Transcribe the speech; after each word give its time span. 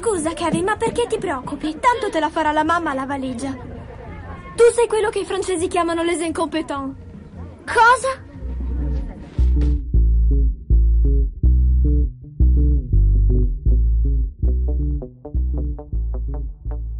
Scusa, 0.00 0.32
Kevin, 0.32 0.64
ma 0.64 0.76
perché 0.78 1.06
ti 1.06 1.18
preoccupi? 1.18 1.76
Tanto 1.78 2.08
te 2.10 2.20
la 2.20 2.30
farà 2.30 2.52
la 2.52 2.64
mamma 2.64 2.94
la 2.94 3.04
valigia. 3.04 3.50
Tu 3.50 4.64
sei 4.72 4.86
quello 4.88 5.10
che 5.10 5.18
i 5.18 5.24
francesi 5.26 5.68
chiamano 5.68 6.02
les 6.02 6.22
incompetents. 6.22 6.96
Cosa? 7.66 8.28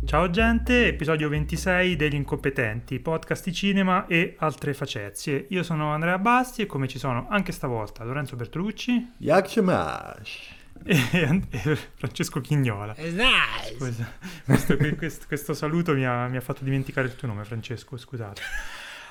Ciao 0.05 0.29
gente, 0.29 0.89
episodio 0.89 1.31
26 1.31 1.97
degli 1.97 2.17
incompetenti, 2.17 3.01
podcast 3.01 3.45
di 3.45 3.55
cinema 3.55 4.05
e 4.09 4.37
altre 4.41 4.75
facezie. 4.75 5.47
Io 5.49 5.63
sono 5.63 5.91
Andrea 5.95 6.19
Basti 6.19 6.61
e 6.61 6.67
come 6.67 6.87
ci 6.87 6.99
sono 6.99 7.29
anche 7.31 7.53
stavolta 7.53 8.05
Lorenzo 8.05 8.37
Bertolucci 8.37 9.13
Yakshamash. 9.21 10.60
e, 10.85 11.41
e 11.51 11.79
Francesco 11.95 12.41
Chignola. 12.41 12.95
Nice. 12.99 13.77
Scusa, 13.77 14.13
questo, 14.45 14.77
questo- 14.97 15.25
questo 15.27 15.55
saluto 15.55 15.93
mi 15.95 16.05
ha, 16.07 16.27
mi 16.29 16.37
ha 16.37 16.41
fatto 16.41 16.65
dimenticare 16.65 17.07
il 17.07 17.17
tuo 17.17 17.29
nome, 17.29 17.45
Francesco, 17.45 17.97
scusate. 17.97 18.43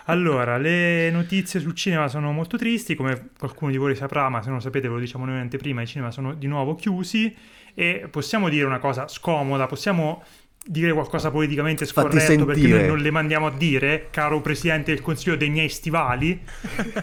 Allora, 0.06 0.58
le 0.58 1.12
notizie 1.12 1.60
sul 1.60 1.76
cinema 1.76 2.08
sono 2.08 2.32
molto 2.32 2.58
tristi, 2.58 2.96
come 2.96 3.30
qualcuno 3.38 3.70
di 3.70 3.78
voi 3.78 3.96
saprà, 3.96 4.28
ma 4.30 4.42
se 4.42 4.48
non 4.48 4.58
lo 4.58 4.62
sapete 4.64 4.88
ve 4.88 4.96
lo 4.96 5.00
diciamo 5.00 5.26
noi 5.26 5.36
in 5.36 5.42
anteprima, 5.42 5.84
i 5.84 5.88
cinema 5.88 6.10
sono 6.10 6.34
di 6.34 6.48
nuovo 6.48 6.74
chiusi 6.74 7.36
e 7.76 8.08
possiamo 8.10 8.50
dire 8.50 8.66
una 8.66 8.80
cosa 8.80 9.08
scomoda, 9.08 9.68
possiamo 9.68 10.24
dire 10.66 10.94
qualcosa 10.94 11.30
politicamente 11.30 11.86
Fatti 11.86 12.18
scorretto 12.20 12.46
perché 12.46 12.68
noi 12.68 12.88
non 12.88 12.98
le 12.98 13.12
mandiamo 13.12 13.48
a 13.48 13.52
dire, 13.52 14.08
caro 14.10 14.42
Presidente 14.42 14.92
del 14.94 15.02
Consiglio 15.04 15.36
dei 15.36 15.50
miei 15.50 15.70
stivali, 15.70 16.42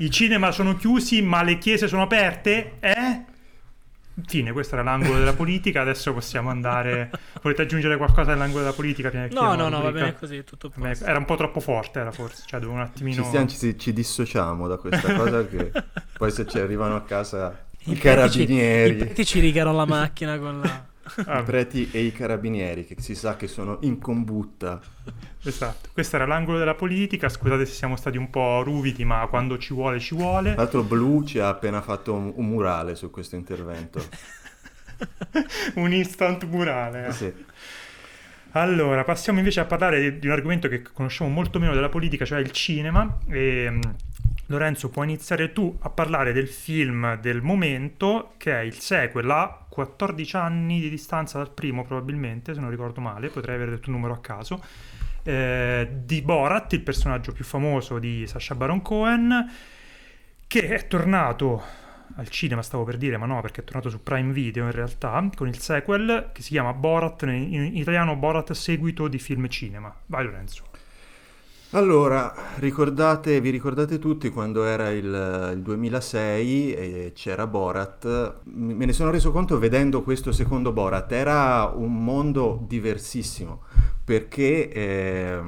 i 0.01 0.11
cinema 0.11 0.51
sono 0.51 0.75
chiusi 0.75 1.23
ma 1.23 1.45
le 1.45 1.59
chiese 1.59 1.87
sono 1.87 2.03
aperte, 2.03 2.73
eh? 2.81 3.35
Fine, 4.25 4.53
questo 4.53 4.75
era 4.75 4.83
l'angolo 4.83 5.19
della 5.19 5.35
politica, 5.35 5.83
adesso 5.83 6.13
possiamo 6.15 6.49
andare... 6.49 7.11
Volete 7.43 7.63
aggiungere 7.63 7.97
qualcosa 7.97 8.33
all'angolo 8.33 8.61
della 8.61 8.73
politica? 8.73 9.11
Prima 9.11 9.27
che 9.27 9.35
No, 9.35 9.55
no, 9.55 9.69
no, 9.69 9.83
va 9.83 9.93
bene 9.93 10.15
così, 10.15 10.39
è 10.39 10.45
tutto 10.45 10.71
posto. 10.71 11.05
Era 11.05 11.19
un 11.19 11.25
po' 11.27 11.37
troppo 11.37 11.61
forte, 11.61 12.01
era 12.01 12.13
forse, 12.13 12.45
cioè 12.47 12.61
dovevo 12.61 12.79
un 12.79 12.85
attimino... 12.85 13.23
Ci, 13.23 13.29
stiamo, 13.29 13.47
ci, 13.49 13.79
ci 13.79 13.93
dissociamo 13.93 14.67
da 14.67 14.79
questa 14.79 15.15
cosa 15.15 15.47
che 15.47 15.71
poi 16.17 16.31
se 16.31 16.47
ci 16.47 16.59
arrivano 16.59 16.97
a 16.97 17.03
casa 17.03 17.67
i, 17.85 17.95
ci- 17.95 18.01
carabinieri, 18.01 18.93
I 18.93 18.97
preti 18.97 19.25
ci 19.25 19.41
rigano 19.41 19.73
la 19.73 19.85
macchina 19.85 20.39
con 20.39 20.61
la... 20.61 20.87
Ah, 21.27 21.41
i 21.41 21.43
preti 21.45 21.89
e 21.93 22.01
i 22.01 22.13
carabinieri 22.13 22.85
che 22.85 22.97
si 22.99 23.15
sa 23.15 23.37
che 23.37 23.47
sono 23.47 23.79
in 23.83 23.99
combutta. 23.99 24.81
esatto, 25.45 25.89
questo 25.93 26.17
era 26.17 26.27
l'angolo 26.27 26.59
della 26.59 26.75
politica, 26.75 27.29
scusate 27.29 27.65
se 27.65 27.73
siamo 27.73 27.97
stati 27.97 28.17
un 28.17 28.29
po' 28.31 28.63
ruvidi, 28.63 29.05
ma 29.05 29.27
quando 29.29 29.59
ci 29.59 29.73
vuole 29.73 30.01
ci 30.01 30.15
vuole. 30.15 30.53
Tra 30.53 30.63
l'altro 30.63 30.83
Blu 30.83 31.25
ci 31.25 31.39
ha 31.39 31.49
appena 31.49 31.81
fatto 31.81 32.13
un, 32.15 32.33
un 32.35 32.47
murale 32.47 32.95
su 32.97 33.11
questo 33.11 33.37
intervento. 33.37 34.03
un 35.77 35.93
instant 35.93 36.45
murale. 36.47 37.07
eh. 37.09 37.13
Sì. 37.13 37.33
Allora, 38.53 39.05
passiamo 39.05 39.39
invece 39.39 39.61
a 39.61 39.67
parlare 39.67 40.01
di, 40.01 40.19
di 40.19 40.27
un 40.27 40.33
argomento 40.33 40.69
che 40.69 40.81
conosciamo 40.81 41.29
molto 41.31 41.59
meno 41.59 41.75
della 41.75 41.91
politica, 41.91 42.25
cioè 42.25 42.41
il 42.41 42.51
cinema. 42.53 43.19
E, 43.29 43.69
mh, 43.71 43.81
Lorenzo, 44.47 44.89
puoi 44.89 45.05
iniziare 45.07 45.53
tu 45.53 45.77
a 45.81 45.91
parlare 45.91 46.33
del 46.33 46.49
film 46.49 47.21
del 47.21 47.43
momento, 47.43 48.35
che 48.39 48.53
è 48.53 48.63
il 48.63 48.79
sequel 48.79 49.31
a 49.31 49.66
14 49.77 50.37
anni 50.37 50.81
di 50.81 50.89
distanza 50.89 51.37
dal 51.37 51.51
primo, 51.51 51.85
probabilmente, 51.85 52.55
se 52.55 52.61
non 52.61 52.71
ricordo 52.71 53.03
male, 53.03 53.29
potrei 53.29 53.57
aver 53.57 53.69
detto 53.69 53.91
un 53.91 53.97
numero 53.97 54.15
a 54.15 54.21
caso, 54.21 54.65
eh, 55.23 55.87
di 56.03 56.23
Borat, 56.23 56.73
il 56.73 56.81
personaggio 56.81 57.33
più 57.33 57.45
famoso 57.45 57.99
di 57.99 58.27
Sacha 58.27 58.55
Baron 58.55 58.81
Cohen, 58.81 59.53
che 60.47 60.69
è 60.69 60.87
tornato 60.87 61.63
al 62.15 62.29
cinema, 62.31 62.63
stavo 62.63 62.85
per 62.85 62.97
dire, 62.97 63.19
ma 63.19 63.27
no, 63.27 63.43
perché 63.43 63.61
è 63.61 63.65
tornato 63.65 63.91
su 63.91 64.03
Prime 64.03 64.33
Video 64.33 64.65
in 64.65 64.73
realtà, 64.73 65.29
con 65.35 65.47
il 65.47 65.59
sequel 65.59 66.31
che 66.33 66.41
si 66.41 66.51
chiama 66.51 66.73
Borat, 66.73 67.25
in 67.25 67.77
italiano 67.77 68.17
Borat 68.17 68.53
seguito 68.53 69.09
di 69.09 69.19
film 69.19 69.47
cinema. 69.49 69.95
Vai 70.07 70.25
Lorenzo. 70.25 70.65
Allora, 71.71 72.33
ricordate, 72.59 73.41
vi 73.41 73.51
ricordate 73.51 73.99
tutti 73.99 74.31
quando 74.31 74.65
era 74.65 74.91
il, 74.91 75.53
il 75.55 75.63
2006 75.63 76.73
e 76.75 77.13
c'era 77.15 77.47
Borat? 77.47 78.43
Me 78.45 78.85
ne 78.85 78.93
sono 78.93 79.11
reso 79.11 79.33
conto 79.33 79.59
vedendo 79.59 80.03
questo 80.03 80.31
secondo 80.33 80.73
Borat, 80.73 81.11
era 81.13 81.65
un 81.75 82.03
mondo 82.05 82.65
diversissimo 82.67 83.65
perché, 84.05 84.71
eh, 84.71 85.41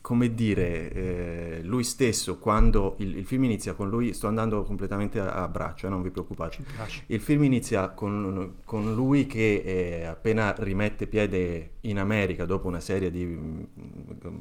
come 0.00 0.34
dire, 0.34 0.90
eh, 0.92 1.60
lui 1.62 1.84
stesso 1.84 2.38
quando 2.38 2.96
il, 2.98 3.16
il 3.16 3.26
film 3.26 3.44
inizia 3.44 3.74
con 3.74 3.88
lui, 3.88 4.12
sto 4.12 4.26
andando 4.26 4.62
completamente 4.62 5.18
a, 5.20 5.42
a 5.42 5.48
braccio, 5.48 5.86
eh, 5.86 5.90
non 5.90 6.02
vi 6.02 6.10
preoccupate. 6.10 6.58
Il 7.06 7.20
film 7.20 7.44
inizia 7.44 7.90
con, 7.90 8.56
con 8.64 8.94
lui 8.94 9.26
che 9.26 9.62
eh, 9.64 10.04
appena 10.04 10.54
rimette 10.58 11.06
piede 11.06 11.70
in 11.82 11.98
America 11.98 12.44
dopo 12.44 12.68
una 12.68 12.80
serie 12.80 13.10
di 13.10 13.24
mm, 13.24 13.62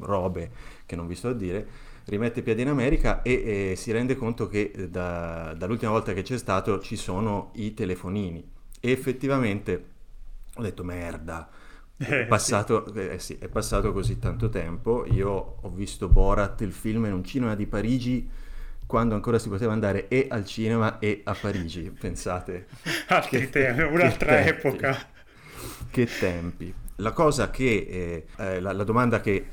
robe 0.02 0.52
che 0.86 0.96
non 0.96 1.08
vi 1.08 1.16
sto 1.16 1.30
a 1.30 1.34
dire, 1.34 1.68
rimette 2.06 2.42
piede 2.42 2.62
in 2.62 2.70
America 2.70 3.22
e 3.22 3.72
eh, 3.72 3.76
si 3.76 3.92
rende 3.92 4.16
conto 4.16 4.48
che 4.48 4.72
eh, 4.74 4.90
da- 4.90 5.54
dall'ultima 5.58 5.92
volta 5.92 6.14
che 6.14 6.22
c'è 6.22 6.38
stato 6.38 6.80
ci 6.80 6.96
sono 6.96 7.52
i 7.56 7.74
telefonini. 7.74 8.44
E 8.80 8.92
effettivamente 8.92 9.86
ho 10.56 10.62
detto 10.62 10.84
merda. 10.84 11.50
È 11.98 12.08
Eh, 12.08 12.28
passato, 12.28 12.94
eh, 12.94 13.20
sì, 13.20 13.38
è 13.40 13.48
passato 13.48 13.92
così 13.94 14.20
tanto 14.20 14.50
tempo. 14.50 15.06
Io 15.08 15.30
ho 15.62 15.70
visto 15.70 16.08
Borat, 16.10 16.62
il 16.62 16.72
film, 16.74 17.06
in 17.06 17.14
un 17.14 17.24
cinema 17.24 17.56
di 17.56 17.68
Parigi 17.68 18.30
quando 18.86 19.16
ancora 19.16 19.40
si 19.40 19.50
poteva 19.50 19.74
andare 19.74 20.08
e 20.08 20.28
al 20.30 20.46
cinema 20.46 21.00
e 21.00 21.22
a 21.26 21.36
Parigi. 21.36 21.92
Pensate. 21.92 22.68
Altri 23.08 23.50
Che- 23.50 23.50
che 23.50 23.70
un'altra 23.84 24.40
tempi. 24.40 24.46
epoca. 24.46 24.98
Che 25.90 26.18
tempi. 26.18 26.74
La 26.98 27.12
cosa 27.14 27.50
che, 27.50 27.88
eh, 27.90 28.28
eh, 28.38 28.60
la, 28.60 28.74
la 28.74 28.84
domanda 28.84 29.22
che 29.22 29.48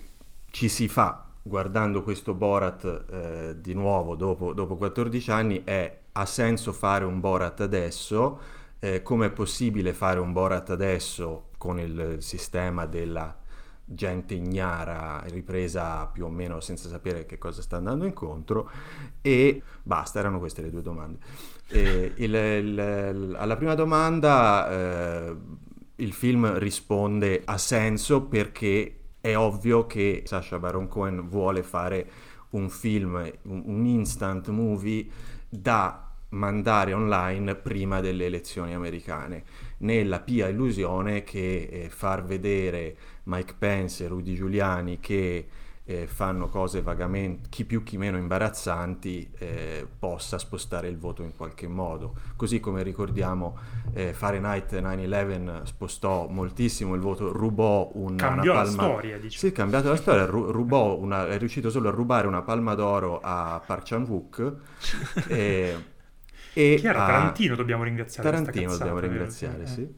ci 0.50 0.68
si 0.68 0.88
fa 0.88 1.26
guardando 1.42 2.02
questo 2.02 2.34
Borat 2.34 3.04
eh, 3.10 3.60
di 3.60 3.74
nuovo 3.74 4.14
dopo, 4.16 4.52
dopo 4.52 4.76
14 4.76 5.30
anni 5.30 5.62
è 5.64 5.98
ha 6.12 6.26
senso 6.26 6.72
fare 6.72 7.04
un 7.04 7.20
Borat 7.20 7.60
adesso? 7.60 8.40
Eh, 8.78 9.02
Come 9.02 9.26
è 9.26 9.30
possibile 9.30 9.92
fare 9.92 10.18
un 10.20 10.32
Borat 10.32 10.70
adesso 10.70 11.50
con 11.62 11.78
il 11.78 12.16
sistema 12.18 12.86
della 12.86 13.36
gente 13.84 14.34
ignara 14.34 15.22
ripresa 15.26 16.06
più 16.06 16.24
o 16.24 16.28
meno 16.28 16.58
senza 16.58 16.88
sapere 16.88 17.24
che 17.24 17.38
cosa 17.38 17.62
sta 17.62 17.76
andando 17.76 18.04
incontro? 18.04 18.68
E 19.20 19.62
basta, 19.84 20.18
erano 20.18 20.40
queste 20.40 20.62
le 20.62 20.70
due 20.70 20.82
domande. 20.82 21.18
Il- 21.70 22.34
il- 22.34 23.36
alla 23.38 23.56
prima 23.56 23.74
domanda 23.76 24.68
eh, 24.70 25.36
il 25.96 26.12
film 26.12 26.58
risponde 26.58 27.42
ha 27.44 27.58
senso 27.58 28.22
perché 28.22 28.96
è 29.20 29.36
ovvio 29.36 29.86
che 29.86 30.22
Sacha 30.26 30.58
Baron 30.58 30.88
Cohen 30.88 31.28
vuole 31.28 31.62
fare 31.62 32.10
un 32.50 32.68
film, 32.68 33.14
un, 33.44 33.62
un 33.66 33.86
instant 33.86 34.48
movie 34.48 35.06
da 35.48 36.08
mandare 36.30 36.92
online 36.94 37.54
prima 37.56 38.00
delle 38.00 38.24
elezioni 38.26 38.74
americane, 38.74 39.44
nella 39.82 40.20
pia 40.20 40.48
illusione 40.48 41.22
che 41.22 41.68
eh, 41.70 41.88
far 41.88 42.24
vedere 42.24 42.96
Mike 43.24 43.54
Pence 43.58 44.04
e 44.04 44.08
Rudy 44.08 44.34
Giuliani 44.34 44.98
che 44.98 45.46
eh, 45.84 46.06
fanno 46.06 46.48
cose 46.48 46.80
vagamente, 46.80 47.48
chi 47.48 47.64
più 47.64 47.82
chi 47.82 47.96
meno 47.96 48.16
imbarazzanti, 48.16 49.30
eh, 49.38 49.86
possa 49.98 50.38
spostare 50.38 50.88
il 50.88 50.96
voto 50.96 51.22
in 51.22 51.34
qualche 51.36 51.66
modo. 51.66 52.14
Così 52.36 52.60
come 52.60 52.82
ricordiamo 52.82 53.58
eh, 53.92 54.12
Fahrenheit 54.12 54.72
9-11 54.72 55.64
spostò 55.64 56.28
moltissimo 56.28 56.94
il 56.94 57.00
voto, 57.00 57.32
rubò 57.32 57.90
un, 57.94 58.16
Cambiò 58.16 58.52
una 58.52 58.62
la 58.62 58.68
palma... 58.68 58.82
storia, 58.82 59.18
dice. 59.18 59.38
Sì, 59.38 59.46
è 59.48 59.52
cambiato 59.52 59.88
la 59.88 59.96
storia, 59.96 60.24
ru- 60.24 60.50
rubò 60.50 60.96
una, 60.96 61.26
è 61.26 61.38
riuscito 61.38 61.68
solo 61.70 61.88
a 61.88 61.92
rubare 61.92 62.26
una 62.26 62.42
palma 62.42 62.74
d'oro 62.74 63.20
a 63.20 63.60
Park 63.64 63.86
Chan-wook 63.86 64.54
e, 66.54 66.76
Chi 66.78 66.86
era 66.86 67.04
a- 67.04 67.06
Tarantino 67.06 67.54
dobbiamo 67.56 67.82
ringraziare. 67.84 68.28
Tarantino 68.30 68.66
cazzata, 68.70 68.84
dobbiamo 68.90 69.00
ringraziare, 69.00 69.62
Eh. 69.62 69.66
sì. 69.66 69.88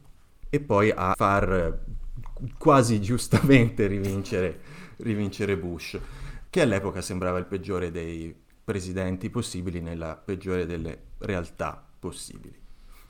E 0.51 0.61
poi 0.61 0.93
a 0.95 1.15
far 1.17 1.53
eh, 1.53 1.79
quasi 2.59 3.01
giustamente 3.01 3.87
rivincere, 3.87 4.61
rivincere 4.99 5.57
Bush, 5.57 5.99
che 6.49 6.61
all'epoca 6.61 7.01
sembrava 7.01 7.39
il 7.39 7.47
peggiore 7.47 7.91
dei 7.91 8.35
presidenti 8.65 9.31
possibili 9.31 9.81
nella 9.81 10.15
peggiore 10.17 10.65
delle 10.67 10.99
realtà 11.19 11.85
possibili. 11.99 12.63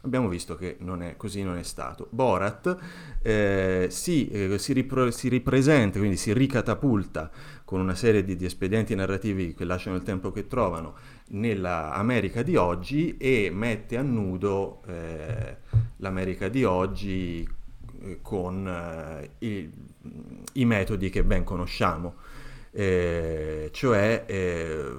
Abbiamo 0.03 0.29
visto 0.29 0.55
che 0.57 0.77
non 0.81 1.03
è, 1.03 1.17
così 1.17 1.43
non 1.43 1.57
è 1.57 1.63
stato. 1.63 2.09
Borat 2.11 2.77
eh, 3.23 3.87
si, 3.91 4.29
eh, 4.29 4.59
si 4.59 4.73
ripro- 4.75 5.11
si 5.11 5.29
ripresenta, 5.29 5.99
quindi 5.99 6.17
si 6.19 6.33
ricatapulta 6.35 7.31
con 7.65 7.81
una 7.81 7.95
serie 7.95 8.23
di, 8.23 8.37
di 8.37 8.45
espedienti 8.45 8.95
narrativi 8.95 9.55
che 9.55 9.65
lasciano 9.65 9.97
il 9.97 10.03
tempo 10.03 10.31
che 10.31 10.47
trovano 10.47 10.95
nella 11.29 11.93
America 11.93 12.43
di 12.43 12.57
oggi 12.57 13.17
e 13.17 13.51
mette 13.51 13.97
a 13.97 14.03
nudo 14.03 14.83
eh, 14.87 15.57
l'America 15.99 16.49
di 16.49 16.65
oggi 16.65 17.49
eh, 18.03 18.19
con 18.21 18.67
eh, 18.69 19.31
i, 19.47 19.71
i 20.55 20.65
metodi 20.65 21.11
che 21.11 21.25
ben 21.25 21.45
conosciamo, 21.45 22.17
eh, 22.71 23.71
cioè 23.73 24.25
eh, 24.27 24.93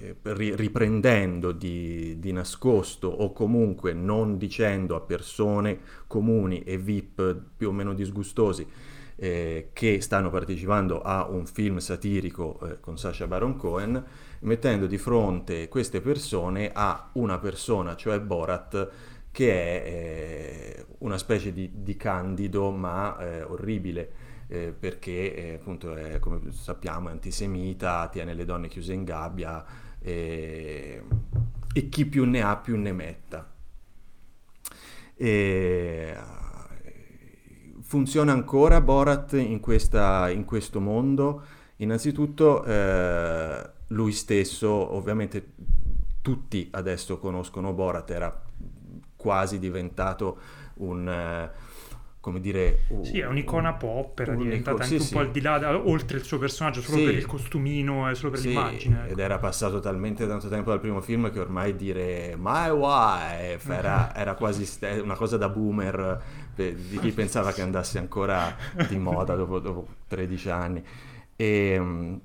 eh, 0.00 0.16
ri- 0.22 0.54
riprendendo 0.54 1.52
di, 1.52 2.18
di, 2.18 2.32
nascosto 2.32 3.08
o 3.08 3.32
comunque 3.32 3.92
non 3.92 4.36
dicendo 4.38 4.96
a 4.96 5.00
persone 5.00 5.78
comuni 6.06 6.62
e 6.62 6.78
VIP 6.78 7.38
più 7.56 7.68
o 7.68 7.72
meno 7.72 7.94
disgustosi 7.94 8.66
eh, 9.22 9.68
che 9.74 10.00
stanno 10.00 10.30
partecipando 10.30 11.02
a 11.02 11.26
un 11.28 11.44
film 11.44 11.76
satirico 11.76 12.58
eh, 12.62 12.80
con 12.80 12.96
Sasha 12.96 13.26
Baron 13.26 13.54
Cohen, 13.54 14.02
mettendo 14.40 14.86
di 14.86 14.96
fronte 14.96 15.68
queste 15.68 16.00
persone 16.00 16.70
a 16.72 17.10
una 17.12 17.38
persona, 17.38 17.96
cioè 17.96 18.18
Borat, 18.18 18.90
che 19.30 19.52
è 19.52 20.78
eh, 20.78 20.86
una 21.00 21.18
specie 21.18 21.52
di, 21.52 21.70
di 21.82 21.96
candido 21.96 22.70
ma 22.70 23.18
eh, 23.18 23.42
orribile. 23.42 24.28
Eh, 24.48 24.74
perché 24.76 25.34
eh, 25.34 25.54
appunto 25.54 25.94
è, 25.94 26.18
come 26.18 26.40
sappiamo 26.50 27.08
è 27.08 27.12
antisemita, 27.12 28.08
tiene 28.08 28.34
le 28.34 28.44
donne 28.44 28.66
chiuse 28.66 28.94
in 28.94 29.04
gabbia 29.04 29.64
e, 30.00 31.04
e 31.72 31.88
chi 31.88 32.06
più 32.06 32.24
ne 32.24 32.42
ha 32.42 32.56
più 32.56 32.76
ne 32.76 32.92
metta. 32.92 33.48
E, 35.14 36.16
funziona 37.90 38.30
ancora 38.30 38.80
Borat 38.80 39.32
in, 39.32 39.58
questa, 39.58 40.30
in 40.30 40.44
questo 40.44 40.78
mondo? 40.78 41.42
Innanzitutto 41.78 42.62
eh, 42.62 43.68
lui 43.88 44.12
stesso, 44.12 44.68
ovviamente 44.94 45.54
tutti 46.22 46.68
adesso 46.70 47.18
conoscono 47.18 47.72
Borat, 47.72 48.08
era 48.10 48.42
quasi 49.16 49.58
diventato 49.58 50.38
un... 50.74 51.08
Eh, 51.08 51.68
come 52.20 52.38
dire... 52.38 52.82
Un, 52.88 53.04
sì, 53.04 53.18
è 53.18 53.26
un'icona 53.26 53.72
pop, 53.72 54.18
era 54.20 54.34
diventata 54.34 54.82
anche 54.84 54.86
sì, 54.86 54.94
un 54.94 55.00
sì. 55.00 55.12
po' 55.14 55.20
al 55.20 55.30
di 55.30 55.40
là, 55.40 55.58
da, 55.58 55.76
oltre 55.76 56.18
il 56.18 56.22
suo 56.22 56.38
personaggio, 56.38 56.82
solo 56.82 56.98
sì. 56.98 57.04
per 57.06 57.14
il 57.14 57.26
costumino 57.26 58.08
e 58.08 58.14
solo 58.14 58.32
per 58.32 58.40
l'immagine. 58.40 59.04
Ecco. 59.04 59.12
Ed 59.12 59.18
era 59.18 59.38
passato 59.38 59.80
talmente 59.80 60.28
tanto 60.28 60.48
tempo 60.48 60.70
dal 60.70 60.80
primo 60.80 61.00
film 61.00 61.32
che 61.32 61.40
ormai 61.40 61.74
dire 61.74 62.36
My 62.38 62.68
wife 62.68 63.74
era, 63.74 64.14
era 64.14 64.34
quasi 64.34 64.68
una 65.02 65.16
cosa 65.16 65.38
da 65.38 65.48
boomer 65.48 66.22
di 66.54 66.98
chi 67.00 67.12
pensava 67.12 67.52
che 67.52 67.62
andasse 67.62 67.98
ancora 67.98 68.54
di 68.88 68.98
moda 68.98 69.34
dopo, 69.34 69.58
dopo 69.58 69.86
13 70.08 70.50
anni. 70.50 70.84
E, 71.36 71.46
ehm, 71.46 72.20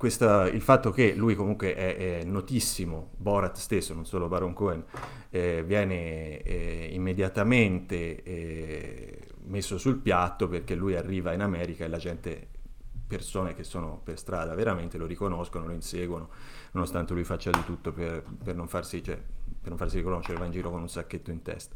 questa, 0.00 0.48
il 0.48 0.62
fatto 0.62 0.90
che 0.92 1.14
lui 1.14 1.34
comunque 1.34 1.74
è, 1.74 2.20
è, 2.20 2.24
notissimo, 2.24 3.10
Borat 3.18 3.58
stesso, 3.58 3.92
non 3.92 4.06
solo 4.06 4.28
Baron 4.28 4.54
Cohen, 4.54 4.82
eh, 5.28 5.62
viene 5.62 6.40
eh, 6.40 6.88
immediatamente 6.92 8.22
eh, 8.22 9.26
messo 9.48 9.76
sul 9.76 9.98
piatto 9.98 10.48
perché 10.48 10.74
lui 10.74 10.96
arriva 10.96 11.34
in 11.34 11.42
America 11.42 11.84
e 11.84 11.88
la 11.88 11.98
gente, 11.98 12.48
persone 13.06 13.54
che 13.54 13.62
sono 13.62 14.00
per 14.02 14.18
strada 14.18 14.54
veramente 14.54 14.96
lo 14.96 15.04
riconoscono, 15.04 15.66
lo 15.66 15.72
inseguono, 15.72 16.30
nonostante 16.70 17.12
lui 17.12 17.24
faccia 17.24 17.50
di 17.50 17.62
tutto 17.64 17.92
per, 17.92 18.24
per, 18.42 18.54
non, 18.54 18.68
farsi, 18.68 19.02
cioè, 19.02 19.16
per 19.16 19.68
non 19.68 19.76
farsi 19.76 19.98
riconoscere, 19.98 20.38
va 20.38 20.46
in 20.46 20.52
giro 20.52 20.70
con 20.70 20.80
un 20.80 20.88
sacchetto 20.88 21.30
in 21.30 21.42
testa. 21.42 21.74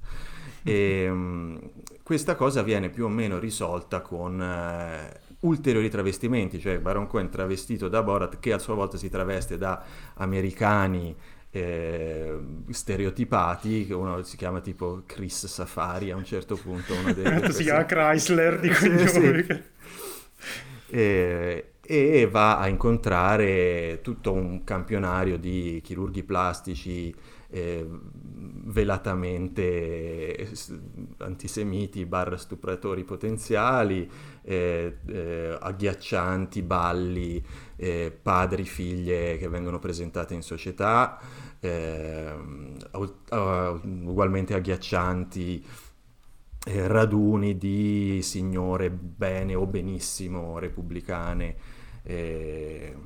E, 0.64 1.08
um, 1.08 1.61
questa 2.02 2.34
cosa 2.34 2.62
viene 2.62 2.90
più 2.90 3.05
o 3.05 3.08
meno 3.08 3.38
risolta 3.38 4.00
con 4.00 4.40
eh, 4.40 5.20
ulteriori 5.40 5.88
travestimenti, 5.88 6.58
cioè 6.58 6.78
Baron 6.78 7.06
Cohen 7.06 7.31
travestito 7.31 7.88
da 7.88 8.02
Borat 8.02 8.38
che 8.38 8.52
a 8.52 8.58
sua 8.58 8.75
volta 8.75 8.96
si 8.96 9.08
traveste 9.08 9.56
da 9.56 9.82
americani 10.14 11.14
eh, 11.50 12.37
stereotipati, 12.69 13.88
uno 13.93 14.22
si 14.22 14.37
chiama 14.37 14.61
tipo 14.61 15.02
Chris 15.06 15.46
Safari 15.46 16.11
a 16.11 16.16
un 16.16 16.25
certo 16.25 16.56
punto. 16.56 16.94
Uno 16.94 17.12
dei, 17.12 17.52
si 17.52 17.62
chiama 17.62 17.84
Chrysler 17.84 18.58
di 18.58 18.69
cognome. 18.70 19.06
Sì, 19.06 19.44
sì. 19.46 19.62
E, 20.90 21.75
e 21.81 22.28
va 22.31 22.58
a 22.58 22.69
incontrare 22.69 24.00
tutto 24.02 24.32
un 24.32 24.64
campionario 24.64 25.38
di 25.38 25.81
chirurghi 25.82 26.22
plastici 26.22 27.14
eh, 27.55 27.87
velatamente 28.67 30.51
antisemiti 31.19 32.05
barra 32.05 32.37
stupratori 32.37 33.05
potenziali, 33.05 34.11
eh, 34.43 34.99
eh, 35.06 35.56
agghiaccianti 35.61 36.62
balli, 36.62 37.45
eh, 37.77 38.17
padri, 38.21 38.65
figlie 38.65 39.39
che 39.39 39.49
vengono 39.49 39.79
presentate 39.79 40.35
in 40.35 40.43
società, 40.43 41.21
ehm, 41.61 42.77
ugualmente 44.03 44.55
agghiaccianti 44.55 45.65
eh, 46.67 46.89
raduni 46.89 47.56
di 47.56 48.19
signore 48.23 48.91
bene 48.91 49.55
o 49.55 49.65
benissimo 49.67 50.59
repubblicane 50.59 51.56
eh, 52.03 52.97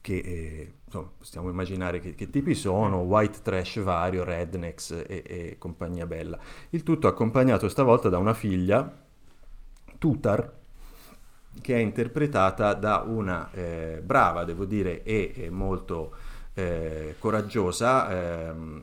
che 0.00 0.72
insomma, 0.92 1.10
possiamo 1.16 1.48
immaginare 1.48 2.00
che, 2.00 2.14
che, 2.14 2.28
tipi 2.28 2.54
sono, 2.54 2.98
white 2.98 3.40
trash 3.42 3.80
vario, 3.80 4.24
rednecks 4.24 4.90
e, 4.90 5.22
e, 5.26 5.56
compagnia 5.58 6.06
bella. 6.06 6.38
Il 6.70 6.82
tutto 6.82 7.08
accompagnato 7.08 7.68
stavolta 7.68 8.10
da 8.10 8.18
una 8.18 8.34
figlia, 8.34 9.00
Tutar, 9.98 10.60
che 11.60 11.74
è 11.74 11.78
interpretata 11.78 12.74
da 12.74 13.04
una 13.06 13.50
eh, 13.52 14.02
brava, 14.04 14.44
devo 14.44 14.64
dire, 14.66 15.02
e, 15.02 15.48
molto 15.50 16.14
eh, 16.54 17.14
coraggiosa 17.18 18.48
ehm, 18.50 18.82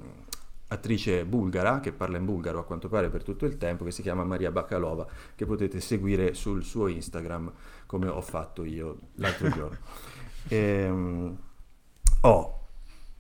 attrice 0.70 1.26
bulgara, 1.26 1.80
che 1.80 1.92
parla 1.92 2.18
in 2.18 2.26
bulgaro 2.26 2.60
a 2.60 2.64
quanto 2.64 2.90
pare 2.90 3.10
per 3.10 3.24
tutto 3.24 3.46
il 3.46 3.58
tempo, 3.58 3.84
che 3.84 3.92
si 3.92 4.02
chiama 4.02 4.24
Maria 4.24 4.52
Bakalova, 4.52 5.06
che 5.36 5.46
potete 5.46 5.80
seguire 5.80 6.34
sul 6.34 6.64
suo 6.64 6.88
Instagram, 6.88 7.52
come 7.86 8.08
ho 8.08 8.22
fatto 8.22 8.64
io 8.64 8.98
l'altro 9.16 9.50
giorno. 9.50 9.78
Ehm, 10.52 11.38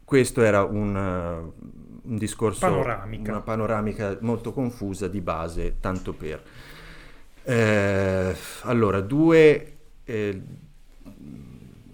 questo 0.09 0.41
era 0.41 0.63
un, 0.63 0.95
un 0.95 2.17
discorso, 2.17 2.61
panoramica. 2.61 3.29
una 3.29 3.41
panoramica 3.41 4.17
molto 4.21 4.51
confusa 4.53 5.07
di 5.07 5.21
base, 5.21 5.75
tanto 5.79 6.13
per. 6.13 6.41
Eh, 7.43 8.35
allora, 8.61 9.01
due, 9.01 9.77
eh, 10.05 10.41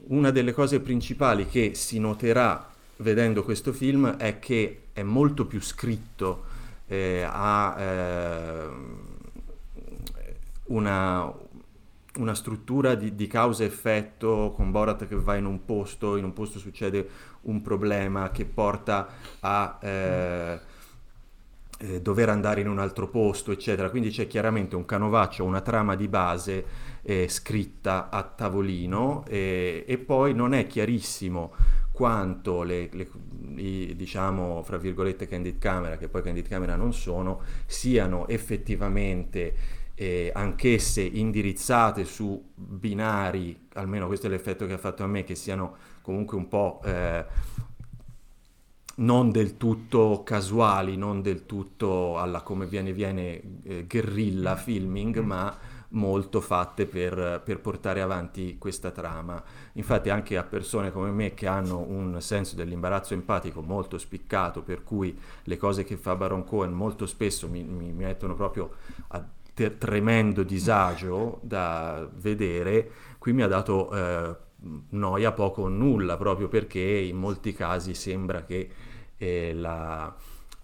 una 0.07 0.31
delle 0.31 0.53
cose 0.53 0.79
principali 0.79 1.45
che 1.45 1.75
si 1.75 2.00
noterà 2.00 2.69
vedendo 2.97 3.44
questo 3.44 3.73
film 3.73 4.15
è 4.15 4.39
che 4.39 4.83
è 4.94 5.03
molto 5.03 5.45
più 5.45 5.59
scritto, 5.59 6.45
eh, 6.88 7.21
ha 7.29 7.75
eh, 7.77 8.67
una, 10.67 11.33
una 12.17 12.35
struttura 12.35 12.95
di, 12.95 13.15
di 13.15 13.27
causa-effetto 13.27 14.53
con 14.56 14.71
Borat 14.71 15.07
che 15.07 15.15
va 15.15 15.35
in 15.35 15.45
un 15.45 15.65
posto, 15.65 16.15
in 16.17 16.23
un 16.23 16.33
posto 16.33 16.59
succede 16.59 17.07
un 17.41 17.62
problema 17.62 18.31
che 18.31 18.45
porta 18.45 19.07
a 19.39 19.77
eh, 19.81 20.59
eh, 21.77 22.01
dover 22.01 22.29
andare 22.29 22.62
in 22.62 22.69
un 22.69 22.79
altro 22.79 23.10
posto, 23.10 23.51
eccetera. 23.51 23.89
Quindi 23.89 24.10
c'è 24.10 24.27
chiaramente 24.27 24.75
un 24.75 24.86
canovaccio, 24.86 25.43
una 25.43 25.62
trama 25.62 25.95
di 25.95 26.07
base 26.07 26.65
eh, 27.01 27.27
scritta 27.27 28.10
a 28.10 28.24
tavolino 28.24 29.25
e 29.27 30.03
poi 30.05 30.34
non 30.34 30.53
è 30.53 30.67
chiarissimo 30.67 31.53
quanto 31.91 32.63
le, 32.63 32.89
le 32.91 33.07
i, 33.55 33.95
diciamo, 33.95 34.62
fra 34.63 34.77
virgolette, 34.77 35.27
candid 35.27 35.57
camera, 35.57 35.98
che 35.98 36.10
poi 36.10 36.22
candid 36.22 36.48
camera 36.48 36.75
non 36.75 36.93
sono, 36.93 37.41
siano 37.65 38.27
effettivamente 38.27 39.84
eh, 39.95 40.31
anch'esse 40.33 41.01
indirizzate 41.01 42.03
su 42.03 42.51
binari, 42.53 43.67
almeno 43.73 44.07
questo 44.07 44.27
è 44.27 44.29
l'effetto 44.29 44.65
che 44.65 44.73
ha 44.73 44.77
fatto 44.77 45.03
a 45.03 45.07
me, 45.07 45.23
che 45.23 45.35
siano 45.35 45.75
comunque 46.01 46.37
un 46.37 46.47
po' 46.47 46.81
eh, 46.83 47.25
non 48.95 49.31
del 49.31 49.57
tutto 49.57 50.21
casuali, 50.23 50.95
non 50.97 51.21
del 51.21 51.45
tutto 51.45 52.17
alla 52.17 52.41
come 52.41 52.65
viene, 52.65 52.93
viene 52.93 53.41
eh, 53.63 53.85
guerrilla 53.87 54.55
filming, 54.55 55.21
mm. 55.21 55.25
ma 55.25 55.57
molto 55.89 56.41
fatte 56.41 56.85
per, 56.85 57.41
per, 57.43 57.59
portare 57.59 58.01
avanti 58.01 58.57
questa 58.57 58.91
trama. 58.91 59.41
Infatti 59.73 60.09
anche 60.09 60.35
a 60.37 60.43
persone 60.43 60.91
come 60.91 61.09
me 61.11 61.33
che 61.33 61.47
hanno 61.47 61.79
un 61.79 62.21
senso 62.21 62.55
dell'imbarazzo 62.55 63.13
empatico 63.13 63.61
molto 63.61 63.97
spiccato, 63.97 64.61
per 64.61 64.83
cui 64.83 65.17
le 65.43 65.57
cose 65.57 65.85
che 65.85 65.95
fa 65.95 66.15
Baron 66.15 66.43
Cohen 66.43 66.73
molto 66.73 67.05
spesso 67.05 67.47
mi, 67.47 67.63
mi, 67.63 67.91
mi 67.91 68.03
mettono 68.03 68.35
proprio 68.35 68.71
a 69.09 69.23
ter- 69.55 69.77
tremendo 69.77 70.43
disagio 70.43 71.39
da 71.41 72.07
vedere, 72.13 72.91
qui 73.17 73.33
mi 73.33 73.41
ha 73.41 73.47
dato 73.47 73.91
eh, 73.91 74.35
noia 74.89 75.31
poco 75.31 75.63
o 75.63 75.67
nulla, 75.67 76.17
proprio 76.17 76.47
perché 76.47 76.81
in 76.81 77.17
molti 77.17 77.53
casi 77.53 77.95
sembra 77.95 78.43
che 78.43 78.69
eh, 79.17 79.53
la, 79.55 80.13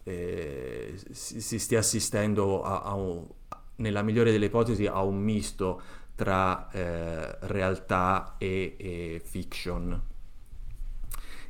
eh, 0.04 0.94
si, 1.12 1.58
stia 1.58 1.80
assistendo 1.80 2.62
a, 2.64 2.82
a 2.82 2.94
un, 2.94 3.26
nella 3.78 4.02
migliore 4.02 4.32
delle 4.32 4.46
ipotesi 4.46 4.86
a 4.86 5.02
un 5.02 5.18
misto 5.18 5.82
tra 6.16 6.70
eh, 6.72 7.38
realtà 7.48 8.36
e, 8.38 8.76
e, 8.78 9.22
fiction. 9.24 10.10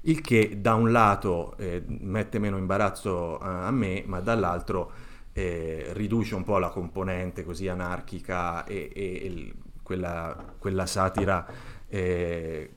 Il 0.03 0.21
che 0.21 0.61
da 0.61 0.75
un 0.75 0.91
lato 0.91 1.55
eh, 1.57 1.83
mette 1.87 2.39
meno 2.39 2.57
imbarazzo 2.57 3.37
a, 3.37 3.67
a 3.67 3.71
me, 3.71 4.03
ma 4.05 4.19
dall'altro 4.19 5.00
eh, 5.33 5.87
riduce 5.93 6.35
un 6.35 6.43
po' 6.43 6.57
la 6.57 6.69
componente 6.69 7.43
così 7.43 7.67
anarchica 7.67 8.65
e, 8.65 8.91
e, 8.93 9.01
e 9.01 9.53
quella, 9.81 10.53
quella, 10.57 10.85
satira 10.85 11.45
eh, 11.87 12.69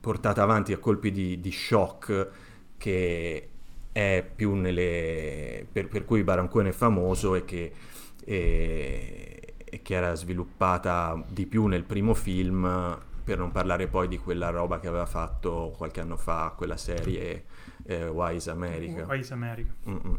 portata 0.00 0.42
avanti 0.42 0.72
a 0.72 0.78
colpi 0.78 1.10
di, 1.10 1.40
di 1.40 1.52
shock 1.52 2.28
che 2.76 3.48
è 3.92 4.28
più 4.34 4.54
nelle... 4.54 5.66
per, 5.70 5.88
per 5.88 6.04
cui 6.04 6.24
Barancone 6.24 6.70
è 6.70 6.72
famoso 6.72 7.34
e 7.36 7.44
che, 7.44 7.72
e, 8.24 9.54
e 9.64 9.82
che 9.82 9.94
era 9.94 10.14
sviluppata 10.14 11.22
di 11.28 11.46
più 11.46 11.66
nel 11.66 11.84
primo 11.84 12.14
film 12.14 12.98
per 13.24 13.38
non 13.38 13.50
parlare 13.52 13.86
poi 13.86 14.06
di 14.06 14.18
quella 14.18 14.50
roba 14.50 14.78
che 14.78 14.86
aveva 14.86 15.06
fatto 15.06 15.72
qualche 15.76 16.00
anno 16.00 16.16
fa, 16.16 16.52
quella 16.54 16.76
serie 16.76 17.44
eh, 17.86 18.06
Wise 18.06 18.50
America. 18.50 19.06
Wise 19.06 19.32
America. 19.32 19.72
Mm-mm. 19.88 20.18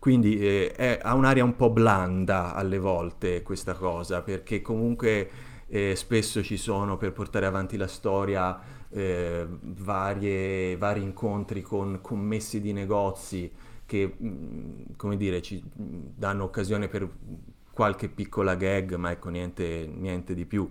Quindi 0.00 0.38
eh, 0.40 0.72
è, 0.72 0.98
ha 1.02 1.14
un'aria 1.14 1.44
un 1.44 1.54
po' 1.56 1.68
blanda 1.68 2.54
alle 2.54 2.78
volte 2.78 3.42
questa 3.42 3.74
cosa, 3.74 4.22
perché 4.22 4.62
comunque 4.62 5.30
eh, 5.68 5.94
spesso 5.94 6.42
ci 6.42 6.56
sono 6.56 6.96
per 6.96 7.12
portare 7.12 7.44
avanti 7.44 7.76
la 7.76 7.86
storia 7.86 8.58
eh, 8.88 9.46
varie, 9.60 10.78
vari 10.78 11.02
incontri 11.02 11.60
con 11.60 11.98
commessi 12.00 12.62
di 12.62 12.72
negozi 12.72 13.52
che, 13.84 14.14
mh, 14.16 14.26
mm, 14.26 14.82
come 14.96 15.18
dire, 15.18 15.42
ci 15.42 15.62
danno 15.74 16.44
occasione 16.44 16.88
per 16.88 17.06
qualche 17.70 18.08
piccola 18.08 18.54
gag, 18.54 18.94
ma 18.94 19.10
ecco 19.10 19.28
niente, 19.28 19.86
niente 19.86 20.32
di 20.32 20.46
più. 20.46 20.66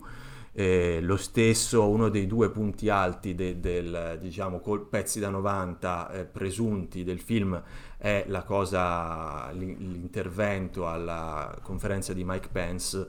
Eh, 0.51 0.99
lo 1.01 1.15
stesso, 1.17 1.87
uno 1.87 2.09
dei 2.09 2.25
due 2.27 2.49
punti 2.49 2.89
alti 2.89 3.35
de, 3.35 3.59
del, 3.59 4.17
diciamo, 4.21 4.59
col 4.59 4.85
pezzi 4.87 5.19
da 5.19 5.29
90 5.29 6.11
eh, 6.11 6.25
presunti 6.25 7.03
del 7.03 7.19
film 7.19 7.61
è 7.97 8.25
la 8.27 8.43
cosa, 8.43 9.51
l'intervento 9.51 10.87
alla 10.87 11.57
conferenza 11.61 12.13
di 12.13 12.23
Mike 12.25 12.49
Pence, 12.51 13.07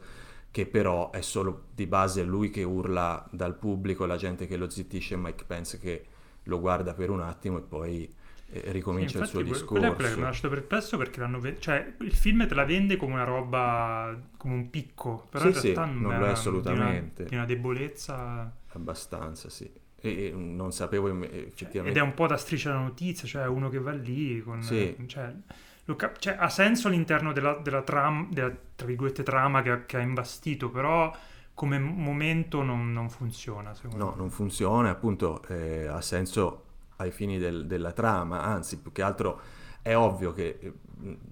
che 0.50 0.66
però 0.66 1.10
è 1.10 1.20
solo 1.20 1.66
di 1.74 1.86
base 1.86 2.22
lui 2.24 2.50
che 2.50 2.62
urla 2.64 3.26
dal 3.30 3.56
pubblico, 3.56 4.04
la 4.04 4.16
gente 4.16 4.46
che 4.46 4.56
lo 4.56 4.68
zittisce, 4.68 5.16
Mike 5.16 5.44
Pence 5.46 5.78
che 5.78 6.06
lo 6.44 6.60
guarda 6.60 6.94
per 6.94 7.10
un 7.10 7.20
attimo 7.20 7.58
e 7.58 7.62
poi 7.62 8.12
ricomincia 8.52 9.18
sì, 9.18 9.22
il 9.22 9.28
suo 9.28 9.42
discorso. 9.42 9.66
Quella 9.66 9.88
è 9.88 9.94
quella 9.94 10.10
che 10.10 10.16
mi 10.16 10.22
ha 10.22 10.26
lasciato 10.26 10.48
perplesso 10.48 10.96
perché 10.96 11.20
l'hanno 11.20 11.40
cioè, 11.58 11.94
il 12.00 12.12
film 12.12 12.46
te 12.46 12.54
la 12.54 12.64
vende 12.64 12.96
come 12.96 13.14
una 13.14 13.24
roba, 13.24 14.18
come 14.36 14.54
un 14.54 14.70
picco, 14.70 15.26
però 15.30 15.44
sì, 15.44 15.68
in 15.68 15.74
realtà 15.74 15.86
sì, 15.86 16.00
non, 16.00 16.18
lo 16.18 16.26
è 16.26 16.28
assolutamente. 16.30 17.14
Di 17.14 17.20
una, 17.20 17.28
di 17.28 17.34
una 17.36 17.44
debolezza... 17.46 18.56
Abbastanza, 18.72 19.48
sì. 19.48 19.70
E 20.02 20.32
non 20.34 20.72
sapevo 20.72 21.08
effettivamente... 21.22 21.98
Ed 21.98 22.04
è 22.04 22.06
un 22.06 22.14
po' 22.14 22.26
da 22.26 22.36
striscia 22.36 22.72
la 22.72 22.78
notizia, 22.80 23.28
cioè 23.28 23.46
uno 23.46 23.68
che 23.68 23.78
va 23.78 23.92
lì 23.92 24.40
con... 24.42 24.62
Sì. 24.62 24.96
Cioè, 25.06 25.34
cap- 25.96 26.18
cioè, 26.18 26.36
ha 26.38 26.48
senso 26.48 26.88
all'interno 26.88 27.32
della, 27.32 27.54
della, 27.54 27.82
tram- 27.82 28.32
della 28.32 28.54
tra 28.74 28.86
virgolette, 28.86 29.22
trama 29.22 29.62
che, 29.62 29.86
che 29.86 29.96
ha 29.96 30.00
imbastito, 30.00 30.70
però 30.70 31.14
come 31.54 31.78
momento 31.78 32.62
non, 32.62 32.92
non 32.92 33.10
funziona. 33.10 33.74
no, 33.94 34.06
me. 34.10 34.12
non 34.16 34.30
funziona, 34.30 34.90
appunto 34.90 35.42
eh, 35.48 35.86
ha 35.86 36.00
senso 36.00 36.64
ai 37.00 37.10
fini 37.10 37.38
del, 37.38 37.66
della 37.66 37.92
trama, 37.92 38.42
anzi 38.42 38.78
più 38.78 38.92
che 38.92 39.02
altro 39.02 39.40
è 39.82 39.96
ovvio 39.96 40.32
che 40.32 40.58
eh, 40.60 40.72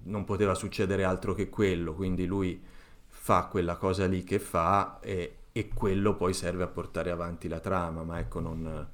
non 0.03 0.25
poteva 0.25 0.55
succedere 0.55 1.03
altro 1.03 1.33
che 1.33 1.49
quello, 1.49 1.93
quindi 1.93 2.25
lui 2.25 2.61
fa 3.07 3.45
quella 3.45 3.75
cosa 3.75 4.07
lì 4.07 4.23
che 4.23 4.39
fa 4.39 4.99
e, 4.99 5.35
e 5.51 5.67
quello 5.69 6.15
poi 6.15 6.33
serve 6.33 6.63
a 6.63 6.67
portare 6.67 7.11
avanti 7.11 7.47
la 7.47 7.59
trama, 7.59 8.03
ma 8.03 8.19
ecco 8.19 8.39
non 8.39 8.87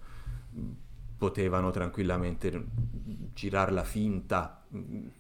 potevano 1.18 1.72
tranquillamente 1.72 2.66
girarla 3.34 3.84
finta, 3.84 4.66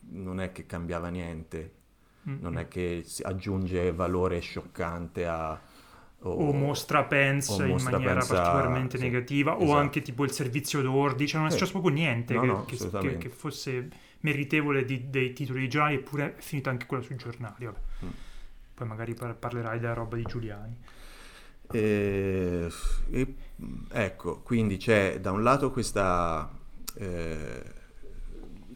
non 0.09 0.41
è 0.41 0.51
che 0.51 0.65
cambiava 0.65 1.07
niente, 1.07 1.73
non 2.23 2.57
è 2.57 2.67
che 2.67 3.05
aggiunge 3.21 3.93
valore 3.93 4.39
scioccante 4.39 5.25
a 5.25 5.59
o, 6.29 6.47
o 6.47 6.53
mostra 6.53 7.03
Pence 7.03 7.51
o 7.51 7.65
in 7.65 7.81
maniera 7.83 8.13
pensa, 8.13 8.33
particolarmente 8.33 8.97
sì, 8.97 9.03
negativa, 9.03 9.55
esatto. 9.55 9.71
o 9.71 9.75
anche 9.75 10.01
tipo 10.01 10.23
il 10.23 10.31
servizio 10.31 10.81
d'ordine, 10.81 11.27
cioè 11.27 11.39
non 11.39 11.49
è 11.49 11.51
successo 11.51 11.71
proprio 11.71 11.93
niente 11.93 12.33
no, 12.33 12.65
che, 12.65 12.77
no, 12.91 12.99
che, 12.99 13.17
che, 13.17 13.29
fosse 13.29 13.89
meritevole 14.21 14.85
di, 14.85 15.09
dei 15.09 15.33
titoli 15.33 15.61
di 15.61 15.69
giornali, 15.69 15.95
eppure 15.95 16.35
è 16.35 16.41
finita 16.41 16.71
anche 16.71 16.87
quella 16.87 17.03
sui 17.03 17.15
giornali. 17.15 17.67
Mm. 17.67 18.09
Poi 18.73 18.87
magari 18.87 19.13
par- 19.13 19.35
parlerai 19.35 19.79
della 19.79 19.93
roba 19.93 20.15
di 20.15 20.23
Giuliani. 20.23 20.75
E, 21.71 22.69
e, 23.11 23.35
ecco, 23.91 24.41
quindi 24.41 24.77
c'è 24.77 25.19
da 25.19 25.31
un 25.31 25.43
lato 25.43 25.71
questa 25.71 26.51
eh, 26.95 27.63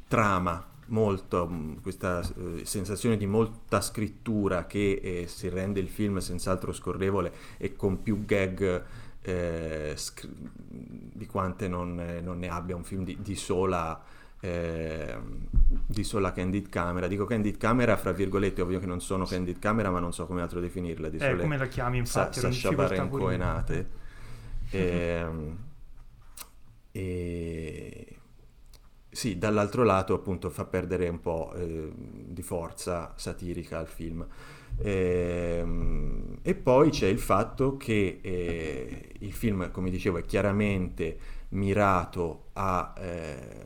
trama 0.07 0.68
molto, 0.89 1.47
mm, 1.49 1.77
questa 1.81 2.21
eh, 2.21 2.65
sensazione 2.65 3.17
di 3.17 3.25
molta 3.25 3.81
scrittura 3.81 4.65
che 4.65 4.99
eh, 5.01 5.27
si 5.27 5.49
rende 5.49 5.79
il 5.79 5.89
film 5.89 6.17
senz'altro 6.19 6.71
scorrevole 6.71 7.33
e 7.57 7.75
con 7.75 8.01
più 8.03 8.25
gag 8.25 8.83
eh, 9.21 9.93
scr- 9.95 10.29
di 10.29 11.25
quante 11.25 11.67
non, 11.67 12.19
non, 12.21 12.39
ne 12.39 12.47
abbia 12.49 12.75
un 12.75 12.83
film 12.83 13.03
di, 13.03 13.17
di 13.21 13.35
sola 13.35 14.01
ehm, 14.39 15.47
di 15.85 16.03
sola 16.03 16.31
candid 16.31 16.69
camera. 16.69 17.07
Dico 17.07 17.25
candid 17.25 17.57
camera 17.57 17.97
fra 17.97 18.11
virgolette 18.11 18.61
ovvio 18.61 18.79
che 18.79 18.85
non 18.85 19.01
sono 19.01 19.25
candid 19.25 19.59
camera 19.59 19.89
ma 19.89 19.99
non 19.99 20.13
so 20.13 20.25
come 20.25 20.41
altro 20.41 20.59
definirla 20.59 21.09
di 21.09 21.17
eh, 21.17 21.35
come 21.35 21.57
la 21.57 21.67
chiami 21.67 21.97
infatti 21.97 22.39
Sa- 22.39 22.51
Sasha 22.51 22.71
Baron 22.71 23.09
Coenate. 23.09 23.97
E, 24.71 25.25
e 26.91 28.18
sì, 29.19 29.37
dall'altro 29.37 29.83
lato 29.83 30.13
appunto 30.13 30.49
fa 30.49 30.63
perdere 30.63 31.09
un 31.09 31.19
po' 31.19 31.51
eh, 31.53 31.91
di 31.93 32.41
forza 32.41 33.11
satirica 33.17 33.77
al 33.77 33.87
film. 33.87 34.25
E, 34.77 35.57
ehm, 35.59 36.37
e, 36.41 36.55
poi 36.55 36.89
c'è 36.89 37.07
il 37.07 37.19
fatto 37.19 37.75
che 37.75 38.19
eh, 38.21 39.09
il 39.19 39.33
film, 39.33 39.71
come 39.71 39.89
dicevo, 39.89 40.19
è 40.19 40.23
chiaramente 40.23 41.17
mirato 41.49 42.45
a 42.53 42.93
eh, 42.97 43.65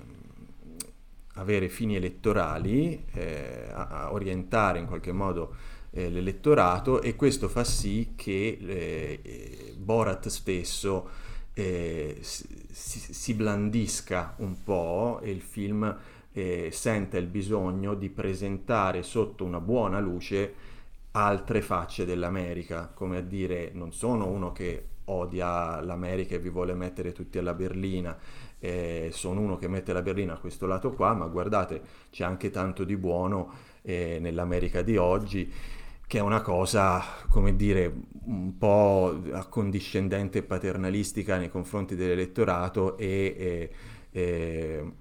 avere 1.36 1.70
fini 1.70 1.98
elettorali, 1.98 3.06
eh, 3.14 3.68
a, 3.72 3.88
a, 3.90 4.12
orientare 4.12 4.80
in 4.80 4.88
qualche 4.88 5.12
modo 5.12 5.54
eh, 5.92 6.10
l'elettorato 6.10 7.00
e 7.00 7.16
questo 7.16 7.48
fa 7.48 7.64
sì 7.64 8.14
che 8.16 8.58
eh, 8.60 9.76
Borat 9.78 10.30
stesso 10.30 11.08
eh, 11.54 12.18
si, 12.22 13.00
si, 13.14 13.34
blandisca 13.34 14.36
un 14.38 14.64
po' 14.64 15.20
e 15.22 15.30
il 15.30 15.42
film 15.42 15.96
eh, 16.32 16.70
senta 16.72 17.18
il 17.18 17.28
bisogno 17.28 17.94
di 17.94 18.10
presentare 18.10 19.04
sotto 19.04 19.46
una 19.46 19.60
buona 19.60 20.00
luce 20.00 20.72
altre 21.12 21.62
facce 21.62 22.06
dell'America, 22.06 22.92
come 22.94 23.18
a 23.18 23.22
dire 23.22 23.70
non 23.74 23.94
sono 23.94 24.28
uno 24.28 24.52
che 24.52 24.88
odia 25.06 25.80
l'America 25.82 26.36
e 26.36 26.40
vi 26.40 26.50
vuole 26.50 26.74
mettere 26.74 27.12
tutti 27.12 27.38
alla 27.38 27.54
berlina, 27.54 28.18
eh, 28.60 29.10
sono 29.12 29.42
uno 29.42 29.58
che 29.58 29.68
mette 29.68 29.94
la 29.94 30.02
berlina 30.02 30.34
a 30.34 30.40
questo 30.40 30.66
lato 30.66 30.92
qua, 30.92 31.14
ma 31.14 31.28
guardate 31.28 31.82
c'è 32.10 32.24
anche 32.24 32.50
tanto 32.50 32.84
di 32.84 32.98
buono 32.98 33.52
eh, 33.84 34.18
nell'America 34.20 34.82
di 34.82 34.98
oggi 34.98 35.52
che 36.08 36.18
è 36.18 36.22
una 36.22 36.42
cosa, 36.42 37.02
come 37.30 37.56
dire, 37.56 37.92
un 38.26 38.58
po' 38.58 39.20
accondiscendente 39.32 40.40
e 40.40 40.44
paternalistica 40.44 41.38
nei 41.38 41.50
confronti 41.50 41.96
dell'elettorato 41.96 42.98
e, 42.98 43.70
e, 44.12 44.94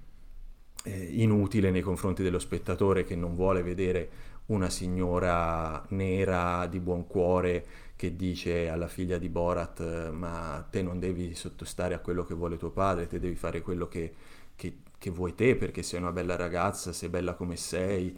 e, 0.83 0.99
inutile 1.11 1.71
nei 1.71 1.81
confronti 1.81 2.23
dello 2.23 2.39
spettatore 2.39 3.03
che 3.03 3.15
non 3.15 3.35
vuole 3.35 3.61
vedere 3.63 4.09
una 4.47 4.69
signora 4.69 5.85
nera 5.89 6.67
di 6.67 6.79
buon 6.79 7.07
cuore 7.07 7.65
che 7.95 8.15
dice 8.17 8.67
alla 8.67 8.87
figlia 8.87 9.17
di 9.17 9.29
Borat 9.29 10.09
ma 10.11 10.65
te 10.69 10.81
non 10.81 10.99
devi 10.99 11.35
sottostare 11.35 11.93
a 11.93 11.99
quello 11.99 12.25
che 12.25 12.33
vuole 12.33 12.57
tuo 12.57 12.71
padre, 12.71 13.07
te 13.07 13.19
devi 13.19 13.35
fare 13.35 13.61
quello 13.61 13.87
che, 13.87 14.13
che, 14.55 14.79
che 14.97 15.09
vuoi 15.09 15.35
te 15.35 15.55
perché 15.55 15.83
sei 15.83 16.01
una 16.01 16.11
bella 16.11 16.35
ragazza, 16.35 16.91
sei 16.91 17.09
bella 17.09 17.35
come 17.35 17.55
sei. 17.55 18.17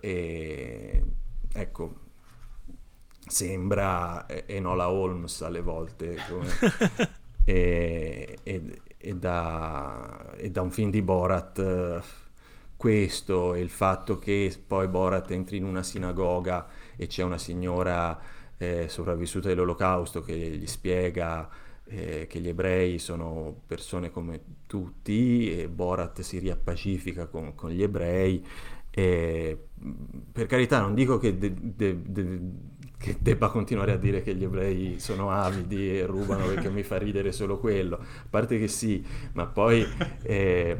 E, 0.00 1.04
ecco, 1.52 2.05
sembra 3.26 4.26
Enola 4.46 4.88
Holmes 4.90 5.42
alle 5.42 5.60
volte 5.60 6.16
come, 6.28 6.48
e, 7.44 8.38
e, 8.42 8.80
e, 8.96 9.14
da, 9.16 10.34
e, 10.36 10.50
da, 10.50 10.62
un 10.62 10.70
film 10.70 10.90
di 10.90 11.02
Borat 11.02 12.02
questo 12.76 13.54
e 13.54 13.60
il 13.60 13.70
fatto 13.70 14.18
che 14.18 14.56
poi 14.64 14.86
Borat 14.86 15.30
entri 15.30 15.56
in 15.56 15.64
una 15.64 15.82
sinagoga 15.82 16.66
e 16.96 17.06
c'è 17.06 17.22
una 17.22 17.38
signora 17.38 18.18
eh, 18.58 18.88
sopravvissuta 18.88 19.48
dell'olocausto 19.48 20.22
che 20.22 20.34
gli 20.34 20.66
spiega 20.66 21.48
eh, 21.88 22.26
che 22.28 22.40
gli 22.40 22.48
ebrei 22.48 22.98
sono 22.98 23.62
persone 23.66 24.10
come 24.10 24.40
tutti 24.66 25.56
e 25.56 25.68
Borat 25.68 26.20
si 26.20 26.38
riappacifica 26.38 27.26
con, 27.26 27.54
con 27.54 27.70
gli 27.70 27.82
ebrei 27.82 28.44
e, 28.90 29.58
per 30.32 30.46
carità 30.46 30.80
non 30.80 30.94
dico 30.94 31.18
che 31.18 31.36
de, 31.36 31.52
de, 31.54 32.02
de, 32.02 32.38
che 33.06 33.16
debba 33.20 33.50
continuare 33.50 33.92
a 33.92 33.96
dire 33.96 34.20
che 34.20 34.34
gli 34.34 34.42
ebrei 34.42 34.98
sono 34.98 35.30
avidi 35.30 35.96
e 35.96 36.06
rubano 36.06 36.46
perché 36.46 36.68
mi 36.70 36.82
fa 36.82 36.98
ridere 36.98 37.30
solo 37.30 37.58
quello. 37.58 37.98
A 37.98 38.26
parte 38.28 38.58
che 38.58 38.66
sì, 38.66 39.04
ma 39.34 39.46
poi, 39.46 39.86
eh, 40.22 40.76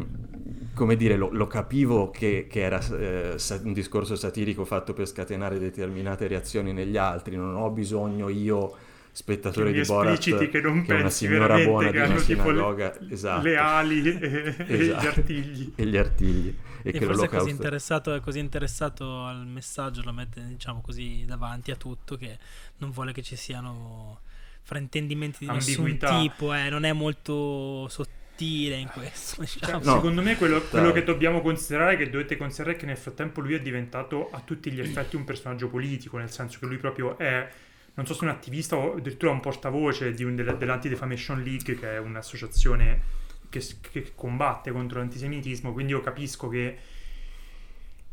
come 0.74 0.96
dire, 0.96 1.14
lo, 1.16 1.28
lo 1.30 1.46
capivo 1.46 2.10
che, 2.10 2.48
che 2.50 2.62
era 2.62 2.80
eh, 2.98 3.36
un 3.62 3.72
discorso 3.72 4.16
satirico 4.16 4.64
fatto 4.64 4.92
per 4.92 5.06
scatenare 5.06 5.60
determinate 5.60 6.26
reazioni 6.26 6.72
negli 6.72 6.96
altri. 6.96 7.36
Non 7.36 7.54
ho 7.54 7.70
bisogno 7.70 8.28
io 8.28 8.74
spettatore 9.12 9.72
di 9.72 9.82
Borat 9.82 10.48
che 10.48 10.60
non 10.60 10.82
che 10.82 10.92
una 10.92 11.08
signora 11.08 11.58
buona 11.64 11.90
che 11.90 12.02
di 12.02 12.10
una 12.10 12.18
sinagoga 12.18 12.92
le, 12.98 13.14
esatto. 13.14 13.42
le 13.44 13.56
ali 13.56 14.02
e, 14.02 14.54
e 14.66 14.76
gli 14.76 14.82
Esatto. 14.82 15.06
artigli. 15.06 15.72
e 15.74 15.86
gli 15.86 15.96
artigli 15.96 16.54
e, 16.90 16.92
E 16.94 16.98
che 16.98 17.04
forse 17.04 17.24
è 17.26 17.28
così 17.28 17.50
interessato, 17.50 18.14
è 18.14 18.20
così 18.20 18.38
interessato 18.38 19.24
al 19.24 19.46
messaggio, 19.46 20.02
lo 20.02 20.12
mette 20.12 20.44
diciamo 20.46 20.80
così 20.80 21.24
davanti 21.26 21.70
a 21.72 21.76
tutto 21.76 22.16
che 22.16 22.38
non 22.78 22.90
vuole 22.90 23.12
che 23.12 23.22
ci 23.22 23.34
siano 23.36 24.20
fraintendimenti 24.62 25.38
di 25.40 25.48
Ambiguità. 25.48 26.10
nessun 26.10 26.30
tipo, 26.30 26.54
eh, 26.54 26.68
non 26.68 26.84
è 26.84 26.92
molto 26.92 27.88
sottile 27.88 28.76
in 28.76 28.88
questo. 28.88 29.44
Cioè, 29.46 29.58
Diciamo. 29.60 29.84
No. 29.84 29.94
Secondo 29.94 30.22
me 30.22 30.36
quello, 30.36 30.60
quello 30.62 30.92
che 30.92 31.02
dobbiamo 31.02 31.40
considerare, 31.40 31.96
che 31.96 32.08
dovete 32.08 32.36
considerare 32.36 32.76
è 32.76 32.78
che 32.78 32.86
nel 32.86 32.96
frattempo 32.96 33.40
lui 33.40 33.54
è 33.54 33.60
diventato 33.60 34.30
a 34.30 34.40
tutti 34.40 34.70
gli 34.70 34.80
effetti 34.80 35.16
un 35.16 35.24
personaggio 35.24 35.68
politico, 35.68 36.18
nel 36.18 36.30
senso 36.30 36.58
che 36.60 36.66
lui 36.66 36.76
proprio 36.76 37.18
è, 37.18 37.48
non 37.94 38.06
so 38.06 38.14
se 38.14 38.24
un 38.24 38.30
attivista 38.30 38.76
o 38.76 38.94
addirittura 38.96 39.32
un 39.32 39.40
portavoce 39.40 40.12
di 40.12 40.22
un, 40.22 40.36
della- 40.36 40.52
dell'Anti-Defamation 40.54 41.42
League, 41.42 41.74
che 41.74 41.94
è 41.94 41.98
un'associazione 41.98 43.24
che, 43.48 43.62
che 43.90 44.12
combatte 44.14 44.70
contro 44.72 44.98
l'antisemitismo, 45.00 45.72
quindi 45.72 45.92
io 45.92 46.00
capisco 46.00 46.48
che... 46.48 46.76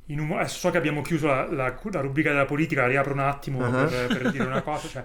In 0.07 0.19
un, 0.19 0.31
adesso 0.33 0.57
so 0.59 0.69
che 0.69 0.77
abbiamo 0.77 1.01
chiuso 1.01 1.27
la, 1.27 1.49
la- 1.49 1.79
la 1.91 2.01
rubrica 2.01 2.29
della 2.31 2.45
politica, 2.45 2.81
la 2.81 2.87
riapro 2.87 3.13
un 3.13 3.19
attimo 3.19 3.63
Ah. 3.65 3.85
per, 3.85 4.07
per 4.07 4.31
dire 4.31 4.43
una 4.43 4.61
cosa. 4.61 4.87
Cioè, 4.89 5.03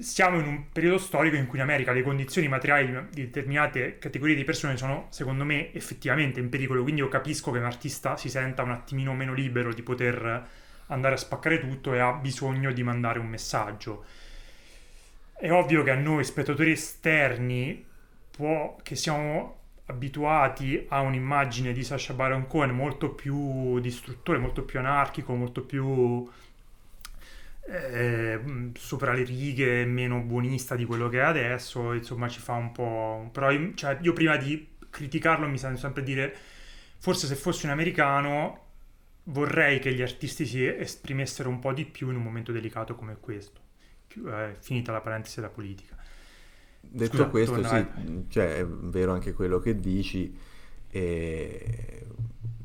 siamo 0.00 0.38
in 0.38 0.46
un 0.46 0.64
periodo 0.70 0.98
storico 0.98 1.36
in 1.36 1.46
cui 1.46 1.56
in 1.58 1.64
America 1.64 1.92
le 1.92 2.02
condizioni 2.02 2.46
materiali 2.46 3.08
di 3.10 3.22
determinate 3.24 3.98
categorie 3.98 4.34
di 4.36 4.44
persone 4.44 4.76
sono, 4.76 5.06
secondo 5.10 5.44
me, 5.44 5.72
effettivamente 5.72 6.40
in 6.40 6.50
pericolo. 6.50 6.82
Quindi 6.82 7.00
io 7.00 7.08
capisco 7.08 7.50
che 7.50 7.58
un 7.58 7.64
artista 7.64 8.16
si 8.18 8.28
senta 8.28 8.62
un 8.62 8.70
attimino 8.72 9.14
meno 9.14 9.32
libero 9.32 9.72
di 9.72 9.82
poter 9.82 10.46
andare 10.88 11.14
a 11.14 11.18
spaccare 11.18 11.58
tutto 11.58 11.94
e 11.94 11.98
ha 11.98 12.12
bisogno 12.12 12.70
di 12.72 12.82
mandare 12.82 13.18
un 13.18 13.26
messaggio. 13.28 14.04
È 15.32 15.50
ovvio 15.50 15.82
che 15.84 15.90
a 15.90 15.94
noi, 15.94 16.24
spettatori 16.24 16.72
esterni, 16.72 17.84
può, 18.38 18.76
che 18.84 18.94
siamo 18.94 19.56
abituati 19.86 20.86
a 20.90 21.00
un'immagine 21.00 21.72
di 21.72 21.82
Sacha 21.82 22.12
Baron 22.12 22.46
Cohen 22.46 22.70
molto 22.70 23.10
più 23.10 23.80
distruttore, 23.80 24.38
molto 24.38 24.62
più 24.62 24.78
anarchico, 24.78 25.34
molto 25.34 25.62
più 25.64 26.24
eh, 27.66 28.40
sopra 28.74 29.12
le 29.12 29.24
righe, 29.24 29.84
meno 29.86 30.20
buonista 30.20 30.76
di 30.76 30.84
quello 30.84 31.08
che 31.08 31.18
è 31.18 31.22
adesso, 31.22 31.92
insomma 31.92 32.28
ci 32.28 32.38
fa 32.38 32.52
un 32.52 32.70
po'... 32.70 33.28
Però 33.32 33.50
io, 33.50 33.74
cioè, 33.74 33.98
io 34.02 34.12
prima 34.12 34.36
di 34.36 34.68
criticarlo 34.88 35.48
mi 35.48 35.58
sento 35.58 35.80
sempre 35.80 36.04
dire, 36.04 36.32
forse 36.98 37.26
se 37.26 37.34
fossi 37.34 37.66
un 37.66 37.72
americano 37.72 38.66
vorrei 39.24 39.80
che 39.80 39.92
gli 39.92 40.02
artisti 40.02 40.46
si 40.46 40.64
esprimessero 40.64 41.48
un 41.48 41.58
po' 41.58 41.72
di 41.72 41.84
più 41.84 42.08
in 42.10 42.16
un 42.16 42.22
momento 42.22 42.52
delicato 42.52 42.94
come 42.94 43.16
questo. 43.18 43.60
Eh, 44.14 44.54
finita 44.60 44.92
la 44.92 45.00
parentesi 45.00 45.40
della 45.40 45.52
politica. 45.52 45.97
Detto 46.80 47.26
Scusa, 47.26 47.30
questo, 47.30 47.62
sì, 47.64 47.86
cioè, 48.28 48.56
è 48.58 48.66
vero 48.66 49.12
anche 49.12 49.32
quello 49.32 49.58
che 49.58 49.78
dici, 49.78 50.36
e- 50.88 52.06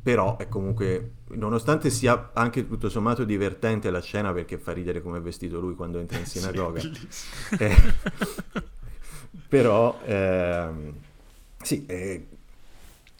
però 0.01 0.37
è 0.37 0.47
comunque, 0.49 1.11
nonostante 1.29 1.89
sia 1.89 2.31
anche 2.33 2.67
tutto 2.67 2.89
sommato 2.89 3.23
divertente 3.23 3.89
la 3.89 4.01
scena 4.01 4.33
perché 4.33 4.57
fa 4.57 4.71
ridere 4.73 5.01
come 5.01 5.17
è 5.17 5.21
vestito 5.21 5.59
lui 5.59 5.75
quando 5.75 5.99
entra 5.99 6.17
in 6.19 6.25
sinagoga, 6.27 6.79
Sì, 6.79 7.07
eh, 7.57 7.75
però 9.47 9.99
ehm, 10.05 10.93
sì, 11.61 11.85
è, 11.85 12.21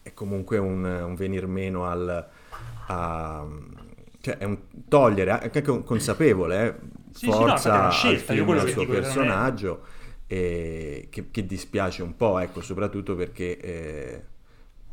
è 0.01 0.13
comunque 0.13 0.57
un, 0.57 0.83
un 0.83 1.15
venir 1.15 1.47
meno 1.47 1.85
al... 1.85 2.27
a- 2.87 3.47
cioè 4.19 4.37
è 4.37 4.45
un 4.45 4.57
togliere, 4.87 5.31
anche 5.31 5.61
con- 5.61 5.83
consapevole, 5.83 6.65
eh, 6.67 6.75
Sì, 7.11 7.31
sì, 7.31 7.43
no, 7.43 7.61
forza 7.61 7.73
una 7.73 7.89
al 8.05 8.17
scelta, 8.17 8.33
io 8.33 8.45
film, 8.45 8.57
al 8.57 8.69
suo 8.69 8.81
dico, 8.81 8.91
personaggio 8.93 9.85
e 10.27 11.07
che, 11.09 11.29
che 11.31 11.45
dispiace 11.45 12.01
un 12.03 12.15
po', 12.15 12.39
ecco, 12.39 12.61
soprattutto 12.61 13.15
perché 13.15 13.57
eh, 13.59 14.23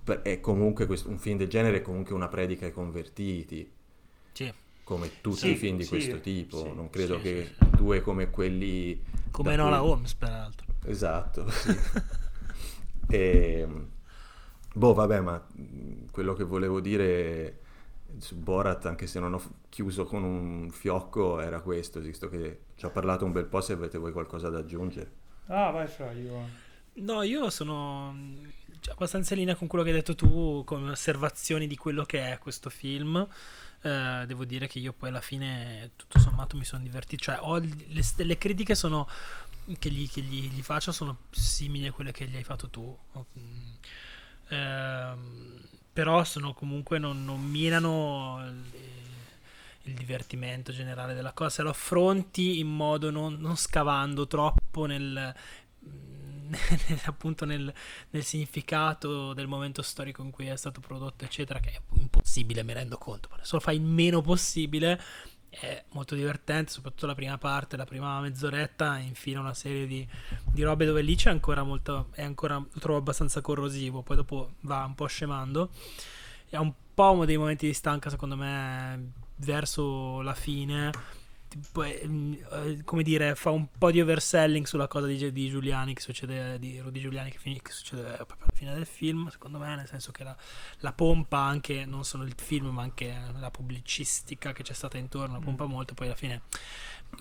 per- 0.04 0.22
è 0.22 0.40
comunque 0.40 0.86
questo- 0.86 1.08
un 1.08 1.18
film 1.18 1.38
del 1.38 1.48
genere 1.48 1.78
è 1.78 1.82
comunque 1.82 2.14
una 2.14 2.28
predica 2.28 2.66
ai 2.66 2.72
convertiti, 2.72 3.70
Sì. 4.32 4.52
come 4.84 5.20
tutti 5.20 5.38
Sì, 5.38 5.50
i 5.50 5.56
film 5.56 5.76
di 5.76 5.84
sì, 5.84 5.88
questo 5.88 6.20
tipo. 6.20 6.58
sì, 6.58 6.72
non 6.74 6.90
credo 6.90 7.14
sì, 7.16 7.22
che 7.22 7.48
sì, 7.48 7.54
sì. 7.54 7.70
due 7.76 8.00
come 8.00 8.30
quelli... 8.30 9.00
Come 9.30 9.56
Nola 9.56 9.78
cui- 9.78 9.88
Holmes, 9.90 10.14
peraltro. 10.14 10.66
Esatto, 10.84 11.48
sì. 11.50 11.74
E, 13.12 13.66
boh, 14.74 14.94
vabbè, 14.94 15.20
ma 15.20 15.44
quello 16.10 16.34
che 16.34 16.44
volevo 16.44 16.80
dire 16.80 17.58
su 18.18 18.36
Borat, 18.36 18.86
anche 18.86 19.06
se 19.06 19.18
non 19.20 19.34
ho 19.34 19.42
chiuso 19.68 20.04
con 20.04 20.22
un 20.24 20.70
fiocco, 20.70 21.40
era 21.40 21.60
questo, 21.60 22.00
visto 22.00 22.28
che 22.28 22.60
ci 22.76 22.84
ho 22.86 22.90
parlato 22.90 23.24
un 23.24 23.32
bel 23.32 23.46
po', 23.46 23.60
se 23.60 23.72
avete 23.72 23.98
voi 23.98 24.12
qualcosa 24.12 24.48
da 24.48 24.58
aggiungere. 24.58 25.18
Ah, 25.50 25.70
vai 25.70 25.88
fra, 25.88 26.12
io... 26.12 26.48
No, 26.94 27.22
io 27.22 27.50
sono 27.50 28.12
mm, 28.12 28.44
cioè, 28.80 28.94
abbastanza 28.94 29.34
in 29.34 29.40
linea 29.40 29.56
con 29.56 29.66
quello 29.66 29.82
che 29.84 29.90
hai 29.90 29.96
detto 29.96 30.14
tu, 30.14 30.62
come 30.64 30.90
osservazioni 30.90 31.66
di 31.66 31.76
quello 31.76 32.04
che 32.04 32.32
è 32.32 32.38
questo 32.38 32.70
film. 32.70 33.26
Eh, 33.82 34.24
devo 34.26 34.44
dire 34.44 34.68
che 34.68 34.78
io 34.78 34.92
poi 34.92 35.08
alla 35.08 35.20
fine, 35.20 35.90
tutto 35.96 36.20
sommato, 36.20 36.56
mi 36.56 36.64
sono 36.64 36.82
divertito. 36.84 37.24
Cioè, 37.24 37.38
ho 37.40 37.58
le, 37.58 38.02
le 38.16 38.38
critiche 38.38 38.76
sono, 38.76 39.08
che, 39.78 39.90
gli, 39.90 40.08
che 40.08 40.20
gli- 40.20 40.50
gli 40.50 40.62
faccio 40.62 40.92
sono 40.92 41.18
simili 41.30 41.88
a 41.88 41.92
quelle 41.92 42.12
che 42.12 42.26
gli 42.26 42.36
hai 42.36 42.44
fatto 42.44 42.68
tu. 42.68 42.96
Ehm, 44.48 45.60
però 45.92 46.22
sono 46.24 46.52
comunque 46.54 46.98
non, 46.98 47.24
non 47.24 47.40
minano 47.42 48.40
il, 49.84 49.94
divertimento 49.94 50.72
generale 50.72 51.14
della 51.14 51.32
cosa. 51.32 51.50
Se 51.50 51.62
lo 51.62 51.70
affronti 51.70 52.58
in 52.58 52.68
modo 52.68 53.10
non, 53.10 53.34
non 53.40 53.56
scavando 53.56 54.26
troppo 54.26 54.86
nel, 54.86 55.34
nel- 55.80 57.00
appunto 57.04 57.44
nel, 57.44 57.72
nel 58.10 58.24
significato 58.24 59.32
del 59.32 59.46
momento 59.46 59.82
storico 59.82 60.22
in 60.22 60.30
cui 60.30 60.46
è 60.46 60.56
stato 60.56 60.80
prodotto, 60.80 61.24
eccetera, 61.24 61.60
che 61.60 61.70
è 61.70 61.80
impossibile, 61.94 62.62
mi 62.62 62.72
rendo 62.72 62.98
conto. 62.98 63.28
Ma 63.30 63.38
se 63.42 63.50
lo 63.54 63.60
fai 63.60 63.76
il 63.76 63.82
meno 63.82 64.20
possibile, 64.20 65.00
è 65.50 65.84
molto 65.90 66.14
divertente, 66.14 66.70
soprattutto 66.70 67.06
la 67.06 67.14
prima 67.14 67.36
parte, 67.36 67.76
la 67.76 67.84
prima 67.84 68.20
mezz'oretta, 68.20 68.98
infine 68.98 69.40
una 69.40 69.54
serie 69.54 69.86
di, 69.86 70.06
di 70.52 70.62
robe 70.62 70.84
dove 70.84 71.02
lì 71.02 71.16
c'è 71.16 71.30
ancora 71.30 71.64
molto, 71.64 72.08
è 72.12 72.22
ancora, 72.22 72.54
lo 72.56 72.78
trovo 72.78 72.98
abbastanza 72.98 73.40
corrosivo, 73.40 74.02
poi 74.02 74.16
dopo 74.16 74.54
va 74.60 74.84
un 74.84 74.94
po' 74.94 75.06
scemando. 75.06 75.70
È 76.48 76.56
un 76.56 76.72
po' 76.94 77.12
uno 77.12 77.24
dei 77.24 77.36
momenti 77.36 77.66
di 77.66 77.72
stanca, 77.72 78.10
secondo 78.10 78.36
me, 78.36 79.12
verso 79.40 80.20
la 80.22 80.34
fine. 80.34 80.90
Tipo, 81.48 81.82
eh, 81.82 82.02
mm, 82.06 82.32
eh, 82.52 82.80
come 82.84 83.02
dire, 83.02 83.34
fa 83.34 83.50
un 83.50 83.66
po' 83.76 83.90
di 83.90 84.00
overselling 84.00 84.64
sulla 84.66 84.86
cosa 84.86 85.06
di, 85.06 85.32
di 85.32 85.48
Giuliani 85.48 85.94
che 85.94 86.00
succede, 86.00 86.58
di 86.60 86.78
Rudy 86.78 87.00
Giuliani 87.00 87.30
che, 87.32 87.38
fini- 87.38 87.60
che 87.60 87.72
succede 87.72 88.02
proprio 88.14 88.36
alla 88.42 88.52
fine 88.54 88.72
del 88.74 88.86
film, 88.86 89.28
secondo 89.30 89.58
me, 89.58 89.74
nel 89.74 89.88
senso 89.88 90.12
che 90.12 90.22
la, 90.22 90.36
la 90.78 90.92
pompa 90.92 91.38
anche, 91.38 91.84
non 91.86 92.04
solo 92.04 92.22
il 92.24 92.34
film, 92.36 92.68
ma 92.68 92.82
anche 92.82 93.12
la 93.38 93.50
pubblicistica 93.50 94.52
che 94.52 94.62
c'è 94.62 94.74
stata 94.74 94.96
intorno, 94.98 95.34
la 95.34 95.40
pompa 95.40 95.64
molto, 95.66 95.94
poi 95.94 96.06
alla 96.06 96.16
fine 96.16 96.42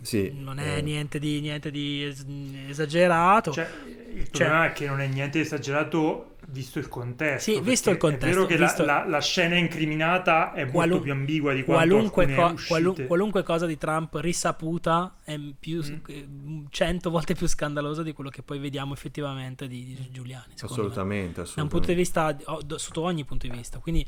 Sì, 0.01 0.32
non 0.34 0.60
è 0.60 0.77
eh, 0.77 0.82
niente 0.82 1.19
di, 1.19 1.41
niente 1.41 1.71
di 1.71 2.03
es- 2.03 2.25
esagerato. 2.67 3.51
Cioè, 3.51 3.69
il 4.13 4.29
problema 4.29 4.65
è 4.67 4.71
che 4.73 4.86
non 4.88 5.01
è 5.01 5.08
niente 5.08 5.39
di 5.39 5.45
esagerato 5.45 6.38
visto 6.51 6.79
il 6.79 6.88
contesto. 6.88 7.51
Sì, 7.51 7.59
visto 7.62 7.89
il 7.89 7.97
contesto, 7.97 8.25
È 8.27 8.29
vero 8.31 8.45
che 8.45 8.57
la- 8.57 8.65
visto- 8.65 8.85
la, 8.85 9.05
la 9.07 9.19
scena 9.21 9.55
incriminata 9.55 10.51
è 10.53 10.69
Qualun- 10.69 10.89
molto 10.89 10.99
più 11.03 11.12
ambigua 11.12 11.53
di 11.53 11.63
quanto 11.63 11.85
qualunque, 11.88 12.33
co- 12.35 12.45
uscite. 12.45 12.67
qualu- 12.67 13.05
qualunque 13.07 13.43
cosa 13.43 13.65
di 13.65 13.77
Trump 13.77 14.15
risaputa 14.15 15.15
è 15.23 15.38
più, 15.59 15.81
Mm. 15.83 15.95
eh, 16.07 16.27
cento 16.69 17.09
volte 17.09 17.35
più 17.35 17.47
scandalosa 17.47 18.03
di 18.03 18.13
quello 18.13 18.29
che 18.29 18.41
poi 18.41 18.59
vediamo 18.59 18.93
effettivamente 18.93 19.67
di, 19.67 19.85
di 19.95 20.09
Giuliani. 20.12 20.45
me. 20.49 20.53
assolutamente, 20.62 21.43
Da 21.55 21.62
un 21.62 21.67
punto 21.67 21.91
di 21.91 22.01
assolutamente. 22.01 22.38
vista, 22.43 22.51
oh, 22.51 22.77
sotto 22.77 23.01
ogni 23.01 23.23
punto 23.25 23.47
di 23.47 23.55
vista. 23.55 23.79
Quindi 23.79 24.05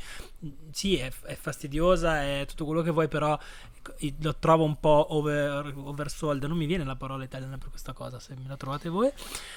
sì, 0.72 0.98
è, 0.98 1.12
è 1.26 1.36
fastidiosa, 1.36 2.22
è 2.24 2.46
tutto 2.48 2.66
quello 2.66 2.82
che 2.82 2.92
vuoi, 2.92 3.08
però 3.08 3.38
lo 4.20 4.36
trovo 4.36 4.64
un 4.64 4.80
po' 4.80 5.08
over, 5.16 5.74
oversold. 5.76 6.44
Non 6.46 6.56
mi 6.58 6.68
viene 6.68 6.84
la 6.84 6.96
parola 6.96 7.24
italiana 7.24 7.58
per 7.58 7.70
questa 7.70 7.94
cosa, 7.94 8.20
se 8.20 8.36
me 8.36 8.48
la 8.48 8.56
trovate 8.56 8.90
voi. 8.90 9.10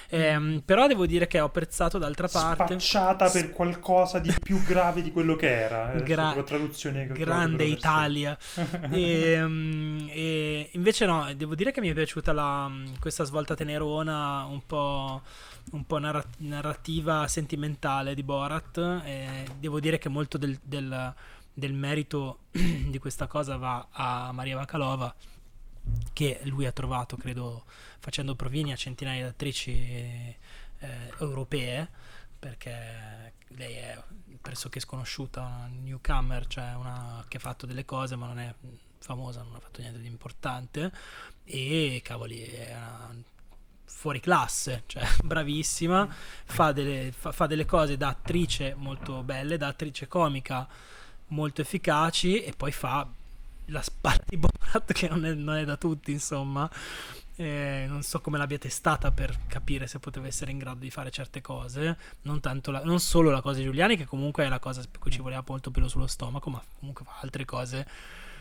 Ehm, 0.09 0.63
però 0.65 0.87
devo 0.87 1.05
dire 1.07 1.27
che 1.27 1.41
ho 1.41 1.47
apprezzato 1.47 1.99
d'altra 1.99 2.27
parte. 2.29 2.74
Spacciata 2.81 3.31
per 3.31 3.51
qualcosa 3.51 4.19
di 4.19 4.35
più 4.43 4.63
grave 4.63 5.03
di 5.03 5.11
quello 5.13 5.37
che 5.37 5.49
era. 5.51 5.93
eh, 5.93 6.03
Gra- 6.03 6.43
traduzione 6.43 7.07
che 7.07 7.13
Grande 7.15 7.65
Italia. 7.65 8.37
e, 8.91 9.39
mm, 9.41 10.09
e 10.11 10.69
invece 10.73 11.07
no, 11.07 11.33
devo 11.35 11.55
dire 11.55 11.73
che 11.73 11.81
mi 11.81 11.89
è 11.89 11.95
piaciuta 11.95 12.33
la, 12.33 12.69
mm, 12.69 12.95
questa 13.01 13.25
svolta 13.25 13.55
tenerona 13.55 14.45
un 14.45 14.65
po', 14.67 15.23
un 15.73 15.85
po' 15.87 15.99
narra- 15.99 16.25
narrativa 16.39 17.27
sentimentale 17.29 18.15
di 18.15 18.23
Borat. 18.23 18.79
E 19.05 19.45
devo 19.59 19.81
dire 19.81 19.99
che 19.99 20.09
molto 20.09 20.39
del, 20.39 20.59
del- 20.63 21.15
del 21.53 21.73
merito 21.73 22.39
di 22.51 22.99
questa 22.99 23.27
cosa 23.27 23.57
va 23.57 23.87
a 23.91 24.33
Maria 24.33 24.57
Bakalova 24.57 25.15
che 26.13 26.41
lui 26.45 26.67
ha 26.67 26.73
trovato, 26.73 27.17
credo, 27.17 27.65
facendo 27.99 28.35
provini 28.35 28.73
a 28.73 28.77
centinaia 28.77 29.23
di 29.25 29.29
attrici 29.29 29.71
eh, 29.73 30.37
europee, 31.19 31.89
perché 32.45 33.33
lei 33.57 33.75
è 33.75 34.03
pressoché 34.39 34.79
sconosciuta, 34.79 35.41
una 35.41 35.71
newcomer, 35.83 36.47
cioè 36.47 36.75
una 36.75 37.25
che 37.27 37.39
ha 37.39 37.41
fatto 37.41 37.65
delle 37.65 37.87
cose 37.87 38.17
ma 38.17 38.27
non 38.27 38.39
è 38.39 38.55
famosa, 38.99 39.43
non 39.43 39.55
ha 39.55 39.61
fatto 39.61 39.81
niente 39.81 39.99
di 39.99 40.07
importante 40.07 40.93
e 41.45 42.03
cavoli, 42.05 42.43
è 42.43 42.75
una- 42.77 43.17
fuori 43.87 44.21
classe, 44.21 44.83
cioè 44.85 45.07
bravissima, 45.25 46.07
fa 46.45 46.73
delle, 46.73 47.13
fa, 47.13 47.33
fa 47.33 47.47
delle 47.47 47.65
cose 47.65 47.97
da 47.97 48.09
attrice 48.09 48.75
molto 48.75 49.23
belle, 49.23 49.57
da 49.57 49.69
attrice 49.69 50.07
comica 50.07 50.69
molto 51.29 51.63
efficaci 51.63 52.43
e 52.43 52.53
poi 52.55 52.73
fa 52.73 53.09
la 53.69 53.81
spalla 53.83 54.23
di 54.27 54.37
Borat 54.37 54.93
che 54.93 55.09
non 55.09 55.25
è, 55.25 55.33
non 55.33 55.57
è 55.57 55.65
da 55.65 55.79
tutti, 55.79 56.13
insomma. 56.13 56.71
Eh, 57.37 57.87
non 57.89 58.03
so 58.03 58.21
come 58.21 58.39
l'abbia 58.39 58.59
testata 58.59 59.11
per 59.11 59.47
capire 59.49 59.89
se 59.89 59.99
poteva 59.99 60.29
essere 60.29 60.53
in 60.53 60.59
grado 60.59 60.79
di 60.81 60.91
fare 60.91 61.11
certe 61.11 61.41
cose. 61.41 61.97
Non, 62.23 62.41
la, 62.43 62.85
non, 62.85 63.01
solo 63.01 63.31
la 63.31 63.41
cosa 63.41 63.59
di 63.59 63.65
Giuliani, 63.65 63.97
che 63.97 64.05
comunque 64.05 64.45
è 64.45 64.49
la 64.49 64.61
cosa 64.61 64.83
per 64.89 65.01
cui 65.01 65.11
ci 65.11 65.21
voleva 65.21 65.43
molto 65.47 65.71
pelo 65.71 65.89
sullo 65.89 66.07
stomaco, 66.07 66.51
ma 66.51 66.63
comunque 66.79 67.05
fa 67.05 67.19
altre 67.21 67.45
cose 67.45 67.87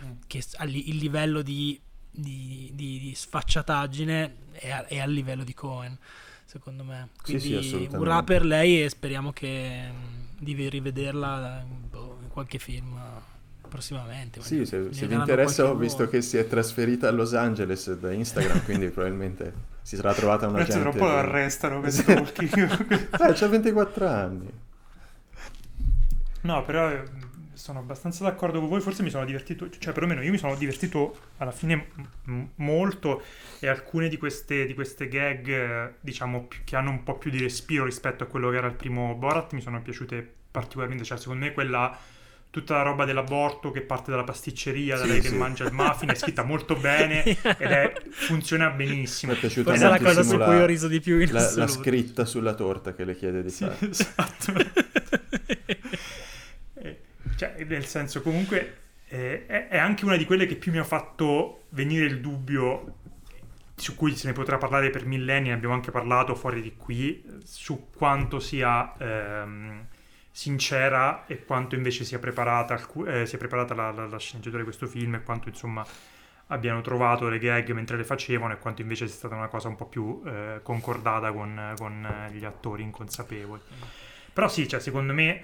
mm. 0.04 0.12
che 0.28 0.44
il 0.60 0.98
livello 0.98 1.42
di, 1.42 1.80
di, 2.12 2.70
di, 2.74 3.00
di 3.00 3.16
sfacciataggine 3.16 4.36
è, 4.52 4.70
a, 4.70 4.86
è, 4.86 5.00
al 5.00 5.12
livello 5.12 5.44
di 5.44 5.56
Cohen, 5.56 5.98
secondo 6.46 6.84
me. 6.84 7.10
Quindi 7.24 7.64
sì, 7.64 7.64
sì, 7.64 7.90
urrà 7.94 8.22
per 8.22 8.46
lei 8.46 8.84
e 8.84 8.90
speriamo 8.90 9.34
che 9.34 9.92
di 10.38 10.70
rivederla 10.70 11.66
boh, 11.90 12.20
in 12.22 12.28
qualche 12.28 12.60
film 12.60 13.00
prossimamente. 13.74 14.40
Sì, 14.42 14.68
se, 14.68 14.94
se 14.94 15.08
vi 15.08 15.16
interessa 15.16 15.66
ho 15.66 15.76
visto 15.76 16.08
che 16.08 16.22
si 16.22 16.38
è 16.38 16.48
trasferita 16.48 17.08
a 17.08 17.12
Los 17.12 17.34
Angeles 17.34 17.92
da 17.96 18.12
Instagram, 18.12 18.62
quindi 18.66 18.90
probabilmente 18.90 19.52
si 19.82 19.96
sarà 19.96 20.14
trovata 20.14 20.48
una 20.48 20.60
gente... 20.60 20.80
Tra 20.80 20.90
un 20.90 20.96
po' 20.96 21.06
lo 21.06 21.18
arrestano 21.18 21.80
per 21.82 21.92
stalking. 21.92 23.10
eh, 23.20 23.34
c'ha 23.34 23.48
24 23.48 24.08
anni. 24.08 24.52
No, 26.42 26.64
però 26.64 26.92
eh, 26.92 27.04
sono 27.54 27.80
abbastanza 27.80 28.24
d'accordo 28.24 28.60
con 28.60 28.70
voi, 28.70 28.80
forse 28.80 29.02
mi 29.02 29.10
sono 29.10 29.26
divertito, 29.26 29.68
cioè 29.80 29.92
perlomeno 29.92 30.22
io 30.22 30.30
mi 30.30 30.38
sono 30.38 30.54
divertito 30.54 31.18
alla 31.38 31.52
fine 31.52 31.88
m- 32.26 32.44
molto 32.58 33.24
e 33.58 33.68
alcune 33.68 34.08
di 34.08 34.18
queste, 34.18 34.68
di 34.68 34.76
queste 34.76 35.08
gag, 35.08 35.48
eh, 35.48 35.94
diciamo, 36.00 36.48
che 36.64 36.76
hanno 36.76 36.92
un 36.92 37.02
po' 37.02 37.18
più 37.18 37.32
di 37.32 37.40
respiro 37.40 37.86
rispetto 37.86 38.24
a 38.24 38.28
quello 38.28 38.52
che 38.52 38.58
era 38.58 38.68
il 38.68 38.76
primo 38.76 39.16
Borat 39.16 39.54
mi 39.54 39.62
sono 39.62 39.82
piaciute 39.82 40.32
particolarmente, 40.52 41.04
cioè 41.04 41.18
secondo 41.18 41.46
me 41.46 41.54
quella 41.54 41.98
tutta 42.54 42.76
la 42.76 42.84
roba 42.84 43.04
dell'aborto 43.04 43.72
che 43.72 43.82
parte 43.82 44.12
dalla 44.12 44.24
pasticceria, 44.24 44.96
da 44.96 45.06
sì, 45.06 45.10
lei 45.10 45.22
sì. 45.24 45.30
che 45.32 45.36
mangia 45.36 45.64
il 45.64 45.74
muffin, 45.74 46.10
è 46.10 46.14
scritta 46.14 46.44
molto 46.44 46.76
bene 46.76 47.24
ed 47.26 47.42
è, 47.42 47.94
funziona 48.12 48.70
benissimo. 48.70 49.32
Mi 49.32 49.40
è 49.40 49.42
piaciuta 49.42 49.72
Questa 49.72 49.88
è 49.88 49.90
la 49.90 49.98
cosa 49.98 50.22
su 50.22 50.38
cui 50.38 50.62
ho 50.62 50.66
riso 50.68 50.88
di 50.88 51.00
più 51.00 51.20
in 51.20 51.32
la, 51.32 51.52
la 51.56 51.66
scritta 51.66 52.26
sulla 52.26 52.54
torta 52.54 52.94
che 52.94 53.06
le 53.06 53.16
chiede 53.16 53.42
di 53.42 53.50
sì, 53.50 53.66
fare. 53.66 53.90
Esatto. 53.90 54.54
Eh, 56.76 57.00
cioè, 57.38 57.56
nel 57.68 57.86
senso, 57.86 58.22
comunque, 58.22 58.78
eh, 59.08 59.46
è, 59.48 59.68
è 59.70 59.78
anche 59.78 60.06
una 60.06 60.18
di 60.18 60.26
quelle 60.26 60.46
che 60.46 60.56
più 60.56 60.72
mi 60.72 60.78
ha 60.78 60.84
fatto 60.84 61.64
venire 61.70 62.06
il 62.06 62.20
dubbio 62.20 62.98
su 63.76 63.96
cui 63.96 64.16
se 64.16 64.28
ne 64.28 64.34
potrà 64.34 64.58
parlare 64.58 64.92
per 64.92 65.06
millenni, 65.06 65.52
abbiamo 65.52 65.74
anche 65.74 65.90
parlato 65.90 66.36
fuori 66.36 66.62
di 66.62 66.76
qui, 66.76 67.24
su 67.44 67.88
quanto 67.96 68.40
sia 68.40 68.94
ehm, 68.98 69.88
sincera 70.36 71.28
e 71.28 71.46
quanto 71.46 71.76
invece 71.76 72.04
sia 72.04 72.18
preparata, 72.18 72.82
eh, 73.06 73.28
sia 73.28 73.38
preparata 73.38 73.76
la, 73.76 73.92
la, 73.92 74.08
la, 74.08 74.18
sceneggiatura 74.18 74.64
di 74.64 74.68
questo 74.68 74.88
film 74.88 75.14
e 75.14 75.22
quanto 75.22 75.48
insomma 75.48 75.86
abbiano 76.48 76.82
trovato 76.82 77.30
le 77.30 77.38
gag 77.38 77.70
mentre 77.70 77.98
le 77.98 78.04
facevano 78.04 78.52
e 78.52 78.58
quanto 78.58 78.82
invece 78.82 79.06
sia 79.06 79.16
stata 79.16 79.36
una 79.36 79.48
cosa 79.48 79.68
un 79.68 79.76
po' 79.76 79.86
più 79.86 80.24
eh, 80.26 80.60
concordata 80.64 81.32
con, 81.32 81.76
con, 81.78 82.30
gli 82.32 82.44
attori 82.44 82.82
inconsapevoli. 82.82 83.62
Però 84.34 84.48
sì, 84.48 84.68
cioè, 84.68 84.80
secondo 84.80 85.14
me... 85.14 85.42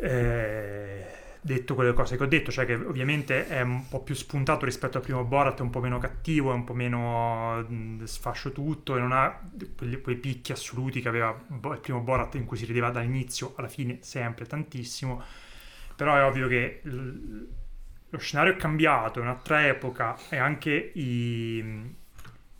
Eh, 0.00 1.24
detto 1.46 1.76
quelle 1.76 1.94
cose 1.94 2.16
che 2.16 2.24
ho 2.24 2.26
detto, 2.26 2.50
cioè 2.50 2.66
che 2.66 2.74
ovviamente 2.74 3.46
è 3.46 3.60
un 3.60 3.88
po' 3.88 4.02
più 4.02 4.14
spuntato 4.16 4.64
rispetto 4.64 4.98
al 4.98 5.04
primo 5.04 5.24
Borat, 5.24 5.60
è 5.60 5.62
un 5.62 5.70
po' 5.70 5.80
meno 5.80 5.98
cattivo, 5.98 6.50
è 6.50 6.54
un 6.54 6.64
po' 6.64 6.74
meno 6.74 7.62
mh, 7.62 8.04
sfascio 8.04 8.50
tutto 8.50 8.96
e 8.96 8.98
non 8.98 9.12
ha 9.12 9.40
quei, 9.76 10.00
quei 10.00 10.16
picchi 10.16 10.50
assoluti 10.50 11.00
che 11.00 11.08
aveva 11.08 11.38
il 11.48 11.78
primo 11.80 12.00
Borat 12.00 12.34
in 12.34 12.44
cui 12.44 12.56
si 12.56 12.64
rideva 12.64 12.90
dall'inizio 12.90 13.54
alla 13.56 13.68
fine 13.68 13.98
sempre 14.00 14.44
tantissimo. 14.46 15.22
Però 15.94 16.16
è 16.16 16.24
ovvio 16.24 16.48
che 16.48 16.80
l- 16.82 17.46
lo 18.10 18.18
scenario 18.18 18.52
è 18.54 18.56
cambiato, 18.56 19.20
è 19.20 19.22
un'altra 19.22 19.66
epoca 19.68 20.16
e 20.28 20.36
anche 20.38 20.90
i, 20.94 21.64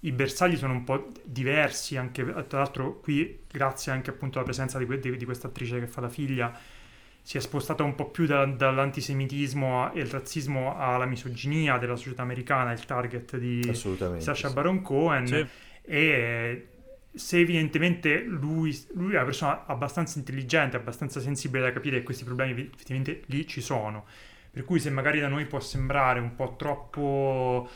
i 0.00 0.12
bersagli 0.12 0.56
sono 0.56 0.72
un 0.74 0.84
po' 0.84 1.10
diversi, 1.24 1.96
anche 1.96 2.24
tra 2.46 2.58
l'altro 2.58 3.00
qui 3.00 3.44
grazie 3.50 3.90
anche 3.90 4.10
appunto 4.10 4.38
alla 4.38 4.46
presenza 4.46 4.78
di, 4.78 5.00
di, 5.00 5.16
di 5.16 5.24
questa 5.24 5.48
attrice 5.48 5.80
che 5.80 5.88
fa 5.88 6.00
la 6.00 6.08
figlia 6.08 6.56
si 7.26 7.38
è 7.38 7.40
spostata 7.40 7.82
un 7.82 7.96
po' 7.96 8.08
più 8.08 8.24
da, 8.24 8.46
dall'antisemitismo 8.46 9.92
e 9.92 9.98
il 9.98 10.06
razzismo 10.06 10.78
alla 10.78 11.06
misoginia 11.06 11.76
della 11.76 11.96
società 11.96 12.22
americana, 12.22 12.70
il 12.70 12.84
target 12.84 13.36
di 13.36 13.68
Sacha 13.74 14.34
sì. 14.48 14.52
Baron 14.54 14.80
Cohen. 14.80 15.26
Sì. 15.26 15.46
E 15.82 16.68
se 17.12 17.38
evidentemente 17.40 18.22
lui, 18.22 18.80
lui, 18.92 19.14
è 19.14 19.16
una 19.16 19.24
persona 19.24 19.66
abbastanza 19.66 20.20
intelligente, 20.20 20.76
abbastanza 20.76 21.18
sensibile 21.18 21.64
da 21.64 21.72
capire 21.72 21.98
che 21.98 22.04
questi 22.04 22.22
problemi 22.22 22.70
effettivamente 22.72 23.22
lì 23.26 23.44
ci 23.44 23.60
sono. 23.60 24.04
Per 24.48 24.64
cui 24.64 24.78
se 24.78 24.90
magari 24.90 25.18
da 25.18 25.26
noi 25.26 25.46
può 25.46 25.58
sembrare 25.58 26.20
un 26.20 26.36
po' 26.36 26.54
troppo 26.56 27.68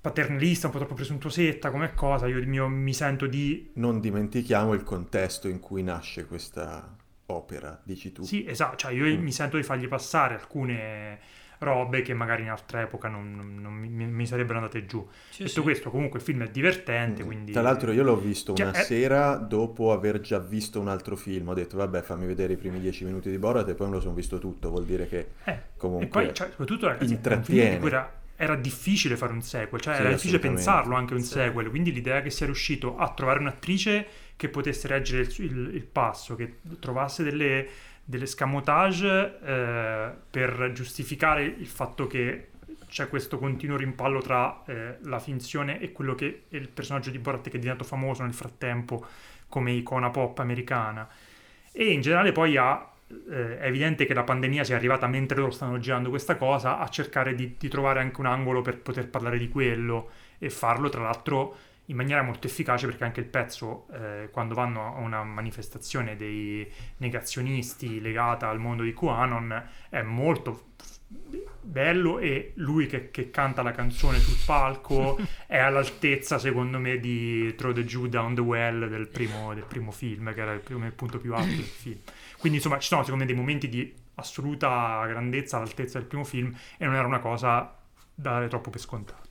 paternalista, 0.00 0.68
un 0.68 0.72
po' 0.72 0.78
troppo 0.78 0.94
presuntuosetta 0.94 1.70
come 1.70 1.92
cosa, 1.92 2.26
io 2.26 2.42
mio, 2.46 2.68
mi 2.68 2.94
sento 2.94 3.26
di... 3.26 3.72
Non 3.74 4.00
dimentichiamo 4.00 4.72
il 4.72 4.82
contesto 4.82 5.46
in 5.46 5.60
cui 5.60 5.82
nasce 5.82 6.24
questa 6.24 7.02
opera, 7.26 7.80
dici 7.82 8.12
tu. 8.12 8.22
Sì, 8.22 8.46
esatto, 8.46 8.76
cioè 8.76 8.92
io 8.92 9.04
mm. 9.04 9.22
mi 9.22 9.32
sento 9.32 9.56
di 9.56 9.62
fargli 9.62 9.88
passare 9.88 10.34
alcune 10.34 11.42
robe 11.58 12.02
che 12.02 12.14
magari 12.14 12.42
in 12.42 12.50
altra 12.50 12.82
epoca 12.82 13.08
non, 13.08 13.34
non, 13.34 13.56
non 13.60 13.72
mi, 13.72 13.88
mi, 13.88 14.26
sarebbero 14.26 14.58
andate 14.58 14.84
giù. 14.86 15.06
Sì, 15.30 15.44
Detto 15.44 15.54
sì. 15.54 15.60
questo, 15.60 15.90
comunque 15.90 16.18
il 16.18 16.24
film 16.24 16.42
è 16.42 16.50
divertente, 16.50 17.22
mm. 17.22 17.26
quindi... 17.26 17.52
Tra 17.52 17.62
l'altro 17.62 17.92
io 17.92 18.02
l'ho 18.02 18.16
visto 18.16 18.54
cioè, 18.54 18.66
una 18.66 18.78
è... 18.78 18.82
sera 18.82 19.36
dopo 19.36 19.92
aver 19.92 20.20
già 20.20 20.38
visto 20.38 20.80
un 20.80 20.88
altro 20.88 21.16
film, 21.16 21.48
ho 21.48 21.54
detto 21.54 21.76
vabbè 21.76 22.02
fammi 22.02 22.26
vedere 22.26 22.52
i 22.52 22.56
primi 22.56 22.80
dieci 22.80 23.04
minuti 23.04 23.30
di 23.30 23.38
Borat 23.38 23.68
e 23.68 23.74
poi 23.74 23.88
me 23.88 23.94
lo 23.94 24.00
sono 24.00 24.14
visto 24.14 24.38
tutto, 24.38 24.70
vuol 24.70 24.84
dire 24.84 25.08
che 25.08 25.28
eh, 25.44 25.60
comunque... 25.76 26.06
E 26.06 26.26
poi, 26.26 26.34
cioè, 26.34 26.50
soprattutto 26.50 26.86
ragazzi, 26.86 27.12
intrattiene. 27.12 27.84
Era, 27.84 28.12
era 28.36 28.56
difficile 28.56 29.16
fare 29.16 29.32
un 29.32 29.42
sequel, 29.42 29.80
cioè 29.80 29.94
sì, 29.94 30.00
era 30.00 30.10
difficile 30.10 30.38
pensarlo 30.38 30.96
anche 30.96 31.14
un 31.14 31.20
sequel, 31.20 31.70
quindi 31.70 31.92
l'idea 31.92 32.20
che 32.20 32.30
sia 32.30 32.46
riuscito 32.46 32.96
a 32.96 33.12
trovare 33.12 33.38
un'attrice 33.38 34.06
che 34.36 34.48
potesse 34.48 34.88
reggere 34.88 35.22
il, 35.22 35.34
il, 35.38 35.74
il 35.74 35.84
passo, 35.84 36.34
che 36.34 36.58
trovasse 36.80 37.22
delle, 37.22 37.66
delle 38.04 38.26
scamotage 38.26 39.38
eh, 39.42 40.10
per 40.30 40.70
giustificare 40.72 41.44
il 41.44 41.66
fatto 41.66 42.06
che 42.06 42.48
c'è 42.88 43.08
questo 43.08 43.38
continuo 43.38 43.76
rimpallo 43.76 44.20
tra 44.20 44.62
eh, 44.66 44.98
la 45.02 45.18
finzione 45.18 45.80
e 45.80 45.90
quello 45.90 46.14
che 46.14 46.44
è 46.48 46.56
il 46.56 46.68
personaggio 46.68 47.10
di 47.10 47.18
Borat 47.18 47.48
che 47.48 47.56
è 47.56 47.58
diventato 47.58 47.84
famoso 47.84 48.22
nel 48.22 48.34
frattempo 48.34 49.04
come 49.48 49.72
icona 49.72 50.10
pop 50.10 50.38
americana. 50.38 51.08
E 51.72 51.90
in 51.90 52.02
generale 52.02 52.30
poi 52.30 52.56
ha, 52.56 52.88
eh, 53.30 53.58
è 53.58 53.66
evidente 53.66 54.06
che 54.06 54.14
la 54.14 54.22
pandemia 54.22 54.62
sia 54.62 54.76
arrivata 54.76 55.08
mentre 55.08 55.38
loro 55.38 55.50
stanno 55.50 55.78
girando 55.78 56.08
questa 56.08 56.36
cosa, 56.36 56.78
a 56.78 56.88
cercare 56.88 57.34
di, 57.34 57.56
di 57.58 57.68
trovare 57.68 58.00
anche 58.00 58.20
un 58.20 58.26
angolo 58.26 58.62
per 58.62 58.78
poter 58.78 59.08
parlare 59.08 59.38
di 59.38 59.48
quello 59.48 60.10
e 60.38 60.50
farlo 60.50 60.88
tra 60.88 61.02
l'altro 61.02 61.56
in 61.86 61.96
maniera 61.96 62.22
molto 62.22 62.46
efficace 62.46 62.86
perché 62.86 63.04
anche 63.04 63.20
il 63.20 63.26
pezzo, 63.26 63.86
eh, 63.92 64.28
quando 64.30 64.54
vanno 64.54 64.94
a 64.94 65.00
una 65.00 65.22
manifestazione 65.22 66.16
dei 66.16 66.70
negazionisti 66.98 68.00
legata 68.00 68.48
al 68.48 68.58
mondo 68.58 68.82
di 68.82 68.94
QAnon, 68.94 69.68
è 69.90 70.02
molto 70.02 70.72
bello 71.60 72.18
e 72.18 72.52
lui 72.56 72.86
che, 72.86 73.10
che 73.10 73.30
canta 73.30 73.62
la 73.62 73.70
canzone 73.70 74.18
sul 74.18 74.38
palco 74.44 75.18
è 75.46 75.58
all'altezza 75.58 76.38
secondo 76.38 76.78
me 76.78 76.98
di 76.98 77.54
Throw 77.54 77.72
the 77.72 77.84
Jew 77.84 78.06
Down 78.06 78.34
the 78.34 78.40
Well 78.40 78.88
del 78.88 79.08
primo, 79.08 79.54
del 79.54 79.64
primo 79.64 79.90
film 79.90 80.32
che 80.32 80.40
era 80.40 80.52
il, 80.52 80.60
primo, 80.60 80.84
il 80.86 80.92
punto 80.92 81.18
più 81.18 81.34
alto 81.34 81.54
del 81.54 81.64
film. 81.64 81.98
Quindi 82.38 82.58
insomma 82.58 82.78
ci 82.78 82.88
sono 82.88 83.02
secondo 83.02 83.24
me 83.24 83.30
dei 83.30 83.38
momenti 83.38 83.68
di 83.68 83.92
assoluta 84.16 85.04
grandezza 85.06 85.56
all'altezza 85.56 85.98
del 85.98 86.06
primo 86.06 86.24
film 86.24 86.54
e 86.76 86.84
non 86.84 86.94
era 86.94 87.06
una 87.06 87.20
cosa 87.20 87.76
da 88.14 88.30
dare 88.30 88.48
troppo 88.48 88.70
per 88.70 88.80
scontato 88.80 89.23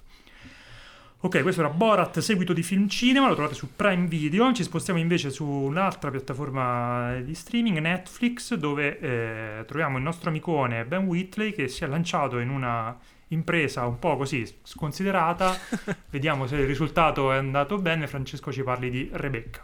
Ok, 1.26 1.42
questo 1.42 1.62
era 1.62 1.70
Borat, 1.70 2.20
seguito 2.20 2.52
di 2.52 2.64
film 2.64 2.90
cinema, 2.90 3.30
lo 3.30 3.34
trovate 3.34 3.56
su 3.56 3.78
Prime 3.78 4.08
Video. 4.08 4.52
Ci 4.52 4.64
spostiamo 4.64 5.00
invece 5.00 5.30
su 5.30 5.46
un'altra 5.46 6.12
piattaforma 6.12 7.16
di 7.22 7.34
streaming, 7.34 7.78
Netflix, 7.78 8.54
dove 8.56 9.00
eh, 9.00 9.64
troviamo 9.66 9.96
il 9.96 10.04
nostro 10.04 10.28
amicone 10.28 10.84
Ben 10.84 11.06
Whitley 11.06 11.54
che 11.54 11.70
si 11.70 11.86
è 11.86 11.88
lanciato 11.88 12.40
in 12.40 12.50
una 12.50 13.00
impresa 13.30 13.86
un 13.86 14.00
po' 14.00 14.18
così 14.18 14.46
sconsiderata. 14.64 15.58
Vediamo 16.12 16.46
se 16.46 16.58
il 16.58 16.66
risultato 16.66 17.32
è 17.32 17.38
andato 17.38 17.78
bene. 17.78 18.06
Francesco 18.06 18.52
ci 18.52 18.62
parli 18.62 18.90
di 18.90 19.10
Rebecca. 19.14 19.64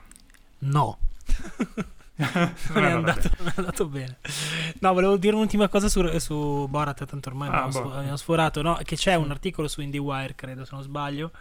No. 0.60 0.98
non, 2.74 2.84
è 2.84 2.92
andato, 2.92 3.30
non, 3.38 3.48
è 3.48 3.54
andato, 3.56 3.88
bene. 3.88 4.18
No, 4.80 4.94
volevo 4.94 5.16
dire 5.16 5.36
un'ultima 5.36 5.70
cosa 5.70 5.88
su, 5.88 6.06
su 6.20 6.68
Borat, 6.70 7.06
tanto 7.06 7.30
ormai 7.30 7.50
ah, 7.50 7.64
abbiamo, 7.64 7.88
boh. 7.88 7.96
abbiamo, 7.96 8.18
sforato, 8.18 8.62
no? 8.62 8.78
Che 8.84 8.98
c'è 8.98 9.16
un 9.16 9.32
articolo 9.32 9.70
su 9.70 9.80
IndieWire, 9.82 10.36
credo, 10.36 10.66
se 10.66 10.72
non 10.74 10.84
sbaglio, 10.84 11.32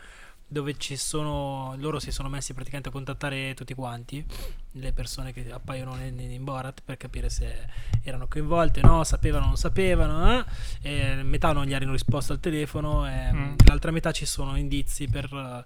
dove 0.47 0.79
ci 0.79 0.97
sono, 0.97 1.75
loro 1.79 1.99
si 1.99 2.13
sono 2.13 2.29
messi 2.29 2.55
praticamente 2.55 2.91
a 2.91 2.93
contattare 2.93 3.55
tutti 3.55 3.75
quanti, 3.75 4.25
le 4.73 4.93
persone 4.93 5.33
che 5.33 5.51
appaiono 5.51 5.97
in, 5.97 6.21
in 6.21 6.45
Borat, 6.45 6.81
per 6.85 6.97
capire 6.97 7.29
se 7.29 7.67
erano 8.05 8.29
coinvolte, 8.29 8.81
no, 8.81 9.03
sapevano 9.03 9.47
o 9.47 9.49
non 9.49 9.57
sapevano, 9.57 10.45
eh? 10.83 11.23
metà 11.25 11.51
non 11.53 11.65
gli 11.65 11.75
hanno 11.75 11.91
risposto 11.91 12.33
al 12.33 12.41
telefono, 12.41 13.09
e 13.09 13.33
mm. 13.33 13.55
l'altra 13.67 13.91
metà 13.91 14.13
ci 14.13 14.27
sono 14.27 14.57
indizi 14.57 15.09
per 15.09 15.65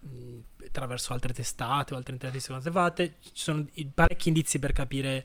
mh, 0.00 0.38
attraverso 0.68 1.12
altre 1.12 1.32
testate 1.32 1.94
o 1.94 1.96
altre 1.96 2.12
interviste 2.12 2.52
che 2.52 2.60
sono 2.60 2.60
state 2.60 2.76
fatte, 2.76 3.14
ci 3.32 3.42
sono 3.42 3.66
parecchi 3.94 4.28
indizi 4.28 4.58
per 4.58 4.72
capire 4.72 5.24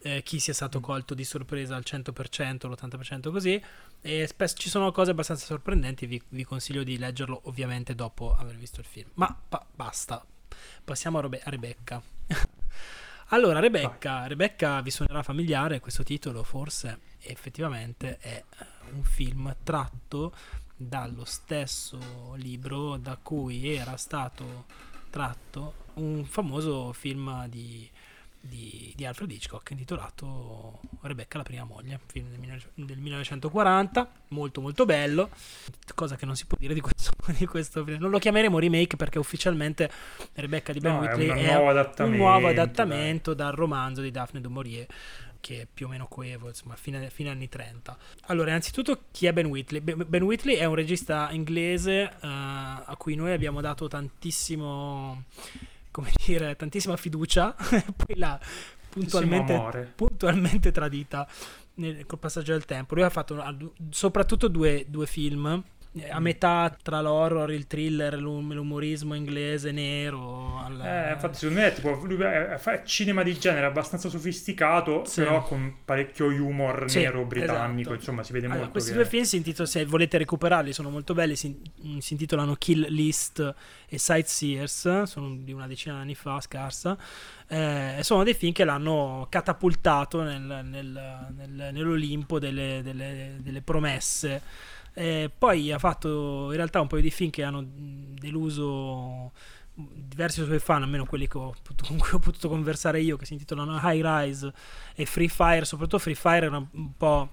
eh, 0.00 0.22
chi 0.22 0.38
sia 0.38 0.54
stato 0.54 0.80
colto 0.80 1.14
di 1.14 1.24
sorpresa 1.24 1.74
al 1.76 1.84
100%, 1.84 2.68
l'80% 2.68 3.30
così, 3.30 3.62
e 4.00 4.26
spesso 4.26 4.56
ci 4.56 4.68
sono 4.68 4.92
cose 4.92 5.10
abbastanza 5.10 5.44
sorprendenti, 5.44 6.06
vi, 6.06 6.20
vi 6.28 6.44
consiglio 6.44 6.82
di 6.82 6.98
leggerlo 6.98 7.40
ovviamente 7.44 7.94
dopo 7.94 8.34
aver 8.34 8.56
visto 8.56 8.80
il 8.80 8.86
film. 8.86 9.08
Ma 9.14 9.36
pa- 9.48 9.66
basta, 9.74 10.24
passiamo 10.84 11.18
a, 11.18 11.20
Robe- 11.22 11.42
a 11.42 11.50
Rebecca. 11.50 12.00
allora, 13.28 13.58
Rebecca, 13.58 14.26
Rebecca 14.26 14.80
vi 14.80 14.90
suonerà 14.90 15.22
familiare 15.22 15.80
questo 15.80 16.02
titolo, 16.02 16.42
forse 16.42 17.00
effettivamente 17.20 18.18
è 18.18 18.42
un 18.92 19.02
film 19.02 19.54
tratto 19.62 20.32
dallo 20.80 21.24
stesso 21.24 21.98
libro 22.36 22.96
da 22.96 23.18
cui 23.20 23.74
era 23.74 23.96
stato 23.96 24.64
tratto 25.10 25.86
un 25.94 26.24
famoso 26.24 26.92
film 26.92 27.48
di, 27.48 27.90
di- 28.40 28.92
di 28.94 29.04
Alfred 29.04 29.28
Hitchcock 29.30 29.70
intitolato 29.72 30.80
Rebecca 31.00 31.38
la 31.38 31.42
prima 31.44 31.64
moglie, 31.64 31.98
film 32.06 32.28
del, 32.28 32.38
19- 32.38 32.84
del 32.84 32.98
1940, 32.98 34.10
molto 34.28 34.60
molto 34.60 34.84
bello, 34.84 35.30
cosa 35.96 36.14
che 36.14 36.26
non 36.26 36.36
si 36.36 36.46
può 36.46 36.56
dire 36.60 36.74
di 36.74 36.80
questo, 36.80 37.10
di 37.36 37.46
questo 37.46 37.82
film. 37.84 37.98
Non 37.98 38.10
lo 38.10 38.18
chiameremo 38.20 38.58
remake 38.60 38.96
perché 38.96 39.18
ufficialmente 39.18 39.90
Rebecca 40.34 40.72
di 40.72 40.78
Ben 40.78 40.92
No, 40.94 41.02
è 41.02 41.08
Whitley 41.08 41.30
un 41.30 41.36
è, 41.38 41.46
nuovo 41.46 41.62
un 41.62 41.68
adattamento, 41.70 42.16
nuovo 42.16 42.46
adattamento 42.48 43.34
dal 43.34 43.52
romanzo 43.52 44.00
di 44.00 44.12
Daphne 44.12 44.40
du 44.40 44.50
Maurier 44.50 44.86
che 45.40 45.62
è 45.62 45.66
più 45.72 45.86
o 45.86 45.88
meno 45.88 46.06
coevo, 46.06 46.48
insomma, 46.48 46.76
fine, 46.76 47.10
fine 47.10 47.30
anni 47.30 47.48
30. 47.48 47.96
Allora, 48.26 48.50
innanzitutto, 48.50 49.04
chi 49.10 49.26
è 49.26 49.32
Ben 49.32 49.46
Whitley? 49.46 49.80
Ben 49.80 50.22
Whitley 50.22 50.56
è 50.56 50.64
un 50.64 50.74
regista 50.74 51.30
inglese 51.30 52.02
eh, 52.02 52.16
a 52.20 52.94
cui 52.98 53.14
noi 53.14 53.32
abbiamo 53.32 53.60
dato 53.60 53.88
tantissimo, 53.88 55.24
come 55.90 56.12
dire, 56.24 56.56
tantissima 56.56 56.96
fiducia, 56.96 57.54
poi 57.96 58.16
l'ha 58.16 58.38
puntualmente, 58.88 59.92
puntualmente 59.94 60.72
tradita 60.72 61.28
nel, 61.74 62.06
col 62.06 62.18
passaggio 62.18 62.52
del 62.52 62.64
tempo. 62.64 62.94
Lui 62.94 63.04
ha 63.04 63.10
fatto 63.10 63.42
soprattutto 63.90 64.48
due, 64.48 64.84
due 64.88 65.06
film. 65.06 65.62
Eh, 65.94 66.10
A 66.10 66.20
metà 66.20 66.76
tra 66.82 67.00
l'horror, 67.00 67.50
il 67.50 67.66
thriller, 67.66 68.18
l'um- 68.18 68.52
l'umorismo 68.52 69.14
inglese 69.14 69.72
nero. 69.72 70.58
al- 70.58 70.80
Eh, 70.80 71.12
infatti, 71.12 71.38
secondo 71.38 71.60
me 71.60 71.66
è 71.68 71.72
tipo 71.72 72.24
è, 72.28 72.56
fa 72.58 72.84
cinema 72.84 73.22
di 73.22 73.36
genere 73.38 73.66
abbastanza 73.66 74.08
sofisticato, 74.08 75.04
Sì. 75.04 75.22
però 75.22 75.42
con 75.42 75.76
parecchio 75.84 76.26
humor 76.26 76.84
Sì, 76.88 77.00
nero 77.00 77.24
britannico. 77.24 77.88
esatto. 77.90 77.94
Insomma, 77.94 78.22
si 78.22 78.32
vede 78.32 78.44
Allora, 78.46 78.58
molto. 78.60 78.72
questi 78.74 78.90
che- 78.90 78.96
due 78.96 79.06
film 79.06 79.22
si 79.24 79.36
intitolano, 79.36 79.68
se 79.70 79.84
volete 79.86 80.18
recuperarli, 80.18 80.72
sono 80.72 80.90
molto 80.90 81.14
belli. 81.14 81.36
Si, 81.36 81.58
mm, 81.86 81.98
si 81.98 82.12
intitolano 82.12 82.54
Kill 82.54 82.86
List 82.90 83.54
e 83.88 83.98
Sightseers, 83.98 85.02
sono 85.04 85.34
di 85.36 85.52
una 85.52 85.66
decina 85.66 85.94
di 85.96 86.00
anni 86.02 86.14
fa, 86.14 86.40
scarsa. 86.40 86.96
Eh, 87.48 87.98
sono 88.02 88.24
dei 88.24 88.34
film 88.34 88.52
che 88.52 88.64
l'hanno 88.64 89.26
catapultato 89.30 90.22
nel- 90.22 90.42
nel- 90.64 91.26
nel- 91.34 91.70
nell'Olimpo 91.72 92.38
delle, 92.38 92.80
delle- 92.82 93.36
delle 93.40 93.62
promesse. 93.62 94.42
Eh, 94.98 95.30
poi 95.36 95.70
ha 95.70 95.78
fatto 95.78 96.48
in 96.50 96.56
realtà 96.56 96.80
un 96.80 96.88
paio 96.88 97.02
di 97.02 97.12
film 97.12 97.30
che 97.30 97.44
hanno 97.44 97.64
deluso 97.64 99.30
diversi 99.72 100.42
suoi 100.42 100.58
fan, 100.58 100.82
almeno 100.82 101.04
quelli 101.06 101.28
potuto- 101.28 101.84
con 101.86 101.98
cui 101.98 102.10
ho 102.14 102.18
potuto 102.18 102.48
conversare 102.48 103.00
io, 103.00 103.16
che 103.16 103.24
si 103.24 103.34
intitolano 103.34 103.78
High 103.80 104.04
Rise 104.04 104.52
e 104.96 105.06
Free 105.06 105.28
Fire. 105.28 105.64
Soprattutto 105.64 106.00
Free 106.00 106.16
Fire 106.16 106.46
era 106.46 106.56
un 106.56 106.96
po' 106.96 107.30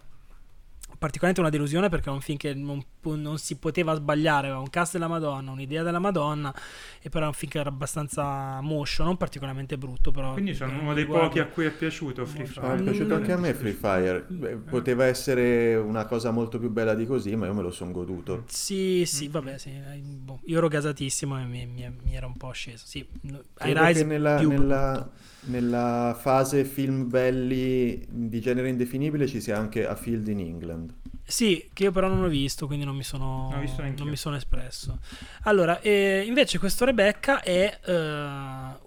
particolarmente 0.98 1.40
una 1.42 1.50
delusione 1.50 1.90
perché 1.90 2.10
è 2.10 2.14
un 2.14 2.22
film 2.22 2.38
che 2.38 2.54
non, 2.54 2.84
non 3.04 3.38
si 3.38 3.58
poteva 3.58 3.94
sbagliare, 3.96 4.48
aveva 4.48 4.62
un 4.62 4.70
cast 4.70 4.94
della 4.94 5.08
Madonna, 5.08 5.52
un'idea 5.52 5.84
della 5.84 6.00
Madonna, 6.00 6.54
e 7.02 7.10
però 7.10 7.26
è 7.26 7.28
un 7.28 7.34
film 7.34 7.52
che 7.52 7.60
era 7.60 7.70
abbastanza 7.70 8.60
moscio, 8.62 9.04
non 9.04 9.18
particolarmente 9.18 9.78
brutto, 9.78 10.12
però... 10.12 10.34
Quindi 10.34 10.54
sono 10.54 10.74
eh, 10.74 10.80
uno 10.80 10.94
dei 10.94 11.04
riguardo- 11.04 11.28
pochi 11.28 11.40
a 11.40 11.46
cui 11.48 11.66
è 11.66 11.72
piaciuto 11.72 12.26
Free 12.26 12.44
Molto. 12.46 12.60
Ah, 12.62 12.74
è 12.74 12.78
Fire. 12.78 12.84
piaciuto 12.92 13.14
anche 13.16 13.32
a 13.32 13.38
me 13.38 13.54
Free 13.54 13.74
Fire. 13.74 14.26
Eh. 14.30 14.34
Beh, 14.34 14.56
poteva 14.58 15.06
essere 15.06 15.76
una 15.76 16.06
cosa 16.06 16.32
molto 16.32 16.60
più 16.60 16.70
bella 16.70 16.94
di 16.96 17.06
così, 17.06 17.36
ma 17.36 17.46
io 17.46 17.54
me 17.54 17.62
lo 17.62 17.72
sono 17.72 17.92
goduto. 17.92 18.44
Sì, 18.48 19.00
Mm. 19.02 19.04
sì, 19.04 19.28
vabbè, 19.28 19.58
sì. 19.58 19.70
eh, 19.70 19.98
boh, 20.00 20.40
io 20.46 20.58
ero 20.58 20.68
gasatissimo 20.68 21.40
e 21.40 21.46
mi, 21.46 21.66
mi- 21.66 21.96
mi 22.04 22.16
era 22.16 22.26
un 22.26 22.36
po' 22.38 22.52
sceso. 22.52 22.86
Sì, 22.88 23.00
High 23.22 23.42
Credo 23.54 23.86
Rise 23.86 24.00
che 24.02 24.06
nella, 24.06 24.36
più 24.38 24.50
nella- 24.50 24.92
brutto. 24.94 25.12
Nella 25.46 26.16
fase 26.20 26.64
film 26.66 27.10
belli 27.10 28.06
di 28.10 28.40
genere 28.42 28.70
indefinibile 28.70 29.28
ci 29.28 29.42
sia 29.42 29.58
anche 29.58 29.88
A 29.88 29.96
Field 29.96 30.28
in 30.28 30.40
England. 30.40 30.94
Sì, 31.28 31.70
che 31.74 31.84
io 31.84 31.92
però 31.92 32.08
non 32.08 32.24
ho 32.24 32.28
visto, 32.28 32.68
quindi 32.68 32.86
non 32.86 32.96
mi 32.96 33.04
sono, 33.04 33.50
Non 33.52 34.08
mi 34.08 34.16
sono 34.16 34.36
espresso. 34.36 35.00
Allora, 35.44 35.80
eh, 35.82 36.24
invece 36.28 36.60
questo 36.60 36.86
Rebecca 36.86 37.42
è 37.42 37.80
eh, 37.84 37.94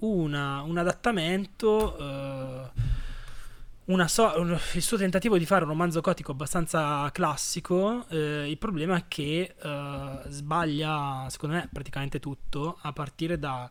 una- 0.01 0.63
un 0.63 0.77
adattamento, 0.79 1.99
eh, 1.99 2.71
una 3.87 4.07
so- 4.07 4.35
un- 4.37 4.57
il 4.75 4.83
suo 4.83 4.97
tentativo 4.99 5.37
di 5.39 5.47
fare 5.47 5.65
un 5.65 5.71
romanzo 5.71 6.01
gotico 6.01 6.31
abbastanza 6.33 7.11
classico. 7.13 8.07
eh, 8.11 8.49
il 8.49 8.59
problema 8.59 8.97
è 8.97 9.05
che 9.09 9.55
eh, 9.61 10.19
sbaglia, 10.29 11.27
secondo 11.31 11.57
me, 11.57 11.69
praticamente 11.73 12.21
tutto, 12.21 12.79
a 12.83 12.93
partire 12.93 13.39
da 13.39 13.69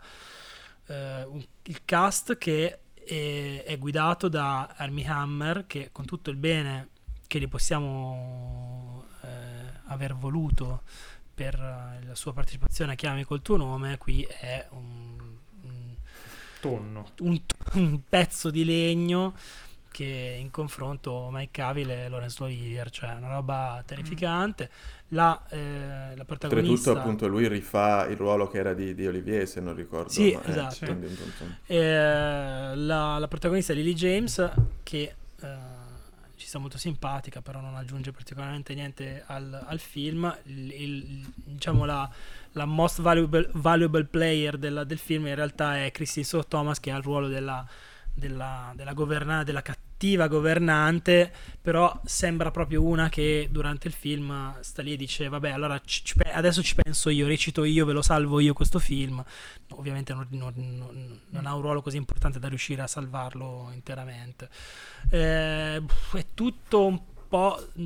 un- 0.93 1.45
il 1.63 1.81
cast 1.85 2.37
che 2.37 2.79
è, 2.93 3.63
è 3.65 3.77
guidato 3.77 4.27
da 4.27 4.73
Armie 4.75 5.05
Hammer, 5.07 5.65
che 5.67 5.89
con 5.91 6.05
tutto 6.05 6.29
il 6.29 6.37
bene 6.37 6.89
che 7.27 7.39
li 7.39 7.47
possiamo 7.47 9.05
eh, 9.23 9.27
aver 9.87 10.15
voluto 10.15 10.83
per 11.33 11.53
eh, 11.55 12.05
la 12.05 12.15
sua 12.15 12.33
partecipazione 12.33 12.93
a 12.93 12.95
Chiami 12.95 13.23
col 13.23 13.41
tuo 13.41 13.57
nome, 13.57 13.97
qui 13.97 14.23
è 14.23 14.65
un, 14.71 15.17
un- 15.63 15.95
Tonno. 16.59 17.11
un- 17.19 17.41
un 17.73 18.01
pezzo 18.07 18.49
di 18.49 18.65
legno 18.65 19.35
che 19.97 20.37
in 20.39 20.51
confronto 20.51 21.29
Mike 21.31 21.49
Cavill 21.51 21.89
e 21.89 22.09
Lawrence 22.09 22.43
Olivier, 22.43 22.89
cioè 22.91 23.13
una 23.15 23.29
roba 23.29 23.81
terrificante. 23.85 24.69
La, 25.09 25.43
eh, 25.49 26.13
la 26.15 26.25
Oltretutto, 26.25 26.25
protagonista 26.25 26.91
appunto, 26.91 27.27
lui 27.27 27.47
rifà 27.47 28.05
il 28.07 28.15
ruolo 28.17 28.47
che 28.47 28.57
era 28.59 28.73
di, 28.73 28.93
di 28.93 29.07
Olivier, 29.07 29.47
se 29.47 29.59
non 29.61 29.75
ricordo. 29.75 30.09
Sì, 30.09 30.33
ma, 30.33 30.43
eh, 30.43 30.49
esatto. 30.49 30.85
quindi, 30.85 31.07
insomma, 31.07 31.57
Eh, 31.65 32.75
la, 32.75 33.17
la 33.17 33.27
protagonista 33.27 33.73
Lily 33.73 33.93
James 33.93 34.51
che 34.83 35.15
eh, 35.41 35.57
ci 36.35 36.47
sta 36.47 36.59
molto 36.59 36.77
simpatica 36.77 37.41
però 37.41 37.59
non 37.59 37.75
aggiunge 37.75 38.11
particolarmente 38.11 38.73
niente 38.75 39.23
al, 39.25 39.63
al 39.65 39.79
film 39.79 40.33
il, 40.45 40.71
il- 40.71 41.33
diciamo 41.35 41.85
la, 41.85 42.09
la 42.53 42.65
most 42.65 43.01
valuable, 43.01 43.49
valuable 43.53 44.05
player 44.05 44.57
della- 44.57 44.83
del 44.83 44.99
film 44.99 45.27
in 45.27 45.35
realtà 45.35 45.83
è 45.83 45.91
Christine 45.91 46.25
Sue 46.25 46.43
Thomas 46.47 46.79
che 46.79 46.91
ha 46.91 46.97
il 46.97 47.03
ruolo 47.03 47.27
della, 47.27 47.65
della, 48.13 48.71
della, 48.75 48.93
governa- 48.93 49.43
della 49.43 49.61
cattiva 49.61 49.85
governante 50.27 51.31
però 51.61 51.99
sembra 52.05 52.51
proprio 52.51 52.83
una 52.83 53.09
che 53.09 53.47
durante 53.51 53.87
il 53.87 53.93
film 53.93 54.55
sta 54.61 54.81
lì 54.81 54.93
e 54.93 54.95
dice 54.97 55.27
vabbè 55.27 55.49
allora 55.49 55.81
ci- 55.83 56.03
ci 56.03 56.15
adesso 56.31 56.61
ci 56.61 56.75
penso 56.75 57.09
io 57.09 57.25
recito 57.27 57.63
io 57.63 57.85
ve 57.85 57.93
lo 57.93 58.01
salvo 58.01 58.39
io 58.39 58.53
questo 58.53 58.79
film 58.79 59.23
ovviamente 59.71 60.13
non, 60.13 60.27
non- 60.29 60.53
non- 60.55 61.19
non 61.29 61.45
ha 61.45 61.53
un 61.55 61.61
ruolo 61.61 61.81
così 61.81 61.97
importante 61.97 62.39
da 62.39 62.47
riuscire 62.47 62.81
a 62.81 62.87
salvarlo 62.87 63.69
interamente. 63.73 64.49
Eh, 65.09 65.77
è 66.13 66.25
tutto 66.33 66.85
un 66.85 66.97
po', 66.97 67.16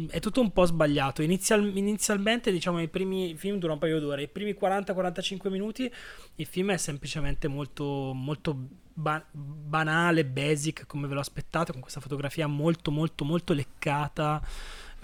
è 0.09 0.19
tutto 0.19 0.41
un 0.41 0.51
po' 0.51 0.65
sbagliato. 0.65 1.21
Inizial- 1.21 1.75
inizialmente, 1.75 2.51
diciamo, 2.51 2.81
i 2.81 2.87
primi 2.87 3.29
il 3.31 3.37
film 3.37 3.57
dura 3.57 3.73
un 3.73 3.79
paio 3.79 3.99
d'ore, 3.99 4.23
i 4.23 4.27
primi 4.27 4.55
40-45 4.59 5.49
minuti 5.49 5.91
il 6.35 6.45
film 6.45 6.71
è 6.71 6.77
semplicemente 6.77 7.47
molto, 7.47 8.11
molto 8.13 8.55
ba- 8.93 9.23
banale, 9.31 10.25
basic, 10.25 10.85
come 10.85 11.07
ve 11.07 11.15
lo 11.15 11.19
aspettate, 11.19 11.71
con 11.71 11.81
questa 11.81 11.99
fotografia 11.99 12.47
molto, 12.47 12.91
molto, 12.91 13.25
molto 13.25 13.53
leccata. 13.53 14.41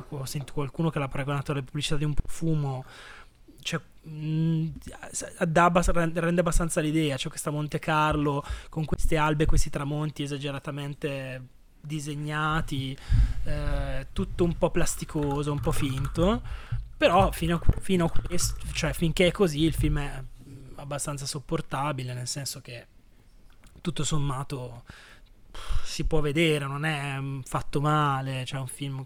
Ho 0.10 0.26
sentito 0.26 0.54
qualcuno 0.54 0.90
che 0.90 1.00
l'ha 1.00 1.08
paragonato 1.08 1.52
alla 1.52 1.64
pubblicità 1.64 1.98
di 1.98 2.04
un 2.04 2.14
profumo 2.14 2.86
cioè, 3.60 3.82
abbast- 5.44 5.90
rende 5.90 6.40
abbastanza 6.40 6.80
l'idea. 6.80 7.18
C'è 7.18 7.28
questa 7.28 7.52
Monte 7.52 7.80
Carlo 7.80 8.44
con 8.70 8.86
queste 8.86 9.18
albe, 9.18 9.46
questi 9.46 9.70
tramonti 9.70 10.24
esageratamente 10.24 11.56
disegnati, 11.80 12.98
eh, 13.44 14.08
tutto 14.14 14.44
un 14.44 14.58
po' 14.58 14.72
plasticoso, 14.72 15.52
un 15.52 15.60
po' 15.60 15.72
finto. 15.72 16.42
Però 16.98 17.32
fino 17.32 17.56
a, 17.56 17.80
fino 17.80 18.06
a 18.06 18.12
questo, 18.12 18.56
cioè 18.74 18.92
finché 18.94 19.28
è 19.28 19.32
così, 19.32 19.62
il 19.64 19.74
film 19.74 20.00
è 20.00 20.24
abbastanza 20.76 21.26
sopportabile, 21.26 22.14
nel 22.14 22.28
senso 22.28 22.60
che 22.62 22.88
tutto 23.82 24.04
sommato 24.04 24.84
si 25.84 26.06
può 26.06 26.22
vedere, 26.22 26.66
non 26.66 26.86
è 26.86 27.20
mm, 27.20 27.42
fatto 27.42 27.82
male, 27.82 28.44
c'è 28.46 28.58
un 28.58 28.68
film 28.68 29.04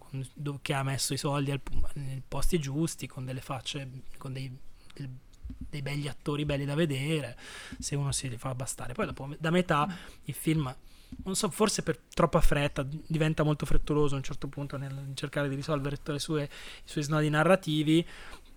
che 0.61 0.73
ha 0.73 0.83
messo 0.83 1.13
i 1.13 1.17
soldi 1.17 1.57
nei 1.93 2.21
posti 2.27 2.59
giusti, 2.59 3.07
con 3.07 3.25
delle 3.25 3.41
facce, 3.41 3.89
con 4.17 4.33
dei, 4.33 4.51
del- 4.93 5.09
dei 5.45 5.81
begli 5.81 6.07
attori 6.07 6.45
belli 6.45 6.65
da 6.65 6.75
vedere, 6.75 7.37
se 7.79 7.95
uno 7.95 8.11
si 8.11 8.29
fa 8.37 8.53
bastare. 8.55 8.93
Poi 8.93 9.05
dopo, 9.05 9.33
da 9.39 9.49
metà, 9.49 9.87
il 10.23 10.33
film, 10.33 10.73
non 11.23 11.35
so, 11.35 11.49
forse 11.49 11.83
per 11.83 11.97
troppa 12.13 12.41
fretta, 12.41 12.85
diventa 12.87 13.43
molto 13.43 13.65
frettoloso 13.65 14.15
a 14.15 14.17
un 14.17 14.23
certo 14.23 14.47
punto 14.47 14.77
nel 14.77 15.11
cercare 15.13 15.49
di 15.49 15.55
risolvere 15.55 15.97
sue, 16.17 16.43
i 16.43 16.49
suoi 16.83 17.03
snodi 17.03 17.29
narrativi, 17.29 18.05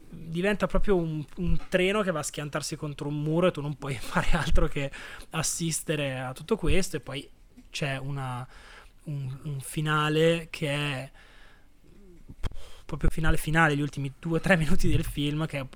diventa 0.09 0.67
proprio 0.67 0.97
un, 0.97 1.25
un, 1.37 1.59
treno 1.69 2.03
che 2.03 2.11
va 2.11 2.21
a 2.21 2.25
schiantarsi 2.25 2.77
contro 2.77 3.09
un 3.09 3.21
muro 3.21 3.49
e 3.49 3.51
tu 3.51 3.61
non 3.61 3.77
puoi 3.77 3.95
fare 4.01 4.31
altro 4.33 4.69
che 4.69 4.91
assistere 5.31 6.19
a 6.21 6.33
tutto 6.33 6.57
questo. 6.57 6.97
E 6.97 7.01
poi 7.01 7.29
c'è 7.71 7.97
una, 7.97 8.47
un, 9.05 9.39
un 9.43 9.61
finale 9.61 10.49
che 10.51 10.69
è 10.69 11.11
proprio 12.85 13.11
finale 13.11 13.37
finale, 13.37 13.77
gli 13.77 13.81
ultimi 13.81 14.13
due 14.19 14.39
o 14.39 14.41
tre 14.41 14.57
minuti 14.59 14.89
del 14.89 15.05
film, 15.05 15.47
che 15.47 15.59
è 15.59 15.67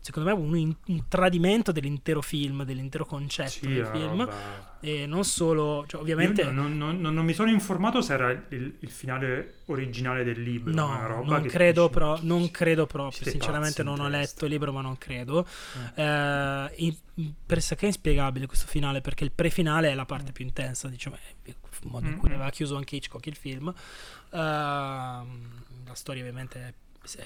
secondo 0.00 0.28
me 0.28 0.34
un, 0.34 0.74
un 0.86 1.08
tradimento 1.08 1.72
dell'intero 1.72 2.22
film, 2.22 2.64
dell'intero 2.64 3.04
concetto 3.04 3.50
sì, 3.50 3.68
del 3.68 3.86
film. 3.86 4.24
Roba... 4.24 4.76
E 4.80 5.06
non 5.06 5.24
solo, 5.24 5.84
cioè, 5.88 6.00
ovviamente. 6.00 6.44
Non, 6.44 6.76
non, 6.76 7.00
non, 7.00 7.12
non, 7.12 7.24
mi 7.24 7.32
sono 7.32 7.50
informato 7.50 8.00
se 8.00 8.12
era 8.12 8.30
il, 8.30 8.76
il 8.78 8.90
finale 8.90 9.62
originale 9.66 10.22
del 10.22 10.40
libro. 10.40 10.72
No, 10.72 11.22
non 11.24 11.42
credo, 11.42 11.88
però, 11.88 12.16
non 12.22 12.50
credo 12.50 12.86
proprio. 12.86 13.28
Sinceramente, 13.28 13.82
non 13.82 13.98
ho 13.98 14.08
letto 14.08 14.44
il 14.44 14.52
libro, 14.52 14.72
ma 14.72 14.80
non 14.80 14.96
credo. 14.96 15.46
Eh. 15.94 16.02
Eh, 16.02 16.70
in, 16.76 17.32
pressoché 17.44 17.86
inspiegabile 17.86 18.46
questo 18.46 18.68
finale 18.68 19.00
perché 19.00 19.24
il 19.24 19.32
pre-finale 19.32 19.90
è 19.90 19.94
la 19.94 20.06
parte 20.06 20.30
mm. 20.30 20.34
più 20.34 20.44
intensa, 20.44 20.88
diciamo, 20.88 21.16
il 21.44 21.56
modo 21.82 22.06
in 22.06 22.16
cui 22.16 22.28
mm-hmm. 22.28 22.36
aveva 22.36 22.50
chiuso 22.50 22.76
anche 22.76 22.96
Hitchcock 22.96 23.26
il 23.26 23.36
film. 23.36 23.66
Uh, 24.30 24.36
la 24.36 25.24
storia, 25.94 26.22
ovviamente, 26.22 26.60
è 26.60 26.72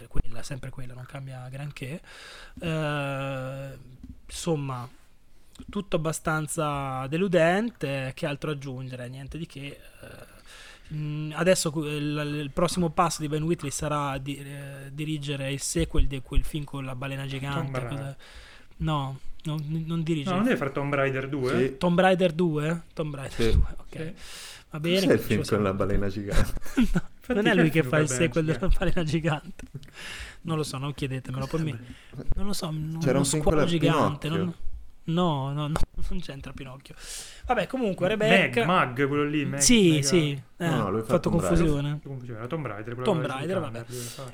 quella, 0.08 0.42
sempre 0.42 0.70
quella, 0.70 0.94
non 0.94 1.06
cambia 1.06 1.48
granché. 1.48 2.00
Uh, 2.54 3.76
insomma, 4.26 4.88
tutto 5.68 5.96
abbastanza 5.96 7.06
deludente. 7.08 8.12
Che 8.14 8.26
altro 8.26 8.50
aggiungere? 8.50 9.08
Niente 9.08 9.38
di 9.38 9.46
che. 9.46 9.78
Uh, 10.00 11.30
adesso 11.32 11.72
il, 11.86 12.40
il, 12.42 12.50
prossimo 12.52 12.90
passo 12.90 13.22
di 13.22 13.28
Ben 13.28 13.42
Whitley 13.42 13.70
sarà 13.70 14.18
di, 14.18 14.36
eh, 14.36 14.90
dirigere 14.92 15.50
il 15.50 15.60
sequel 15.60 16.06
di 16.06 16.20
quel 16.20 16.44
film 16.44 16.64
con 16.64 16.84
la 16.84 16.94
balena 16.94 17.24
gigante. 17.26 18.16
No, 18.78 19.18
non, 19.44 19.84
non 19.86 20.02
dirige. 20.02 20.28
No, 20.28 20.36
non 20.36 20.44
deve 20.44 20.56
fare 20.56 20.72
Tomb 20.72 20.94
Raider 20.94 21.28
2? 21.28 21.58
Sì. 21.58 21.76
Tomb 21.78 21.98
Raider 21.98 22.32
2? 22.32 22.82
Tomb 22.92 23.14
Raider 23.14 23.32
sì. 23.32 23.52
2, 23.52 23.62
ok. 23.76 23.86
Sì. 23.88 24.14
Va 24.70 24.80
bene. 24.80 25.00
Cos'è 25.00 25.12
il 25.12 25.20
film 25.20 25.44
con 25.44 25.62
la 25.62 25.72
balena 25.72 26.08
gigante? 26.08 26.52
no, 26.92 27.02
non 27.28 27.46
è 27.46 27.54
lui 27.54 27.70
che 27.70 27.82
fa 27.82 27.98
il 27.98 28.08
sequel 28.10 28.44
della 28.44 28.68
balena 28.68 29.02
gigante. 29.04 29.66
Non 30.44 30.56
lo 30.56 30.64
so, 30.64 30.76
non 30.76 30.92
chiedetemelo. 30.92 31.46
Poi 31.46 31.62
mi... 31.62 31.78
Non 32.34 32.46
lo 32.46 32.52
so, 32.52 32.74
C'era 32.98 33.18
un 33.18 33.24
squalo 33.24 33.64
gigante. 33.64 34.28
Non... 34.28 34.52
No, 35.04 35.52
no, 35.52 35.66
no, 35.66 35.74
non 36.10 36.20
c'entra 36.20 36.52
Pinocchio. 36.52 36.94
Vabbè, 37.46 37.66
comunque 37.66 38.08
Rebecca... 38.08 38.64
Mag, 38.64 38.88
Mag 38.98 39.08
quello 39.08 39.24
lì. 39.24 39.44
Mag, 39.44 39.58
sì, 39.58 39.90
mega... 39.90 40.06
sì. 40.06 40.42
Eh, 40.58 40.68
no, 40.68 40.90
lui 40.90 41.00
ha 41.00 41.04
fatto 41.04 41.30
confusione. 41.30 42.00
Era 42.28 42.46
Tomb 42.46 42.66
Raider. 42.66 42.96
Tomb 43.02 43.24
Raider, 43.24 43.58
vabbè. 43.58 43.84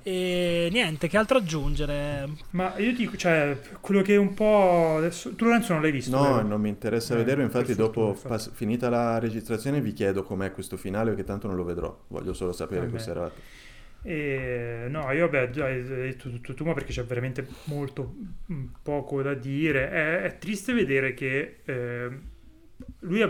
E 0.02 0.68
niente, 0.70 1.08
che 1.08 1.16
altro 1.16 1.38
aggiungere? 1.38 2.28
Ma 2.50 2.76
io 2.76 2.92
dico, 2.92 3.16
cioè, 3.16 3.58
quello 3.80 4.02
che 4.02 4.16
un 4.16 4.34
po'... 4.34 4.96
Adesso... 4.98 5.34
Tu 5.34 5.44
Lorenzo 5.46 5.72
non 5.72 5.80
l'hai 5.80 5.92
visto? 5.92 6.14
No, 6.14 6.34
vero? 6.34 6.46
non 6.46 6.60
mi 6.60 6.68
interessa 6.68 7.14
eh, 7.14 7.18
vederlo. 7.18 7.44
Infatti 7.44 7.74
dopo, 7.74 8.08
infatti. 8.08 8.50
finita 8.52 8.90
la 8.90 9.18
registrazione, 9.18 9.80
vi 9.80 9.94
chiedo 9.94 10.22
com'è 10.22 10.52
questo 10.52 10.76
finale, 10.76 11.10
perché 11.10 11.24
tanto 11.24 11.46
non 11.46 11.56
lo 11.56 11.64
vedrò. 11.64 11.98
Voglio 12.08 12.34
solo 12.34 12.52
sapere 12.52 12.82
vabbè. 12.82 12.92
cos'era. 12.92 13.30
E, 14.02 14.86
no, 14.88 15.10
io 15.12 15.28
vabbè, 15.28 15.60
hai 15.62 15.82
detto 15.82 16.30
tutto 16.30 16.54
tu, 16.54 16.64
ma 16.64 16.72
perché 16.72 16.92
c'è 16.92 17.04
veramente 17.04 17.46
molto 17.64 18.14
mm, 18.52 18.66
poco 18.82 19.22
da 19.22 19.34
dire. 19.34 19.90
È, 19.90 20.22
è 20.22 20.38
triste 20.38 20.72
vedere 20.72 21.14
che 21.14 21.60
eh, 21.64 22.18
lui 23.00 23.22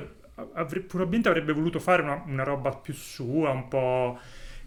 avre, 0.52 0.81
probabilmente 0.81 1.28
avrebbe 1.28 1.52
voluto 1.52 1.78
fare 1.78 2.02
una, 2.02 2.22
una, 2.26 2.42
roba 2.42 2.70
più 2.70 2.92
sua, 2.94 3.50
un 3.50 3.68
po' 3.68 4.18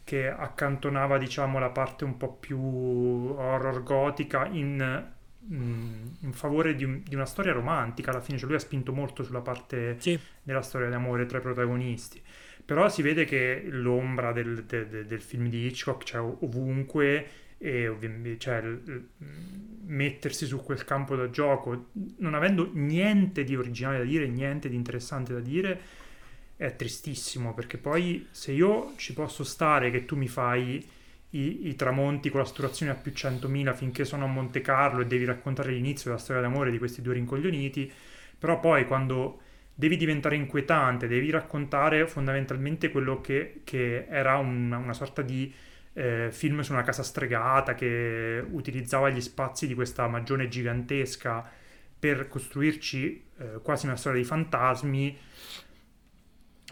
che 0.03 0.29
accantonava, 0.29 1.17
diciamo, 1.17 1.59
la 1.59 1.69
parte 1.69 2.03
un 2.03 2.17
po' 2.17 2.33
più 2.33 2.59
horror 2.59 3.83
gotica 3.83 4.47
in, 4.47 5.07
mm, 5.53 6.03
in 6.21 6.33
favore 6.33 6.75
di, 6.75 6.83
un, 6.83 7.01
di, 7.03 7.15
una 7.15 7.25
storia 7.25 7.53
romantica. 7.53 8.11
Alla 8.11 8.21
fine, 8.21 8.37
cioè 8.37 8.47
lui 8.47 8.57
ha 8.57 8.61
spinto 8.61 8.91
molto 8.91 9.23
sulla 9.23 9.41
parte 9.41 9.97
sì. 9.99 10.19
della 10.41 10.61
storia 10.61 10.89
d'amore 10.89 11.25
tra 11.25 11.37
i 11.37 11.41
protagonisti. 11.41 12.21
Però 12.63 12.89
si 12.89 13.02
vede 13.02 13.26
che 13.26 13.63
l'ombra 13.69 14.32
del, 14.32 14.63
del, 14.63 15.06
del 15.06 15.21
film 15.21 15.47
di 15.47 15.65
Hitchcock 15.65 16.04
c'è 16.04 16.19
ovunque 16.19 17.28
e 17.63 17.95
cioè, 18.39 18.63
mettersi 19.86 20.47
su 20.47 20.63
quel 20.63 20.84
campo 20.84 21.15
da 21.15 21.30
gioco 21.30 21.89
non 22.17 22.34
avendo 22.34 22.71
niente 22.74 23.43
di 23.43 23.56
originale 23.56 24.00
da 24.00 24.04
dire, 24.04 24.28
niente 24.28 24.67
di 24.67 24.76
interessante 24.76 25.32
da 25.32 25.39
dire 25.39 25.80
è 26.56 26.76
tristissimo 26.76 27.54
perché 27.54 27.78
poi 27.78 28.28
se 28.32 28.52
io 28.52 28.93
ci 28.95 29.13
posso 29.13 29.43
stare 29.43 29.91
che 29.91 30.06
tu 30.06 30.15
mi 30.15 30.28
fai 30.28 30.84
i, 31.32 31.67
i 31.67 31.76
tramonti 31.76 32.32
con 32.32 32.39
la 32.39 32.47
saturazione 32.47 32.91
a 32.91 32.95
più 32.95 33.12
100.000 33.12 33.76
finché 33.76 34.06
sono 34.06 34.26
a 34.26 34.28
Monte 34.28 34.62
Carlo 34.62 35.02
e 35.02 35.06
devi 35.06 35.26
raccontare 35.26 35.71
l'inizio 35.71 36.10
della 36.10 36.21
storia 36.21 36.41
d'amore 36.41 36.71
di 36.71 36.80
questi 36.80 37.04
due 37.04 37.13
rincoglioniti 37.13 37.91
però 38.39 38.60
poi 38.60 38.88
quando 38.88 39.39
devi 39.73 39.97
diventare 39.97 40.36
inquietante, 40.36 41.07
devi 41.07 41.29
raccontare 41.29 42.07
fondamentalmente 42.07 42.91
quello 42.91 43.21
che, 43.21 43.62
che 43.63 44.05
era 44.10 44.38
un, 44.38 44.71
una 44.71 44.93
sorta 44.93 45.21
di 45.21 45.53
eh, 45.93 46.29
film 46.31 46.62
su 46.62 46.71
una 46.71 46.84
casa 46.84 47.03
stregata 47.03 47.73
che 47.73 48.43
utilizzava 48.51 49.10
gli 49.10 49.21
spazi 49.21 49.67
di 49.67 49.73
questa 49.73 50.07
magione 50.07 50.47
gigantesca 50.47 51.49
per 51.99 52.27
costruirci 52.27 53.25
eh, 53.38 53.60
quasi 53.62 53.86
una 53.86 53.95
storia 53.95 54.21
di 54.21 54.25
fantasmi 54.25 55.17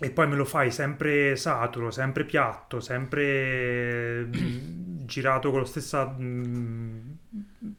e 0.01 0.11
poi 0.11 0.27
me 0.27 0.35
lo 0.35 0.45
fai 0.45 0.71
sempre 0.71 1.35
saturo, 1.35 1.91
sempre 1.91 2.23
piatto, 2.23 2.79
sempre 2.79 4.25
mm, 4.25 5.05
girato 5.05 5.51
con 5.51 5.59
la 5.59 5.65
stessa 5.65 6.05
mh, 6.05 6.23
mm, 6.23 7.69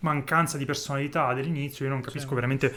mancanza 0.00 0.58
di 0.58 0.64
personalità 0.64 1.32
dell'inizio, 1.32 1.84
io 1.84 1.90
non 1.92 2.00
capisco 2.00 2.30
sì. 2.30 2.34
veramente 2.34 2.74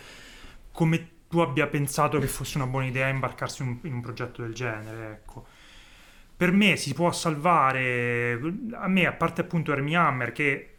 come 0.71 1.12
tu 1.33 1.39
abbia 1.39 1.65
pensato 1.65 2.19
che 2.19 2.27
fosse 2.27 2.57
una 2.57 2.67
buona 2.67 2.85
idea 2.85 3.07
imbarcarsi 3.07 3.63
in, 3.63 3.79
in 3.81 3.93
un 3.93 4.01
progetto 4.01 4.43
del 4.43 4.53
genere, 4.53 5.13
ecco. 5.13 5.47
Per 6.37 6.51
me 6.51 6.75
si 6.75 6.93
può 6.93 7.11
salvare, 7.11 8.39
a 8.73 8.87
me 8.87 9.07
a 9.07 9.13
parte 9.13 9.41
appunto 9.41 9.71
Hermie 9.71 9.95
Hammer 9.95 10.31
che 10.31 10.75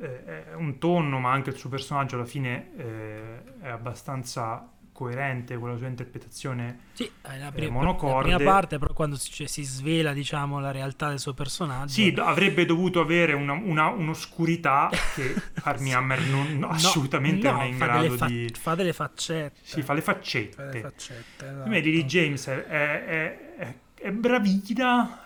eh, 0.00 0.24
è 0.24 0.54
un 0.54 0.78
tonno 0.78 1.18
ma 1.18 1.30
anche 1.30 1.50
il 1.50 1.56
suo 1.56 1.68
personaggio 1.68 2.14
alla 2.16 2.24
fine 2.24 2.70
eh, 2.78 3.60
è 3.60 3.68
abbastanza 3.68 4.66
coerente 4.98 5.56
con 5.58 5.70
la 5.70 5.76
sua 5.76 5.86
interpretazione 5.86 6.86
sì, 6.94 7.08
la 7.22 7.52
prima, 7.52 7.68
eh, 7.68 7.70
monocorde. 7.70 8.30
La 8.30 8.36
prima 8.36 8.50
parte, 8.50 8.78
però, 8.78 8.92
quando 8.92 9.14
si, 9.14 9.30
cioè, 9.30 9.46
si, 9.46 9.62
svela 9.62 10.12
diciamo, 10.12 10.58
la 10.58 10.72
realtà 10.72 11.10
del 11.10 11.20
suo 11.20 11.34
personaggio. 11.34 11.92
Sì, 11.92 12.12
avrebbe 12.18 12.66
dovuto 12.66 12.98
avere 12.98 13.32
una, 13.32 13.52
una, 13.52 13.86
un'oscurità 13.90 14.90
che 15.14 15.36
Armie 15.62 15.94
Hammer 15.94 16.20
non, 16.22 16.58
no, 16.58 16.70
assolutamente 16.70 17.46
no, 17.46 17.52
non 17.52 17.60
è 17.60 17.66
in 17.66 17.78
grado 17.78 18.16
fa- 18.16 18.26
di. 18.26 18.52
Fa 18.58 18.74
delle 18.74 18.92
faccette. 18.92 19.60
Sì, 19.62 19.82
fa 19.82 19.92
le 19.92 20.02
faccette. 20.02 20.56
Fa 20.56 20.64
le 20.64 20.80
faccette 20.80 21.46
esatto. 21.48 21.70
A 21.70 21.72
Lily 21.72 22.04
James 22.04 22.48
è, 22.48 22.64
è, 22.64 23.56
è, 23.56 23.74
è 23.94 24.10
bravina, 24.10 25.24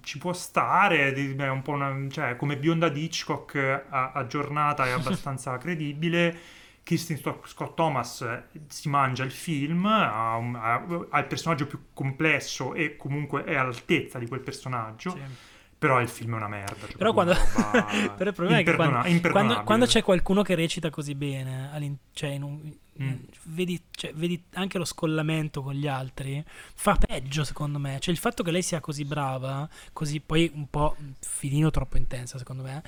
ci 0.00 0.16
può 0.16 0.32
stare, 0.32 1.12
è 1.12 1.48
un 1.48 1.60
po' 1.60 1.72
una, 1.72 1.94
cioè, 2.08 2.36
come 2.36 2.56
bionda 2.56 2.86
Hitchcock 2.86 3.84
aggiornata 3.90 4.86
e 4.86 4.92
abbastanza 4.96 5.58
credibile 5.58 6.62
Kirsten 6.84 7.18
Scott 7.44 7.74
Thomas 7.74 8.20
eh, 8.20 8.44
si 8.68 8.90
mangia 8.90 9.24
il 9.24 9.32
film, 9.32 9.86
ha, 9.86 10.36
un, 10.36 10.54
ha, 10.54 10.84
ha, 11.08 11.18
il 11.18 11.26
personaggio 11.26 11.66
più 11.66 11.86
complesso 11.94 12.74
e 12.74 12.96
comunque 12.96 13.44
è 13.44 13.56
all'altezza 13.56 14.18
di 14.18 14.28
quel 14.28 14.40
personaggio. 14.40 15.10
Sì. 15.10 15.52
Però 15.78 16.00
il 16.00 16.08
film 16.08 16.34
è 16.34 16.36
una 16.36 16.48
merda. 16.48 16.86
Cioè 16.86 16.96
però, 16.96 17.12
quando... 17.12 17.34
però 18.16 18.30
il 18.30 18.34
problema 18.34 18.58
è 18.58 18.62
che 18.62 18.74
quando, 18.74 19.30
quando, 19.30 19.62
quando, 19.64 19.86
c'è 19.86 20.02
qualcuno 20.02 20.42
che 20.42 20.54
recita 20.54 20.88
così 20.88 21.14
bene, 21.14 21.98
cioè 22.12 22.36
un... 22.36 22.74
mm. 23.02 23.14
vedi, 23.44 23.82
cioè, 23.90 24.12
vedi, 24.14 24.42
anche 24.54 24.78
lo 24.78 24.86
scollamento 24.86 25.62
con 25.62 25.74
gli 25.74 25.86
altri, 25.86 26.42
fa 26.74 26.96
peggio 26.96 27.44
secondo 27.44 27.78
me. 27.78 27.98
Cioè 27.98 28.14
il 28.14 28.20
fatto 28.20 28.42
che 28.42 28.50
lei 28.50 28.62
sia 28.62 28.80
così 28.80 29.04
brava, 29.04 29.68
così 29.92 30.20
poi 30.20 30.50
un 30.54 30.68
po' 30.70 30.96
filino 31.20 31.70
troppo 31.70 31.98
intensa 31.98 32.38
secondo 32.38 32.62
me, 32.62 32.82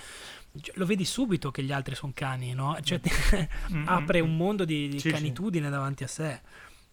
lo 0.74 0.86
vedi 0.86 1.04
subito 1.04 1.50
che 1.50 1.62
gli 1.62 1.72
altri 1.72 1.94
sono 1.94 2.12
cani, 2.14 2.52
no? 2.54 2.76
Cioè, 2.82 3.00
mm. 3.72 3.86
apre 3.86 4.20
un 4.20 4.36
mondo 4.36 4.64
di, 4.64 4.88
di 4.88 4.98
sì, 4.98 5.10
canitudine 5.10 5.66
sì. 5.66 5.70
davanti 5.70 6.04
a 6.04 6.08
sé. 6.08 6.40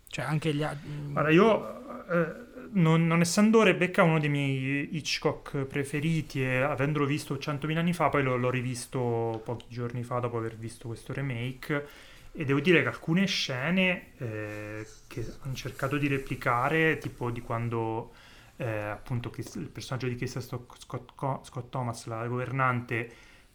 Cioè, 0.07 0.25
anche 0.25 0.53
gli 0.53 0.63
altri. 0.63 0.89
Guarda, 1.11 1.29
io, 1.31 2.07
eh, 2.09 2.33
non, 2.73 3.07
non, 3.07 3.21
essendo 3.21 3.63
Rebecca 3.63 4.03
uno 4.03 4.19
dei 4.19 4.29
miei 4.29 4.95
Hitchcock 4.95 5.65
preferiti 5.65 6.43
e 6.43 6.57
avendolo 6.57 7.05
visto 7.05 7.35
100.000 7.35 7.77
anni 7.77 7.93
fa, 7.93 8.09
poi 8.09 8.23
l'ho, 8.23 8.37
l'ho 8.37 8.49
rivisto 8.49 9.41
pochi 9.43 9.65
giorni 9.69 10.03
fa 10.03 10.19
dopo 10.19 10.37
aver 10.37 10.55
visto 10.55 10.87
questo 10.87 11.13
remake. 11.13 11.87
E 12.31 12.45
devo 12.45 12.59
dire 12.59 12.81
che 12.81 12.87
alcune 12.87 13.27
scene 13.27 14.13
eh, 14.17 14.87
che 15.07 15.25
hanno 15.41 15.53
cercato 15.53 15.97
di 15.97 16.07
replicare, 16.07 16.97
tipo 16.97 17.29
di 17.29 17.41
quando 17.41 18.11
eh, 18.57 18.65
appunto 18.65 19.31
il 19.35 19.69
personaggio 19.69 20.07
di 20.07 20.27
Scott, 20.27 20.79
Scott, 20.79 21.45
Scott 21.45 21.69
Thomas, 21.69 22.05
la 22.05 22.25
governante, 22.27 23.11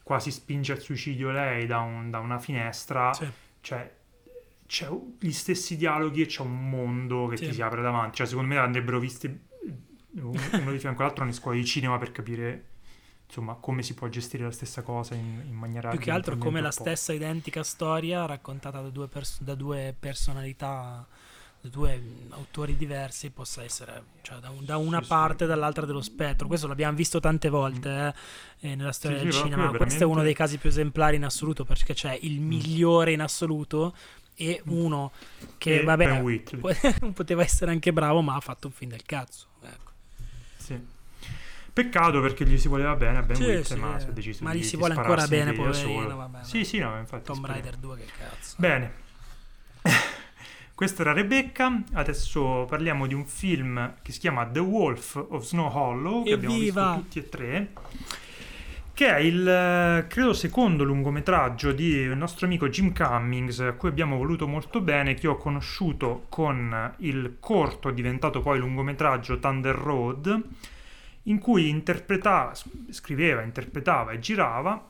quasi 0.09 0.31
spinge 0.31 0.73
al 0.73 0.81
suicidio 0.81 1.31
lei 1.31 1.67
da, 1.67 1.81
un, 1.81 2.09
da 2.11 2.19
una 2.19 2.39
finestra, 2.39 3.13
sì. 3.13 3.31
cioè 3.61 3.95
c'è 4.67 4.89
gli 5.19 5.33
stessi 5.33 5.77
dialoghi 5.77 6.23
e 6.23 6.27
c'è 6.27 6.41
un 6.41 6.71
mondo 6.71 7.27
che 7.27 7.37
sì. 7.37 7.49
ti 7.49 7.53
si 7.53 7.61
apre 7.61 7.83
davanti. 7.83 8.17
Cioè, 8.17 8.27
secondo 8.27 8.55
me 8.55 8.59
andrebbero 8.59 8.99
visti 8.99 9.27
uno 10.19 10.71
di 10.71 10.79
fianco 10.79 11.03
all'altro 11.03 11.25
nelle 11.25 11.37
scuole 11.37 11.59
di 11.59 11.67
cinema 11.67 11.99
per 11.99 12.11
capire 12.11 12.65
insomma 13.27 13.53
come 13.61 13.83
si 13.83 13.93
può 13.93 14.09
gestire 14.09 14.45
la 14.45 14.51
stessa 14.51 14.81
cosa 14.81 15.15
in, 15.15 15.43
in 15.47 15.55
maniera 15.55 15.91
più 15.91 15.99
che 15.99 16.11
altro 16.11 16.39
come 16.39 16.63
la 16.63 16.71
stessa 16.71 17.13
identica 17.13 17.63
storia 17.63 18.25
raccontata 18.25 18.81
da 18.81 18.89
due, 18.89 19.09
pers- 19.09 19.43
da 19.43 19.55
due 19.55 19.95
personalità 19.97 21.07
due 21.61 22.01
autori 22.31 22.77
diversi 22.77 23.31
possa 23.31 23.63
essere 23.65 24.03
cioè, 24.23 24.39
da, 24.39 24.49
un- 24.51 24.65
da 24.65 24.77
una 24.77 24.99
Sì, 24.99 25.03
sì. 25.05 25.09
parte 25.11 25.45
e 25.45 25.47
dall'altra 25.47 25.85
dello 25.87 26.01
spettro 26.01 26.47
questo 26.47 26.67
l'abbiamo 26.69 26.97
visto 26.97 27.19
tante 27.21 27.49
volte 27.49 28.15
eh, 28.61 28.71
eh, 28.71 28.75
nella 28.77 28.93
storia 28.93 29.19
Sì, 29.19 29.25
del 29.25 29.33
sì, 29.33 29.41
cinema 29.41 29.73
questo 29.73 30.05
è 30.05 30.07
uno 30.07 30.23
dei 30.23 30.35
casi 30.35 30.57
più 30.59 30.71
esemplari 30.71 31.17
in 31.17 31.25
assoluto 31.25 31.65
perché 31.65 31.95
c'è 31.95 32.17
il 32.23 32.41
migliore 32.41 33.13
in 33.13 33.21
assoluto 33.21 33.95
e 34.35 34.63
uno 34.67 35.11
che 35.59 35.81
E 35.81 35.83
vabbè 35.85 36.23
po- 36.61 36.71
poteva 37.13 37.43
essere 37.43 37.73
anche 37.73 37.93
bravo 37.93 38.23
ma 38.23 38.37
ha 38.37 38.41
fatto 38.41 38.69
un 38.69 38.73
film 38.73 38.91
del 38.93 39.03
cazzo 39.05 39.47
ecco. 39.63 39.91
Sì. 40.57 40.97
Peccato 41.73 42.21
perché 42.21 42.45
gli 42.47 42.57
si 42.59 42.69
voleva 42.69 42.95
bene 42.97 43.19
a 43.19 43.23
Ben 43.23 43.37
Sì, 43.37 43.43
Wheatley, 43.45 43.65
sì. 43.65 43.85
ma 43.85 43.99
si 44.01 44.07
è 44.07 44.13
deciso 44.13 44.45
Ma 44.45 44.53
di 44.53 44.61
gli 44.61 44.63
si 44.65 44.77
vuole 44.77 44.95
ancora 44.95 45.27
bene, 45.29 45.53
poverino, 45.53 46.17
vabbè, 46.17 46.45
Sì, 46.45 46.59
ma- 46.59 46.65
sì, 46.65 46.79
no, 46.79 46.99
infatti. 46.99 47.25
Tomb 47.25 47.39
speriamo. 47.45 47.63
Raider 47.63 47.77
2 47.81 47.97
che 47.97 48.05
cazzo 48.19 48.55
Bene. 48.59 48.93
Questa 50.79 51.03
era 51.03 51.13
Rebecca, 51.13 51.83
adesso 51.95 52.65
parliamo 52.69 53.09
di 53.09 53.13
un 53.15 53.27
film 53.27 53.95
che 54.01 54.13
si 54.13 54.21
chiama 54.21 54.47
The 54.47 54.61
Wolf 54.61 55.17
of 55.31 55.43
Snow 55.43 55.69
Hollow, 55.77 56.23
che 56.23 56.35
abbiamo 56.35 56.55
Evviva! 56.55 56.93
visto 56.93 57.03
tutti 57.03 57.19
e 57.19 57.29
tre, 57.29 57.73
che 58.95 59.13
è 59.13 59.19
il, 59.19 59.49
eh, 59.49 60.07
credo, 60.07 60.33
secondo 60.33 60.85
lungometraggio 60.85 61.73
di 61.73 61.89
il 61.89 62.17
nostro 62.17 62.47
amico 62.47 62.69
Jim 62.69 62.95
Cummings, 62.95 63.59
a 63.59 63.73
cui 63.73 63.89
abbiamo 63.89 64.19
voluto 64.19 64.47
molto 64.47 64.81
bene, 64.81 65.15
che 65.15 65.27
ho 65.27 65.37
conosciuto 65.37 66.27
con 66.29 66.95
il 66.99 67.39
corto 67.41 67.91
diventato 67.91 68.41
poi 68.41 68.61
lungometraggio 68.61 69.41
Thunder 69.41 69.75
Road, 69.75 70.43
in 71.25 71.41
cui 71.41 71.69
interpretava, 71.69 72.53
scriveva, 72.91 73.43
interpretava 73.43 74.13
e 74.13 74.21
girava 74.21 74.87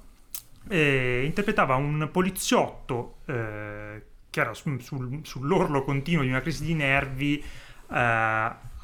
e 0.68 1.22
interpretava 1.24 1.76
un 1.76 2.10
poliziotto 2.12 3.20
eh, 3.24 4.02
che 4.30 4.40
era 4.40 4.54
su- 4.54 4.78
sul- 4.78 5.20
sull'orlo 5.22 5.82
continuo 5.84 6.22
di 6.22 6.28
una 6.28 6.40
crisi 6.40 6.64
di 6.64 6.74
nervi 6.74 7.38
eh, 7.38 7.44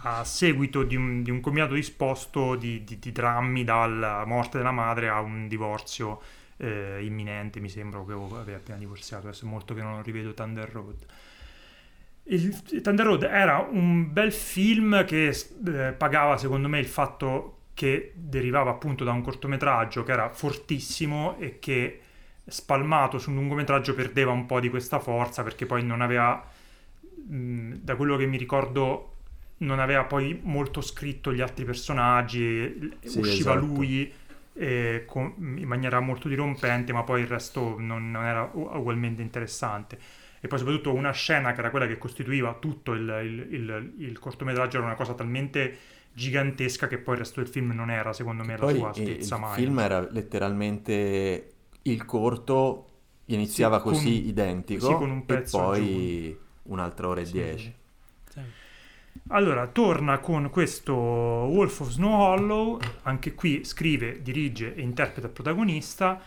a 0.07 0.23
seguito 0.25 0.83
di 0.83 0.97
un, 0.97 1.23
di 1.23 1.31
un 1.31 1.41
combinato 1.41 1.75
disposto 1.75 2.57
di, 2.57 2.85
di- 2.85 2.99
di 2.99 3.13
drammi 3.13 3.65
dalla 3.65 4.25
morte 4.27 4.59
della 4.59 4.71
madre 4.73 5.09
a 5.09 5.21
un 5.21 5.49
divorzio 5.49 6.21
eh, 6.59 7.01
imminente, 7.03 7.61
mi 7.61 7.69
sembra 7.69 8.05
che 8.05 8.13
aveva 8.13 8.57
appena 8.57 8.79
divorziato, 8.79 9.27
adesso 9.27 9.45
è 9.47 9.49
molto 9.49 9.75
che 9.75 9.83
non 9.83 10.03
rivedo 10.03 10.35
Thunder 10.35 10.69
Road. 10.71 11.07
Il 12.27 12.81
Thunder 12.83 13.05
Road 13.05 13.23
era 13.25 13.59
un 13.71 14.11
bel 14.13 14.33
film 14.33 15.05
che 15.05 15.29
eh, 15.29 15.93
pagava 15.93 16.39
secondo 16.39 16.69
me 16.69 16.79
il 16.79 16.87
fatto 16.87 17.59
che 17.75 18.13
derivava 18.15 18.71
appunto 18.71 19.05
da 19.05 19.13
un 19.13 19.21
cortometraggio 19.21 20.05
che 20.05 20.13
era 20.13 20.31
fortissimo 20.31 21.37
e 21.39 21.59
che 21.59 22.01
spalmato 22.47 23.19
su 23.19 23.31
un 23.31 23.37
lungometraggio 23.37 23.95
perdeva 23.95 24.33
un 24.33 24.47
po' 24.47 24.61
di 24.61 24.69
questa 24.71 24.99
forza 25.01 25.43
perché 25.43 25.67
poi 25.67 25.83
non 25.85 26.01
aveva, 26.01 26.45
mh, 27.29 27.75
da 27.83 27.97
quello 27.97 28.17
che 28.17 28.27
mi 28.27 28.37
ricordo, 28.37 29.11
non 29.59 29.79
aveva 29.79 30.05
poi 30.05 30.39
molto 30.43 30.81
scritto 30.81 31.33
gli 31.33 31.41
altri 31.41 31.65
personaggi, 31.65 32.99
Sì, 33.05 33.29
usciva 33.29 33.55
esatto. 33.55 33.55
lui 33.55 34.13
eh, 34.57 35.05
con- 35.07 35.35
in 35.59 35.67
maniera 35.67 35.99
molto 36.01 36.29
dirompente, 36.29 36.93
ma 36.93 37.03
poi 37.03 37.23
il 37.23 37.27
resto 37.27 37.77
non, 37.79 38.11
non 38.11 38.25
era 38.25 38.49
ugualmente 38.55 39.23
interessante. 39.23 39.99
E 40.41 40.47
poi 40.49 40.59
soprattutto 40.59 40.93
una 40.93 41.11
scena 41.13 41.53
che 41.53 41.61
era 41.61 41.71
quella 41.71 41.87
che 41.87 41.99
costituiva 41.99 42.55
tutto 42.61 42.93
il, 42.93 43.01
il- 43.25 43.55
il- 43.55 43.95
il 43.99 44.19
cortometraggio 44.19 44.77
era 44.77 44.87
una 44.87 44.95
cosa 44.95 45.15
talmente 45.15 45.79
gigantesca 46.13 46.87
che 46.87 46.99
poi 46.99 47.15
il 47.15 47.21
resto 47.21 47.41
del 47.41 47.49
film 47.49 47.73
non 47.73 47.91
era, 47.91 48.13
secondo 48.13 48.45
me, 48.45 48.57
la 48.57 48.69
sua 48.69 48.89
il 48.91 48.91
altezza 48.91 49.37
mai. 49.39 49.67
film 49.67 49.79
era 49.81 50.01
letteralmente 50.11 51.54
il 51.85 52.05
corto 52.05 52.89
iniziava 53.27 53.81
Sì, 53.81 53.85
con- 53.87 53.89
così 53.89 54.27
identico 54.29 54.87
sì, 54.87 54.95
con 54.97 55.11
un 55.11 55.25
e 55.25 55.39
pezzo 55.39 55.49
poi 55.49 56.39
un'altra 56.65 57.09
ora 57.09 57.21
e 57.23 57.31
Sì, 57.31 57.31
dieci. 57.31 57.75
Allora, 59.29 59.67
torna 59.69 60.19
con 60.19 60.51
questo 60.51 60.93
Wolf 60.95 61.81
of 61.81 61.89
Snow 61.89 62.13
Hollow, 62.21 62.79
anche 63.03 63.35
qui 63.35 63.65
scrive, 63.65 64.21
dirige 64.23 64.75
e 64.75 64.83
interpreta 64.83 65.27
il 65.29 65.33
protagonista 65.33 66.21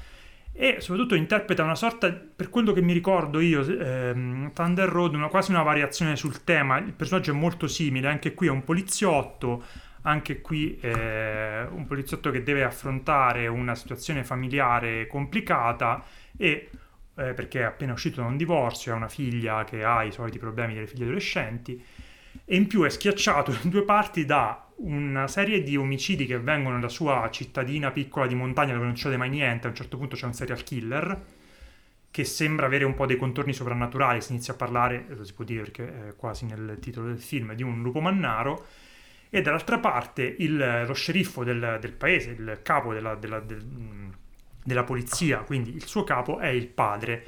e 0.51 0.77
soprattutto 0.79 1.13
interpreta 1.13 1.63
una 1.63 1.75
sorta, 1.75 2.11
per 2.11 2.49
quello 2.49 2.73
che 2.73 2.81
mi 2.81 2.93
ricordo 2.93 3.39
io, 3.39 3.61
ehm, 3.61 4.51
Thunder 4.53 4.89
Road, 4.89 5.13
una, 5.13 5.27
quasi 5.27 5.51
una 5.51 5.61
variazione 5.61 6.15
sul 6.15 6.43
tema, 6.43 6.79
il 6.79 6.93
personaggio 6.93 7.31
è 7.31 7.35
molto 7.35 7.67
simile, 7.67 8.07
anche 8.07 8.33
qui 8.33 8.47
è 8.47 8.49
un 8.49 8.63
poliziotto, 8.63 9.63
anche 10.07 10.39
qui 10.39 10.77
è 10.79 11.67
un 11.69 11.85
poliziotto 11.85 12.31
che 12.31 12.41
deve 12.41 12.63
affrontare 12.63 13.47
una 13.47 13.75
situazione 13.75 14.23
familiare 14.23 15.05
complicata 15.05 16.03
e 16.37 16.69
eh, 17.15 17.33
perché 17.33 17.59
è 17.59 17.63
appena 17.63 17.91
uscito 17.91 18.21
da 18.21 18.27
un 18.27 18.37
divorzio, 18.37 18.93
ha 18.93 18.95
una 18.95 19.09
figlia 19.09 19.65
che 19.65 19.83
ha 19.83 20.03
i 20.03 20.11
soliti 20.13 20.39
problemi 20.39 20.73
delle 20.73 20.87
figlie 20.87 21.03
adolescenti 21.03 21.83
e 22.45 22.55
in 22.55 22.67
più 22.67 22.83
è 22.83 22.89
schiacciato 22.89 23.51
in 23.63 23.69
due 23.69 23.83
parti 23.83 24.23
da 24.25 24.65
una 24.77 25.27
serie 25.27 25.61
di 25.61 25.75
omicidi 25.75 26.25
che 26.25 26.35
avvengono 26.35 26.75
nella 26.75 26.87
sua 26.87 27.27
cittadina 27.29 27.91
piccola 27.91 28.27
di 28.27 28.35
montagna 28.35 28.73
dove 28.73 28.85
non 28.85 28.95
succede 28.95 29.17
mai 29.17 29.29
niente. 29.29 29.67
A 29.67 29.71
un 29.71 29.75
certo 29.75 29.97
punto 29.97 30.15
c'è 30.15 30.25
un 30.25 30.33
serial 30.33 30.63
killer 30.63 31.25
che 32.09 32.23
sembra 32.23 32.67
avere 32.67 32.85
un 32.85 32.93
po' 32.93 33.05
dei 33.05 33.17
contorni 33.17 33.51
soprannaturali. 33.51 34.21
Si 34.21 34.31
inizia 34.31 34.53
a 34.53 34.55
parlare, 34.55 35.05
lo 35.09 35.25
si 35.25 35.33
può 35.33 35.43
dire 35.43 35.63
perché 35.63 36.09
è 36.09 36.15
quasi 36.15 36.45
nel 36.45 36.77
titolo 36.79 37.07
del 37.07 37.19
film, 37.19 37.53
di 37.53 37.63
un 37.63 37.81
lupo 37.81 37.99
mannaro. 37.99 38.65
E 39.37 39.41
dall'altra 39.41 39.77
parte 39.79 40.23
il- 40.39 40.83
lo 40.87 40.93
sceriffo 40.93 41.43
del, 41.43 41.77
del 41.79 41.93
paese, 41.93 42.31
il 42.31 42.59
capo 42.63 42.93
della, 42.93 43.15
della- 43.15 43.39
del- 43.39 44.11
della 44.63 44.83
polizia, 44.83 45.39
quindi 45.39 45.75
il 45.75 45.85
suo 45.85 46.03
capo 46.03 46.39
è 46.39 46.47
il 46.47 46.67
padre, 46.67 47.23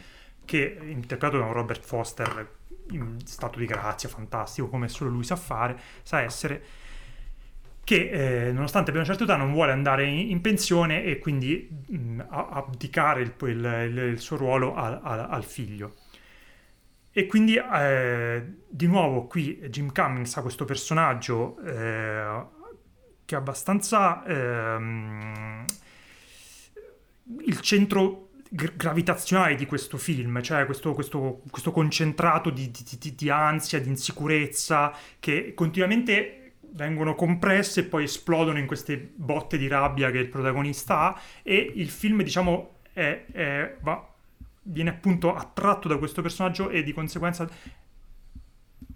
che 0.46 0.76
è 0.78 0.84
interpretato 0.86 1.38
da 1.38 1.46
un 1.46 1.54
Robert 1.54 1.86
Foster 1.86 2.58
in 2.92 3.18
stato 3.26 3.60
di 3.60 3.66
grazia, 3.66 4.10
fantastico, 4.10 4.68
come 4.68 4.88
solo 4.88 5.12
lui 5.12 5.24
sa 5.24 5.36
fare, 5.36 5.80
sa 6.04 6.22
essere, 6.22 6.64
che 7.84 8.48
eh, 8.48 8.52
nonostante 8.52 8.90
abbia 8.92 9.02
una 9.02 9.10
certa 9.10 9.24
età 9.24 9.36
non 9.36 9.52
vuole 9.52 9.72
andare 9.72 10.06
in, 10.06 10.30
in 10.30 10.42
pensione 10.42 11.04
e 11.04 11.18
quindi 11.18 11.68
mh, 11.88 12.20
a- 12.30 12.50
abdicare 12.52 13.22
il, 13.22 13.34
il- 13.42 13.48
il- 13.90 13.98
il 14.14 14.20
suo 14.20 14.38
ruolo 14.38 14.76
al, 14.76 15.00
al- 15.02 15.28
al 15.30 15.44
figlio. 15.44 15.96
E 17.12 17.26
quindi 17.26 17.56
eh, 17.58 18.44
di 18.70 18.86
nuovo 18.88 19.26
qui 19.26 19.58
Jim 19.70 19.92
Cummings 19.92 20.36
ha 20.38 20.42
questo 20.42 20.66
personaggio 20.66 21.58
eh, 21.66 22.44
che 23.26 23.36
è 23.36 23.38
abbastanza 23.38 24.24
ehm, 24.26 25.66
il 27.46 27.60
centro 27.62 28.30
gra- 28.50 28.72
gravitazionale 28.76 29.56
di 29.56 29.66
questo 29.66 29.98
film, 29.98 30.42
cioè 30.42 30.66
questo, 30.66 30.94
questo- 30.94 31.42
questo 31.50 31.72
concentrato 31.72 32.50
di, 32.50 32.72
di- 32.72 32.98
di- 33.00 33.16
di 33.16 33.30
ansia, 33.30 33.80
di 33.82 33.90
insicurezza, 33.90 34.92
che 35.20 35.54
continuamente 35.54 36.54
vengono 36.72 37.16
compresse 37.16 37.82
e 37.82 37.84
poi 37.86 38.04
esplodono 38.04 38.60
in 38.60 38.68
queste 38.68 38.98
botte 39.16 39.58
di 39.58 39.68
rabbia 39.68 40.12
che 40.12 40.20
il 40.20 40.30
protagonista 40.30 41.00
ha. 41.00 41.22
E 41.44 41.72
il 41.76 41.90
film, 41.90 42.22
diciamo, 42.24 42.80
è- 42.94 43.26
è- 43.32 43.78
va- 43.82 44.09
viene 44.72 44.90
appunto 44.92 45.34
attratto 45.36 45.88
da 45.88 45.98
questo 45.98 46.22
personaggio 46.22 46.70
e 46.70 46.84
di 46.84 46.94
conseguenza 46.94 47.48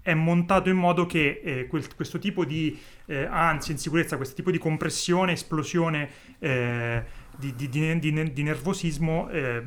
è 0.01 0.13
montato 0.13 0.69
in 0.69 0.75
modo 0.75 1.05
che 1.05 1.41
eh, 1.43 1.67
quel- 1.67 1.93
questo 1.95 2.19
tipo 2.19 2.43
di 2.43 2.77
eh, 3.05 3.25
ansia, 3.25 3.73
insicurezza, 3.73 4.17
questo 4.17 4.35
tipo 4.35 4.51
di 4.51 4.57
compressione, 4.57 5.31
esplosione 5.33 6.09
eh, 6.39 7.03
di, 7.37 7.55
di- 7.55 7.69
di- 7.69 8.33
di- 8.33 8.43
nervosismo 8.43 9.29
eh, 9.29 9.63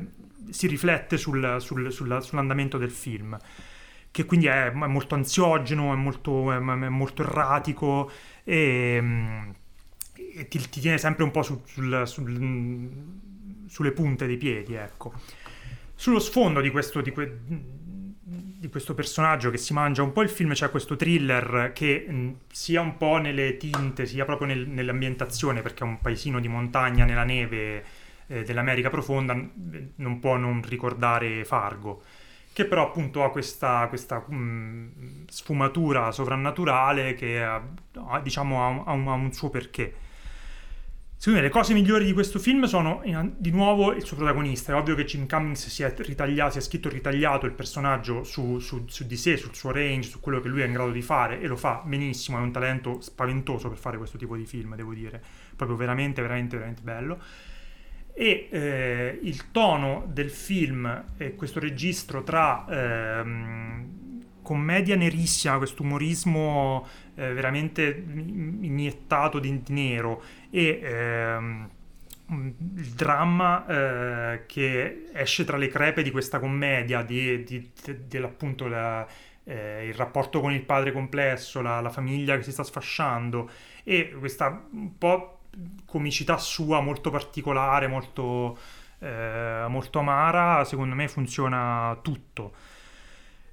si 0.49 0.67
riflette 0.67 1.17
sul- 1.17 1.57
sul- 1.59 1.91
sulla- 1.91 2.21
sull'andamento 2.21 2.77
del 2.77 2.91
film, 2.91 3.35
che 4.11 4.25
quindi 4.25 4.45
è, 4.45 4.67
è 4.69 4.73
molto 4.73 5.15
ansiogeno, 5.15 5.91
è 5.91 5.95
molto, 5.95 6.51
è- 6.51 6.57
è 6.57 6.89
molto 6.89 7.23
erratico 7.23 8.11
e, 8.43 8.99
mm, 9.01 9.49
e 10.35 10.47
ti, 10.47 10.59
ti 10.69 10.79
tiene 10.79 10.97
sempre 10.99 11.23
un 11.23 11.31
po' 11.31 11.41
su- 11.41 11.61
sul- 11.65 12.03
sul- 12.05 12.91
sulle 13.67 13.91
punte 13.91 14.27
dei 14.27 14.37
piedi, 14.37 14.75
ecco. 14.75 15.13
Sullo 15.99 16.19
sfondo 16.19 16.61
di 16.61 16.69
questo, 16.69 17.01
di, 17.01 17.11
que- 17.11 17.39
di 17.43 18.69
questo 18.69 18.93
personaggio 18.93 19.49
che 19.49 19.57
si 19.57 19.73
mangia 19.73 20.03
un 20.03 20.11
po' 20.11 20.21
il 20.21 20.29
film, 20.29 20.53
c'è 20.53 20.69
questo 20.69 20.95
thriller 20.95 21.71
che 21.73 22.05
mh, 22.07 22.35
sia 22.51 22.81
un 22.81 22.97
po' 22.97 23.17
nelle 23.17 23.57
tinte, 23.57 24.05
sia 24.05 24.23
proprio 24.25 24.47
nel- 24.47 24.67
nell'ambientazione, 24.67 25.61
perché 25.61 25.83
è 25.83 25.87
un 25.87 25.99
paesino 25.99 26.39
di 26.39 26.47
montagna 26.47 27.05
nella 27.05 27.23
neve 27.23 27.83
eh, 28.27 28.43
dell'America 28.43 28.89
profonda, 28.89 29.33
non 29.95 30.19
può 30.19 30.35
non 30.37 30.61
ricordare 30.67 31.43
Fargo, 31.45 32.03
che 32.53 32.65
però 32.65 32.87
appunto 32.87 33.23
ha 33.23 33.31
questa, 33.31 33.87
questa 33.87 34.19
mh, 34.19 35.25
sfumatura 35.29 36.11
sovrannaturale 36.11 37.13
che 37.15 37.41
ha, 37.43 37.61
diciamo 38.21 38.63
ha 38.85 38.91
un- 38.93 39.07
ha 39.07 39.13
un 39.13 39.31
suo 39.33 39.49
perché. 39.49 39.93
Secondo 41.19 41.39
me 41.39 41.47
le 41.47 41.51
cose 41.51 41.73
migliori 41.73 42.05
di 42.05 42.13
questo 42.13 42.37
film 42.37 42.65
sono 42.65 43.01
di 43.37 43.49
nuovo 43.49 43.91
il 43.91 44.05
suo 44.05 44.15
protagonista. 44.15 44.71
È 44.71 44.75
ovvio 44.75 44.93
che 44.93 45.03
Jim 45.03 45.27
Cummings 45.27 45.67
si 45.67 45.81
è, 45.81 45.91
ritagliato, 45.97 46.51
si 46.51 46.57
è 46.59 46.61
scritto 46.61 46.89
ritagliato 46.89 47.47
il 47.47 47.53
personaggio 47.53 48.23
su, 48.23 48.59
su, 48.59 48.83
su, 48.85 49.07
di 49.07 49.17
sé, 49.17 49.35
sul 49.35 49.55
suo 49.55 49.71
range, 49.71 50.09
su 50.09 50.19
quello 50.19 50.39
che 50.39 50.47
lui 50.47 50.61
è 50.61 50.67
in 50.67 50.73
grado 50.73 50.91
di 50.91 51.01
fare 51.01 51.41
e 51.41 51.47
lo 51.47 51.55
fa 51.55 51.81
benissimo. 51.83 52.37
È 52.37 52.41
un 52.41 52.51
talento 52.51 53.01
spaventoso 53.01 53.67
per 53.67 53.79
fare 53.79 53.97
questo 53.97 54.19
tipo 54.19 54.35
di 54.35 54.45
film, 54.45 54.75
devo 54.75 54.93
dire. 54.93 55.19
Proprio 55.55 55.75
veramente, 55.75 56.21
veramente, 56.21 56.55
veramente 56.55 56.83
bello. 56.83 57.19
E 58.13 58.47
eh, 58.51 59.19
il 59.23 59.49
tono 59.49 60.07
del 60.13 60.29
film 60.29 61.05
e 61.17 61.33
questo 61.33 61.59
registro 61.59 62.21
tra 62.21 62.63
ehm, 62.69 64.06
commedia 64.47 64.95
nerissima, 64.95 65.57
questo 65.57 65.83
umorismo 65.83 66.87
eh, 67.15 67.33
veramente 67.33 67.83
iniettato 67.93 69.39
di 69.39 69.61
nero 69.67 70.23
e 70.49 70.79
ehm, 70.81 71.69
il 72.29 72.91
dramma 72.95 73.65
eh, 73.67 74.45
che 74.45 75.09
esce 75.11 75.43
tra 75.43 75.57
le 75.57 75.67
crepe 75.67 76.01
di 76.01 76.11
questa 76.11 76.39
commedia, 76.39 77.01
di, 77.01 77.43
di, 77.43 77.71
di, 77.83 78.07
dell'appunto 78.07 78.67
la, 78.67 79.05
eh, 79.43 79.87
il 79.87 79.93
rapporto 79.93 80.39
con 80.39 80.53
il 80.53 80.63
padre 80.63 80.93
complesso, 80.93 81.61
la, 81.61 81.81
la, 81.81 81.89
famiglia 81.89 82.37
che 82.37 82.43
si 82.43 82.53
sta 82.53 82.63
sfasciando 82.63 83.49
e 83.83 84.15
questa 84.17 84.65
un 84.71 84.97
po' 84.97 85.39
comicità 85.85 86.37
sua 86.37 86.79
molto 86.79 87.09
particolare, 87.09 87.87
molto, 87.87 88.57
eh, 88.99 89.65
molto 89.67 89.99
amara, 89.99 90.63
secondo 90.63 90.95
me 90.95 91.09
funziona 91.09 91.99
tutto. 92.01 92.66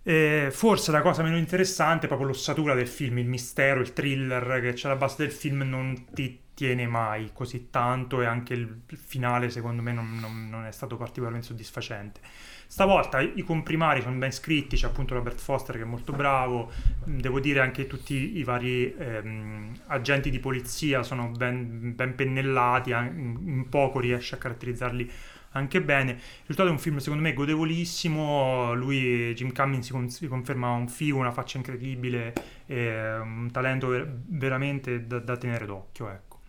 Eh, 0.06 0.50
forse 0.52 0.90
la 0.90 1.00
cosa 1.00 1.22
meno 1.22 1.38
interessante 1.38 2.04
è 2.04 2.08
proprio 2.08 2.28
l'ossatura 2.28 2.74
del 2.74 2.86
film, 2.86 3.18
il 3.18 3.26
mistero, 3.26 3.80
il 3.80 3.94
thriller 3.94 4.60
che 4.60 4.74
c'è 4.74 4.86
alla 4.86 4.98
base 4.98 5.16
del 5.18 5.32
film 5.32 5.62
non 5.62 6.04
ti 6.12 6.40
tiene 6.52 6.86
mai 6.86 7.30
così 7.32 7.68
tanto 7.70 8.20
e 8.20 8.26
anche 8.26 8.52
il 8.52 8.82
finale 8.86 9.48
secondo 9.48 9.80
me 9.80 9.92
non, 9.92 10.18
non, 10.20 10.48
non 10.50 10.66
è 10.66 10.72
stato 10.72 10.98
particolarmente 10.98 11.48
soddisfacente. 11.48 12.20
Stavolta 12.66 13.20
i 13.20 13.42
comprimari 13.42 14.02
sono 14.02 14.18
ben 14.18 14.30
scritti, 14.30 14.76
c'è 14.76 14.86
appunto 14.86 15.14
Robert 15.14 15.40
Foster 15.40 15.76
che 15.76 15.82
è 15.82 15.86
molto 15.86 16.12
bravo, 16.12 16.70
devo 17.04 17.40
dire 17.40 17.60
anche 17.60 17.86
tutti 17.86 18.36
i 18.36 18.42
vari 18.42 18.94
ehm, 18.94 19.72
agenti 19.86 20.28
di 20.28 20.38
polizia 20.38 21.02
sono 21.02 21.28
ben, 21.28 21.94
ben 21.94 22.14
pennellati, 22.14 22.90
in 22.90 23.66
poco 23.70 24.00
riesce 24.00 24.34
a 24.34 24.38
caratterizzarli 24.38 25.10
anche 25.54 25.82
bene. 25.82 26.12
Il 26.12 26.18
risultato 26.40 26.68
è 26.68 26.72
un 26.72 26.78
film 26.78 26.98
secondo 26.98 27.22
me 27.22 27.32
godevolissimo, 27.32 28.74
lui, 28.74 29.32
Jim 29.34 29.52
Cummings, 29.52 29.86
si, 29.86 29.92
con- 29.92 30.10
si 30.10 30.26
conferma 30.28 30.70
un 30.70 30.88
figo, 30.88 31.18
una 31.18 31.32
faccia 31.32 31.56
incredibile, 31.56 32.32
un 32.66 33.48
talento 33.52 33.88
ver- 33.88 34.12
veramente 34.26 35.06
da, 35.06 35.18
da 35.18 35.36
tenere 35.36 35.66
d'occhio, 35.66 36.10
ecco. 36.10 36.40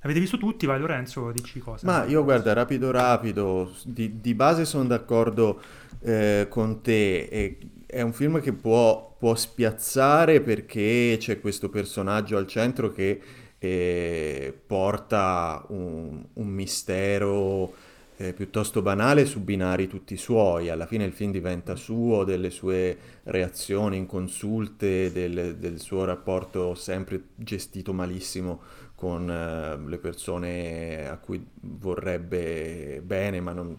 Avete 0.00 0.20
visto 0.20 0.36
tutti? 0.36 0.66
Vai 0.66 0.78
Lorenzo, 0.78 1.30
dici 1.32 1.60
cosa. 1.60 1.86
Ma 1.86 2.04
io 2.04 2.22
guarda, 2.24 2.52
rapido 2.52 2.90
rapido, 2.90 3.74
di, 3.84 4.20
di 4.20 4.34
base 4.34 4.66
sono 4.66 4.84
d'accordo 4.84 5.62
eh, 6.00 6.46
con 6.50 6.82
te. 6.82 7.22
E 7.30 7.58
è 7.86 8.02
un 8.02 8.12
film 8.12 8.40
che 8.40 8.52
può, 8.52 9.16
può, 9.18 9.34
spiazzare 9.34 10.42
perché 10.42 11.16
c'è 11.18 11.40
questo 11.40 11.70
personaggio 11.70 12.36
al 12.36 12.46
centro 12.46 12.90
che 12.90 13.18
eh, 13.58 14.60
porta 14.66 15.64
un, 15.68 16.22
un 16.34 16.48
mistero 16.48 17.72
eh, 18.16 18.32
piuttosto 18.32 18.82
banale 18.82 19.26
su 19.26 19.40
binari 19.40 19.88
tutti 19.88 20.16
suoi. 20.16 20.68
Alla 20.68 20.86
fine 20.86 21.04
il 21.04 21.12
film 21.12 21.32
diventa 21.32 21.74
suo, 21.74 22.24
delle 22.24 22.50
sue 22.50 22.96
reazioni 23.24 23.96
inconsulte, 23.96 25.10
del, 25.12 25.56
del 25.56 25.80
suo 25.80 26.04
rapporto 26.04 26.74
sempre 26.74 27.20
gestito 27.34 27.92
malissimo 27.92 28.60
con 28.94 29.28
eh, 29.28 29.76
le 29.88 29.98
persone 29.98 31.08
a 31.08 31.16
cui 31.16 31.44
vorrebbe 31.60 33.02
bene, 33.04 33.40
ma 33.40 33.52
non, 33.52 33.76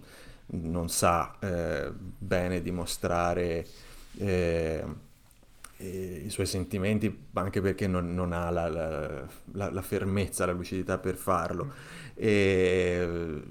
non 0.48 0.90
sa 0.90 1.36
eh, 1.40 1.92
bene 1.94 2.62
dimostrare 2.62 3.66
eh, 4.18 4.84
i 5.78 6.30
suoi 6.30 6.46
sentimenti, 6.46 7.28
anche 7.34 7.62
perché 7.62 7.88
non, 7.88 8.14
non 8.14 8.32
ha 8.32 8.50
la, 8.50 8.68
la, 8.70 9.28
la, 9.54 9.72
la, 9.72 9.82
fermezza, 9.82 10.46
la 10.46 10.54
lucidità 10.54 10.98
per 10.98 11.16
farlo. 11.16 11.74
E, 12.16 13.42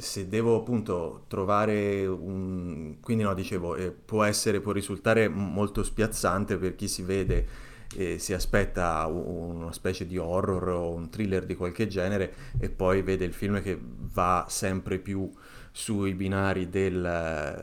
se 0.00 0.28
devo 0.28 0.56
appunto 0.56 1.24
trovare 1.28 2.06
un... 2.06 2.96
quindi 3.00 3.22
no, 3.22 3.34
dicevo, 3.34 3.76
eh, 3.76 3.90
può 3.90 4.24
essere, 4.24 4.60
può 4.60 4.72
risultare 4.72 5.28
molto 5.28 5.82
spiazzante 5.82 6.56
per 6.56 6.74
chi 6.74 6.88
si 6.88 7.02
vede 7.02 7.68
e 7.96 8.18
si 8.18 8.32
aspetta 8.32 9.04
una 9.06 9.72
specie 9.72 10.06
di 10.06 10.16
horror 10.16 10.68
o 10.68 10.94
un 10.94 11.10
thriller 11.10 11.44
di 11.44 11.56
qualche 11.56 11.88
genere 11.88 12.32
e 12.58 12.70
poi 12.70 13.02
vede 13.02 13.24
il 13.24 13.32
film 13.32 13.60
che 13.60 13.78
va 13.80 14.46
sempre 14.48 14.98
più 14.98 15.28
sui 15.72 16.14
binari 16.14 16.68
del 16.68 17.04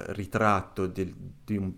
ritratto 0.09 0.87
del, 0.87 1.13
di 1.43 1.55
un 1.55 1.73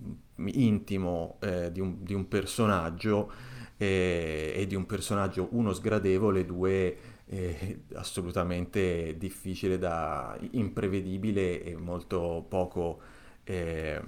intimo 0.46 1.38
eh, 1.42 1.72
di, 1.72 1.80
un, 1.80 2.04
di, 2.04 2.14
un, 2.14 2.28
personaggio 2.28 3.32
eh, 3.78 4.54
e 4.56 4.68
di 4.68 4.76
un 4.76 4.86
personaggio 4.86 5.50
uno 5.52 5.74
sgradevole, 5.74 6.46
due 6.46 6.98
eh, 7.30 7.84
assolutamente 7.94 9.16
difficile 9.18 9.78
da 9.78 10.38
imprevedibile 10.52 11.64
e 11.64 11.76
molto 11.76 12.46
poco 12.48 13.00
eh, 13.44 14.02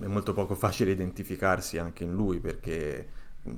è 0.00 0.06
molto 0.06 0.32
poco 0.32 0.54
facile 0.54 0.92
identificarsi 0.92 1.78
anche 1.78 2.04
in 2.04 2.12
lui 2.12 2.38
perché 2.38 3.08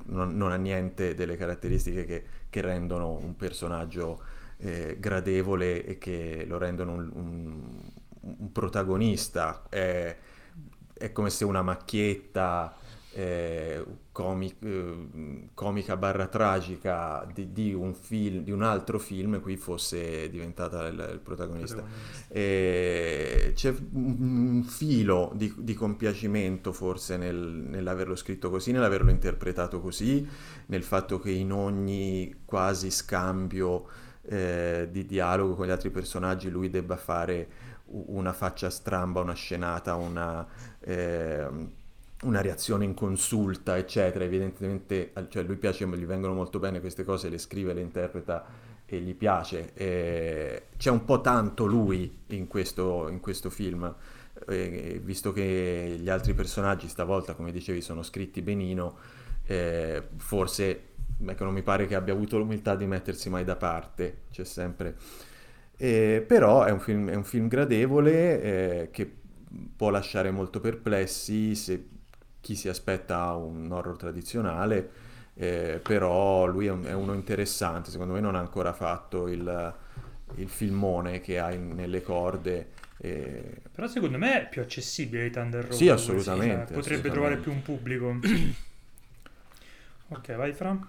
non, 0.07 0.37
non 0.37 0.51
ha 0.51 0.57
niente 0.57 1.15
delle 1.15 1.37
caratteristiche 1.37 2.05
che, 2.05 2.25
che 2.49 2.61
rendono 2.61 3.13
un 3.13 3.37
personaggio 3.37 4.23
eh, 4.59 4.97
gradevole 4.99 5.85
e 5.85 5.99
che 5.99 6.45
lo 6.47 6.59
rendono 6.59 6.93
un, 6.95 7.11
un, 7.13 7.91
un 8.39 8.53
protagonista. 8.53 9.65
È, 9.69 10.17
è, 10.95 11.13
come 11.13 11.31
se 11.31 11.45
una 11.45 11.63
macchietta 11.63 12.75
eh, 13.19 13.83
comic, 14.13 14.57
eh, 14.63 15.49
comica 15.55 15.97
barra 15.97 16.27
tragica 16.27 17.27
di, 17.33 17.51
di, 17.51 17.73
un 17.73 17.95
film, 17.95 18.45
di 18.45 18.51
un 18.51 18.63
altro 18.63 18.99
film 18.99 19.41
qui 19.41 19.57
fosse 19.57 20.29
diventata 20.29 20.87
il, 20.87 21.13
il 21.15 21.21
protagonista. 21.21 21.77
protagonista. 21.77 23.53
c'è 23.55 23.75
un, 23.93 24.63
filo 24.65 25.33
di, 25.35 25.51
di 25.57 25.73
compiacimento 25.73 26.75
forse 26.75 27.17
nel, 27.17 27.37
nell'averlo 27.37 28.17
scritto 28.17 28.51
così, 28.51 28.71
nell'averlo 28.73 29.11
interpretato 29.11 29.81
così, 29.81 30.29
nel 30.67 30.83
fatto 30.83 31.19
che 31.19 31.31
in 31.31 31.53
ogni 31.53 32.43
quasi 32.45 32.91
scambio 32.91 33.87
eh, 34.25 34.89
di 34.91 35.07
dialogo 35.07 35.55
con 35.55 35.67
gli 35.67 35.71
altri 35.71 35.89
personaggi 35.89 36.51
lui 36.51 36.69
debba 36.69 36.97
fare 36.97 37.49
una 37.87 38.35
faccia 38.35 38.69
stramba, 38.69 39.21
una 39.23 39.33
scenata, 39.33 39.95
una... 39.95 40.47
Una 42.23 42.41
reazione 42.41 42.85
inconsulta, 42.85 43.77
eccetera. 43.77 44.25
Evidentemente, 44.25 45.13
cioè, 45.29 45.43
lui 45.43 45.57
piace, 45.57 45.87
gli 45.87 46.07
vengono 46.07 46.35
molto 46.35 46.59
bene 46.59 46.81
queste 46.81 47.05
cose, 47.05 47.29
le 47.29 47.39
scrive, 47.39 47.75
le 47.75 47.83
interpreta 47.83 48.45
e 48.87 48.99
gli 49.01 49.15
piace. 49.15 49.73
E 49.75 50.69
c'è 50.77 50.91
un 50.91 51.05
po' 51.05 51.21
tanto 51.21 51.67
lui 51.67 52.23
in 52.29 52.47
questo, 52.47 53.09
in 53.09 53.21
questo 53.21 53.51
film, 53.51 53.95
e, 54.49 55.01
visto 55.05 55.33
che 55.33 55.97
gli 55.99 56.09
altri 56.09 56.35
personaggi 56.35 56.89
stavolta, 56.89 57.35
come 57.35 57.53
dicevi, 57.53 57.81
sono 57.81 58.03
scritti 58.03 58.41
benino, 58.41 58.97
eh, 59.45 60.03
forse 60.17 60.95
ecco, 61.25 61.45
non 61.45 61.55
mi 61.55 61.63
pare 61.63 61.87
che 61.87 61.95
abbia 61.95 62.13
avuto 62.13 62.39
l'umiltà 62.39 62.75
di 62.77 62.87
mettersi 62.87 63.29
mai 63.29 63.45
da 63.45 63.57
parte, 63.57 64.23
c'è 64.31 64.45
sempre... 64.45 64.97
Eh, 65.79 66.25
però 66.27 66.65
è 66.65 66.71
un 66.71 66.81
film, 66.81 67.11
è 67.11 67.15
un 67.15 67.25
film 67.25 67.49
gradevole 67.49 68.43
eh, 68.43 68.91
che 68.91 69.15
può 69.77 69.91
lasciare 69.91 70.31
molto 70.31 70.59
perplessi 70.59 71.55
se 71.55 71.89
chi 72.47 72.55
si 72.55 72.69
aspetta 72.69 73.33
un 73.33 73.73
horror 73.73 73.97
tradizionale, 73.97 74.91
eh, 75.35 75.81
però 75.83 76.47
lui 76.47 76.67
è, 76.67 76.71
un, 76.71 76.85
è, 76.85 76.93
uno 76.93 77.13
interessante, 77.13 77.91
secondo 77.91 78.13
me 78.13 78.21
non 78.21 78.37
ha 78.37 78.39
ancora 78.39 78.73
fatto 78.73 79.27
il, 79.27 79.75
il 80.37 80.49
filmone 80.49 81.21
che 81.21 81.41
ha 81.41 81.53
in, 81.53 81.75
nelle 81.75 82.03
corde. 82.03 82.71
Eh... 82.99 83.63
Però 83.73 83.89
secondo 83.89 84.17
me 84.17 84.43
è 84.43 84.49
più 84.49 84.63
accessibile 84.63 85.25
di 85.25 85.31
Thunder 85.31 85.63
Road. 85.65 85.75
Sì, 85.75 85.89
assolutamente. 85.89 86.67
Sì, 86.67 86.73
cioè, 86.73 86.77
potrebbe 86.77 87.09
assolutamente. 87.09 87.11
trovare 87.11 87.37
più 87.39 87.51
un 87.51 87.63
pubblico. 87.63 88.17
ok, 90.15 90.37
vai 90.37 90.53
Fra. 90.53 90.89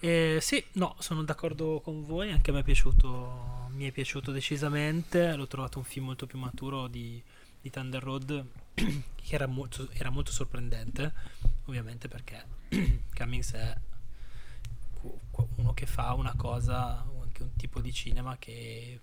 Eh, 0.00 0.38
sì, 0.40 0.64
no, 0.72 0.96
sono 0.98 1.22
d'accordo 1.22 1.80
con 1.80 2.04
voi, 2.04 2.32
anche 2.32 2.50
a 2.50 2.54
me 2.54 2.60
è 2.60 2.64
piaciuto, 2.64 3.68
mi 3.70 3.86
è 3.86 3.92
piaciuto 3.92 4.32
decisamente, 4.32 5.32
l'ho 5.36 5.46
trovato 5.46 5.78
un 5.78 5.84
film 5.84 6.06
molto 6.06 6.26
più 6.26 6.40
maturo 6.40 6.88
di, 6.88 7.22
di 7.60 7.70
Thunder 7.70 8.02
Road 8.02 8.44
che 8.74 9.34
era 9.34 9.46
molto, 9.46 9.88
era 9.92 10.10
molto 10.10 10.32
sorprendente, 10.32 11.12
ovviamente 11.66 12.08
perché 12.08 12.44
Cummings 13.14 13.52
è 13.52 13.76
uno 15.56 15.74
che 15.74 15.86
fa 15.86 16.12
una 16.14 16.34
cosa, 16.36 17.04
anche 17.20 17.42
un 17.42 17.54
tipo 17.56 17.80
di 17.80 17.92
cinema 17.92 18.36
che 18.38 19.00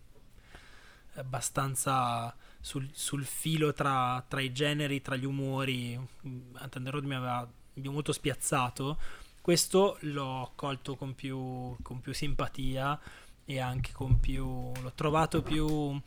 è 1.13 1.19
abbastanza 1.19 2.35
sul, 2.59 2.89
sul 2.93 3.25
filo 3.25 3.73
tra, 3.73 4.23
tra, 4.27 4.41
i 4.41 4.51
generi, 4.51 5.01
tra 5.01 5.15
gli 5.15 5.25
umori. 5.25 5.99
Thunder 6.21 6.93
Road 6.93 7.05
mi 7.05 7.15
aveva, 7.15 7.49
molto 7.81 8.11
spiazzato 8.11 8.97
Questo 9.39 9.97
l'ho 10.01 10.51
colto 10.55 10.95
con 10.95 11.15
più, 11.15 11.75
con 11.81 12.01
più 12.01 12.13
simpatia 12.13 12.99
e 13.45 13.59
anche 13.59 13.91
con 13.93 14.19
più... 14.19 14.71
l'ho 14.79 14.91
trovato 14.93 15.41
più 15.41 15.99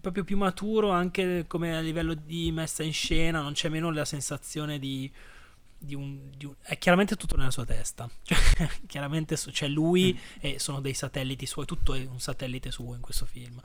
proprio 0.00 0.24
più 0.24 0.36
maturo 0.36 0.90
anche 0.90 1.44
come 1.46 1.76
a 1.76 1.80
livello 1.80 2.14
di 2.14 2.50
messa 2.52 2.82
in 2.82 2.92
scena, 2.92 3.40
non 3.40 3.52
c'è 3.52 3.68
meno 3.68 3.90
la 3.90 4.04
sensazione 4.04 4.78
di, 4.78 5.10
di, 5.76 5.94
un, 5.94 6.30
di 6.36 6.46
un, 6.46 6.54
è 6.62 6.78
chiaramente 6.78 7.16
tutto 7.16 7.36
nella 7.36 7.50
sua 7.50 7.64
testa. 7.64 8.08
Cioè, 8.22 8.68
chiaramente 8.86 9.36
c'è 9.36 9.68
lui 9.68 10.14
mm. 10.14 10.38
e 10.40 10.58
sono 10.58 10.80
dei 10.80 10.94
satelliti 10.94 11.46
suoi, 11.46 11.66
tutto 11.66 11.94
è 11.94 12.04
un 12.04 12.20
satellite 12.20 12.70
suo 12.70 12.94
in 12.94 13.00
questo 13.00 13.26
film. 13.26 13.60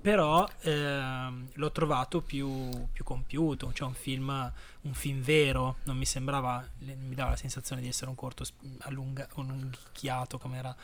Però 0.00 0.48
ehm, 0.60 1.48
l'ho 1.54 1.72
trovato 1.72 2.20
più, 2.20 2.70
più, 2.92 3.02
compiuto, 3.02 3.72
cioè 3.72 3.88
un 3.88 3.94
film, 3.94 4.52
un 4.82 4.94
film 4.94 5.20
vero, 5.20 5.78
non 5.84 5.96
mi 5.96 6.04
sembrava, 6.04 6.64
mi 6.78 7.14
dava 7.14 7.30
la 7.30 7.36
sensazione 7.36 7.80
di 7.80 7.88
essere 7.88 8.10
un 8.10 8.14
corto 8.14 8.44
allunga, 8.80 9.28
allunghiato 9.34 10.38
come 10.38 10.58
era 10.58 10.76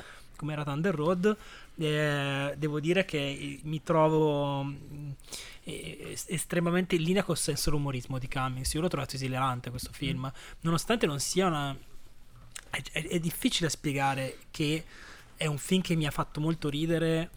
come 0.43 0.55
era 0.55 0.65
Thunder 0.65 0.93
Road, 0.93 1.37
eh, 1.77 2.55
devo 2.59 2.81
dire 2.81 3.05
che 3.05 3.61
mi 3.63 3.81
trovo 3.85 4.69
eh, 5.63 6.19
estremamente 6.27 6.97
in 6.97 7.03
linea 7.03 7.23
col 7.23 7.39
senso 7.39 7.71
dell'umorismo 7.71 8.19
di 8.19 8.27
Cummings. 8.27 8.73
Io 8.75 8.81
l'ho 8.81 8.89
trovato 8.89 9.15
esilerante 9.15 9.71
questo 9.71 9.93
film, 9.93 10.27
mm. 10.27 10.59
nonostante 10.63 11.07
non 11.07 11.21
sia 11.21 11.47
una... 11.47 11.77
È, 12.71 12.83
è, 12.91 13.07
è, 13.07 13.21
difficile 13.21 13.69
spiegare 13.69 14.39
che 14.51 14.85
è 15.37 15.47
un 15.47 15.59
film 15.59 15.81
che 15.81 15.95
mi 15.95 16.07
ha 16.07 16.11
fatto 16.11 16.41
molto 16.41 16.69
ridere, 16.69 17.31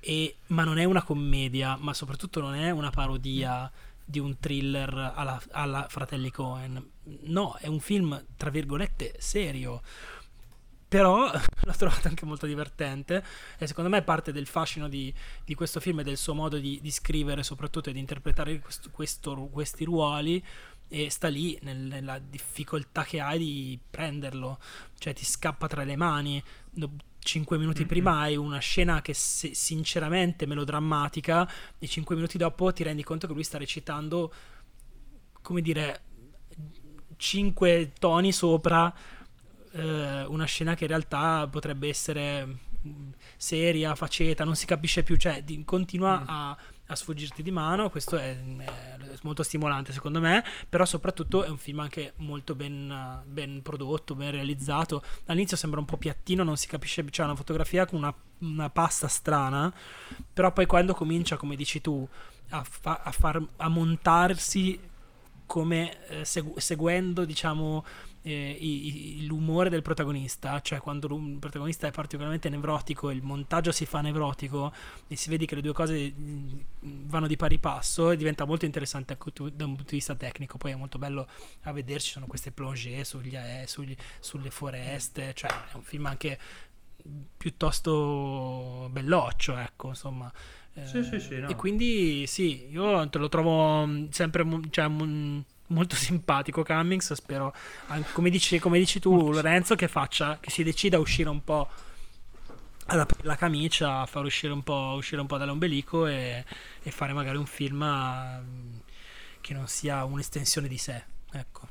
e, 0.00 0.36
ma 0.46 0.64
non 0.64 0.78
è 0.78 0.84
una 0.84 1.02
commedia, 1.02 1.76
ma 1.78 1.92
soprattutto 1.92 2.40
non 2.40 2.54
è 2.54 2.70
una 2.70 2.90
parodia 2.90 3.70
di 4.02 4.18
un 4.18 4.38
thriller 4.38 5.12
alla, 5.14 5.40
alla 5.50 5.86
Fratelli 5.90 6.30
Cohen. 6.30 6.82
No, 7.24 7.56
è 7.60 7.66
un 7.66 7.80
film, 7.80 8.24
tra 8.38 8.48
virgolette, 8.48 9.16
serio 9.18 9.82
però 10.90 11.30
l'ho 11.62 11.76
trovato 11.76 12.08
anche 12.08 12.26
molto 12.26 12.46
divertente 12.46 13.24
e 13.58 13.66
secondo 13.68 13.88
me 13.88 14.02
parte 14.02 14.32
del 14.32 14.48
fascino 14.48 14.88
di, 14.88 15.14
di 15.44 15.54
questo 15.54 15.78
film 15.78 16.00
e 16.00 16.02
del 16.02 16.16
suo 16.16 16.34
modo 16.34 16.58
di, 16.58 16.80
di 16.82 16.90
scrivere 16.90 17.44
soprattutto 17.44 17.90
e 17.90 17.92
di 17.92 18.00
interpretare 18.00 18.58
questo, 18.58 18.90
questo, 18.90 19.48
questi 19.52 19.84
ruoli 19.84 20.44
e 20.88 21.08
sta 21.08 21.28
lì 21.28 21.56
nel, 21.62 21.76
nella 21.78 22.18
difficoltà 22.18 23.04
che 23.04 23.20
hai 23.20 23.38
di 23.38 23.78
prenderlo 23.88 24.58
cioè 24.98 25.14
ti 25.14 25.24
scappa 25.24 25.68
tra 25.68 25.84
le 25.84 25.94
mani 25.94 26.42
cinque 27.20 27.56
minuti 27.56 27.80
mm-hmm. 27.80 27.88
prima 27.88 28.18
hai 28.18 28.36
una 28.36 28.58
scena 28.58 29.00
che 29.00 29.14
se, 29.14 29.54
sinceramente 29.54 30.44
melodrammatica 30.44 31.48
e 31.78 31.86
cinque 31.86 32.16
minuti 32.16 32.36
dopo 32.36 32.72
ti 32.72 32.82
rendi 32.82 33.04
conto 33.04 33.28
che 33.28 33.32
lui 33.32 33.44
sta 33.44 33.58
recitando 33.58 34.34
come 35.40 35.60
dire 35.60 36.00
cinque 37.16 37.92
toni 37.96 38.32
sopra 38.32 38.92
eh, 39.72 40.24
una 40.24 40.44
scena 40.44 40.74
che 40.74 40.84
in 40.84 40.90
realtà 40.90 41.46
potrebbe 41.48 41.88
essere 41.88 42.46
mm, 42.86 43.10
seria, 43.36 43.94
faceta, 43.94 44.44
non 44.44 44.56
si 44.56 44.66
capisce 44.66 45.02
più, 45.02 45.16
cioè 45.16 45.42
di, 45.42 45.62
continua 45.64 46.20
mm. 46.20 46.24
a, 46.26 46.56
a, 46.86 46.94
sfuggirti 46.94 47.42
di 47.42 47.50
mano, 47.50 47.90
questo 47.90 48.16
è, 48.16 48.36
è, 48.36 48.98
molto 49.22 49.42
stimolante 49.42 49.92
secondo 49.92 50.20
me, 50.20 50.44
però 50.68 50.84
soprattutto 50.84 51.44
è 51.44 51.48
un 51.48 51.58
film 51.58 51.80
anche 51.80 52.14
molto 52.16 52.54
ben, 52.54 53.22
ben, 53.26 53.62
prodotto, 53.62 54.14
ben 54.14 54.30
realizzato, 54.30 55.02
all'inizio 55.26 55.56
sembra 55.56 55.80
un 55.80 55.86
po' 55.86 55.96
piattino, 55.96 56.42
non 56.42 56.56
si 56.56 56.66
capisce, 56.66 57.04
c'è 57.04 57.22
una 57.22 57.36
fotografia 57.36 57.86
con 57.86 57.98
una, 57.98 58.14
una 58.38 58.70
pasta 58.70 59.08
strana, 59.08 59.72
però 60.32 60.52
poi 60.52 60.66
quando 60.66 60.94
comincia, 60.94 61.36
come 61.36 61.56
dici 61.56 61.80
tu, 61.80 62.06
a, 62.50 62.64
fa, 62.64 63.02
a, 63.04 63.12
far, 63.12 63.40
a 63.56 63.68
montarsi 63.68 64.88
come 65.46 66.06
eh, 66.06 66.24
segu- 66.24 66.58
seguendo, 66.58 67.24
diciamo, 67.24 67.84
eh, 68.22 69.16
l'umore 69.20 69.70
del 69.70 69.82
protagonista, 69.82 70.60
cioè 70.60 70.78
quando 70.78 71.06
il 71.14 71.38
protagonista 71.38 71.86
è 71.86 71.90
particolarmente 71.90 72.48
nevrotico 72.48 73.10
e 73.10 73.14
il 73.14 73.22
montaggio 73.22 73.72
si 73.72 73.86
fa 73.86 74.00
nevrotico 74.00 74.72
e 75.06 75.16
si 75.16 75.30
vede 75.30 75.46
che 75.46 75.54
le 75.54 75.62
due 75.62 75.72
cose 75.72 76.12
vanno 76.80 77.26
di 77.26 77.36
pari 77.36 77.58
passo, 77.58 78.14
diventa 78.14 78.44
molto 78.44 78.64
interessante 78.66 79.16
da 79.16 79.64
un 79.64 79.74
punto 79.74 79.82
di 79.90 79.96
vista 79.96 80.14
tecnico. 80.14 80.58
Poi 80.58 80.72
è 80.72 80.76
molto 80.76 80.98
bello 80.98 81.26
a 81.62 81.72
vederci, 81.72 82.06
ci 82.06 82.12
sono 82.12 82.26
queste 82.26 82.50
plongée 82.50 83.04
sugli, 83.04 83.34
eh, 83.34 83.64
sugli, 83.66 83.96
sulle 84.18 84.50
foreste, 84.50 85.32
cioè 85.34 85.50
è 85.50 85.76
un 85.76 85.82
film 85.82 86.06
anche 86.06 86.38
piuttosto 87.36 88.88
belloccio, 88.90 89.56
ecco, 89.56 89.88
insomma. 89.88 90.30
Sì, 90.84 91.02
sì, 91.02 91.20
sì, 91.20 91.38
no. 91.38 91.48
E 91.48 91.56
quindi 91.56 92.26
sì, 92.26 92.68
io 92.70 93.08
te 93.08 93.18
lo 93.18 93.28
trovo 93.28 93.88
sempre 94.10 94.46
cioè, 94.70 94.88
molto 95.70 95.94
simpatico 95.96 96.62
Cummings. 96.62 97.12
Spero, 97.12 97.54
come 98.12 98.30
dici, 98.30 98.58
come 98.58 98.78
dici 98.78 99.00
tu, 99.00 99.30
Lorenzo, 99.30 99.74
che 99.74 99.88
faccia, 99.88 100.38
che 100.40 100.50
si 100.50 100.62
decida 100.62 100.96
a 100.96 101.00
uscire 101.00 101.28
un 101.28 101.42
po' 101.42 101.68
ad 102.86 102.98
aprire 102.98 103.26
la 103.26 103.36
camicia, 103.36 104.00
a 104.00 104.06
far 104.06 104.24
uscire 104.24 104.52
un 104.52 104.62
po', 104.62 104.94
uscire 104.96 105.20
un 105.20 105.26
po 105.26 105.36
dall'ombelico 105.36 106.06
e, 106.06 106.44
e, 106.82 106.90
fare 106.90 107.12
magari 107.12 107.36
un 107.36 107.46
film 107.46 107.84
mm, 107.84 108.78
che 109.40 109.54
non 109.54 109.68
sia 109.68 110.04
un'estensione 110.04 110.66
di 110.66 110.78
sé. 110.78 111.02
Ecco. 111.32 111.68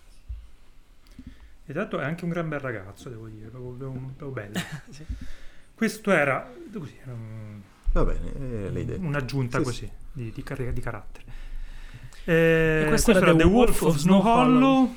Esatto, 1.65 1.99
è 1.99 2.03
anche 2.03 2.23
un 2.23 2.31
gran 2.31 2.47
bel 2.47 2.59
ragazzo, 2.59 3.09
devo 3.09 3.27
dire, 3.27 3.49
proprio, 3.49 3.91
proprio 3.91 4.29
bello. 4.29 4.59
sì. 4.89 5.05
Questo 5.75 6.11
era, 6.11 6.51
così, 6.73 6.97
um, 7.05 7.61
Va 7.91 8.05
bene, 8.05 8.71
eh, 8.71 8.95
un'aggiunta 8.97 9.57
sì, 9.57 9.63
così 9.63 9.85
sì. 9.85 9.91
Di, 10.11 10.31
di, 10.31 10.43
car- 10.43 10.71
di 10.71 10.81
carattere. 10.81 11.25
Eh, 12.25 12.85
questo, 12.87 13.11
questo 13.11 13.23
era 13.23 13.35
The 13.35 13.43
Wolf 13.43 13.81
of 13.81 13.95
Snow 13.97 14.25
Hollow. 14.25 14.95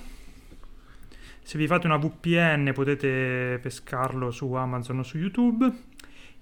Se 1.43 1.59
vi 1.59 1.67
fate 1.67 1.87
una 1.87 1.97
VPN 1.97 2.73
potete 2.73 3.59
pescarlo 3.61 4.31
su 4.31 4.53
Amazon 4.53 5.01
o 5.01 5.03
su 5.03 5.19
YouTube. 5.19 5.71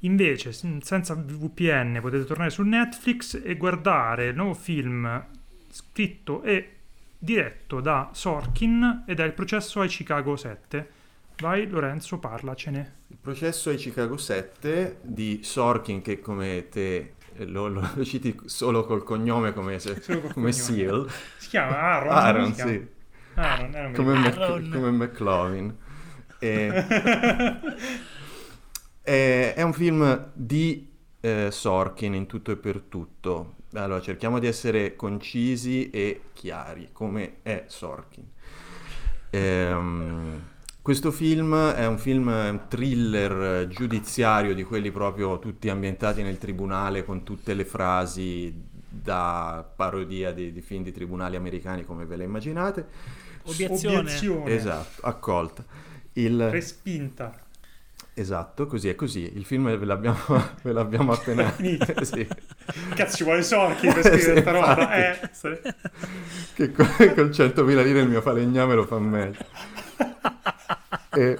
Invece, 0.01 0.53
senza 0.53 1.15
VPN 1.15 1.99
potete 2.01 2.25
tornare 2.25 2.51
su 2.51 2.63
Netflix 2.63 3.41
e 3.43 3.57
guardare 3.57 4.29
il 4.29 4.37
nuovo 4.37 4.55
film 4.55 5.25
scritto 5.71 6.43
e 6.43 6.77
diretto 7.19 7.81
da 7.81 8.09
Sorkin 8.13 9.05
ed 9.07 9.21
è 9.21 9.25
il 9.25 9.33
processo 9.33 9.81
ai 9.81 9.89
Chicago 9.89 10.37
7. 10.37 10.89
Vai 11.39 11.67
Lorenzo, 11.69 12.19
parlacene. 12.19 12.99
Il 13.09 13.19
processo 13.21 13.71
ai 13.71 13.77
Chicago 13.77 14.17
7 14.17 14.99
di 15.03 15.41
Sorkin 15.43 16.01
che 16.03 16.21
come 16.21 16.69
te 16.71 17.15
lo, 17.47 17.69
lo, 17.69 17.81
lo 17.95 18.05
citi 18.05 18.39
solo 18.45 18.85
col 18.85 19.03
cognome 19.03 19.53
come, 19.53 19.79
se, 19.79 20.01
come 20.01 20.33
cognome. 20.33 20.53
Seal. 20.53 21.11
Si 21.39 21.49
chiama 21.49 21.79
Aaron. 21.79 22.13
Aaron, 22.13 22.55
sì. 22.55 22.87
Aaron, 23.35 23.75
Aaron 23.75 23.93
come, 23.93 24.15
Mac, 24.15 24.71
come 24.71 24.91
McLovin. 24.91 25.77
E, 26.39 26.69
è, 29.03 29.55
è, 29.57 29.63
un 29.63 29.73
film 29.73 30.31
di 30.33 30.89
eh, 31.21 31.49
Sorkin 31.51 32.15
in 32.15 32.27
tutto 32.27 32.53
e 32.53 32.57
per 32.57 32.83
tutto. 32.89 33.57
Allora, 33.75 34.01
cerchiamo 34.01 34.39
di 34.39 34.47
essere 34.47 34.97
concisi 34.97 35.91
e 35.91 36.23
chiari, 36.33 36.89
come 36.93 37.37
è 37.43 37.65
Sorkin. 37.69 38.29
Ehm 39.31 40.59
questo 40.83 41.11
film 41.11 41.73
è 41.73 41.87
un 41.87 41.99
film 41.99 42.29
un 42.29 42.61
thriller 42.69 43.67
giudiziario 43.69 44.55
di 44.55 44.63
quelli 44.65 44.91
proprio 44.91 45.39
tutti 45.39 45.69
ambientati 45.69 46.23
nel 46.23 46.39
tribunale 46.39 47.05
con 47.05 47.23
tutte 47.23 47.55
le 47.55 47.65
frasi 47.65 48.69
da 48.91 49.65
parodia 49.77 50.33
di, 50.33 50.53
di 50.53 50.61
film 50.61 50.83
di 50.83 50.93
tribunali 50.93 51.37
americani 51.37 51.85
come 51.85 52.05
ve 52.05 52.17
le 52.17 52.25
immaginate. 52.25 52.87
Obiezione. 53.45 53.99
Obiezione. 53.99 54.55
Esatto, 54.55 55.03
accolta. 55.03 55.65
Il... 56.15 56.51
Respinta. 56.51 57.33
Esatto, 58.13 58.67
così 58.67 58.89
è 58.89 58.95
così. 58.95 59.31
Il 59.35 59.45
film 59.45 59.75
ve 59.77 59.85
l'abbiamo, 59.85 60.19
ve 60.63 60.73
l'abbiamo 60.73 61.13
appena 61.13 61.49
finito. 61.53 61.87
sì. 62.05 62.27
Cazzo, 62.95 63.17
ci 63.17 63.25
vuole 63.25 63.43
soldi 63.43 63.87
per 63.87 64.03
scrivere 64.03 64.21
sì, 64.21 64.31
questa 64.33 64.51
roba. 64.51 64.95
Eh, 64.95 65.31
sì. 65.33 65.49
Che 66.55 66.73
con, 66.73 66.87
con 66.87 67.29
100.000 67.29 67.65
lire 67.83 68.01
il 68.01 68.09
mio 68.09 68.21
falegname 68.21 68.75
lo 68.75 68.85
fa 68.85 68.99
meglio. 68.99 69.39
E, 71.15 71.37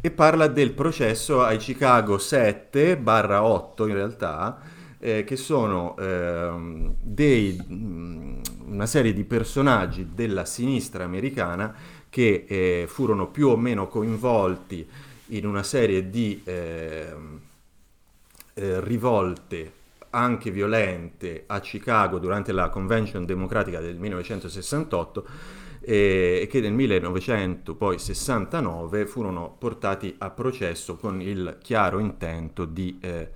e 0.00 0.10
parla 0.10 0.46
del 0.46 0.72
processo 0.72 1.42
ai 1.42 1.58
Chicago 1.58 2.18
7 2.18 2.96
barra 2.96 3.42
8 3.44 3.86
in 3.86 3.94
realtà, 3.94 4.60
eh, 4.98 5.24
che 5.24 5.36
sono 5.36 5.96
eh, 5.96 6.92
dei, 7.00 7.56
mh, 7.56 8.40
una 8.66 8.86
serie 8.86 9.12
di 9.12 9.24
personaggi 9.24 10.10
della 10.14 10.44
sinistra 10.44 11.04
americana 11.04 11.74
che 12.08 12.44
eh, 12.48 12.86
furono 12.88 13.28
più 13.28 13.48
o 13.48 13.56
meno 13.56 13.88
coinvolti 13.88 14.88
in 15.26 15.46
una 15.46 15.62
serie 15.62 16.08
di 16.08 16.40
ehm, 16.44 17.40
eh, 18.54 18.80
rivolte 18.80 19.72
anche 20.10 20.50
violente 20.50 21.44
a 21.46 21.60
Chicago 21.60 22.18
durante 22.18 22.52
la 22.52 22.68
Convention 22.68 23.24
democratica 23.24 23.80
del 23.80 23.98
1968 23.98 25.26
e 25.80 26.46
che 26.50 26.60
nel 26.60 26.72
1969 26.72 29.06
furono 29.06 29.54
portati 29.58 30.14
a 30.18 30.30
processo 30.30 30.96
con 30.96 31.22
il 31.22 31.58
chiaro 31.62 31.98
intento 31.98 32.64
di 32.64 32.98
eh, 33.00 33.30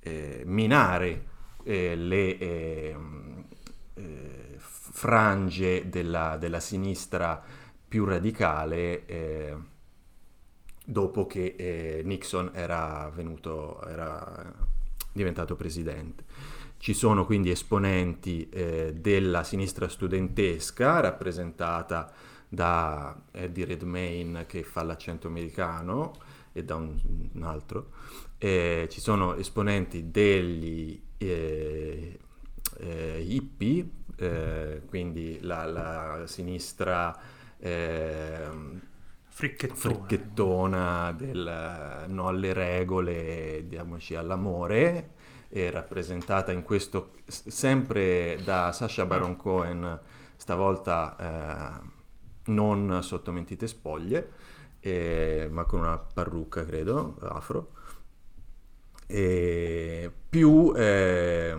eh, 0.00 0.42
minare 0.46 1.30
eh, 1.64 1.94
le, 1.94 2.38
ehm, 2.38 3.44
eh, 3.94 4.56
frange 4.58 5.88
della, 5.88 6.36
della, 6.38 6.60
sinistra 6.60 7.42
più 7.86 8.04
radicale 8.04 9.06
eh, 9.06 9.56
dopo 10.84 11.26
che 11.26 11.54
eh, 11.56 12.02
Nixon 12.04 12.50
era, 12.54 13.10
venuto, 13.14 13.82
era 13.84 14.70
diventato 15.12 15.56
presidente. 15.56 16.24
Ci 16.78 16.94
sono 16.94 17.24
quindi 17.24 17.50
esponenti 17.50 18.48
eh, 18.48 18.92
della 18.94 19.44
sinistra 19.44 19.88
studentesca 19.88 21.00
rappresentata 21.00 22.12
da 22.48 23.22
Eddie 23.30 23.64
Redmayne 23.64 24.46
che 24.46 24.62
fa 24.62 24.82
l'accento 24.82 25.28
americano 25.28 26.12
e 26.52 26.64
da 26.64 26.74
un, 26.74 26.98
un 27.32 27.42
altro. 27.44 27.90
Eh, 28.36 28.88
ci 28.90 29.00
sono 29.00 29.34
esponenti 29.36 30.10
degli 30.10 31.00
eh, 31.18 32.18
eh, 32.78 33.24
hippie, 33.26 33.88
eh, 34.16 34.82
quindi 34.86 35.38
la, 35.40 35.64
la 35.64 36.26
sinistra 36.26 37.16
ehm, 37.58 38.80
fricchettona, 39.32 39.78
fricchettona 39.78 41.12
del 41.12 42.04
no 42.08 42.28
alle 42.28 42.52
regole, 42.52 43.64
diamoci 43.66 44.14
all'amore, 44.14 45.14
rappresentata 45.48 46.52
in 46.52 46.62
questo 46.62 47.12
sempre 47.26 48.38
da 48.44 48.72
Sasha 48.72 49.06
Baron 49.06 49.36
Cohen, 49.36 49.98
stavolta 50.36 51.16
eh, 51.18 51.88
non 52.52 53.02
sotto 53.02 53.32
mentite 53.32 53.66
spoglie, 53.66 54.32
eh, 54.80 55.48
ma 55.50 55.64
con 55.64 55.80
una 55.80 55.96
parrucca, 55.96 56.64
credo, 56.64 57.16
afro. 57.22 57.72
E 59.06 60.10
più 60.28 60.72
eh, 60.76 61.56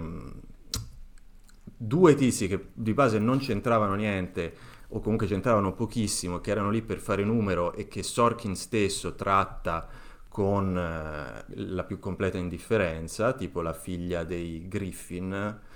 due 1.64 2.16
tizi 2.16 2.48
che 2.48 2.68
di 2.74 2.94
base 2.94 3.18
non 3.20 3.40
c'entravano 3.40 3.96
niente 3.96 4.73
o 4.96 5.00
comunque 5.00 5.26
c'entravano 5.26 5.74
pochissimo, 5.74 6.40
che 6.40 6.52
erano 6.52 6.70
lì 6.70 6.84
per 6.84 7.00
fare 7.00 7.24
numero 7.24 7.74
e 7.74 7.88
che 7.88 8.04
Sorkin 8.04 8.56
stesso 8.56 9.16
tratta 9.16 9.88
con 10.28 10.78
eh, 10.78 11.46
la 11.56 11.84
più 11.84 11.98
completa 12.00 12.38
indifferenza, 12.38 13.34
tipo 13.34 13.62
la 13.62 13.74
figlia 13.74 14.24
dei 14.24 14.68
Griffin. 14.68 15.60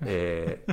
Eh, 0.00 0.64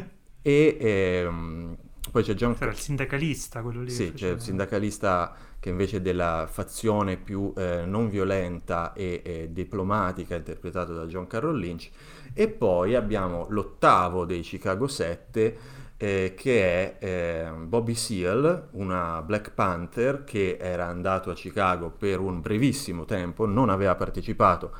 e 0.41 0.77
ehm, 0.79 1.75
poi 2.11 2.21
c'è 2.21 2.33
John... 2.33 2.55
Era 2.59 2.69
il 2.69 2.77
sindacalista 2.77 3.61
quello 3.61 3.81
lì. 3.81 3.89
Sì, 3.89 4.11
c'è 4.11 4.31
il 4.31 4.41
sindacalista 4.41 5.33
che 5.57 5.69
invece 5.69 6.01
della 6.01 6.47
fazione 6.51 7.17
più 7.17 7.51
eh, 7.55 7.85
non 7.85 8.09
violenta 8.09 8.93
e, 8.93 9.21
e, 9.23 9.49
diplomatica 9.51 10.35
interpretato 10.35 10.93
da 10.93 11.05
John 11.05 11.25
Carroll 11.25 11.57
Lynch. 11.57 11.89
E 12.33 12.49
poi 12.49 12.93
abbiamo 12.93 13.47
l'ottavo 13.49 14.25
dei 14.25 14.41
Chicago 14.41 14.85
7 14.85 15.57
eh, 15.97 16.33
che 16.35 16.97
è 16.99 17.05
eh, 17.05 17.51
Bobby 17.51 17.95
Seale, 17.95 18.67
una 18.71 19.21
Black 19.21 19.51
Panther 19.51 20.23
che 20.23 20.57
era 20.59 20.87
andato 20.87 21.29
a 21.31 21.33
Chicago 21.33 21.89
per 21.89 22.19
un 22.19 22.41
brevissimo 22.41 23.05
tempo, 23.05 23.45
non 23.45 23.69
aveva 23.69 23.95
partecipato 23.95 24.71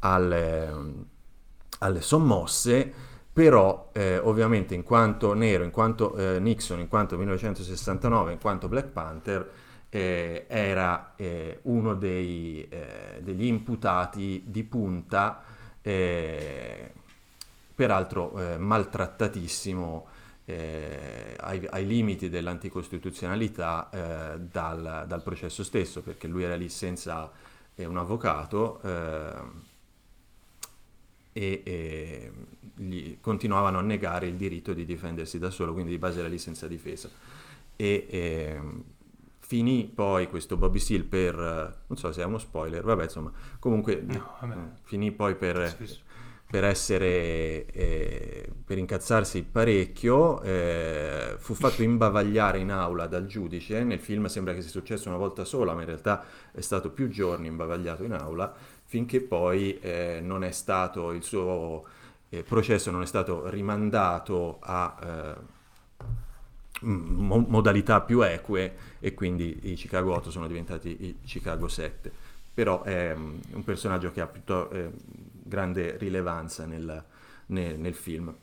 alle, 0.00 0.72
alle 1.78 2.00
sommosse 2.00 3.06
però 3.38 3.90
eh, 3.92 4.18
ovviamente 4.18 4.74
in 4.74 4.82
quanto 4.82 5.32
nero, 5.32 5.62
in 5.62 5.70
quanto 5.70 6.16
eh, 6.16 6.40
Nixon, 6.40 6.80
in 6.80 6.88
quanto 6.88 7.16
1969, 7.16 8.32
in 8.32 8.40
quanto 8.40 8.66
Black 8.66 8.88
Panther, 8.88 9.48
eh, 9.88 10.46
era 10.48 11.12
eh, 11.14 11.60
uno 11.62 11.94
dei, 11.94 12.68
degli 13.20 13.44
imputati 13.44 14.42
di 14.44 14.64
punta, 14.64 15.40
eh, 15.80 16.92
peraltro 17.76 18.58
maltrattatissimo 20.48 21.36
ai, 21.40 21.66
ai, 21.70 21.86
limiti 21.86 22.28
dell'anticostituzionalità 22.28 23.88
dal, 24.38 25.04
dal, 25.06 25.22
processo 25.22 25.62
stesso, 25.62 26.02
perché 26.02 26.26
lui 26.26 26.42
era 26.42 26.56
lì 26.56 26.68
senza 26.68 27.30
un 27.76 27.96
avvocato 27.96 28.80
e, 31.32 31.62
e 31.64 32.32
gli 32.74 33.18
continuavano 33.20 33.78
a 33.78 33.82
negare 33.82 34.26
il 34.26 34.34
diritto 34.34 34.72
di 34.72 34.84
difendersi 34.84 35.38
da 35.38 35.50
solo, 35.50 35.72
quindi 35.72 35.92
di 35.92 35.98
base 35.98 36.20
era 36.20 36.28
lì 36.28 36.38
senza 36.38 36.66
difesa. 36.66 37.08
E, 37.76 38.06
e 38.08 38.60
finì 39.38 39.90
poi 39.92 40.28
questo 40.28 40.56
Bobby 40.56 40.78
Seale 40.78 41.04
per, 41.04 41.34
non 41.86 41.96
so 41.96 42.12
se 42.12 42.22
è 42.22 42.24
uno 42.24 42.38
spoiler, 42.38 42.82
vabbè 42.82 43.04
insomma, 43.04 43.32
comunque 43.58 44.02
no, 44.04 44.36
vabbè. 44.40 44.54
Mm, 44.54 44.66
finì 44.82 45.12
poi 45.12 45.36
per, 45.36 45.76
per 46.50 46.64
essere, 46.64 47.66
eh, 47.66 48.48
per 48.64 48.78
incazzarsi 48.78 49.42
parecchio, 49.42 50.40
eh, 50.40 51.36
fu 51.38 51.54
fatto 51.54 51.82
imbavagliare 51.82 52.58
in 52.58 52.70
aula 52.70 53.06
dal 53.06 53.26
giudice, 53.26 53.84
nel 53.84 54.00
film 54.00 54.26
sembra 54.26 54.54
che 54.54 54.62
sia 54.62 54.70
successo 54.70 55.08
una 55.08 55.18
volta 55.18 55.44
sola, 55.44 55.74
ma 55.74 55.80
in 55.80 55.86
realtà 55.86 56.24
è 56.52 56.60
stato 56.60 56.90
più 56.90 57.08
giorni 57.08 57.48
imbavagliato 57.48 58.02
in 58.04 58.12
aula, 58.12 58.54
finché 58.84 59.20
poi 59.20 59.78
eh, 59.80 60.20
non 60.22 60.42
è 60.42 60.50
stato 60.50 61.12
il 61.12 61.22
suo 61.22 61.84
eh, 62.30 62.42
processo 62.42 62.90
non 62.90 63.02
è 63.02 63.06
stato 63.06 63.48
rimandato 63.48 64.58
a 64.60 64.96
eh, 65.02 65.34
mo- 66.82 67.44
modalità 67.48 68.00
più 68.00 68.22
eque 68.22 68.76
e 69.00 69.14
quindi 69.14 69.58
i 69.70 69.74
Chicago 69.74 70.14
8 70.14 70.30
sono 70.30 70.46
diventati 70.46 71.04
i 71.04 71.18
Chicago 71.24 71.68
7. 71.68 72.10
Però 72.52 72.82
è 72.82 73.12
um, 73.14 73.38
un 73.52 73.62
personaggio 73.64 74.10
che 74.10 74.20
ha 74.20 74.26
piuttosto 74.26 74.70
eh, 74.70 74.90
grande 75.48 75.96
rilevanza 75.96 76.66
nel, 76.66 77.04
nel, 77.46 77.78
nel 77.78 77.94
film. 77.94 78.34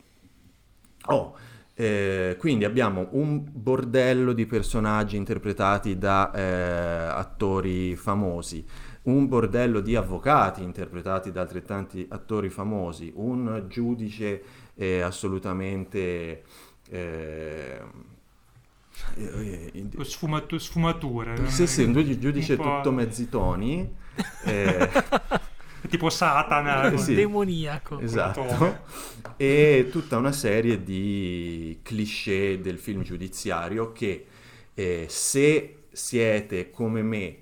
Oh, 1.07 1.37
eh, 1.75 2.35
quindi 2.39 2.65
abbiamo 2.65 3.09
un 3.11 3.45
bordello 3.51 4.33
di 4.33 4.45
personaggi 4.45 5.17
interpretati 5.17 5.97
da 5.97 6.31
eh, 6.31 6.41
attori 6.41 7.95
famosi 7.95 8.65
un 9.05 9.27
bordello 9.27 9.81
di 9.81 9.95
avvocati 9.95 10.63
interpretati 10.63 11.31
da 11.31 11.41
altrettanti 11.41 12.05
attori 12.09 12.49
famosi, 12.49 13.11
un 13.15 13.65
giudice 13.67 14.43
eh, 14.75 15.01
assolutamente... 15.01 16.43
Eh, 16.89 17.81
eh, 19.15 19.89
Sfumat- 20.01 20.55
sfumature. 20.55 21.47
Sì, 21.47 21.67
sì, 21.67 21.83
un 21.83 21.93
giudice 22.19 22.53
un 22.53 22.61
tutto 22.61 22.91
mezzitoni. 22.91 23.95
Tipo 25.87 26.09
Satana. 26.09 26.91
Eh, 26.91 26.97
sì, 26.97 27.15
demoniaco. 27.15 27.99
Esatto. 27.99 28.83
E 29.37 29.89
tutta 29.91 30.17
una 30.17 30.31
serie 30.31 30.83
di 30.83 31.79
cliché 31.81 32.59
del 32.61 32.77
film 32.77 33.01
giudiziario 33.01 33.91
che 33.91 34.25
eh, 34.73 35.05
se 35.09 35.83
siete 35.91 36.69
come 36.69 37.01
me 37.01 37.37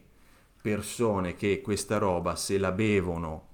persone 0.61 1.35
che 1.35 1.61
questa 1.61 1.97
roba 1.97 2.35
se 2.35 2.57
la 2.57 2.71
bevono 2.71 3.47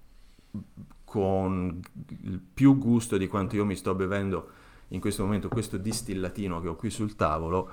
con 1.04 1.80
il 2.22 2.40
più 2.40 2.78
gusto 2.78 3.18
di 3.18 3.28
quanto 3.28 3.56
io 3.56 3.66
mi 3.66 3.76
sto 3.76 3.96
bevendo 3.96 4.50
in 4.90 5.00
questo 5.00 5.24
momento 5.24 5.50
questo 5.50 5.78
distillatino 5.78 6.62
che 6.62 6.68
ho 6.68 6.76
qui 6.76 6.90
sul 6.90 7.16
tavolo, 7.16 7.70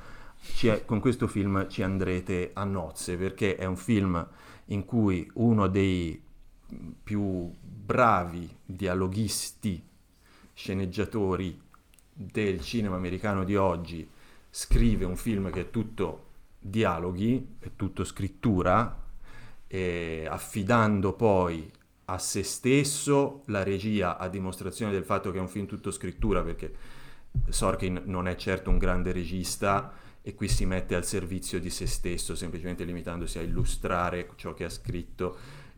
è, 0.63 0.85
con 0.85 1.01
questo 1.01 1.27
film 1.27 1.69
ci 1.69 1.83
andrete 1.83 2.51
a 2.55 2.65
nozze 2.65 3.17
perché 3.17 3.57
è 3.57 3.65
un 3.65 3.77
film 3.77 4.27
in 4.67 4.85
cui 4.85 5.29
uno 5.35 5.67
dei 5.67 6.23
più 7.03 7.53
bravi 7.61 8.49
dialoghisti, 8.65 9.83
sceneggiatori 10.53 11.61
del 12.13 12.61
cinema 12.63 12.97
americano 12.97 13.45
di 13.45 13.57
oggi 13.57 14.09
scrive 14.51 15.05
un 15.05 15.17
film 15.17 15.51
che 15.51 15.61
è 15.61 15.71
tutto 15.71 16.25
dialoghi, 16.59 17.57
è 17.59 17.71
tutto 17.77 18.05
scrittura, 18.05 19.05
affidando 20.29 21.13
poi 21.13 21.71
a 22.07 22.19
se 22.19 22.43
stesso 22.43 23.43
la 23.47 23.63
regia 23.63 24.17
a 24.17 24.29
dimostrazione 24.29 24.93
del 24.93 25.05
fatto 25.05 25.31
che 25.31 25.39
è 25.39 25.41
un 25.41 25.49
film 25.49 25.67
tutto 25.67 25.91
scrittura, 25.91 26.43
perché 26.43 26.75
Sorkin 27.49 28.03
non 28.07 28.29
è 28.29 28.37
certo 28.37 28.71
un 28.71 28.79
grande 28.79 29.13
regista 29.13 29.93
e 30.23 30.35
qui 30.35 30.49
si 30.49 30.65
mette 30.65 30.95
al 30.95 31.05
servizio 31.05 31.61
di 31.61 31.69
se 31.69 31.87
stesso, 31.87 32.35
semplicemente 32.35 32.85
limitandosi 32.85 33.39
a 33.39 33.43
illustrare 33.43 34.31
ciò 34.37 34.55
che 34.55 34.65
ha 34.65 34.71
scritto 34.71 35.37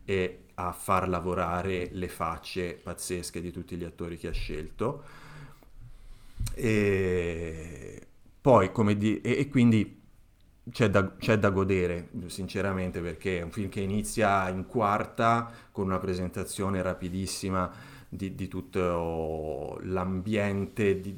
e 0.09 0.45
a 0.55 0.71
far 0.71 1.07
lavorare 1.07 1.89
le 1.91 2.07
facce 2.07 2.79
pazzesche 2.81 3.41
di 3.41 3.51
tutti 3.51 3.75
gli 3.75 3.83
attori 3.83 4.17
che 4.17 4.29
ha 4.29 4.31
scelto. 4.31 5.03
E 6.55 8.07
poi, 8.41 8.71
come 8.71 8.97
di- 8.97 9.21
e, 9.21 9.37
e 9.37 9.47
quindi 9.49 10.01
c'è 10.71 10.89
da, 10.89 11.15
c'è 11.15 11.37
da, 11.37 11.51
godere, 11.51 12.09
sinceramente, 12.25 13.01
perché 13.01 13.37
è 13.37 13.43
un 13.43 13.51
film 13.51 13.69
che 13.69 13.81
inizia 13.81 14.49
in 14.49 14.65
quarta 14.65 15.51
con 15.71 15.85
una 15.85 15.99
presentazione 15.99 16.81
rapidissima 16.81 17.71
di, 18.09 18.33
di 18.33 18.47
tutto 18.47 19.79
l'ambiente 19.83 20.99
di, 21.01 21.15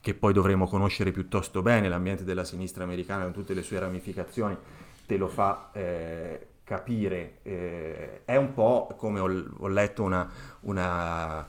che 0.00 0.14
poi 0.14 0.32
dovremo 0.32 0.66
conoscere 0.66 1.12
piuttosto 1.12 1.60
bene, 1.60 1.90
l'ambiente 1.90 2.24
della 2.24 2.44
sinistra 2.44 2.84
americana 2.84 3.24
con 3.24 3.34
tutte 3.34 3.52
le 3.52 3.62
sue 3.62 3.78
ramificazioni, 3.78 4.56
te 5.04 5.16
lo 5.18 5.28
fa 5.28 5.70
eh, 5.74 6.46
capire. 6.66 7.38
Eh, 7.42 8.24
è 8.24 8.34
un 8.36 8.52
po' 8.52 8.92
come 8.96 9.20
ho, 9.20 9.44
ho 9.58 9.68
letto 9.68 10.02
una, 10.02 10.28
una 10.62 11.46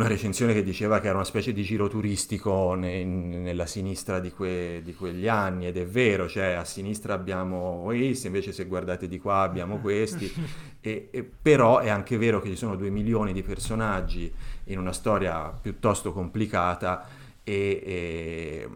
una 0.00 0.08
recensione 0.08 0.54
che 0.54 0.62
diceva 0.62 0.98
che 0.98 1.08
era 1.08 1.16
una 1.16 1.24
specie 1.24 1.52
di 1.52 1.62
giro 1.62 1.86
turistico 1.86 2.74
ne, 2.74 3.04
nella 3.04 3.66
sinistra 3.66 4.18
di, 4.18 4.30
que, 4.30 4.80
di, 4.82 4.94
quegli 4.94 5.28
anni 5.28 5.66
ed 5.66 5.76
è 5.76 5.84
vero, 5.84 6.26
cioè 6.26 6.52
a 6.52 6.64
sinistra 6.64 7.12
abbiamo 7.12 7.82
questi, 7.84 8.26
invece 8.26 8.52
se 8.52 8.64
guardate 8.64 9.08
di 9.08 9.18
qua 9.18 9.40
abbiamo 9.40 9.76
questi, 9.80 10.32
e, 10.80 11.08
e, 11.10 11.22
però 11.22 11.80
è 11.80 11.90
anche 11.90 12.16
vero 12.16 12.40
che 12.40 12.48
ci 12.48 12.56
sono 12.56 12.76
due 12.76 12.88
milioni 12.88 13.34
di 13.34 13.42
personaggi 13.42 14.32
in 14.64 14.78
una 14.78 14.92
storia 14.92 15.50
piuttosto 15.50 16.12
complicata 16.12 17.06
e, 17.44 17.82
e 17.84 18.68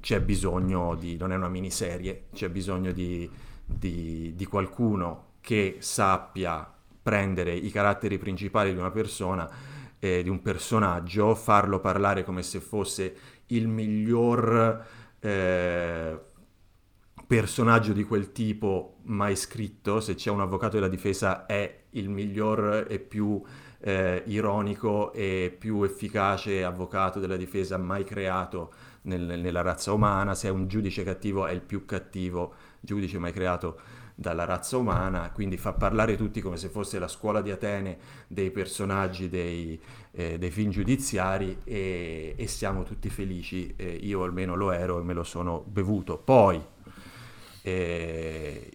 c'è 0.00 0.22
bisogno 0.22 0.94
di, 0.94 1.18
non 1.18 1.32
è 1.32 1.36
una 1.36 1.48
miniserie, 1.48 2.28
c'è 2.32 2.48
bisogno 2.48 2.92
di, 2.92 3.28
di, 3.64 4.32
di 4.34 4.44
qualcuno 4.46 5.30
che 5.40 5.76
sappia 5.80 6.70
prendere 7.02 7.54
i 7.54 7.70
caratteri 7.70 8.18
principali 8.18 8.72
di 8.72 8.78
una 8.78 8.90
persona, 8.90 9.50
eh, 9.98 10.22
di 10.22 10.28
un 10.28 10.40
personaggio, 10.40 11.34
farlo 11.34 11.80
parlare 11.80 12.24
come 12.24 12.42
se 12.42 12.60
fosse 12.60 13.16
il 13.46 13.68
miglior 13.68 14.86
eh, 15.18 16.20
personaggio 17.26 17.92
di 17.92 18.04
quel 18.04 18.32
tipo 18.32 18.98
mai 19.04 19.36
scritto, 19.36 20.00
se 20.00 20.14
c'è 20.14 20.30
un 20.30 20.40
avvocato 20.40 20.76
della 20.76 20.88
difesa 20.88 21.46
è 21.46 21.84
il 21.90 22.08
miglior 22.08 22.86
e 22.88 22.98
più 22.98 23.42
eh, 23.80 24.22
ironico 24.26 25.12
e 25.12 25.54
più 25.56 25.82
efficace 25.82 26.62
avvocato 26.62 27.18
della 27.18 27.36
difesa 27.36 27.76
mai 27.78 28.04
creato 28.04 28.72
nel, 29.02 29.40
nella 29.40 29.62
razza 29.62 29.92
umana, 29.92 30.34
se 30.34 30.48
è 30.48 30.50
un 30.50 30.68
giudice 30.68 31.02
cattivo 31.02 31.46
è 31.46 31.52
il 31.52 31.62
più 31.62 31.84
cattivo 31.84 32.54
giudice 32.82 33.18
mai 33.18 33.32
creato 33.32 33.78
dalla 34.14 34.44
razza 34.44 34.76
umana, 34.76 35.30
quindi 35.30 35.56
fa 35.56 35.72
parlare 35.72 36.16
tutti 36.16 36.40
come 36.40 36.56
se 36.56 36.68
fosse 36.68 36.98
la 36.98 37.08
scuola 37.08 37.40
di 37.40 37.50
Atene 37.50 37.98
dei 38.26 38.50
personaggi 38.50 39.28
dei, 39.28 39.80
eh, 40.12 40.38
dei 40.38 40.50
film 40.50 40.70
giudiziari 40.70 41.58
e, 41.64 42.34
e, 42.36 42.46
siamo 42.46 42.82
tutti 42.82 43.08
felici, 43.08 43.72
eh, 43.76 43.88
io 43.90 44.22
almeno 44.22 44.54
lo 44.54 44.70
ero 44.72 45.00
e 45.00 45.02
me 45.02 45.14
lo 45.14 45.24
sono 45.24 45.64
bevuto. 45.66 46.18
Poi 46.18 46.62
eh, 47.62 48.70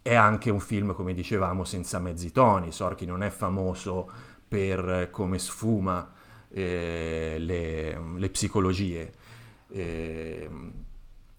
è 0.00 0.14
anche 0.14 0.50
un 0.50 0.60
film, 0.60 0.94
come 0.94 1.12
dicevamo, 1.12 1.64
senza 1.64 1.98
mezzi 1.98 2.32
toni, 2.32 2.72
Sorchi 2.72 3.04
non 3.04 3.22
è 3.22 3.28
famoso 3.28 4.10
per 4.48 5.08
come 5.10 5.38
sfuma 5.38 6.10
eh, 6.48 7.36
le, 7.38 8.00
le, 8.16 8.30
psicologie. 8.30 9.12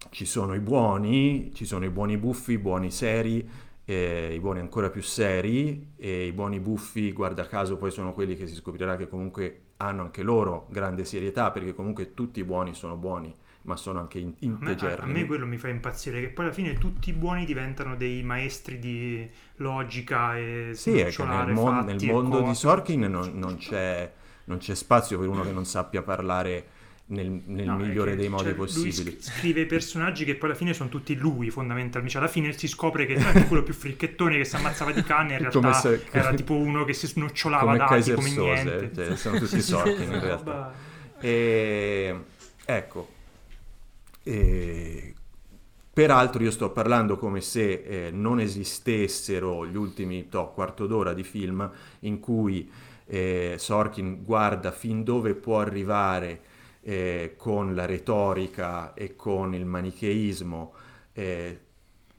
Ci 0.08 0.24
sono 0.24 0.54
i 0.54 0.60
buoni, 0.60 1.52
ci 1.54 1.64
sono 1.64 1.84
i 1.84 1.90
buoni 1.90 2.16
buffi, 2.16 2.52
i 2.52 2.58
buoni 2.58 2.90
seri, 2.90 3.48
eh, 3.84 4.32
i 4.34 4.40
buoni 4.40 4.58
ancora 4.60 4.90
più 4.90 5.02
seri 5.02 5.92
e 5.96 6.26
i 6.26 6.32
buoni 6.32 6.58
buffi, 6.58 7.12
guarda 7.12 7.46
caso, 7.46 7.76
poi 7.76 7.90
sono 7.90 8.12
quelli 8.12 8.34
che 8.36 8.46
si 8.46 8.54
scoprirà 8.54 8.96
che 8.96 9.08
comunque 9.08 9.60
hanno 9.76 10.02
anche 10.02 10.22
loro 10.22 10.66
grande 10.70 11.04
serietà 11.04 11.50
perché 11.50 11.74
comunque 11.74 12.14
tutti 12.14 12.40
i 12.40 12.44
buoni 12.44 12.74
sono 12.74 12.96
buoni 12.96 13.34
ma 13.62 13.76
sono 13.76 14.00
anche 14.00 14.18
in- 14.18 14.34
integerrimi. 14.38 15.02
A 15.02 15.06
me, 15.06 15.18
a 15.18 15.20
me 15.22 15.26
quello 15.26 15.46
mi 15.46 15.58
fa 15.58 15.68
impazzire, 15.68 16.20
che 16.20 16.28
poi 16.30 16.46
alla 16.46 16.54
fine 16.54 16.78
tutti 16.78 17.10
i 17.10 17.12
buoni 17.12 17.44
diventano 17.44 17.94
dei 17.94 18.22
maestri 18.22 18.78
di 18.78 19.28
logica 19.56 20.36
e 20.36 20.70
Sì, 20.74 20.98
è 20.98 21.10
che 21.10 21.24
nel, 21.24 21.52
mon- 21.52 21.84
nel 21.84 22.02
mondo 22.06 22.40
di 22.40 22.54
Sorkin 22.54 23.00
non, 23.00 23.32
non, 23.34 23.58
c'è, 23.58 24.10
non 24.44 24.58
c'è 24.58 24.74
spazio 24.74 25.18
per 25.18 25.28
uno 25.28 25.42
che 25.42 25.52
non 25.52 25.66
sappia 25.66 26.02
parlare 26.02 26.78
nel, 27.10 27.42
nel 27.46 27.66
no, 27.66 27.76
migliore 27.76 28.16
dei 28.16 28.28
modi 28.28 28.44
cioè, 28.44 28.54
possibili. 28.54 29.16
Scrive 29.20 29.66
personaggi 29.66 30.24
che 30.24 30.36
poi 30.36 30.50
alla 30.50 30.58
fine 30.58 30.74
sono 30.74 30.88
tutti 30.88 31.14
lui, 31.16 31.50
fondamentalmente. 31.50 32.12
Cioè, 32.12 32.22
alla 32.22 32.30
fine 32.30 32.56
si 32.56 32.68
scopre 32.68 33.06
che 33.06 33.14
è 33.14 33.46
quello 33.46 33.62
più 33.62 33.74
fricchettone 33.74 34.36
che 34.36 34.44
si 34.44 34.56
ammazzava 34.56 34.92
di 34.92 35.02
canne, 35.02 35.34
in 35.34 35.38
realtà 35.50 35.72
se, 35.72 36.06
era 36.10 36.32
tipo 36.34 36.54
uno 36.54 36.84
che 36.84 36.92
si 36.92 37.06
snocciolava 37.06 37.64
come 37.64 37.78
dati 37.78 38.12
come 38.12 38.28
Sose, 38.28 38.62
niente. 38.62 38.90
Cioè, 38.94 39.16
sono 39.16 39.38
tutti 39.40 39.60
sorti 39.60 40.02
in 40.02 40.20
realtà. 40.20 40.72
E, 41.18 42.16
ecco. 42.64 43.08
E, 44.22 45.14
peraltro 45.92 46.42
io 46.42 46.50
sto 46.52 46.70
parlando 46.70 47.18
come 47.18 47.40
se 47.40 47.82
eh, 47.84 48.10
non 48.12 48.38
esistessero 48.38 49.66
gli 49.66 49.76
ultimi 49.76 50.28
to, 50.28 50.50
quarto 50.50 50.86
d'ora 50.86 51.12
di 51.12 51.24
film 51.24 51.68
in 52.00 52.20
cui 52.20 52.70
eh, 53.06 53.56
Sorkin 53.58 54.22
guarda 54.22 54.70
fin 54.70 55.02
dove 55.02 55.34
può 55.34 55.58
arrivare 55.58 56.42
eh, 56.82 57.34
con 57.36 57.74
la 57.74 57.84
retorica 57.84 58.94
e 58.94 59.14
con 59.16 59.54
il 59.54 59.64
manicheismo 59.64 60.72
eh, 61.12 61.58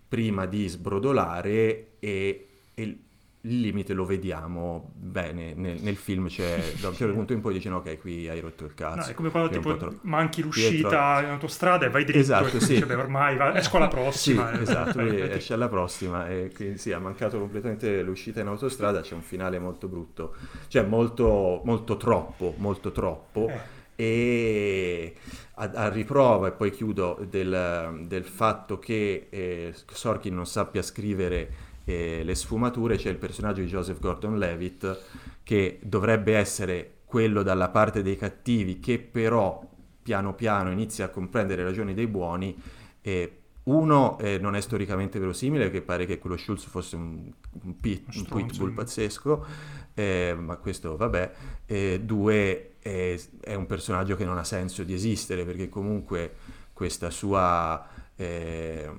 prima 0.07 0.45
di 0.45 0.67
sbrodolare 0.67 1.93
e, 1.99 2.47
e, 2.73 2.99
il 3.43 3.59
limite 3.59 3.93
lo 3.93 4.05
vediamo 4.05 4.91
bene. 4.93 5.53
Nel, 5.55 5.81
nel 5.81 5.95
film 5.95 6.27
c'è 6.27 6.73
da 6.79 6.89
un 6.89 6.93
certo 6.93 7.13
punto 7.13 7.33
in 7.33 7.41
poi 7.41 7.53
dicono 7.53 7.77
ok 7.77 7.97
qui 7.97 8.29
hai 8.29 8.39
rotto 8.39 8.65
il 8.65 8.75
cazzo 8.75 8.97
no, 8.97 9.05
è 9.05 9.13
come 9.15 9.29
quando 9.31 9.49
tipo 9.49 9.75
tro... 9.77 9.97
manchi 10.01 10.43
l'uscita 10.43 11.21
in 11.23 11.29
autostrada 11.29 11.85
e 11.85 11.89
vai 11.89 12.03
dritto 12.03 12.19
esatto, 12.19 12.57
e 12.57 12.59
sì. 12.59 12.73
dice, 12.73 12.85
beh, 12.85 12.95
ormai 12.95 13.37
va... 13.37 13.55
esco 13.57 13.77
alla 13.77 13.87
prossima 13.89 14.51
sì, 14.51 14.59
e... 14.59 14.61
esatto 14.61 14.99
esce 15.01 15.53
alla 15.53 15.69
prossima 15.69 16.29
e 16.29 16.51
quindi 16.53 16.77
sì 16.77 16.91
ha 16.91 16.99
mancato 16.99 17.39
completamente 17.39 18.03
l'uscita 18.03 18.41
in 18.41 18.47
autostrada 18.47 19.01
c'è 19.01 19.15
un 19.15 19.23
finale 19.23 19.57
molto 19.57 19.87
brutto 19.87 20.35
cioè 20.67 20.83
molto, 20.83 21.61
molto 21.63 21.97
troppo 21.97 22.53
molto 22.57 22.91
troppo. 22.91 23.47
Eh 23.47 23.79
e 24.01 25.13
a, 25.53 25.69
a, 25.75 25.89
riprova, 25.89 26.47
e 26.47 26.51
poi 26.53 26.71
chiudo, 26.71 27.23
del, 27.29 28.03
del 28.07 28.23
fatto 28.23 28.79
che 28.79 29.27
eh, 29.29 29.75
Sorkin 29.91 30.33
non 30.33 30.47
sappia 30.47 30.81
scrivere 30.81 31.53
eh, 31.85 32.23
le 32.23 32.33
sfumature, 32.33 32.97
c'è 32.97 33.11
il 33.11 33.17
personaggio 33.17 33.61
di 33.61 33.67
Joseph 33.67 33.99
Gordon-Levitt 33.99 35.01
che 35.43 35.79
dovrebbe 35.83 36.35
essere 36.35 36.93
quello 37.05 37.43
dalla 37.43 37.69
parte 37.69 38.01
dei 38.01 38.17
cattivi 38.17 38.79
che 38.79 38.97
però 38.97 39.69
piano 40.01 40.33
piano 40.33 40.71
inizia 40.71 41.05
a 41.05 41.09
comprendere 41.09 41.61
le 41.61 41.69
ragioni 41.69 41.93
dei 41.93 42.07
buoni 42.07 42.59
e 43.01 43.35
uno 43.63 44.17
eh, 44.17 44.39
non 44.39 44.55
è 44.55 44.61
storicamente 44.61 45.19
verosimile 45.19 45.65
perché 45.65 45.83
pare 45.83 46.07
che 46.07 46.17
quello 46.17 46.37
Schulz 46.37 46.65
fosse 46.65 46.95
un, 46.95 47.29
un, 47.63 47.79
pit, 47.79 48.15
un 48.15 48.25
pitbull 48.25 48.73
pazzesco 48.73 49.45
eh, 49.93 50.35
ma 50.39 50.55
questo 50.55 50.95
vabbè 50.95 51.31
eh, 51.67 52.01
due 52.03 52.70
è, 52.81 53.19
è, 53.41 53.53
un 53.53 53.65
personaggio 53.67 54.15
che 54.15 54.25
non 54.25 54.37
ha 54.37 54.43
senso 54.43 54.83
di 54.83 54.93
esistere 54.93 55.45
perché 55.45 55.69
comunque 55.69 56.35
questa 56.73 57.11
sua 57.11 57.87
eh, 58.15 58.89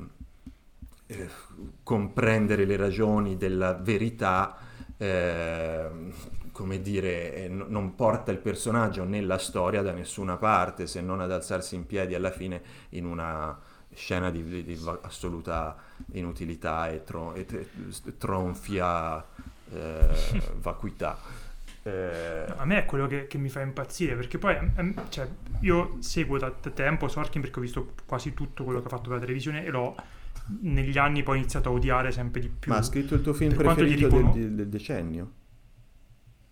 eh, 1.06 1.28
comprendere 1.82 2.64
le 2.64 2.76
ragioni 2.76 3.36
della 3.36 3.74
verità 3.74 4.56
eh, 4.96 5.90
come 6.52 6.80
dire 6.80 7.34
eh, 7.34 7.48
non 7.48 7.94
porta 7.96 8.30
il 8.30 8.38
personaggio 8.38 9.04
nella 9.04 9.38
storia 9.38 9.82
da 9.82 9.92
nessuna 9.92 10.36
parte 10.36 10.86
se 10.86 11.00
non 11.00 11.20
ad 11.20 11.32
alzarsi 11.32 11.74
in 11.74 11.86
piedi 11.86 12.14
alla 12.14 12.30
fine 12.30 12.62
in 12.90 13.04
una 13.04 13.58
scena 13.94 14.30
di, 14.30 14.44
di, 14.44 14.64
di 14.64 14.78
assoluta 15.02 15.76
inutilità 16.12 16.88
e, 16.88 17.02
tro, 17.02 17.34
e 17.34 17.46
tronfia 18.16 19.24
eh, 19.70 20.08
vacuità 20.60 21.41
eh... 21.82 22.44
A 22.56 22.64
me 22.64 22.78
è 22.78 22.84
quello 22.84 23.06
che, 23.06 23.26
che, 23.26 23.38
mi 23.38 23.48
fa 23.48 23.60
impazzire 23.60 24.14
perché 24.14 24.38
poi 24.38 24.56
cioè, 25.08 25.28
io 25.60 25.96
seguo 26.00 26.38
da, 26.38 26.54
da, 26.60 26.70
tempo 26.70 27.08
Sorkin 27.08 27.40
perché 27.40 27.58
ho 27.58 27.62
visto 27.62 27.94
quasi 28.06 28.34
tutto 28.34 28.64
quello 28.64 28.80
che 28.80 28.86
ha 28.86 28.90
fatto 28.90 29.08
per 29.08 29.14
la 29.14 29.20
televisione 29.20 29.64
e 29.64 29.70
l'ho 29.70 29.94
negli 30.60 30.98
anni 30.98 31.22
poi 31.22 31.38
iniziato 31.38 31.68
a 31.68 31.72
odiare 31.72 32.12
sempre 32.12 32.40
di 32.40 32.48
più. 32.48 32.70
Ma 32.70 32.78
ha 32.78 32.82
scritto 32.82 33.14
il 33.14 33.22
tuo 33.22 33.32
film 33.32 33.54
per 33.54 33.64
preferito 33.64 34.06
riconos- 34.06 34.36
del, 34.36 34.54
del, 34.54 34.68
decennio? 34.68 35.32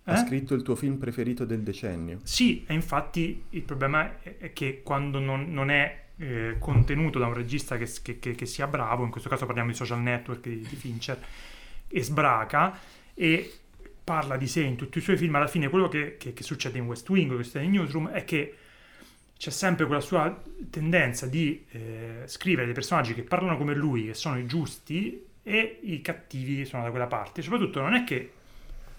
Eh? 0.05 0.13
Ha 0.13 0.17
scritto 0.17 0.55
il 0.55 0.63
tuo 0.63 0.75
film 0.75 0.97
preferito 0.97 1.45
del 1.45 1.63
decennio? 1.63 2.19
Sì, 2.23 2.65
e 2.67 2.75
infatti 2.75 3.45
il 3.51 3.63
problema 3.63 4.21
è 4.23 4.53
che 4.53 4.83
quando 4.83 5.19
non, 5.19 5.53
non 5.53 5.71
è 5.71 6.07
eh, 6.17 6.57
contenuto 6.59 7.19
da 7.19 7.27
un 7.27 7.35
regista 7.35 7.77
che, 7.77 7.89
che, 8.03 8.19
che, 8.19 8.47
sia 8.47 8.67
bravo, 8.67 9.05
in 9.05 9.11
questo 9.11 9.29
caso 9.29 9.47
parliamo 9.47 9.71
di 9.71 9.77
social 9.77 10.01
network 10.01 10.49
di, 10.49 10.59
di 10.59 10.77
Fincher, 10.77 11.19
e 11.89 12.03
sbraca 12.03 12.79
e 13.15 13.60
parla 14.11 14.37
di 14.37 14.49
sé 14.49 14.63
in 14.63 14.75
tutti 14.75 14.99
i 14.99 15.01
suoi 15.01 15.17
film, 15.17 15.37
alla 15.37 15.47
fine 15.47 15.69
quello 15.69 15.87
che, 15.87 16.17
che, 16.17 16.33
che 16.33 16.43
succede 16.43 16.79
in 16.79 16.87
West 16.87 17.09
Wing, 17.09 17.37
che 17.37 17.45
succede 17.45 17.65
in 17.65 17.71
Newsroom, 17.71 18.09
è 18.09 18.25
che 18.25 18.57
c'è 19.37 19.51
sempre 19.51 19.87
quella 19.87 20.01
sua 20.01 20.37
tendenza 20.69 21.27
di 21.27 21.65
eh, 21.71 22.23
scrivere 22.27 22.65
dei 22.65 22.75
personaggi 22.75 23.15
che 23.15 23.23
parlano 23.23 23.57
come 23.57 23.73
lui, 23.73 24.07
che 24.07 24.15
sono 24.15 24.37
i 24.37 24.47
giusti, 24.47 25.25
e 25.45 25.79
i 25.83 26.03
cattivi 26.03 26.65
sono 26.65 26.83
da 26.83 26.91
quella 26.91 27.07
parte. 27.07 27.41
Soprattutto 27.41 27.81
non 27.81 27.95
è 27.95 28.03
che 28.03 28.33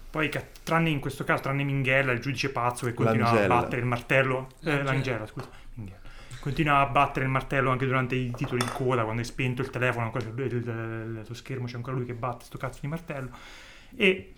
poi, 0.08 0.30
tranne 0.62 0.88
in 0.88 0.98
questo 0.98 1.24
caso, 1.24 1.42
tranne 1.42 1.62
Minghella, 1.62 2.12
il 2.12 2.20
giudice 2.20 2.48
pazzo 2.48 2.86
che 2.86 2.94
continua 2.94 3.32
L'Angela. 3.32 3.54
a 3.54 3.60
battere 3.60 3.82
il 3.82 3.86
martello, 3.86 4.48
eh, 4.62 4.82
l'Angela, 4.82 5.26
scusa, 5.26 5.50
Minghella. 5.74 6.00
continua 6.40 6.78
a 6.78 6.86
battere 6.86 7.26
il 7.26 7.30
martello 7.30 7.70
anche 7.70 7.84
durante 7.84 8.14
i 8.14 8.30
titoli 8.30 8.64
di 8.64 8.70
coda, 8.72 9.04
quando 9.04 9.20
è 9.20 9.24
spento 9.26 9.60
il 9.60 9.68
telefono, 9.68 10.06
ancora 10.06 10.24
il, 10.24 10.38
il, 10.38 10.54
il, 10.54 11.24
il, 11.28 11.36
schermo 11.36 11.66
c'è 11.66 11.76
ancora 11.76 11.96
lui 11.96 12.06
che 12.06 12.14
batte 12.14 12.46
sto 12.46 12.56
cazzo 12.56 12.78
di 12.80 12.88
martello. 12.88 13.28
E 13.94 14.32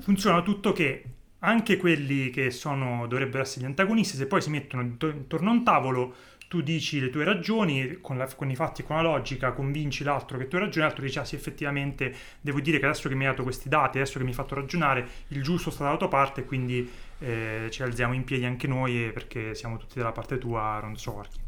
funziona 0.00 0.42
tutto 0.42 0.72
che 0.72 1.04
anche 1.40 1.76
quelli 1.76 2.30
che 2.30 2.50
sono, 2.50 3.06
dovrebbero 3.06 3.42
essere 3.42 3.64
gli 3.64 3.68
antagonisti, 3.68 4.16
se 4.16 4.26
poi 4.26 4.42
si 4.42 4.50
mettono 4.50 4.82
intorno 4.82 5.50
a 5.50 5.52
un 5.52 5.64
tavolo, 5.64 6.14
tu 6.48 6.62
dici 6.62 6.98
le 6.98 7.10
tue 7.10 7.24
ragioni, 7.24 7.98
con, 8.00 8.18
la, 8.18 8.26
con, 8.34 8.50
i 8.50 8.56
fatti 8.56 8.82
e 8.82 8.84
con 8.84 8.96
la 8.96 9.02
logica, 9.02 9.52
convinci 9.52 10.02
l'altro 10.02 10.36
che 10.36 10.48
tu 10.48 10.56
hai 10.56 10.62
ragione, 10.62 10.86
l'altro 10.86 11.04
dice, 11.04 11.20
ah 11.20 11.24
sì, 11.24 11.36
effettivamente 11.36 12.12
devo 12.40 12.60
dire 12.60 12.80
che 12.80 12.86
adesso 12.86 13.08
che 13.08 13.14
mi 13.14 13.24
hai 13.24 13.30
dato 13.30 13.44
questi 13.44 13.68
dati, 13.68 13.98
adesso 13.98 14.18
che 14.18 14.24
mi 14.24 14.30
hai 14.30 14.36
fatto 14.36 14.56
ragionare, 14.56 15.06
il 15.28 15.42
giusto 15.42 15.70
sta 15.70 15.84
dalla 15.84 15.96
tua 15.96 16.08
parte, 16.08 16.44
quindi 16.44 16.90
eh, 17.20 17.68
ci 17.70 17.82
alziamo 17.82 18.14
in 18.14 18.24
piedi 18.24 18.44
anche 18.44 18.66
noi 18.66 19.06
eh, 19.06 19.10
perché 19.12 19.54
siamo 19.54 19.76
tutti 19.76 19.98
dalla 19.98 20.12
parte 20.12 20.38
tua, 20.38 20.60
Aaron 20.60 20.96
Sorkin. 20.96 21.40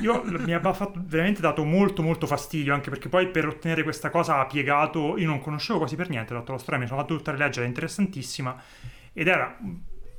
Io 0.00 0.22
mi 0.24 0.52
ha 0.52 0.60
fatto, 0.72 1.00
veramente 1.04 1.40
dato 1.40 1.64
molto 1.64 2.02
molto 2.02 2.26
fastidio 2.26 2.74
anche 2.74 2.90
perché 2.90 3.08
poi 3.08 3.28
per 3.28 3.46
ottenere 3.46 3.82
questa 3.82 4.10
cosa 4.10 4.38
ha 4.38 4.46
piegato, 4.46 5.16
io 5.18 5.26
non 5.26 5.40
conoscevo 5.40 5.78
quasi 5.78 5.96
per 5.96 6.08
niente, 6.08 6.34
lo 6.34 6.42
storia, 6.58 6.78
mi 6.78 6.86
sono 6.86 7.00
fatto 7.00 7.16
tutta 7.16 7.32
rileggere, 7.32 7.64
è 7.64 7.68
interessantissima 7.68 8.60
ed 9.12 9.26
era 9.26 9.58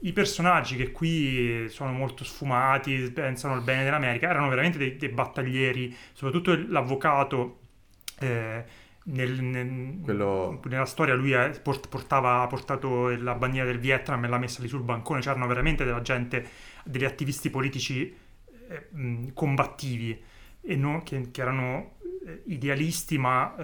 i 0.01 0.13
personaggi 0.13 0.75
che 0.75 0.91
qui 0.91 1.67
sono 1.69 1.91
molto 1.91 2.23
sfumati, 2.23 3.11
pensano 3.11 3.53
al 3.53 3.61
bene 3.61 3.83
dell'America, 3.83 4.29
erano 4.29 4.47
veramente 4.47 4.77
dei, 4.77 4.95
dei 4.95 5.09
battaglieri, 5.09 5.95
soprattutto 6.13 6.57
l'avvocato. 6.67 7.59
Eh, 8.19 8.63
nel, 9.01 9.41
nel, 9.41 9.99
Quello... 10.03 10.61
Nella 10.65 10.85
storia 10.85 11.15
lui 11.15 11.31
è, 11.31 11.59
portava, 11.61 12.41
ha 12.41 12.47
portato 12.47 13.09
la 13.09 13.33
bandiera 13.33 13.65
del 13.65 13.79
Vietnam 13.79 14.23
e 14.23 14.27
l'ha 14.27 14.37
messa 14.37 14.61
lì 14.61 14.67
sul 14.67 14.83
bancone, 14.83 15.21
c'erano 15.21 15.47
veramente 15.47 15.83
della 15.83 16.01
gente, 16.01 16.47
degli 16.83 17.05
attivisti 17.05 17.49
politici 17.49 18.15
eh, 18.69 19.31
combattivi 19.33 20.21
e 20.61 20.75
no, 20.75 21.01
che, 21.03 21.31
che, 21.31 21.41
erano 21.41 21.95
eh, 22.25 22.43
idealisti 22.45 23.17
ma 23.17 23.55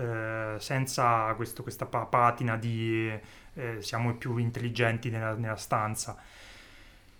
eh, 0.55 0.59
senza 0.59 1.33
questo, 1.35 1.61
questa 1.61 1.85
patina 1.85 2.57
di 2.57 3.11
eh, 3.53 3.77
siamo 3.79 4.11
i 4.11 4.15
più 4.15 4.37
intelligenti 4.37 5.09
nella, 5.09 5.35
nella, 5.35 5.55
stanza. 5.55 6.17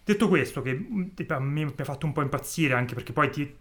Detto 0.04 0.28
questo, 0.28 0.62
che 0.62 0.72
a 0.72 1.40
me 1.40 1.66
mi 1.66 1.74
ha 1.76 1.84
fatto 1.84 2.06
un 2.06 2.14
po' 2.14 2.22
impazzire 2.22 2.74
anche 2.74 2.94
perché 2.94 3.12
poi 3.12 3.30
ti, 3.32 3.56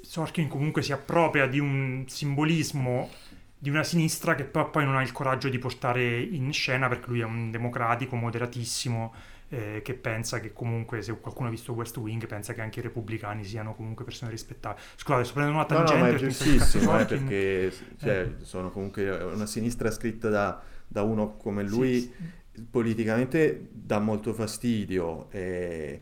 Sorkin 0.00 0.48
comunque 0.48 0.82
si 0.82 0.92
appropria 0.92 1.46
di 1.46 1.58
un 1.58 2.04
simbolismo 2.06 3.10
di 3.58 3.70
una 3.70 3.82
sinistra 3.82 4.34
che 4.34 4.44
poi 4.44 4.84
non 4.84 4.96
ha 4.96 5.02
il 5.02 5.12
coraggio 5.12 5.48
di 5.48 5.58
portare 5.58 6.20
in 6.20 6.52
scena 6.52 6.88
perché 6.88 7.08
lui 7.08 7.20
è 7.20 7.24
un 7.24 7.50
democratico 7.50 8.14
moderatissimo 8.14 9.14
eh, 9.48 9.80
che 9.82 9.94
pensa 9.94 10.40
che 10.40 10.52
comunque 10.52 11.02
se 11.02 11.16
qualcuno 11.18 11.48
ha 11.48 11.50
visto 11.50 11.72
West 11.72 11.96
Wing 11.96 12.26
pensa 12.26 12.52
che 12.52 12.62
anche 12.62 12.80
i 12.80 12.82
repubblicani 12.82 13.44
siano 13.44 13.74
comunque 13.74 14.04
persone 14.04 14.30
rispettabili 14.30 14.84
scusate 14.96 15.24
sto 15.24 15.34
prendendo 15.34 15.60
una 15.60 15.68
tangente 15.68 16.00
no, 16.00 16.04
no, 16.04 16.10
ma 16.10 16.16
è 16.16 16.18
giustissimo 16.18 16.98
eh, 16.98 17.04
perché 17.06 17.72
cioè, 17.98 18.18
eh. 18.18 18.44
sono 18.44 18.70
comunque 18.70 19.08
una 19.08 19.46
sinistra 19.46 19.90
scritta 19.90 20.28
da 20.28 20.62
da 20.88 21.02
uno 21.02 21.36
come 21.36 21.62
lui 21.62 22.00
sì, 22.00 22.12
sì. 22.52 22.62
politicamente 22.62 23.68
dà 23.72 23.98
molto 23.98 24.32
fastidio. 24.32 25.30
E 25.30 26.00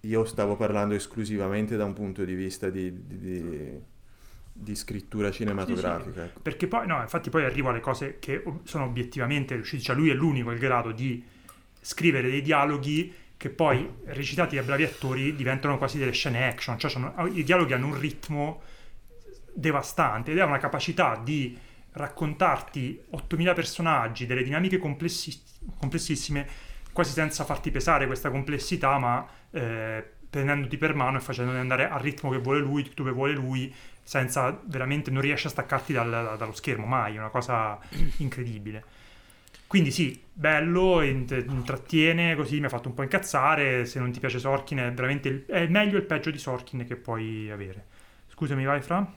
io 0.00 0.24
stavo 0.24 0.56
parlando 0.56 0.94
esclusivamente 0.94 1.76
da 1.76 1.84
un 1.84 1.92
punto 1.92 2.24
di 2.24 2.34
vista 2.34 2.70
di, 2.70 3.06
di, 3.06 3.18
di, 3.18 3.80
di 4.52 4.74
scrittura 4.74 5.30
cinematografica. 5.30 6.22
Sì, 6.22 6.28
ecco. 6.28 6.40
Perché 6.40 6.66
poi, 6.66 6.86
no, 6.86 7.00
infatti 7.00 7.30
poi 7.30 7.44
arrivo 7.44 7.70
alle 7.70 7.80
cose 7.80 8.18
che 8.18 8.42
sono 8.64 8.84
obiettivamente 8.84 9.54
riusciti, 9.54 9.82
cioè 9.82 9.96
lui 9.96 10.10
è 10.10 10.14
l'unico 10.14 10.50
il 10.50 10.58
grado 10.58 10.92
di 10.92 11.24
scrivere 11.86 12.28
dei 12.28 12.42
dialoghi 12.42 13.14
che 13.36 13.48
poi 13.48 13.88
recitati 14.06 14.56
da 14.56 14.62
bravi 14.62 14.82
attori 14.82 15.36
diventano 15.36 15.78
quasi 15.78 15.98
delle 15.98 16.10
scene 16.10 16.48
action, 16.48 16.76
cioè 16.80 16.90
sono, 16.90 17.14
i 17.32 17.44
dialoghi 17.44 17.74
hanno 17.74 17.86
un 17.86 17.98
ritmo 17.98 18.60
devastante 19.52 20.32
ed 20.32 20.38
è 20.38 20.42
una 20.42 20.58
capacità 20.58 21.20
di 21.22 21.56
raccontarti 21.92 23.00
8000 23.10 23.52
personaggi, 23.52 24.26
delle 24.26 24.42
dinamiche 24.42 24.78
complessi- 24.78 25.40
complessissime, 25.78 26.46
quasi 26.92 27.12
senza 27.12 27.44
farti 27.44 27.70
pesare 27.70 28.06
questa 28.06 28.30
complessità, 28.30 28.98
ma 28.98 29.24
eh, 29.52 30.04
prendendoti 30.28 30.76
per 30.78 30.94
mano 30.94 31.18
e 31.18 31.20
facendoti 31.20 31.58
andare 31.58 31.88
al 31.88 32.00
ritmo 32.00 32.30
che 32.30 32.38
vuole 32.38 32.58
lui, 32.58 32.90
dove 32.96 33.12
vuole 33.12 33.32
lui, 33.32 33.72
senza 34.02 34.60
veramente 34.64 35.12
non 35.12 35.22
riesci 35.22 35.46
a 35.46 35.50
staccarti 35.50 35.92
dal, 35.92 36.34
dallo 36.36 36.52
schermo 36.52 36.84
mai, 36.84 37.14
è 37.14 37.18
una 37.18 37.28
cosa 37.28 37.78
incredibile. 38.18 39.04
Quindi 39.66 39.90
sì, 39.90 40.20
bello, 40.32 41.02
intrattiene, 41.02 42.36
così 42.36 42.60
mi 42.60 42.66
ha 42.66 42.68
fatto 42.68 42.88
un 42.88 42.94
po' 42.94 43.02
incazzare, 43.02 43.84
se 43.84 43.98
non 43.98 44.12
ti 44.12 44.20
piace 44.20 44.38
Sorkin 44.38 44.78
è 44.78 44.92
veramente 44.92 45.28
il, 45.28 45.44
è 45.46 45.66
meglio 45.66 45.96
il 45.96 46.04
peggio 46.04 46.30
di 46.30 46.38
Sorkin 46.38 46.84
che 46.86 46.96
puoi 46.96 47.50
avere. 47.50 47.86
Scusami, 48.28 48.64
vai 48.64 48.80
Fra? 48.80 49.12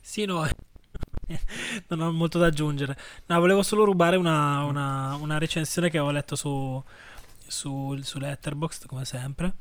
Sì, 0.00 0.24
no, 0.24 0.46
non 1.88 2.00
ho 2.00 2.12
molto 2.12 2.38
da 2.38 2.46
aggiungere. 2.46 2.96
No, 3.26 3.38
volevo 3.40 3.62
solo 3.62 3.84
rubare 3.84 4.16
una, 4.16 4.64
una, 4.64 5.14
una 5.14 5.38
recensione 5.38 5.88
che 5.88 5.98
avevo 5.98 6.12
letto 6.12 6.36
su, 6.36 6.82
su, 7.46 7.96
su 8.02 8.18
Letterboxd, 8.18 8.86
come 8.86 9.04
sempre. 9.04 9.54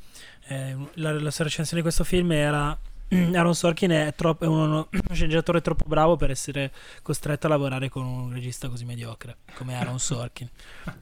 Eh, 0.47 0.75
la, 0.95 1.13
la 1.13 1.31
recensione 1.37 1.75
di 1.75 1.81
questo 1.81 2.03
film 2.03 2.31
era 2.31 2.77
Aaron 3.09 3.55
Sorkin 3.55 3.89
è, 3.89 4.13
troppo, 4.15 4.45
è 4.45 4.47
uno, 4.47 4.63
uno, 4.65 4.89
sceneggiatore 5.11 5.61
troppo 5.61 5.85
bravo 5.87 6.15
per 6.15 6.29
essere 6.29 6.71
costretto 7.01 7.47
a 7.47 7.49
lavorare 7.49 7.89
con 7.89 8.05
un 8.05 8.31
regista 8.31 8.69
così 8.69 8.85
mediocre 8.85 9.37
come 9.55 9.75
Aaron 9.75 9.97
Sorkin. 9.99 10.49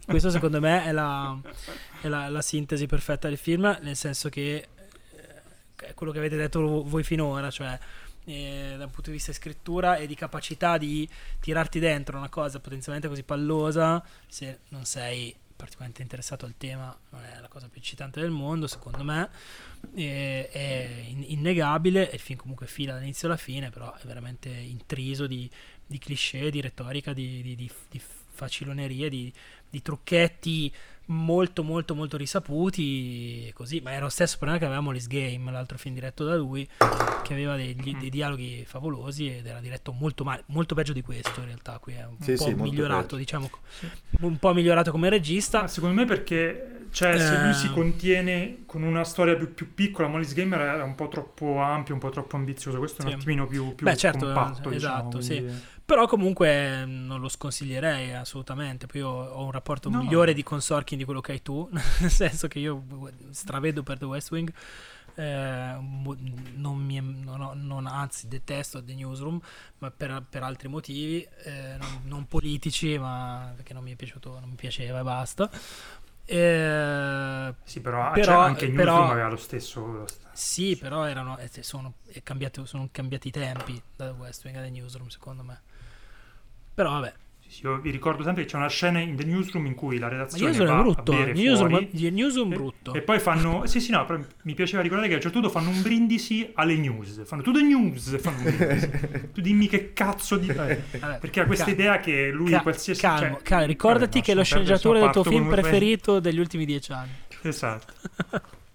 Questo 0.06 0.30
secondo 0.30 0.60
me 0.60 0.86
è 0.86 0.92
la, 0.92 1.38
è 2.02 2.08
la, 2.08 2.30
la 2.30 2.42
sintesi 2.42 2.86
perfetta 2.86 3.28
del 3.28 3.38
film, 3.38 3.78
nel 3.82 3.96
senso 3.96 4.30
che 4.30 4.56
eh, 4.56 4.68
è 5.76 5.94
quello 5.94 6.12
che 6.14 6.20
avete 6.20 6.38
detto 6.38 6.84
voi 6.84 7.04
finora, 7.04 7.50
cioè 7.50 7.78
eh, 8.26 8.76
da 8.78 8.86
un 8.86 8.92
punto 8.92 9.10
di 9.10 9.16
vista 9.16 9.32
di 9.32 9.38
scrittura 9.38 9.98
e 9.98 10.08
di 10.08 10.16
capacità 10.16 10.78
di 10.78 11.08
tirarti 11.40 11.80
dentro 11.80 12.18
una 12.18 12.30
cosa 12.30 12.60
potenzialmente 12.60 13.08
così 13.08 13.24
pallosa 13.24 14.04
se 14.28 14.60
non 14.70 14.86
sei 14.86 15.36
particolarmente 15.58 16.02
interessato 16.04 16.46
al 16.46 16.56
tema 16.56 16.98
non 17.10 17.24
è 17.24 17.42
la 17.42 17.50
cosa 17.50 17.68
più 17.68 17.82
eccitante 17.82 18.22
del 18.22 18.30
mondo 18.30 18.68
secondo 18.68 19.04
me 19.04 19.30
e, 19.94 20.48
è 20.50 21.06
innegabile 21.10 22.10
il 22.14 22.20
film 22.20 22.40
comunque 22.40 22.68
fila 22.68 22.94
dall'inizio 22.94 23.28
alla 23.28 23.38
fine 23.38 23.70
però 23.70 23.94
è 23.94 24.06
veramente 24.06 24.50
intriso 24.50 25.28
di, 25.28 25.50
di 25.86 25.98
cliché 25.98 26.50
di 26.50 26.62
retorica 26.62 27.12
di, 27.12 27.42
di, 27.42 27.56
di, 27.56 27.72
facilonerie 28.38 29.10
di 29.10 29.82
trucchetti 29.82 30.72
molto 31.08 31.64
molto 31.64 31.96
molto 31.96 32.18
risaputi 32.18 33.52
così. 33.54 33.82
Ma 33.82 33.92
era 33.92 34.04
lo 34.04 34.10
stesso 34.10 34.38
problema 34.38 34.60
che 34.60 34.66
avevamo 34.66 34.92
Liz 34.92 35.08
Game 35.08 35.52
l'altro 35.52 35.78
film 35.78 35.94
diretto 35.94 36.24
da 36.24 36.36
lui 36.36 36.68
che 37.24 37.34
aveva 37.34 37.56
degli, 37.56 37.96
dei 37.96 38.10
dialoghi 38.10 38.64
favolosi 38.66 39.38
ed 39.38 39.46
era 39.46 39.60
diretto 39.60 39.92
molto 39.92 40.24
male 40.24 40.44
molto 40.48 40.76
peggio 40.76 40.94
di 40.94 41.02
questo 41.02 41.40
in 41.40 41.48
realtà. 41.48 41.78
Qui 41.80 41.94
è 41.94 42.06
un 42.06 42.18
sì, 42.20 42.34
po' 42.34 42.46
sì, 42.46 42.54
migliorato 42.54 43.16
diciamo 43.16 43.50
sì. 43.68 43.88
un 44.22 44.38
po' 44.38 44.54
migliorato 44.54 44.92
come 44.92 45.10
regista. 45.10 45.62
Ma 45.62 45.68
secondo 45.68 45.96
me 45.96 46.06
perché 46.06 46.88
cioè 46.92 47.16
eh... 47.16 47.20
se 47.20 47.38
lui 47.42 47.54
si 47.54 47.68
eh. 47.68 47.72
contiene 47.72 48.58
con 48.66 48.84
una 48.84 49.04
storia 49.04 49.36
più, 49.36 49.54
più 49.54 49.74
piccola 49.74 50.08
Molly's 50.08 50.34
Gamer 50.34 50.60
era 50.60 50.84
un 50.84 50.96
po' 50.96 51.08
troppo 51.10 51.60
ampio 51.60 51.94
un 51.94 52.00
po' 52.00 52.10
troppo 52.10 52.38
ambizioso 52.38 52.78
questo 52.78 53.02
è 53.02 53.06
un 53.06 53.14
attimino 53.14 53.46
più, 53.46 53.76
più 53.76 53.86
Beh, 53.86 53.98
certo, 53.98 54.26
compatto 54.26 54.72
esatto 54.72 55.18
diciamo, 55.18 55.50
sì 55.50 55.76
però 55.88 56.06
comunque 56.06 56.84
non 56.86 57.22
lo 57.22 57.30
sconsiglierei 57.30 58.14
assolutamente. 58.14 58.88
Poi 58.88 59.00
io 59.00 59.08
ho 59.08 59.46
un 59.46 59.52
rapporto 59.52 59.90
no. 59.90 60.02
migliore 60.02 60.34
di 60.34 60.44
Consorkin 60.44 60.98
di 60.98 61.06
quello 61.06 61.22
che 61.22 61.32
hai 61.32 61.42
tu, 61.42 61.66
nel 61.72 62.12
senso 62.12 62.50
che 62.50 62.60
io 62.60 62.84
stravedo 63.30 63.84
per 63.84 63.98
The 63.98 64.04
West 64.04 64.30
Wing. 64.32 64.52
Eh, 65.16 65.78
non, 66.56 66.78
mi, 66.78 67.00
non, 67.00 67.66
non, 67.66 67.88
anzi 67.88 68.28
detesto 68.28 68.84
The 68.84 68.94
Newsroom 68.94 69.40
ma 69.80 69.90
per, 69.90 70.24
per 70.30 70.44
altri 70.44 70.68
motivi 70.68 71.28
eh, 71.44 71.76
non, 71.80 72.02
non, 72.04 72.28
politici 72.28 73.00
ma 73.00 73.52
perché 73.56 73.74
non 73.74 73.82
mi 73.82 73.94
è 73.94 73.96
piaciuto 73.96 74.40
non 74.40 74.50
mi 74.50 74.56
piaceva 74.56 75.00
e 75.00 75.02
basta 75.02 75.50
eh, 76.24 77.56
sì 77.64 77.80
però, 77.82 78.12
però 78.12 78.26
cioè 78.26 78.46
anche 78.46 78.68
Newsroom 78.68 78.76
però, 78.76 79.12
aveva 79.12 79.30
lo 79.30 79.38
stesso, 79.38 79.84
lo 79.88 80.08
stesso 80.08 80.30
sì 80.34 80.78
però 80.78 81.04
erano 81.06 81.36
eh, 81.40 81.50
sono, 81.64 81.96
cambiati, 82.22 82.64
sono 82.68 82.88
cambiati 82.92 83.30
i 83.30 83.32
tempi 83.32 83.82
da 83.96 84.12
West 84.12 84.46
Wing 84.46 84.58
a 84.58 84.62
The 84.62 84.70
Newsroom 84.70 85.08
secondo 85.08 85.42
me 85.42 85.62
però 86.78 86.92
vabbè. 86.92 87.12
Io 87.64 87.80
vi 87.80 87.90
ricordo 87.90 88.22
sempre 88.22 88.44
che 88.44 88.50
c'è 88.50 88.56
una 88.56 88.70
scena 88.70 89.00
in 89.00 89.16
The 89.16 89.24
Newsroom 89.24 89.66
in 89.66 89.74
cui 89.74 89.98
la 89.98 90.10
redazione 90.10 90.56
ma 90.56 90.66
va 90.66 90.78
è 90.78 90.82
brutto. 90.84 91.12
a 91.12 91.16
bere 91.16 91.34
newsroom, 91.34 91.70
fuori, 91.70 92.12
newsroom 92.12 92.50
brutto. 92.50 92.94
E, 92.94 92.98
e, 93.00 93.02
poi 93.02 93.20
fanno... 93.20 93.66
Sì, 93.66 93.80
sì, 93.80 93.90
no, 93.90 94.06
però 94.06 94.20
mi 94.44 94.54
piaceva 94.54 94.84
ricordare 94.84 95.08
che 95.08 95.14
a 95.14 95.18
un 95.18 95.24
certo 95.24 95.40
punto 95.40 95.52
fanno 95.52 95.70
un 95.72 95.82
brindisi 95.82 96.52
alle 96.54 96.76
news. 96.76 97.26
Fanno 97.26 97.42
tu 97.42 97.52
the 97.52 97.64
news, 97.64 98.20
fanno 98.20 98.38
un 98.38 98.44
brindisi. 98.44 98.90
tu 99.34 99.42
dimmi 99.42 99.68
che 99.68 99.92
cazzo 99.94 100.38
di... 100.38 100.52
Vabbè, 100.52 101.18
perché 101.20 101.40
ha 101.40 101.46
questa 101.48 101.72
idea 101.72 102.00
che 102.00 102.30
lui 102.30 102.52
cal- 102.52 102.62
qualsiasi... 102.62 103.02
Calmo, 103.02 103.34
cioè, 103.38 103.42
calmo. 103.42 103.66
ricordati 103.66 104.20
vabbè, 104.20 104.22
che 104.24 104.32
è 104.34 104.36
lo 104.36 104.44
sceneggiatore 104.44 105.00
del 105.00 105.10
tuo 105.10 105.24
film 105.24 105.50
preferito 105.50 106.20
degli 106.20 106.38
ultimi 106.38 106.66
dieci 106.66 106.92
anni. 106.92 107.12
Esatto. 107.42 107.94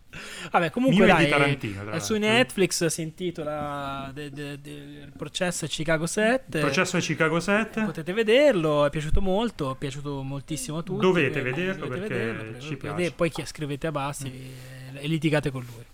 Vabbè, 0.52 0.68
comunque 0.68 1.06
dai, 1.06 1.30
Tarantino, 1.30 1.98
su 1.98 2.14
Netflix 2.18 2.84
si 2.84 3.00
intitola 3.00 4.10
de, 4.12 4.30
de, 4.30 4.60
de, 4.60 4.70
Il 4.70 5.12
processo 5.16 5.64
a 5.64 5.68
Chicago 5.68 6.06
7. 6.06 6.58
Il 6.58 6.64
processo 6.64 6.98
a 6.98 7.00
Chicago 7.00 7.40
7. 7.40 7.84
Potete 7.84 8.12
vederlo, 8.12 8.84
è 8.84 8.90
piaciuto 8.90 9.22
molto, 9.22 9.72
è 9.72 9.76
piaciuto 9.78 10.22
moltissimo 10.22 10.78
a 10.78 10.82
tutti. 10.82 11.00
Dovete 11.00 11.38
eh, 11.38 11.42
vederlo 11.42 11.86
dovete 11.86 12.06
perché 12.06 12.24
vederlo, 12.32 12.60
ci 12.60 12.76
piace. 12.76 12.96
Vedere, 12.96 13.14
poi 13.16 13.32
scrivete 13.44 13.86
a 13.86 13.92
Bassi 13.92 14.30
mm. 14.30 14.96
e 14.98 15.06
litigate 15.06 15.50
con 15.50 15.64
lui. 15.64 15.84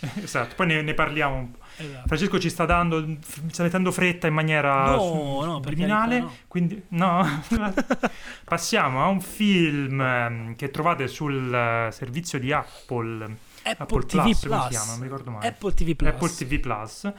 Esatto, 0.22 0.54
poi 0.56 0.66
ne, 0.66 0.82
ne 0.82 0.94
parliamo 0.94 1.36
un 1.36 1.50
po'. 1.52 1.58
Esatto. 1.76 2.08
Francesco 2.08 2.40
ci 2.40 2.50
sta 2.50 2.64
dando, 2.64 3.18
sta 3.50 3.62
mettendo 3.62 3.92
fretta 3.92 4.26
in 4.26 4.34
maniera 4.34 4.96
no, 4.96 5.44
no, 5.44 5.60
criminale, 5.60 6.18
no. 6.18 6.32
quindi 6.48 6.82
no. 6.88 7.24
Passiamo 8.42 9.00
a 9.00 9.06
un 9.06 9.20
film 9.20 10.00
ehm, 10.00 10.56
che 10.56 10.72
trovate 10.72 11.06
sul 11.06 11.54
eh, 11.54 11.92
servizio 11.92 12.40
di 12.40 12.52
Apple 12.52 13.46
Apple, 13.70 13.84
Apple 13.84 14.06
TV 14.06 14.22
Plus, 14.22 14.38
Plus. 14.40 14.62
si 14.62 14.68
chiama, 14.68 14.90
non 14.90 14.98
mi 14.98 15.04
ricordo 15.04 15.30
mai. 15.30 15.46
Apple 15.46 15.74
TV 15.74 15.94
Plus. 15.96 16.08
Apple 16.10 16.30
TV 16.30 16.58
Plus. 16.60 17.12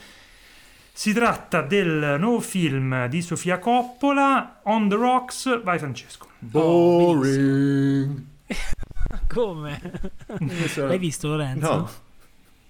Si 0.92 1.14
tratta 1.14 1.62
del 1.62 2.18
nuovo 2.20 2.40
film 2.42 3.08
di 3.08 3.22
Sofia 3.22 3.58
Coppola, 3.60 4.60
On 4.64 4.90
the 4.90 4.96
Rocks. 4.96 5.62
Vai 5.64 5.80
Francesco. 5.80 6.28
Boring. 6.40 8.26
Come? 9.28 10.02
Mi 10.40 10.68
sono- 10.68 10.88
L'hai 10.88 10.98
visto 10.98 11.28
Lorenzo? 11.28 11.74
No, 11.76 11.90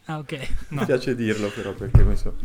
Ah, 0.05 0.17
ok. 0.17 0.31
mi 0.69 0.77
No. 0.79 0.85
piace 0.85 1.15
dirlo 1.15 1.49
però 1.49 1.73
perché 1.73 2.03
mi 2.03 2.15
so... 2.15 2.35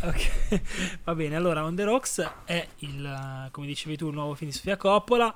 Ok, 0.00 0.60
va 1.04 1.14
bene. 1.14 1.34
Allora, 1.36 1.64
On 1.64 1.74
the 1.74 1.84
Rocks 1.84 2.24
è 2.44 2.66
il, 2.78 3.48
come 3.50 3.66
dicevi 3.66 3.96
tu, 3.96 4.08
il 4.08 4.14
nuovo 4.14 4.34
film 4.34 4.50
di 4.50 4.56
Sofia 4.56 4.76
Coppola, 4.76 5.34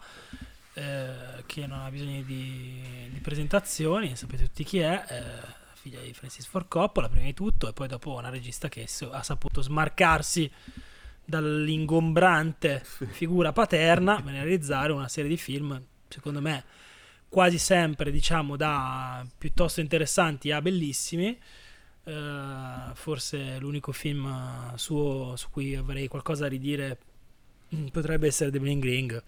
eh, 0.74 1.42
che 1.46 1.66
non 1.66 1.80
ha 1.80 1.90
bisogno 1.90 2.22
di, 2.22 3.08
di 3.10 3.20
presentazioni, 3.20 4.16
sapete 4.16 4.44
tutti 4.44 4.64
chi 4.64 4.78
è, 4.78 5.04
eh, 5.08 5.60
figlia 5.74 6.00
di 6.00 6.12
Francis 6.12 6.46
Ford 6.46 6.68
Coppola, 6.68 7.08
prima 7.08 7.26
di 7.26 7.34
tutto, 7.34 7.68
e 7.68 7.72
poi 7.72 7.88
dopo 7.88 8.14
una 8.14 8.30
regista 8.30 8.68
che 8.68 8.86
ha 9.10 9.22
saputo 9.22 9.62
smarcarsi 9.62 10.50
dall'ingombrante 11.24 12.82
figura 12.84 13.52
paterna 13.52 14.20
per 14.20 14.32
realizzare 14.32 14.92
una 14.92 15.08
serie 15.08 15.30
di 15.30 15.36
film, 15.36 15.80
secondo 16.08 16.40
me, 16.40 16.64
quasi 17.28 17.58
sempre, 17.58 18.10
diciamo, 18.10 18.56
da 18.56 19.26
piuttosto 19.36 19.80
interessanti 19.80 20.50
a 20.52 20.62
bellissimi. 20.62 21.38
Eh, 22.04 22.90
forse 22.94 23.58
l'unico 23.58 23.92
film 23.92 24.74
suo 24.74 25.36
su 25.36 25.50
cui 25.50 25.74
avrei 25.76 26.08
qualcosa 26.08 26.42
da 26.42 26.48
ridire 26.48 26.98
mm, 27.74 27.86
potrebbe 27.86 28.26
essere 28.26 28.50
The 28.50 28.60
Bling 28.60 28.82
Ring. 28.82 29.22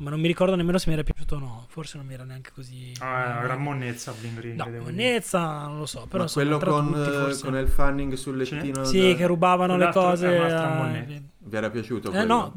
Ma 0.00 0.08
non 0.08 0.18
mi 0.20 0.26
ricordo 0.28 0.56
nemmeno 0.56 0.78
se 0.78 0.88
mi 0.88 0.94
era 0.94 1.02
piaciuto 1.02 1.34
o 1.36 1.38
no. 1.38 1.64
Forse 1.68 1.98
non 1.98 2.06
mi 2.06 2.14
era 2.14 2.24
neanche 2.24 2.50
così. 2.54 2.92
Ah, 3.00 3.24
è 3.26 3.30
una 3.32 3.40
gran 3.42 3.62
monnezza 3.62 4.12
Bling 4.18 4.38
Ring, 4.40 4.56
No, 4.56 4.82
monnezza 4.82 5.66
non 5.66 5.78
lo 5.78 5.84
so. 5.86 6.06
Però 6.08 6.24
Ma 6.24 6.30
quello 6.30 6.58
con, 6.58 6.86
tutti, 6.86 7.00
eh, 7.10 7.38
con 7.42 7.56
il 7.58 7.68
fanning 7.68 8.14
sul 8.14 8.36
lettino... 8.38 8.84
Sì, 8.84 9.10
da- 9.10 9.14
che 9.16 9.26
rubavano 9.26 9.76
le 9.76 9.90
cose. 9.92 10.34
è 10.34 10.38
un'altra 10.38 10.70
a- 10.72 10.74
moneta. 10.74 11.12
Vi 11.38 11.56
era 11.56 11.68
piaciuto 11.68 12.08
Eh, 12.08 12.12
quello? 12.12 12.26
no, 12.34 12.54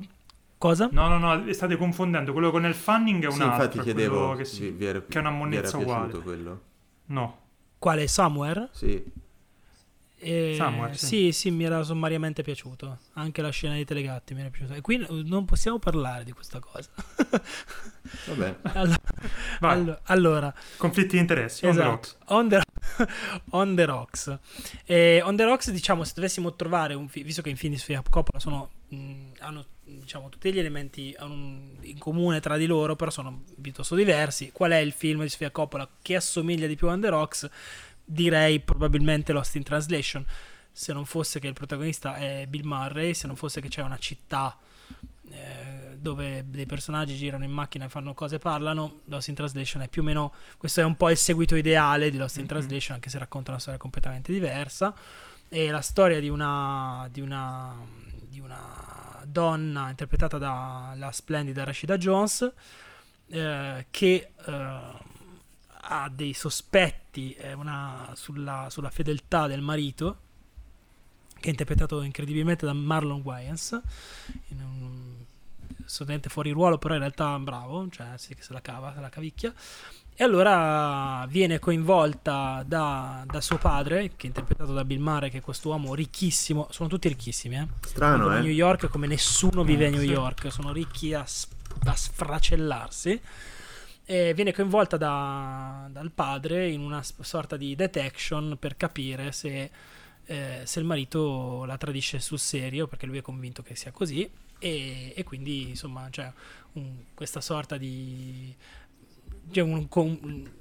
cosa? 0.58 0.88
No, 0.92 1.08
no, 1.10 1.18
no, 1.18 1.52
state 1.52 1.76
confondendo. 1.76 2.32
Quello 2.32 2.50
con 2.50 2.66
il 2.66 2.74
fanning 2.74 3.24
è 3.24 3.28
un 3.28 3.34
Sì, 3.34 3.42
altro. 3.42 3.56
infatti 3.58 3.80
chiedevo 3.80 4.18
quello 4.20 4.36
che, 4.36 4.46
se 4.46 4.56
si- 4.56 4.70
vi 4.72 4.86
era, 4.86 5.00
che 5.02 5.18
è 5.18 5.20
una 5.20 5.30
vi 5.30 5.36
era 5.36 5.46
monnezza 5.46 5.78
piaciuto 5.78 5.92
uguale. 5.92 6.18
quello. 6.20 6.62
No. 7.08 7.38
Quale? 7.78 8.08
Somewhere? 8.08 8.70
Sì. 8.72 9.04
Eh, 10.24 10.56
Somewhere, 10.58 10.94
sì. 10.96 11.06
sì, 11.06 11.32
sì, 11.32 11.52
mi 11.52 11.64
era 11.66 11.84
sommariamente 11.84 12.42
piaciuto. 12.44 13.00
Anche 13.14 13.42
la 13.42 13.50
scena 13.50 13.74
dei 13.74 13.86
telegatti 13.86 14.34
mi 14.34 14.42
era 14.42 14.50
piaciuta. 14.50 14.76
E 14.76 14.82
qui 14.82 15.06
non 15.26 15.46
possiamo 15.46 15.80
parlare 15.80 16.24
di 16.24 16.32
questa 16.32 16.60
cosa. 16.60 16.90
Vabbè. 18.28 18.56
allora, 18.74 18.98
Vai. 19.60 19.72
allo- 19.80 20.00
allora, 20.04 20.54
Conflitti 20.78 21.14
di 21.16 21.20
interessi. 21.20 21.66
on 21.66 21.74
the 21.76 21.80
Esatto. 21.82 21.90
rocks. 21.92 22.18
On 22.26 22.48
the, 22.50 22.62
on 23.52 23.76
the 23.76 23.86
Rocks. 23.86 24.38
Eh, 24.86 25.22
on 25.24 25.36
the 25.36 25.44
Rocks, 25.44 25.72
diciamo, 25.72 26.04
se 26.04 26.14
dovessimo 26.16 26.54
trovare 26.56 26.94
un 26.94 27.08
film, 27.08 27.26
visto 27.26 27.42
che 27.42 27.50
in 27.50 27.58
film 27.58 27.74
di 27.74 27.80
Sofia 27.80 28.02
Coppola 28.08 28.40
sono, 28.40 28.70
mh, 28.90 29.14
hanno 29.40 29.66
diciamo, 29.86 30.30
tutti 30.30 30.52
gli 30.54 30.60
elementi 30.60 31.16
in 31.20 31.98
comune 31.98 32.40
tra 32.40 32.58
di 32.58 32.66
loro, 32.66 32.96
però 32.96 33.12
sono 33.12 33.44
piuttosto 33.62 33.96
diversi. 33.96 34.52
Qual 34.52 34.72
è 34.72 34.78
il 34.78 34.92
film 34.92 35.22
di 35.22 35.30
Sofia 35.30 35.52
Coppola 35.52 35.88
che 36.02 36.16
assomiglia 36.16 36.68
di 36.68 36.76
più 36.76 36.88
a 36.88 36.92
On 36.94 37.02
the 37.02 37.10
Rocks? 37.10 37.50
Direi 38.06 38.60
probabilmente 38.60 39.32
Lost 39.34 39.56
in 39.56 39.64
Translation. 39.64 40.26
Se 40.72 40.92
non 40.94 41.06
fosse 41.06 41.40
che 41.40 41.48
il 41.48 41.54
protagonista 41.54 42.16
è 42.16 42.46
Bill 42.48 42.66
Murray, 42.66 43.14
se 43.14 43.28
non 43.28 43.36
fosse 43.36 43.62
che 43.62 43.70
c'è 43.70 43.82
una 43.82 43.98
città 43.98 44.58
eh, 45.32 45.98
dove 45.98 46.44
dei 46.48 46.66
personaggi 46.66 47.16
girano 47.16 47.44
in 47.44 47.52
macchina 47.52 47.86
e 47.86 47.90
fanno 47.90 48.14
cose 48.14 48.36
e 48.36 48.40
parlano, 48.40 49.02
Lost 49.06 49.30
in 49.30 49.36
Translation 49.36 49.84
è 49.84 49.88
più 49.88 50.02
o 50.02 50.06
meno 50.06 50.34
questo 50.58 50.82
è 50.82 50.84
un 50.84 50.96
po' 50.98 51.10
il 51.10 51.18
seguito 51.18 51.56
ideale 51.56 52.10
di 52.10 52.18
Lost 52.18 52.36
in 52.38 52.44
Mhm. 52.44 52.48
Translation, 52.50 52.96
anche 52.96 53.10
se 53.10 53.18
racconta 53.20 53.52
una 53.52 53.60
storia 53.60 53.80
completamente 53.80 54.32
diversa. 54.32 54.94
E 55.48 55.70
la 55.70 55.82
storia 55.82 56.20
di 56.20 56.30
una, 56.30 57.08
di 57.12 57.22
una, 57.22 57.76
di 58.28 58.40
una 58.40 59.22
donna 59.26 59.90
interpretata 59.90 60.38
dalla 60.40 61.12
splendida 61.12 61.64
Rashida 61.64 61.98
Jones 61.98 62.52
eh, 63.28 63.86
che 63.92 64.32
eh, 64.46 64.80
ha 65.86 66.10
dei 66.10 66.34
sospetti 66.34 67.36
una- 67.56 68.12
sulla, 68.16 68.68
sulla 68.70 68.90
fedeltà 68.90 69.48
del 69.48 69.62
marito, 69.62 70.18
che 71.40 71.48
è 71.48 71.50
interpretato 71.50 72.02
incredibilmente 72.02 72.66
da 72.66 72.74
Marlon 72.74 73.22
Wayans, 73.22 73.82
in 74.48 74.62
un 74.62 75.12
assolutamente 75.86 76.30
fuori 76.30 76.52
ruolo, 76.52 76.78
però 76.78 76.94
in 76.94 77.02
realtà 77.02 77.38
bravo, 77.40 77.88
cioè 77.90 78.08
se 78.18 78.36
la 78.48 78.62
cava, 78.62 78.94
se 78.96 79.02
la 79.02 79.10
cavicchia. 79.10 79.54
E 80.16 80.24
allora 80.24 81.26
viene 81.28 81.58
coinvolta 81.60 82.64
da, 82.66 83.24
da 83.26 83.42
suo 83.42 83.58
padre, 83.58 84.10
che 84.16 84.24
è 84.24 84.26
interpretato 84.28 84.72
da 84.72 84.86
Bill 84.86 85.02
Murray, 85.02 85.30
che 85.32 85.40
è 85.40 85.42
quest'uomo 85.42 85.96
ricchissimo. 85.96 86.68
Sono 86.70 86.88
tutti 86.88 87.08
ricchissimi, 87.08 87.58
eh. 87.58 87.68
Strano, 87.82 88.30
a 88.30 88.38
eh? 88.38 88.42
New 88.42 88.52
York 88.52 88.88
come 88.90 89.08
nessuno 89.08 89.64
vive 89.64 89.88
a 89.88 89.90
New 89.90 90.02
Sì. 90.02 90.06
York, 90.12 90.52
sono 90.52 90.72
ricchi 90.72 91.14
a, 91.14 91.22
a 91.22 91.96
sfracellarsi. 91.96 93.22
E 94.06 94.34
viene 94.34 94.52
coinvolta 94.54 94.98
da- 94.98 95.88
dal 95.90 96.12
padre 96.12 96.70
in 96.70 96.82
una 96.82 97.02
sorta 97.04 97.56
di 97.56 97.74
detection 97.76 98.58
per 98.60 98.76
capire 98.76 99.32
se, 99.32 99.72
eh, 100.26 100.62
se 100.66 100.80
il 100.80 100.86
marito 100.86 101.64
la 101.66 101.78
tradisce 101.78 102.20
sul 102.20 102.40
serio, 102.40 102.88
perché 102.88 103.06
lui 103.06 103.18
è 103.20 103.22
convinto 103.22 103.64
che 103.64 103.76
sia 103.76 103.92
così. 103.92 104.30
E, 104.60 105.14
e 105.16 105.24
quindi 105.24 105.70
insomma 105.70 106.08
c'è 106.10 106.32
un- 106.74 107.04
questa 107.14 107.42
sorta 107.42 107.78
di. 107.78 108.54
c'è 109.52 109.62
un- 109.62 109.88
con- 109.90 110.52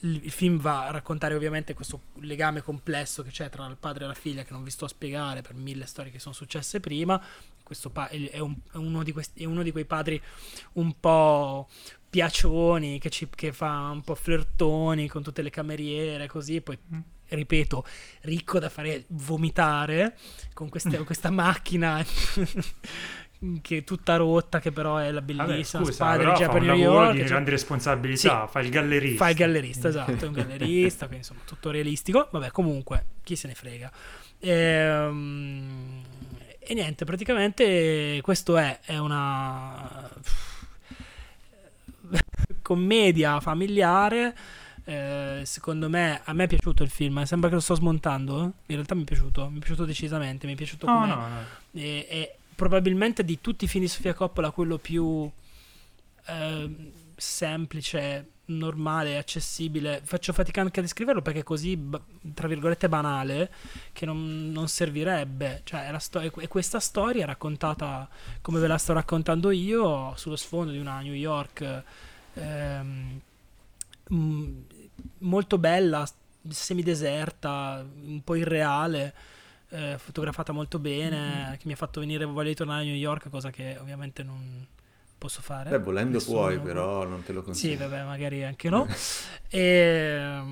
il 0.00 0.30
film 0.30 0.58
va 0.58 0.86
a 0.86 0.90
raccontare 0.90 1.34
ovviamente 1.34 1.72
questo 1.74 2.00
legame 2.20 2.60
complesso 2.62 3.22
che 3.22 3.30
c'è 3.30 3.48
tra 3.48 3.66
il 3.66 3.76
padre 3.80 4.04
e 4.04 4.06
la 4.08 4.14
figlia 4.14 4.44
che 4.44 4.52
non 4.52 4.62
vi 4.62 4.70
sto 4.70 4.84
a 4.84 4.88
spiegare 4.88 5.40
per 5.42 5.54
mille 5.54 5.86
storie 5.86 6.12
che 6.12 6.18
sono 6.18 6.34
successe 6.34 6.80
prima 6.80 7.20
questo 7.66 7.90
pa- 7.90 8.08
è, 8.08 8.38
un- 8.38 8.56
è 8.72 8.76
uno 8.76 9.02
di 9.02 9.10
questi- 9.10 9.42
è 9.42 9.46
uno 9.46 9.64
di 9.64 9.72
quei 9.72 9.84
padri 9.84 10.22
un 10.74 10.94
po' 11.00 11.68
piacioni 12.08 13.00
che, 13.00 13.10
ci- 13.10 13.28
che 13.34 13.52
fa 13.52 13.90
un 13.92 14.02
po' 14.02 14.14
flirtoni 14.14 15.08
con 15.08 15.22
tutte 15.24 15.42
le 15.42 15.50
cameriere 15.50 16.28
così 16.28 16.60
poi 16.60 16.78
Mm. 16.94 16.98
ripeto 17.28 17.84
ricco 18.22 18.60
da 18.60 18.68
fare 18.68 19.04
vomitare 19.08 20.16
con 20.54 20.68
queste- 20.68 20.98
questa 21.04 21.30
macchina 21.30 22.00
che 23.60 23.76
è 23.78 23.84
tutta 23.84 24.16
rotta 24.16 24.60
che 24.60 24.70
però 24.72 24.96
è 24.96 25.10
la 25.10 25.20
Vabbè, 25.20 25.34
bellissima 25.44 25.84
scusa, 25.84 26.16
però 26.16 26.30
di 26.32 26.36
fa 26.38 26.44
Japan 26.46 26.64
New 26.64 26.74
York 26.76 27.16
di 27.16 27.22
grandi 27.24 27.50
responsabilità, 27.50 28.46
fa 28.46 28.60
il 28.60 28.70
gallerista. 28.70 29.24
Fa 29.24 29.30
il 29.30 29.36
gallerista, 29.36 29.88
esatto, 29.88 30.24
è 30.24 30.28
un 30.28 30.32
gallerista, 30.32 31.06
quindi 31.06 31.16
insomma 31.26 31.40
tutto 31.44 31.70
realistico. 31.70 32.28
Vabbè, 32.32 32.50
comunque, 32.50 33.04
chi 33.22 33.36
se 33.36 33.48
ne 33.48 33.54
frega. 33.54 33.92
Ehm, 34.38 36.02
E, 36.68 36.74
niente, 36.74 37.04
praticamente 37.04 38.18
questo 38.22 38.56
è, 38.56 38.80
è 38.82 38.98
una 38.98 40.10
commedia 42.62 43.40
familiare. 43.40 44.36
eh, 44.84 45.42
secondo 45.44 45.88
me, 45.88 46.20
a 46.24 46.32
me 46.32 46.44
è 46.44 46.48
piaciuto 46.48 46.82
il 46.82 46.90
film. 46.90 47.18
eh, 47.18 47.26
Sembra 47.26 47.48
che 47.48 47.56
lo 47.56 47.60
sto 47.60 47.74
smontando. 47.74 48.40
eh. 48.40 48.44
In 48.66 48.74
realtà 48.76 48.94
mi 48.94 49.02
è 49.02 49.04
piaciuto, 49.04 49.48
mi 49.48 49.56
è 49.56 49.58
piaciuto 49.60 49.84
decisamente. 49.84 50.46
Mi 50.46 50.54
è 50.54 50.56
piaciuto 50.56 50.86
come 50.86 51.06
no, 51.06 51.14
no. 51.28 51.44
e, 51.72 52.06
e 52.08 52.36
probabilmente 52.54 53.24
di 53.24 53.40
tutti 53.40 53.64
i 53.64 53.68
film 53.68 53.84
di 53.84 53.90
Sofia 53.90 54.14
Coppola 54.14 54.50
quello 54.50 54.78
più 54.78 55.28
ehm, 56.26 56.90
semplice, 57.16 58.28
normale, 58.46 59.18
accessibile. 59.18 60.00
Faccio 60.04 60.32
fatica 60.32 60.60
anche 60.60 60.80
a 60.80 60.82
descriverlo 60.82 61.22
perché 61.22 61.40
è 61.40 61.42
così, 61.42 61.88
tra 62.34 62.48
virgolette, 62.48 62.88
banale 62.88 63.50
che 63.92 64.06
non, 64.06 64.50
non 64.52 64.68
servirebbe. 64.68 65.62
Cioè, 65.64 65.88
è, 65.88 65.98
sto- 65.98 66.20
è 66.20 66.30
que- 66.30 66.44
è 66.44 66.48
questa 66.48 66.80
storia 66.80 67.26
raccontata 67.26 68.08
come 68.40 68.60
ve 68.60 68.66
la 68.66 68.78
sto 68.78 68.92
raccontando 68.92 69.50
io 69.50 70.14
sullo 70.16 70.36
sfondo 70.36 70.72
di 70.72 70.78
una 70.78 71.00
New 71.00 71.14
York 71.14 71.82
ehm, 72.34 73.20
molto 75.18 75.58
bella, 75.58 76.08
semideserta, 76.48 77.84
un 78.02 78.22
po' 78.22 78.34
irreale 78.34 79.14
eh, 79.70 79.96
fotografata 79.98 80.52
molto 80.52 80.78
bene, 80.78 81.56
che 81.58 81.66
mi 81.66 81.72
ha 81.72 81.76
fatto 81.76 82.00
venire 82.00 82.24
voglia 82.24 82.48
di 82.48 82.54
tornare 82.54 82.82
a 82.82 82.84
New 82.84 82.94
York, 82.94 83.28
cosa 83.30 83.50
che 83.50 83.76
ovviamente 83.80 84.22
non 84.22 84.66
posso 85.18 85.40
fare. 85.42 85.70
Beh, 85.70 85.78
volendo 85.78 86.18
Nessuno- 86.18 86.40
puoi, 86.40 86.58
però 86.60 87.04
non 87.04 87.22
te 87.22 87.32
lo 87.32 87.40
Sì, 87.40 87.44
consiglio. 87.46 87.88
vabbè, 87.88 88.04
magari 88.04 88.44
anche 88.44 88.68
no. 88.68 88.86
e, 89.48 90.42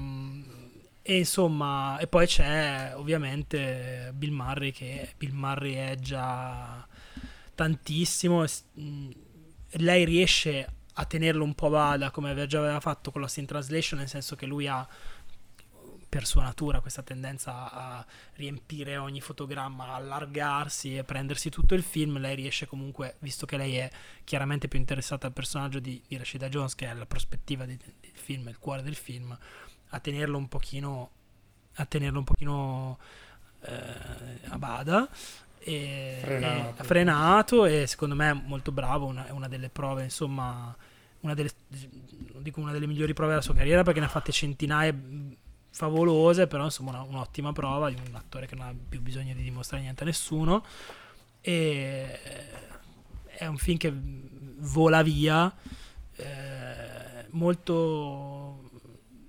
e 1.02 1.16
insomma, 1.18 1.98
e 1.98 2.06
poi 2.06 2.26
c'è 2.26 2.92
ovviamente 2.96 4.10
Bill 4.14 4.32
Murray 4.32 4.70
che 4.72 5.12
Bill 5.16 5.32
Murray 5.32 5.74
è 5.74 5.96
già 5.96 6.86
tantissimo. 7.54 8.44
lei 9.78 10.04
riesce 10.04 10.68
a 10.94 11.04
tenerlo 11.06 11.42
un 11.42 11.54
po' 11.54 11.66
a 11.66 11.70
bada 11.70 12.10
come 12.12 12.46
già 12.46 12.58
aveva 12.60 12.78
fatto 12.80 13.10
con 13.10 13.20
Lost 13.20 13.38
in 13.38 13.46
Translation, 13.46 13.98
nel 13.98 14.08
senso 14.08 14.36
che 14.36 14.46
lui 14.46 14.66
ha 14.68 14.86
per 16.14 16.26
sua 16.26 16.44
natura 16.44 16.78
questa 16.78 17.02
tendenza 17.02 17.72
a 17.72 18.06
riempire 18.34 18.96
ogni 18.98 19.20
fotogramma, 19.20 19.88
a 19.88 19.94
allargarsi 19.96 20.96
e 20.96 21.02
prendersi 21.02 21.50
tutto 21.50 21.74
il 21.74 21.82
film. 21.82 22.18
Lei 22.20 22.36
riesce 22.36 22.66
comunque, 22.68 23.16
visto 23.18 23.46
che 23.46 23.56
lei 23.56 23.78
è 23.78 23.90
chiaramente 24.22 24.68
più 24.68 24.78
interessata 24.78 25.26
al 25.26 25.32
personaggio 25.32 25.80
di, 25.80 26.00
di 26.06 26.16
Rashida 26.16 26.48
Jones, 26.48 26.76
che 26.76 26.88
è 26.88 26.94
la 26.94 27.04
prospettiva 27.04 27.64
di- 27.64 27.76
del 27.76 28.12
film, 28.12 28.46
il 28.46 28.60
cuore 28.60 28.82
del 28.82 28.94
film, 28.94 29.36
a 29.88 29.98
tenerlo 29.98 30.38
un 30.38 30.46
pochino 30.46 31.10
a 31.78 31.84
tenerlo 31.84 32.18
un 32.20 32.24
pochino 32.24 32.98
eh, 33.62 34.38
a 34.46 34.56
bada 34.56 35.08
e, 35.58 36.18
Frenato. 36.22 36.80
e- 36.80 36.84
frenato 36.84 37.64
e 37.66 37.86
secondo 37.88 38.14
me 38.14 38.30
è 38.30 38.34
molto 38.34 38.70
bravo 38.70 39.06
una- 39.06 39.26
è 39.26 39.30
una 39.30 39.48
delle 39.48 39.68
prove 39.68 40.04
insomma 40.04 40.76
una 41.22 41.34
delle, 41.34 41.50
dico 42.38 42.60
una 42.60 42.70
delle 42.70 42.86
migliori 42.86 43.14
prove 43.14 43.30
della 43.30 43.42
sua 43.42 43.54
carriera 43.54 43.82
perché 43.82 43.98
ne 43.98 44.06
ha 44.06 44.10
fatte 44.10 44.30
centinaia 44.30 44.94
favolose, 45.74 46.46
però 46.46 46.64
insomma 46.64 46.90
una- 46.90 47.02
un'ottima 47.02 47.52
prova 47.52 47.90
di 47.90 47.96
un 48.08 48.14
attore 48.14 48.46
che 48.46 48.54
non 48.54 48.66
ha 48.68 48.74
più 48.88 49.00
bisogno 49.02 49.34
di 49.34 49.42
dimostrare 49.42 49.82
niente 49.82 50.04
a 50.04 50.06
nessuno. 50.06 50.64
E 51.40 52.20
è 53.26 53.46
un 53.46 53.56
film 53.56 53.76
che 53.76 53.92
vola 53.92 55.02
via, 55.02 55.52
eh, 56.16 57.26
molto, 57.30 58.70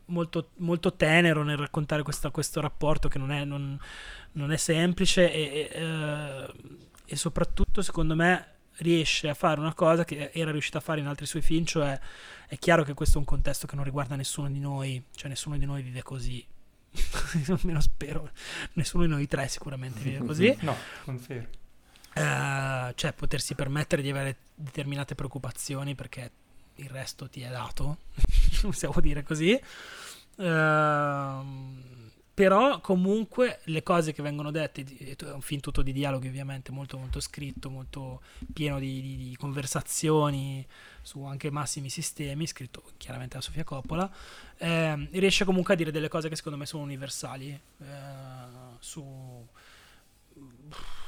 molto, 0.05 0.49
molto 0.57 0.93
tenero 0.93 1.43
nel 1.43 1.57
raccontare 1.57 2.03
questa- 2.03 2.29
questo 2.29 2.61
rapporto 2.61 3.07
che 3.09 3.17
non 3.17 3.31
è, 3.31 3.43
non- 3.43 3.77
non 4.33 4.51
è 4.51 4.57
semplice 4.57 5.31
e, 5.31 5.41
e, 5.41 5.81
eh, 5.81 6.53
e 7.05 7.15
soprattutto 7.15 7.81
secondo 7.81 8.15
me 8.15 8.53
riesce 8.77 9.29
a 9.29 9.33
fare 9.33 9.59
una 9.59 9.73
cosa 9.73 10.03
che 10.03 10.31
era 10.33 10.51
riuscita 10.51 10.79
a 10.79 10.81
fare 10.81 10.99
in 10.99 11.07
altri 11.07 11.25
suoi 11.25 11.41
film, 11.41 11.65
cioè 11.65 11.99
è 12.47 12.57
chiaro 12.57 12.83
che 12.83 12.93
questo 12.93 13.15
è 13.15 13.19
un 13.19 13.25
contesto 13.25 13.67
che 13.67 13.75
non 13.75 13.83
riguarda 13.83 14.15
nessuno 14.15 14.49
di 14.49 14.59
noi, 14.59 15.03
cioè 15.15 15.29
nessuno 15.29 15.57
di 15.57 15.65
noi 15.65 15.81
vive 15.81 16.03
così. 16.03 16.45
Almeno 17.49 17.81
spero, 17.81 18.29
nessuno 18.73 19.03
di 19.03 19.09
noi 19.09 19.27
tre 19.27 19.47
sicuramente 19.47 19.99
vive 19.99 20.19
così. 20.25 20.55
No, 20.61 20.75
confermo. 21.03 21.47
Eh, 22.13 22.93
cioè 22.95 23.13
potersi 23.13 23.55
permettere 23.55 24.01
di 24.01 24.09
avere 24.09 24.37
determinate 24.55 25.15
preoccupazioni 25.15 25.95
perché 25.95 26.31
il 26.75 26.89
resto 26.89 27.29
ti 27.29 27.41
è 27.41 27.49
dato, 27.49 27.97
possiamo 28.61 28.99
dire 28.99 29.23
così. 29.23 29.59
Ehm, 30.37 31.94
però 32.35 32.81
comunque 32.81 33.61
le 33.63 33.81
cose 33.81 34.11
che 34.11 34.21
vengono 34.21 34.51
dette, 34.51 34.83
è 34.83 35.31
un 35.31 35.39
film 35.41 35.61
tutto 35.61 35.81
di 35.81 35.93
dialoghi 35.93 36.27
ovviamente, 36.27 36.73
molto 36.73 36.97
molto 36.97 37.21
scritto, 37.21 37.69
molto 37.69 38.21
pieno 38.53 38.77
di, 38.77 39.01
di- 39.01 39.17
di 39.29 39.35
conversazioni 39.37 40.67
su 41.01 41.23
anche 41.23 41.49
massimi 41.49 41.89
sistemi, 41.89 42.45
scritto 42.45 42.83
chiaramente 42.97 43.37
da 43.37 43.41
Sofia 43.41 43.63
Coppola, 43.63 44.11
ehm, 44.57 45.07
riesce 45.11 45.45
comunque 45.45 45.75
a 45.75 45.77
dire 45.77 45.91
delle 45.91 46.09
cose 46.09 46.27
che 46.27 46.35
secondo 46.35 46.57
me 46.57 46.65
sono 46.65 46.83
universali 46.83 47.49
eh, 47.51 47.85
su 48.79 49.47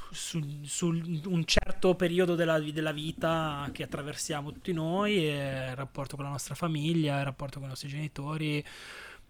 su, 0.09 0.63
su 0.63 0.87
un 0.87 1.43
certo 1.45 1.95
periodo 1.95 2.35
della, 2.35 2.59
della 2.59 2.93
vita 2.93 3.69
che 3.73 3.83
attraversiamo 3.83 4.53
tutti 4.53 4.71
noi, 4.71 5.23
il 5.23 5.75
rapporto 5.75 6.15
con 6.15 6.23
la 6.23 6.31
nostra 6.31 6.55
famiglia, 6.55 7.19
il 7.19 7.25
rapporto 7.25 7.59
con 7.59 7.67
i 7.67 7.71
nostri 7.71 7.89
genitori, 7.89 8.63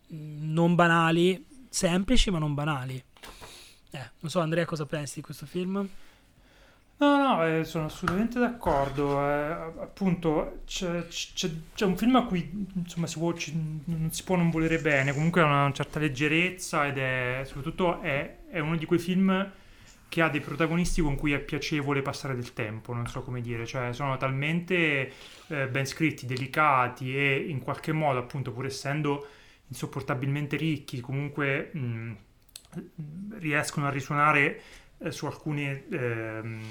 mh, 0.09 0.15
non 0.53 0.75
banali, 0.75 1.43
semplici 1.69 2.29
ma 2.31 2.39
non 2.39 2.53
banali. 2.53 3.03
Eh, 3.91 4.11
non 4.19 4.31
so 4.31 4.39
Andrea 4.39 4.65
cosa 4.65 4.85
pensi 4.85 5.15
di 5.15 5.21
questo 5.21 5.45
film? 5.45 5.87
No, 6.99 7.15
no, 7.17 7.45
eh, 7.45 7.63
sono 7.63 7.85
assolutamente 7.85 8.39
d'accordo. 8.39 9.19
eh, 9.21 9.51
appunto, 9.83 10.61
c'è, 10.65 11.05
c'è- 11.07 11.51
c'è 11.75 11.85
un 11.85 11.95
film 11.95 12.15
a 12.15 12.25
cui 12.25 12.49
insomma 12.75 13.05
si 13.05 13.19
può- 13.19 13.33
ci- 13.33 13.53
non 13.85 14.11
si 14.11 14.23
può 14.23 14.35
non 14.35 14.49
volere 14.49 14.79
bene. 14.79 15.13
Comunque 15.13 15.41
ha 15.41 15.45
una 15.45 15.71
certa 15.73 15.99
leggerezza 15.99 16.87
ed 16.87 16.97
è 16.97 17.43
soprattutto 17.45 18.01
è, 18.01 18.37
è 18.49 18.57
uno 18.59 18.75
di 18.77 18.85
quei 18.85 18.97
film 18.99 19.51
che 20.09 20.21
ha 20.23 20.29
dei 20.29 20.39
protagonisti 20.41 21.01
con 21.01 21.15
cui 21.15 21.33
è 21.33 21.39
piacevole 21.39 22.01
passare 22.01 22.33
del 22.35 22.53
tempo. 22.53 22.93
Non 22.93 23.05
so 23.07 23.21
come 23.21 23.41
dire, 23.41 23.65
cioè 23.67 23.93
sono 23.93 24.17
talmente 24.17 25.11
eh, 25.49 25.67
ben 25.67 25.85
scritti, 25.85 26.25
delicati 26.25 27.15
e 27.15 27.35
in 27.47 27.59
qualche 27.61 27.91
modo, 27.91 28.17
appunto, 28.19 28.51
pur 28.51 28.65
essendo 28.65 29.27
insopportabilmente 29.67 30.55
ricchi, 30.57 31.01
comunque 31.01 31.71
mh, 31.73 32.15
riescono 33.39 33.87
a 33.87 33.89
risuonare 33.89 34.61
eh, 34.99 35.11
su 35.11 35.25
alcune 35.25 35.87
ehm, 35.89 36.61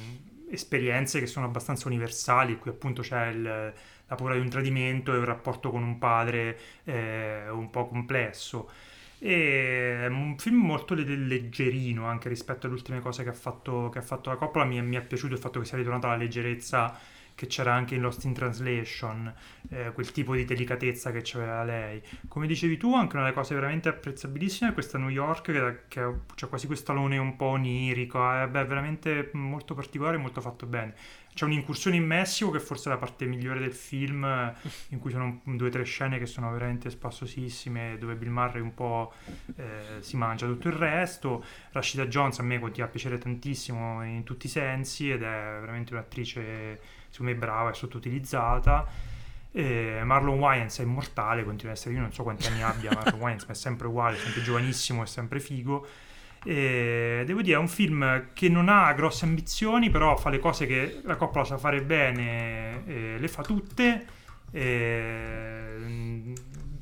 esperienze 0.51 1.19
che 1.21 1.27
sono 1.27 1.47
abbastanza 1.47 1.89
universali, 1.89 2.59
qui 2.59 2.71
appunto 2.71 3.03
c'è 3.03 3.29
il- 3.29 3.75
la 4.09 4.15
paura 4.15 4.35
di 4.35 4.41
un 4.41 4.49
tradimento 4.49 5.13
e 5.13 5.19
un 5.19 5.25
rapporto 5.25 5.71
con 5.71 5.83
un 5.83 5.99
padre 5.99 6.59
eh, 6.85 7.49
un 7.51 7.71
po' 7.71 7.89
complesso. 7.89 8.71
E 9.19 10.03
è 10.05 10.07
un 10.07 10.37
film 10.39 10.57
molto 10.65 10.95
le- 10.95 11.05
leggerino 11.05 12.07
anche 12.07 12.29
rispetto 12.29 12.67
alle 12.67 12.77
ultime 12.77 13.01
cose 13.01 13.23
che 13.25 13.31
ha 13.31 13.33
fatto, 13.33 13.89
che 13.89 13.99
ha 13.99 14.03
fatto 14.03 14.31
la 14.31 14.37
Coppola. 14.37 14.65
Mi 14.65 14.81
mi 14.83 14.97
è 14.97 15.03
piaciuto 15.03 15.35
il 15.35 15.41
fatto 15.41 15.59
che 15.61 15.67
sia 15.67 15.77
ritornata 15.79 16.09
la 16.09 16.17
leggerezza 16.17 16.97
che 17.37 17.47
c'era 17.47 17.73
anche 17.73 17.95
in 17.95 18.01
Lost 18.01 18.25
in 18.25 18.33
Translation, 18.33 19.33
eh, 19.69 19.93
quel 19.93 20.11
tipo 20.11 20.35
di 20.35 20.45
delicatezza 20.45 21.13
che 21.13 21.21
c'aveva 21.23 21.63
lei. 21.63 22.03
Come 22.27 22.49
dicevi 22.49 22.77
tu, 22.79 22.95
anche 22.95 23.15
una 23.15 23.27
delle 23.27 23.37
cose 23.37 23.55
veramente 23.55 23.89
apprezzabilissime 23.89 24.71
è 24.71 24.73
questa 24.73 24.99
New 24.99 25.11
York 25.11 25.53
che, 25.53 25.83
che 25.87 26.13
c'ha 26.35 26.47
quasi 26.49 26.67
questo 26.67 26.91
alone 26.91 27.19
un 27.19 27.37
po' 27.37 27.47
onirico, 27.47 28.19
è 28.29 28.49
beh, 28.49 28.65
veramente 28.65 29.31
molto 29.35 29.75
particolare 29.75 30.17
e 30.17 30.21
molto 30.21 30.41
fatto 30.41 30.67
bene. 30.67 30.95
C'è 31.37 31.45
un'incursione 31.45 31.97
in 31.97 32.07
Messico 32.07 32.51
che 32.51 32.61
forse 32.61 32.89
è 32.89 32.93
la 32.93 32.99
parte 32.99 33.27
migliore 33.27 33.61
del 33.61 33.75
film, 33.75 34.25
eh, 34.25 34.55
in 34.89 34.99
cui 34.99 35.11
sono 35.11 35.43
due 35.45 35.69
o 35.69 35.71
tre 35.71 35.85
scene 35.85 36.19
che 36.19 36.25
sono 36.25 36.51
veramente 36.51 36.89
spassosissime, 36.89 37.99
dove 37.99 38.15
Bill 38.15 38.31
Murray 38.31 38.63
un 38.63 38.73
po' 38.73 39.13
eh, 39.57 40.01
si 40.01 40.17
mangia 40.17 40.47
tutto 40.47 40.69
il 40.69 40.75
resto. 40.75 41.45
Rashida 41.73 42.07
Jones 42.07 42.39
a 42.39 42.43
me 42.43 42.59
continua 42.59 42.89
a 42.89 42.91
piacere 42.91 43.19
tantissimo 43.19 44.03
in 44.03 44.25
tutti 44.25 44.47
i 44.47 44.49
sensi 44.49 45.11
ed 45.11 45.23
è 45.23 45.59
veramente 45.61 45.93
un'attrice, 45.93 46.81
secondo 47.17 47.33
me, 47.33 47.39
brava 47.39 47.71
e 47.71 47.75
sottoutilizzata. 47.75 48.87
E 49.53 50.03
Marlon 50.05 50.39
Wayans 50.39 50.79
è 50.81 50.83
immortale, 50.83 51.43
continua 51.43 51.73
ad 51.73 51.79
essere, 51.79 51.95
io 51.95 52.01
non 52.01 52.13
so 52.13 52.23
quanti 52.23 52.47
anni 52.47 52.63
abbia 52.63 52.93
Marlon 52.93 53.21
Wayans, 53.21 53.45
ma 53.45 53.53
è 53.53 53.55
sempre 53.57 53.87
uguale, 53.87 54.17
è 54.17 54.21
sempre 54.21 54.43
giovanissimo, 54.43 55.03
è 55.03 55.07
sempre 55.07 55.41
figo. 55.41 55.87
E 56.45 57.23
devo 57.27 57.43
dire, 57.43 57.57
è 57.57 57.59
un 57.59 57.69
film 57.69 58.29
che 58.35 58.49
non 58.49 58.69
ha 58.69 58.93
grosse 58.93 59.25
ambizioni, 59.25 59.91
però 59.91 60.17
fa 60.17 60.29
le 60.31 60.39
cose 60.39 60.67
che 60.67 61.01
la 61.05 61.17
Coppola 61.17 61.45
sa 61.45 61.57
fare 61.59 61.83
bene, 61.83 63.19
le 63.19 63.29
fa 63.29 63.43
tutte. 63.43 64.07
E, 64.51 65.75
mm, 65.79 66.35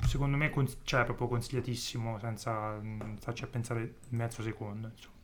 secondo 0.05 0.37
me 0.37 0.49
cons- 0.49 0.77
cioè, 0.83 1.01
è 1.01 1.05
proprio 1.05 1.27
consigliatissimo, 1.27 2.19
senza 2.19 2.77
mm, 2.79 3.15
starci 3.19 3.43
a 3.43 3.47
pensare 3.47 3.95
mezzo 4.09 4.41
secondo. 4.43 4.89
Insomma. 4.89 5.14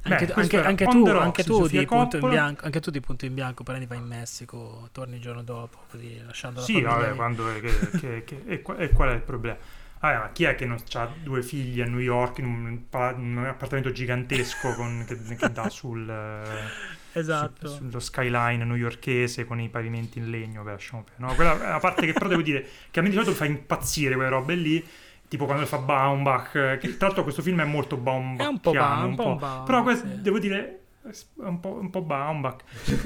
Anche, 0.00 0.26
Beh, 0.26 0.32
anche- 0.32 0.62
anche 0.62 0.86
tu, 0.86 1.06
anche 1.06 1.44
tu 1.44 1.66
di 1.66 1.84
punto 1.84 2.16
in 2.16 2.28
bianco, 2.28 2.64
anche 2.64 2.80
tu 2.80 2.90
di 2.90 3.00
punto 3.00 3.26
in 3.26 3.34
bianco, 3.34 3.62
prendi 3.62 3.84
vai 3.86 3.98
in 3.98 4.06
Messico, 4.06 4.88
torni 4.92 5.16
il 5.16 5.20
giorno 5.20 5.42
dopo, 5.42 5.78
così 5.90 6.18
lasciando 6.24 6.60
la 6.60 6.66
Sì, 6.66 6.80
vabbè, 6.80 7.14
quando, 7.14 7.44
che- 7.60 7.90
che- 7.98 8.24
che- 8.24 8.42
e, 8.46 8.62
qua- 8.62 8.76
e 8.76 8.90
qual 8.90 9.10
è 9.10 9.14
il 9.14 9.20
problema? 9.22 9.56
Vabbè, 10.00 10.18
ma 10.18 10.30
chi 10.30 10.44
è 10.44 10.54
che 10.54 10.64
non 10.64 10.78
ha 10.92 11.08
due 11.22 11.42
figli 11.42 11.80
a 11.80 11.84
New 11.86 11.98
York 11.98 12.38
in 12.38 12.46
un, 12.46 12.68
in 13.18 13.36
un 13.36 13.44
appartamento 13.46 13.90
gigantesco 13.90 14.72
con- 14.74 15.04
che, 15.06 15.20
che 15.36 15.52
dà 15.52 15.68
sul, 15.68 16.06
Esatto. 17.12 17.68
su- 17.68 17.76
sullo 17.76 17.98
skyline 18.00 18.64
newyorkese 18.64 19.44
con 19.44 19.60
i 19.60 19.68
pavimenti 19.68 20.18
in 20.18 20.30
legno? 20.30 20.62
Beh, 20.62 20.70
lasciamo. 20.72 21.04
No, 21.16 21.34
quella 21.34 21.54
è 21.60 21.68
la 21.68 21.80
parte 21.80 22.06
che 22.06 22.12
però 22.12 22.28
devo 22.28 22.42
dire 22.42 22.64
che 22.90 23.00
a 23.00 23.02
me 23.02 23.08
di 23.08 23.14
solito 23.14 23.34
fa 23.34 23.44
impazzire 23.44 24.14
quelle 24.14 24.30
robe 24.30 24.54
lì. 24.54 24.86
Tipo 25.28 25.44
quando 25.44 25.66
fa 25.66 25.78
Baumbach, 25.78 26.78
che 26.78 26.96
tra 26.96 27.06
l'altro 27.06 27.22
questo 27.22 27.42
film 27.42 27.60
è 27.60 27.64
molto 27.64 27.96
Baumbach. 27.96 28.46
È 28.46 28.48
un 28.48 28.60
po' 28.60 28.72
Ba- 28.72 29.02
un 29.04 29.14
po' 29.14 29.26
un 29.26 29.36
Baumbach, 29.36 29.66
Però 29.66 29.82
questo, 29.82 30.06
sì. 30.08 30.22
devo 30.22 30.38
dire, 30.38 30.80
un 31.36 31.60
po', 31.60 31.78
un 31.80 31.90
po' 31.90 32.02
Baumbach. 32.02 32.62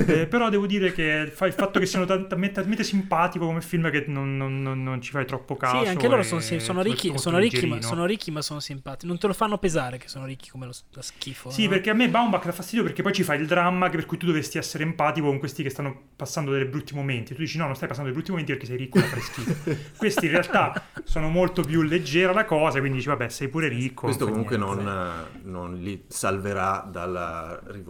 Eh, 0.06 0.26
però 0.26 0.48
devo 0.48 0.66
dire 0.66 0.92
che 0.92 1.30
fa 1.32 1.46
il 1.46 1.52
fatto 1.52 1.78
che 1.78 1.86
siano 1.86 2.04
tal- 2.04 2.26
talmente, 2.26 2.60
talmente 2.60 2.82
simpatico 2.84 3.46
come 3.46 3.60
film 3.60 3.90
che 3.90 4.04
non, 4.08 4.36
non- 4.36 4.62
non- 4.62 4.82
non 4.82 5.00
ci 5.00 5.10
fai 5.12 5.24
troppo 5.26 5.56
caso. 5.56 5.82
Sì, 5.82 5.88
anche 5.88 6.08
loro 6.08 6.22
sono, 6.22 6.40
sì, 6.40 6.58
sono 6.58 6.82
ricchi, 6.82 7.16
sono, 7.16 7.38
ricchi, 7.38 7.66
ma, 7.66 7.80
sono 7.80 8.04
ricchi, 8.04 8.30
ma 8.30 8.42
sono 8.42 8.60
simpatici. 8.60 9.06
Non 9.06 9.18
te 9.18 9.26
lo 9.26 9.34
fanno 9.34 9.58
pesare 9.58 9.98
che 9.98 10.08
sono 10.08 10.24
ricchi 10.24 10.50
come 10.50 10.66
lo, 10.66 10.72
lo 10.92 11.02
schifo. 11.02 11.50
Sì, 11.50 11.64
no? 11.64 11.70
perché 11.70 11.90
a 11.90 11.94
me 11.94 12.08
Baumbach 12.08 12.44
dà 12.44 12.52
fastidio 12.52 12.82
perché 12.82 13.02
poi 13.02 13.12
ci 13.12 13.22
fa 13.22 13.34
il 13.34 13.46
dramma 13.46 13.88
per 13.88 14.06
cui 14.06 14.16
tu 14.16 14.26
dovresti 14.26 14.58
essere 14.58 14.82
empatico 14.84 15.26
con 15.28 15.38
questi 15.38 15.62
che 15.62 15.70
stanno 15.70 16.08
passando 16.16 16.50
dei 16.52 16.64
brutti 16.64 16.94
momenti. 16.94 17.34
Tu 17.34 17.40
dici 17.40 17.58
no, 17.58 17.66
non 17.66 17.76
stai 17.76 17.88
passando 17.88 18.10
dei 18.10 18.16
brutti 18.18 18.32
momenti 18.32 18.52
perché 18.52 18.66
sei 18.66 18.78
ricco 18.78 18.98
e 18.98 19.02
fai 19.02 19.20
schifo. 19.20 19.70
Questi 19.96 20.26
in 20.26 20.32
realtà 20.32 20.86
sono 21.04 21.28
molto 21.28 21.62
più 21.62 21.82
leggera 21.82 22.32
la 22.32 22.44
cosa, 22.44 22.78
quindi 22.80 22.96
dici 22.98 23.08
vabbè, 23.08 23.28
sei 23.28 23.48
pure 23.48 23.68
ricco. 23.68 24.02
Questo 24.06 24.26
comunque 24.26 24.56
non, 24.56 25.28
non 25.42 25.76
li 25.76 26.04
salverà 26.08 26.88
dalla 26.90 27.60
rivoluzione. 27.66 27.81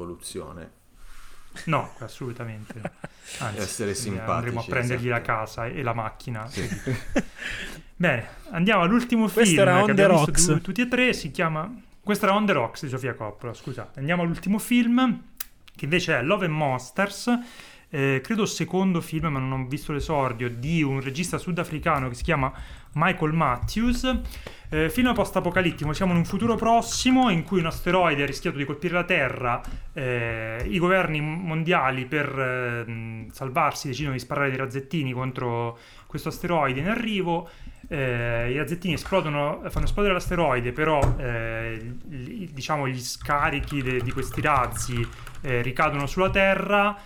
No, 1.64 1.92
assolutamente. 1.98 2.80
Anzi, 3.38 3.60
Essere 3.60 3.94
simpatici, 3.94 4.30
Andremo 4.30 4.60
a 4.60 4.64
prendergli 4.64 5.08
la 5.08 5.16
esatto. 5.22 5.32
casa 5.32 5.66
e 5.66 5.82
la 5.82 5.92
macchina. 5.92 6.48
Sì. 6.48 6.68
Bene, 7.94 8.26
andiamo 8.50 8.82
all'ultimo 8.82 9.24
Questo 9.28 9.42
film 9.42 9.60
era 9.60 9.74
che 9.74 9.80
On 9.80 9.84
the 9.86 9.90
abbiamo 9.92 10.24
visto 10.24 10.30
Rocks. 10.30 10.46
tu- 10.46 10.60
tutti 10.60 10.80
e 10.80 10.88
tre, 10.88 11.12
si 11.12 11.30
chiama... 11.30 11.72
Questo 12.02 12.24
era 12.24 12.34
On 12.34 12.44
the 12.46 12.52
Rocks 12.52 12.82
di 12.82 12.88
Sofia 12.88 13.14
Coppola, 13.14 13.54
scusate. 13.54 14.00
Andiamo 14.00 14.22
all'ultimo 14.22 14.58
film, 14.58 15.22
che 15.76 15.84
invece 15.84 16.18
è 16.18 16.22
Love 16.22 16.46
and 16.46 16.54
Monsters, 16.54 17.38
eh, 17.90 18.20
credo 18.24 18.44
secondo 18.44 19.00
film, 19.00 19.26
ma 19.28 19.38
non 19.38 19.52
ho 19.52 19.66
visto 19.66 19.92
l'esordio, 19.92 20.50
di 20.50 20.82
un 20.82 21.00
regista 21.00 21.38
sudafricano 21.38 22.08
che 22.08 22.14
si 22.16 22.24
chiama 22.24 22.52
Michael 22.94 23.32
Matthews. 23.32 24.20
Eh, 24.74 24.88
film 24.88 25.12
post-apocalittico, 25.12 25.92
siamo 25.92 26.12
in 26.12 26.18
un 26.18 26.24
futuro 26.24 26.54
prossimo 26.54 27.28
in 27.28 27.44
cui 27.44 27.60
un 27.60 27.66
asteroide 27.66 28.22
ha 28.22 28.26
rischiato 28.26 28.56
di 28.56 28.64
colpire 28.64 28.94
la 28.94 29.04
Terra, 29.04 29.60
eh, 29.92 30.64
i 30.66 30.78
governi 30.78 31.20
mondiali 31.20 32.06
per 32.06 32.26
eh, 32.86 33.26
salvarsi 33.30 33.88
decidono 33.88 34.14
di 34.14 34.18
sparare 34.18 34.48
dei 34.48 34.56
razzettini 34.56 35.12
contro 35.12 35.76
questo 36.06 36.30
asteroide 36.30 36.80
in 36.80 36.88
arrivo, 36.88 37.50
eh, 37.88 38.50
i 38.50 38.56
razzettini 38.56 38.94
esplodono, 38.94 39.62
fanno 39.68 39.84
esplodere 39.84 40.14
l'asteroide, 40.14 40.72
però 40.72 41.00
eh, 41.18 41.94
diciamo 42.02 42.88
gli 42.88 42.98
scarichi 42.98 43.82
de- 43.82 44.00
di 44.00 44.10
questi 44.10 44.40
razzi 44.40 45.06
eh, 45.42 45.60
ricadono 45.60 46.06
sulla 46.06 46.30
Terra 46.30 46.96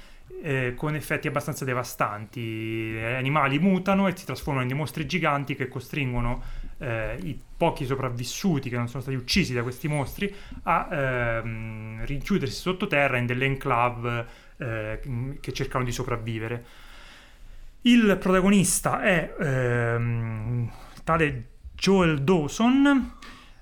eh, 0.42 0.74
con 0.76 0.94
effetti 0.94 1.28
abbastanza 1.28 1.64
devastanti. 1.64 2.40
Gli 2.40 2.98
animali 2.98 3.58
mutano 3.58 4.08
e 4.08 4.16
si 4.16 4.24
trasformano 4.24 4.62
in 4.62 4.68
dei 4.68 4.76
mostri 4.76 5.06
giganti 5.06 5.54
che 5.54 5.68
costringono 5.68 6.42
eh, 6.78 7.18
i 7.22 7.38
pochi 7.56 7.84
sopravvissuti 7.84 8.68
che 8.68 8.76
non 8.76 8.88
sono 8.88 9.02
stati 9.02 9.16
uccisi 9.16 9.54
da 9.54 9.62
questi 9.62 9.88
mostri 9.88 10.32
a 10.64 10.88
ehm, 10.90 12.04
rinchiudersi 12.04 12.60
sottoterra 12.60 13.16
in 13.16 13.26
delle 13.26 13.46
enclave 13.46 14.26
eh, 14.58 15.00
che 15.40 15.52
cercano 15.52 15.84
di 15.84 15.92
sopravvivere. 15.92 16.64
Il 17.82 18.16
protagonista 18.18 19.00
è 19.00 19.34
ehm, 19.38 20.70
tale 21.04 21.44
Joel 21.74 22.22
Dawson, 22.22 23.12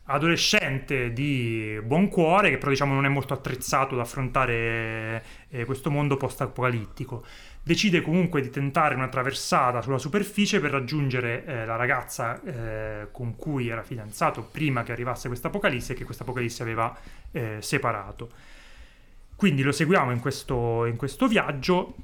adolescente 0.06 1.12
di 1.12 1.80
buon 1.82 2.08
cuore, 2.08 2.50
che 2.50 2.58
però 2.58 2.70
diciamo 2.70 2.92
non 2.92 3.06
è 3.06 3.08
molto 3.08 3.32
attrezzato 3.32 3.94
ad 3.94 4.00
affrontare 4.00 5.24
eh, 5.48 5.64
questo 5.64 5.90
mondo 5.90 6.16
post-apocalittico. 6.16 7.24
Decide 7.62 8.02
comunque 8.02 8.42
di 8.42 8.50
tentare 8.50 8.94
una 8.94 9.08
traversata 9.08 9.80
sulla 9.80 9.96
superficie 9.96 10.60
per 10.60 10.70
raggiungere 10.70 11.46
eh, 11.46 11.64
la 11.64 11.76
ragazza 11.76 12.42
eh, 12.42 13.08
con 13.10 13.36
cui 13.36 13.68
era 13.68 13.82
fidanzato 13.82 14.42
prima 14.42 14.82
che 14.82 14.92
arrivasse 14.92 15.28
questa 15.28 15.48
apocalisse 15.48 15.92
e 15.94 15.96
che 15.96 16.04
questa 16.04 16.24
apocalisse 16.24 16.62
aveva 16.62 16.94
eh, 17.30 17.56
separato. 17.60 18.30
Quindi 19.34 19.62
lo 19.62 19.72
seguiamo 19.72 20.10
in 20.10 20.20
questo, 20.20 20.84
in 20.84 20.96
questo 20.96 21.26
viaggio, 21.26 21.94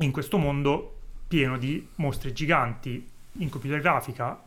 in 0.00 0.12
questo 0.12 0.36
mondo 0.36 0.96
pieno 1.26 1.56
di 1.56 1.88
mostri 1.96 2.32
giganti 2.32 3.06
in 3.32 3.48
computer 3.48 3.80
grafica, 3.80 4.38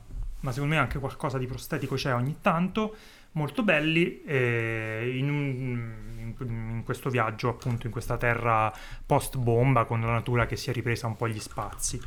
ma 0.41 0.51
secondo 0.51 0.75
me 0.75 0.81
anche 0.81 0.99
qualcosa 0.99 1.37
di 1.37 1.47
prostetico 1.47 1.95
c'è 1.95 2.13
ogni 2.13 2.37
tanto, 2.41 2.95
molto 3.33 3.63
belli 3.63 4.23
eh, 4.23 5.13
in, 5.15 5.29
un, 5.29 6.35
in, 6.37 6.81
questo 6.83 7.09
viaggio 7.09 7.49
appunto 7.49 7.85
in 7.85 7.91
questa 7.91 8.17
terra 8.17 8.71
post 9.05 9.37
bomba 9.37 9.85
con 9.85 10.01
la 10.01 10.11
natura 10.11 10.45
che 10.45 10.55
si 10.55 10.69
è 10.69 10.73
ripresa 10.73 11.07
un 11.07 11.15
po' 11.15 11.27
gli 11.27 11.39
spazi. 11.39 11.99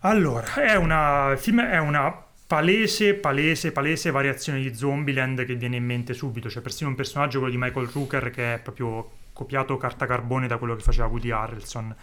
Allora, 0.00 0.54
è 0.54 0.76
una, 0.76 1.30
il 1.32 1.38
film 1.38 1.62
è 1.62 1.78
una 1.78 2.26
palese, 2.46 3.14
palese, 3.14 3.72
palese 3.72 4.10
variazione 4.10 4.60
di 4.60 4.74
Zombieland 4.74 5.44
che 5.44 5.54
viene 5.54 5.76
in 5.76 5.84
mente 5.84 6.14
subito. 6.14 6.48
C'è 6.48 6.60
persino 6.60 6.88
un 6.88 6.94
personaggio, 6.94 7.38
quello 7.38 7.52
di 7.52 7.60
Michael 7.60 7.88
Rooker, 7.88 8.30
che 8.30 8.54
è 8.54 8.58
proprio 8.58 9.10
copiato 9.32 9.76
carta 9.76 10.06
carbone 10.06 10.46
da 10.46 10.56
quello 10.56 10.74
che 10.74 10.82
faceva 10.82 11.06
Woody 11.08 11.30
Harrelson, 11.30 11.94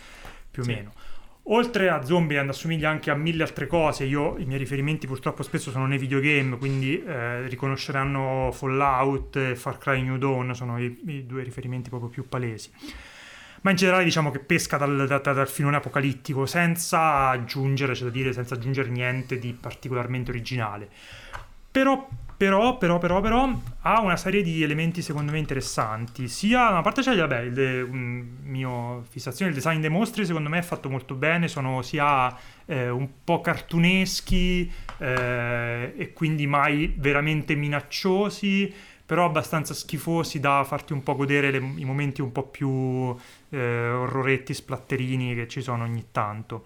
più 0.52 0.62
o 0.62 0.66
sì. 0.66 0.72
meno. 0.72 0.94
Oltre 1.48 1.90
a 1.90 2.02
Zombieland 2.04 2.50
assomiglia 2.50 2.90
anche 2.90 3.12
a 3.12 3.16
mille 3.16 3.44
altre 3.44 3.68
cose, 3.68 4.04
io 4.06 4.36
i 4.40 4.46
miei 4.46 4.58
riferimenti 4.58 5.06
purtroppo 5.06 5.44
spesso 5.44 5.70
sono 5.70 5.86
nei 5.86 6.00
videogame, 6.00 6.58
quindi 6.58 7.04
eh, 7.04 7.48
riconosceranno 7.48 8.50
Fallout 8.52 9.36
e 9.36 9.56
Far 9.56 9.78
Cry 9.78 10.02
New 10.02 10.18
Dawn, 10.18 10.56
sono 10.56 10.80
i, 10.80 11.00
i, 11.06 11.26
due 11.28 11.44
riferimenti 11.44 11.90
proprio 11.90 12.10
più 12.10 12.28
palesi. 12.28 12.72
Ma 13.62 13.70
in 13.70 13.76
generale 13.76 14.04
diciamo 14.04 14.32
che 14.32 14.40
pesca 14.40 14.78
dal, 14.78 15.06
dal, 15.06 15.22
dal 15.22 15.48
filone 15.48 15.76
apocalittico 15.76 16.48
senza 16.48 17.30
aggiungere, 17.30 17.94
c'è 17.94 18.06
da 18.06 18.10
dire, 18.10 18.34
senza 18.34 18.56
aggiungere 18.56 18.90
niente 18.90 19.38
di 19.38 19.54
particolarmente 19.54 20.32
originale. 20.32 20.90
Però 21.70 22.08
però, 22.38 22.78
però, 22.78 22.98
però, 22.98 23.22
però, 23.22 23.50
ha 23.82 24.02
una 24.02 24.18
serie 24.18 24.42
di 24.42 24.62
elementi 24.62 25.02
secondo 25.02 25.32
me 25.32 25.38
interessanti. 25.38 26.28
Sia 26.28 26.66
da 26.66 26.70
una 26.72 26.82
parte 26.82 27.02
c'è, 27.02 27.16
vabbè, 27.16 27.40
il 27.40 27.88
mio 28.44 29.04
fissazione, 29.10 29.52
il 29.52 29.58
design 29.58 29.80
dei 29.80 29.90
mostri 29.90 30.26
secondo 30.26 30.50
me 30.50 30.60
è 30.60 30.62
fatto 30.62 30.90
molto 30.90 31.16
bene, 31.16 31.48
sono 31.48 31.82
sia 31.82 32.36
eh, 32.66 32.90
un 32.90 33.08
po' 33.24 33.40
cartuneschi 33.40 34.70
eh, 34.98 35.94
e 35.96 36.14
quindi 36.14 36.46
mai 36.46 36.94
veramente 36.98 37.56
minacciosi, 37.56 38.74
però 39.06 39.26
abbastanza 39.26 39.74
schifosi 39.74 40.40
da 40.40 40.64
farti 40.66 40.92
un 40.92 41.04
po' 41.04 41.16
godere 41.16 41.52
le, 41.52 41.58
i 41.58 41.86
momenti 41.86 42.22
un 42.22 42.32
po' 42.32 42.44
più 42.44 43.16
eh, 43.50 43.90
orroretti, 43.90 44.54
splatterini 44.54 45.36
che 45.36 45.48
ci 45.48 45.62
sono 45.62 45.84
ogni 45.84 46.08
tanto. 46.12 46.66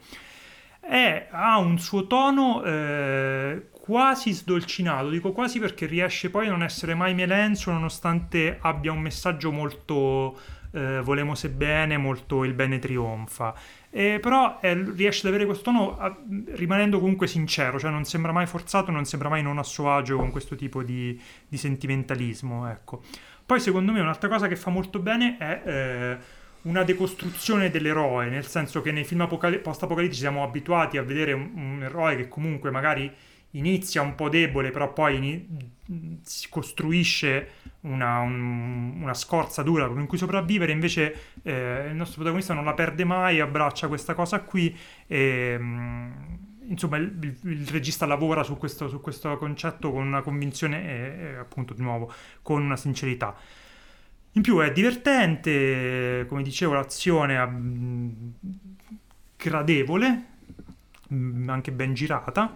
E 0.91 1.28
ha 1.30 1.60
un 1.60 1.78
suo 1.78 2.07
tono 2.07 2.64
eh, 2.64 3.68
quasi 3.80 4.32
sdolcinato, 4.32 5.10
dico 5.10 5.32
quasi 5.34 5.60
perché 5.60 5.86
riesce 5.86 6.32
poi 6.32 6.48
a 6.48 6.49
non 6.49 6.64
essere 6.64 6.95
mai 6.95 7.14
melenso 7.14 7.72
nonostante 7.72 8.57
abbia 8.60 8.91
un 8.91 8.99
messaggio 8.99 9.52
molto 9.52 10.36
eh, 10.72 11.02
volemose 11.02 11.49
bene, 11.49 11.98
molto 11.98 12.44
il 12.44 12.53
bene 12.53 12.80
trionfa. 12.80 13.53
Eh, 13.91 14.18
però 14.20 14.57
eh, 14.61 14.74
riesce 14.95 15.28
ad 15.28 15.34
avere 15.34 15.45
questo 15.45 15.66
tono 15.66 15.95
a, 15.98 16.16
rimanendo 16.53 16.99
comunque 16.99 17.28
sincero, 17.28 17.78
cioè 17.78 17.91
non 17.91 18.06
sembra 18.06 18.32
mai 18.32 18.48
forzato, 18.48 18.90
non 18.90 19.06
sembra 19.06 19.30
mai 19.30 19.44
non 19.44 19.60
a 19.60 19.64
suo 19.64 19.91
agio 19.91 20.18
con 20.18 20.32
questo 20.32 20.56
tipo 20.56 20.82
di, 20.82 21.20
di 21.48 21.57
sentimentalismo. 21.57 22.68
Ecco. 22.68 23.03
Poi 23.45 23.60
secondo 23.60 23.91
me 23.91 23.99
un'altra 23.99 24.28
cosa 24.28 24.48
che 24.48 24.56
fa 24.56 24.72
molto 24.72 24.99
bene 24.99 25.38
è 25.38 25.61
eh, 25.66 26.18
una 26.64 26.84
decostruzione 26.84 27.69
dell'eroe, 27.69 28.30
nel 28.30 28.45
senso 28.45 28.81
che 28.81 28.91
nei 28.91 29.06
film 29.06 29.22
apocali- 29.22 29.60
post-apocalittici 29.60 30.22
siamo 30.22 30.44
abituati 30.44 30.98
a 30.98 31.03
vedere 31.03 31.34
un, 31.34 31.52
un 31.56 31.84
eroe 31.84 32.15
che 32.15 32.27
comunque 32.27 32.72
magari 32.72 33.11
inizia 33.52 34.02
un 34.02 34.15
po' 34.15 34.30
debole, 34.30 34.72
però 34.72 34.94
poi 34.94 35.15
in, 35.15 36.19
si 36.22 36.49
costruisce 36.49 37.49
una, 37.81 38.19
un, 38.19 39.02
una, 39.02 39.14
scorza 39.14 39.64
dura 39.64 39.88
con 39.88 40.06
cui 40.06 40.18
sopravvivere, 40.18 40.72
invece 40.72 41.15
eh, 41.44 41.88
il 41.90 41.95
nostro 41.95 42.15
protagonista 42.18 42.53
non 42.53 42.65
la 42.65 42.73
perde 42.73 43.06
mai, 43.06 43.40
abbraccia 43.40 43.88
questa 43.88 44.14
cosa 44.14 44.41
qui 44.41 44.76
e 45.07 45.57
mm, 45.57 46.11
insomma 46.68 46.98
il, 46.98 47.18
il, 47.22 47.52
il, 47.52 47.68
regista 47.68 48.06
lavora 48.06 48.44
su 48.44 48.57
questo, 48.57 48.88
su 48.88 48.99
questo, 49.02 49.38
concetto 49.38 49.91
con 49.91 50.06
una 50.06 50.22
convinzione 50.22 50.84
e, 50.84 51.23
e 51.23 51.36
appunto 51.38 51.73
di 51.73 51.81
nuovo 51.81 52.11
con 52.41 52.61
una 52.61 52.77
sincerità. 52.77 53.36
In 54.34 54.41
più 54.41 54.60
è 54.60 54.72
divertente, 54.72 56.26
come 56.27 56.43
dicevo, 56.43 56.73
l'azione 56.73 57.35
è 57.35 57.45
mm, 57.47 58.10
gradevole, 59.35 60.26
mm, 61.11 61.49
anche 61.49 61.72
ben 61.72 61.93
girata 61.93 62.56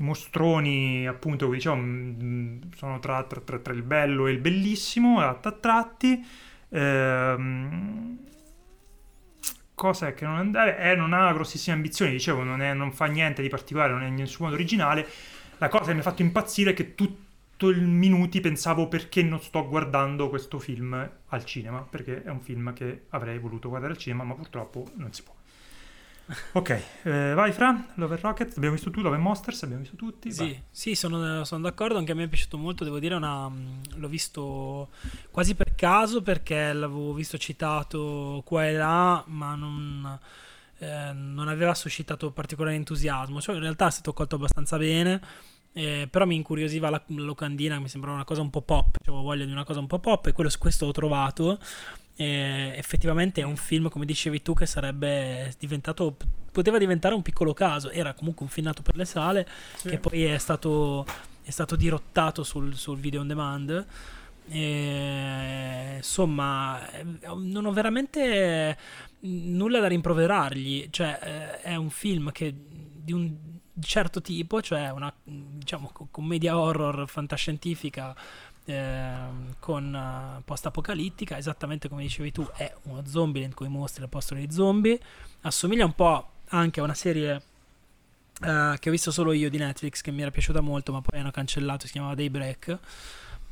i 0.00 0.02
mostroni, 0.02 1.06
appunto, 1.06 1.46
come 1.46 1.58
mm, 1.76 2.58
sono 2.74 2.98
tra, 3.00 3.22
tra, 3.24 3.40
tra, 3.40 3.58
tra, 3.58 3.72
il 3.72 3.82
bello 3.82 4.26
e 4.26 4.32
il 4.32 4.38
bellissimo, 4.38 5.20
a 5.20 5.34
tratti. 5.52 6.24
Ehm, 6.70 8.18
cosa 9.74 10.08
è 10.08 10.14
che 10.14 10.24
non, 10.24 10.54
eh, 10.56 10.94
non, 10.94 11.12
ha 11.12 11.32
grossissime 11.32 11.76
ambizioni, 11.76 12.12
dicevo, 12.12 12.42
non, 12.42 12.62
è, 12.62 12.72
non, 12.72 12.92
fa 12.92 13.06
niente 13.06 13.42
di 13.42 13.48
particolare, 13.48 13.92
non 13.92 14.02
è 14.02 14.06
in 14.06 14.14
nessun 14.14 14.46
modo 14.46 14.56
originale. 14.56 15.06
La 15.58 15.68
cosa 15.68 15.86
che 15.86 15.92
mi 15.92 16.00
ha 16.00 16.02
fatto 16.02 16.22
impazzire 16.22 16.70
è 16.70 16.74
che 16.74 16.94
tutto 17.60 17.68
il 17.68 17.82
minuti 17.82 18.40
pensavo 18.40 18.88
perché 18.88 19.22
non 19.22 19.38
sto 19.38 19.68
guardando 19.68 20.30
questo 20.30 20.58
film 20.58 21.10
al 21.26 21.44
cinema, 21.44 21.82
perché 21.82 22.22
è 22.22 22.30
un 22.30 22.40
film 22.40 22.72
che 22.72 23.04
avrei 23.10 23.38
voluto 23.38 23.68
guardare 23.68 23.92
al 23.92 23.98
cinema, 23.98 24.24
ma 24.24 24.34
purtroppo 24.34 24.86
non 24.94 25.12
si 25.12 25.22
può. 25.22 25.34
Ok, 26.52 26.82
eh, 27.02 27.34
vai 27.34 27.52
Fra, 27.52 27.88
Love 27.96 28.16
Rocket, 28.16 28.56
abbiamo 28.56 28.76
visto 28.76 28.90
tu, 28.90 29.02
Love 29.02 29.18
Monsters, 29.18 29.64
abbiamo 29.64 29.82
visto 29.82 29.96
tutti. 29.96 30.32
Sì, 30.32 30.58
sì 30.70 30.94
sono, 30.94 31.44
sono, 31.44 31.62
d'accordo, 31.62 31.98
anche 31.98 32.12
a 32.12 32.14
me 32.14 32.24
è 32.24 32.28
piaciuto 32.28 32.56
molto, 32.56 32.82
devo 32.82 32.98
dire, 32.98 33.14
una, 33.16 33.50
l'ho 33.96 34.08
visto 34.08 34.88
quasi 35.30 35.54
per 35.54 35.74
caso 35.74 36.22
perché 36.22 36.72
l'avevo 36.72 37.12
visto 37.12 37.36
citato 37.36 38.40
qua 38.46 38.66
e 38.66 38.72
là, 38.72 39.22
ma 39.26 39.54
non, 39.54 40.18
eh, 40.78 41.12
non 41.12 41.48
aveva 41.48 41.74
suscitato 41.74 42.30
particolare 42.30 42.76
entusiasmo, 42.76 43.38
cioè 43.38 43.56
in 43.56 43.62
realtà 43.62 43.88
è 43.88 43.90
stato 43.90 44.14
colto 44.14 44.36
abbastanza 44.36 44.78
bene. 44.78 45.20
Eh, 45.72 46.08
però 46.10 46.26
mi 46.26 46.34
incuriosiva 46.34 46.90
la, 46.90 47.02
la 47.06 47.22
locandina, 47.22 47.78
mi 47.78 47.88
sembrava 47.88 48.16
una 48.16 48.24
cosa 48.24 48.40
un 48.40 48.50
po' 48.50 48.62
pop, 48.62 48.96
avevo 49.02 49.22
voglia 49.22 49.44
di 49.44 49.52
una 49.52 49.64
cosa 49.64 49.78
un 49.78 49.86
po' 49.86 50.00
pop 50.00 50.26
e 50.26 50.32
quello, 50.32 50.50
questo 50.58 50.86
l'ho 50.86 50.92
trovato 50.92 51.58
e 52.20 52.74
effettivamente 52.76 53.40
è 53.40 53.44
un 53.44 53.56
film, 53.56 53.88
come 53.88 54.04
dicevi 54.04 54.42
tu, 54.42 54.52
che 54.52 54.66
sarebbe 54.66 55.54
diventato. 55.58 56.16
poteva 56.52 56.76
diventare 56.76 57.14
un 57.14 57.22
piccolo 57.22 57.54
caso. 57.54 57.88
Era 57.88 58.12
comunque 58.12 58.44
un 58.44 58.50
film 58.50 58.66
nato 58.66 58.82
per 58.82 58.94
le 58.94 59.06
sale, 59.06 59.48
sì. 59.76 59.88
che 59.88 59.98
poi 59.98 60.24
è 60.24 60.36
stato, 60.36 61.06
è 61.42 61.50
stato 61.50 61.76
dirottato 61.76 62.42
sul, 62.42 62.74
sul 62.74 62.98
video 62.98 63.22
on 63.22 63.26
demand. 63.26 63.86
E, 64.48 65.94
insomma, 65.96 66.86
non 67.36 67.64
ho 67.64 67.72
veramente 67.72 68.76
nulla 69.20 69.80
da 69.80 69.86
rimproverargli. 69.86 70.88
Cioè, 70.90 71.18
eh, 71.22 71.60
è 71.62 71.74
un 71.74 71.88
film 71.88 72.32
che 72.32 72.54
di 73.02 73.12
un 73.12 73.34
certo 73.80 74.20
tipo, 74.20 74.60
cioè 74.62 74.90
una 74.90 75.12
diciamo, 75.22 75.92
commedia 76.10 76.58
horror 76.58 77.08
fantascientifica 77.08 78.14
eh, 78.64 79.14
con 79.58 79.92
uh, 80.38 80.42
post-apocalittica, 80.44 81.36
esattamente 81.36 81.88
come 81.88 82.02
dicevi 82.02 82.32
tu, 82.32 82.46
è 82.54 82.72
uno 82.84 83.02
zombie 83.06 83.48
con 83.54 83.66
i 83.66 83.70
mostri 83.70 84.02
al 84.02 84.08
posto 84.08 84.34
dei 84.34 84.50
zombie. 84.50 84.98
Assomiglia 85.42 85.84
un 85.84 85.94
po' 85.94 86.28
anche 86.48 86.80
a 86.80 86.82
una 86.82 86.94
serie 86.94 87.42
uh, 88.40 88.74
che 88.78 88.88
ho 88.88 88.92
visto 88.92 89.10
solo 89.10 89.32
io 89.32 89.50
di 89.50 89.58
Netflix, 89.58 90.00
che 90.00 90.10
mi 90.10 90.22
era 90.22 90.30
piaciuta 90.30 90.60
molto, 90.60 90.92
ma 90.92 91.00
poi 91.00 91.20
hanno 91.20 91.30
cancellato, 91.30 91.86
si 91.86 91.92
chiamava 91.92 92.14
Daybreak. 92.14 92.78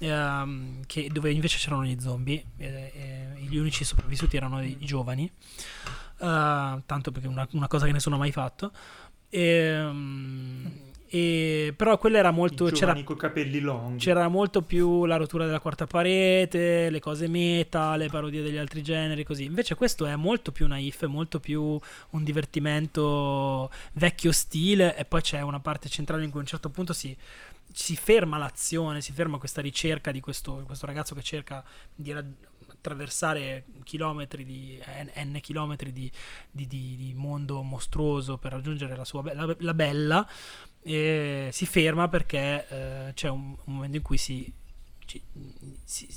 Ehm, 0.00 0.84
che, 0.86 1.08
dove 1.10 1.32
invece 1.32 1.58
c'erano 1.58 1.84
gli 1.84 1.98
zombie, 1.98 2.44
e, 2.56 2.92
e, 2.94 3.40
gli 3.40 3.56
unici 3.56 3.82
sopravvissuti 3.82 4.36
erano 4.36 4.62
i, 4.62 4.78
giovani, 4.78 5.30
uh, 6.18 6.80
tanto 6.86 7.10
perché 7.10 7.26
una, 7.26 7.46
una, 7.52 7.66
cosa 7.66 7.86
che 7.86 7.92
nessuno 7.92 8.14
ha 8.14 8.18
mai 8.18 8.32
fatto. 8.32 8.70
E, 9.30 9.80
um, 9.80 10.86
E, 11.10 11.72
però 11.74 11.96
quello 11.96 12.18
era 12.18 12.30
molto. 12.30 12.66
C'era, 12.66 12.92
c'era 13.96 14.28
molto 14.28 14.60
più 14.60 15.06
la 15.06 15.16
rottura 15.16 15.46
della 15.46 15.58
quarta 15.58 15.86
parete, 15.86 16.90
le 16.90 17.00
cose 17.00 17.28
meta, 17.28 17.96
le 17.96 18.08
parodie 18.08 18.42
degli 18.42 18.58
altri 18.58 18.82
generi, 18.82 19.24
così. 19.24 19.44
Invece 19.44 19.74
questo 19.74 20.04
è 20.04 20.14
molto 20.16 20.52
più 20.52 20.66
naif, 20.66 21.04
è 21.04 21.06
molto 21.06 21.40
più 21.40 21.80
un 22.10 22.24
divertimento 22.24 23.70
vecchio 23.94 24.32
stile. 24.32 24.96
E 24.98 25.06
poi 25.06 25.22
c'è 25.22 25.40
una 25.40 25.60
parte 25.60 25.88
centrale 25.88 26.24
in 26.24 26.30
cui 26.30 26.40
a 26.40 26.42
un 26.42 26.48
certo 26.48 26.68
punto 26.68 26.92
si, 26.92 27.16
si 27.72 27.96
ferma 27.96 28.36
l'azione, 28.36 29.00
si 29.00 29.12
ferma 29.12 29.38
questa 29.38 29.62
ricerca 29.62 30.12
di 30.12 30.20
questo, 30.20 30.62
questo 30.66 30.84
ragazzo 30.84 31.14
che 31.14 31.22
cerca 31.22 31.64
di 31.94 32.14
attraversare 32.78 33.66
chilometri 33.82 34.44
di 34.44 34.78
n, 35.14 35.32
n 35.36 35.40
chilometri 35.40 35.92
di, 35.92 36.10
di- 36.50 36.66
di- 36.66 36.96
di 36.96 37.14
mondo 37.14 37.62
mostruoso 37.62 38.38
per 38.38 38.52
raggiungere 38.52 38.96
la 38.96 39.04
sua 39.04 39.22
be- 39.22 39.34
la, 39.34 39.54
la 39.58 39.74
bella 39.74 40.26
e 40.80 41.50
si 41.52 41.66
ferma 41.66 42.08
perché 42.08 42.66
eh, 42.68 43.12
c'è 43.14 43.28
un, 43.28 43.56
un 43.64 43.74
momento 43.74 43.96
in 43.96 44.02
cui 44.02 44.16
si, 44.16 44.50
ci- 45.04 45.22
si- 45.84 46.08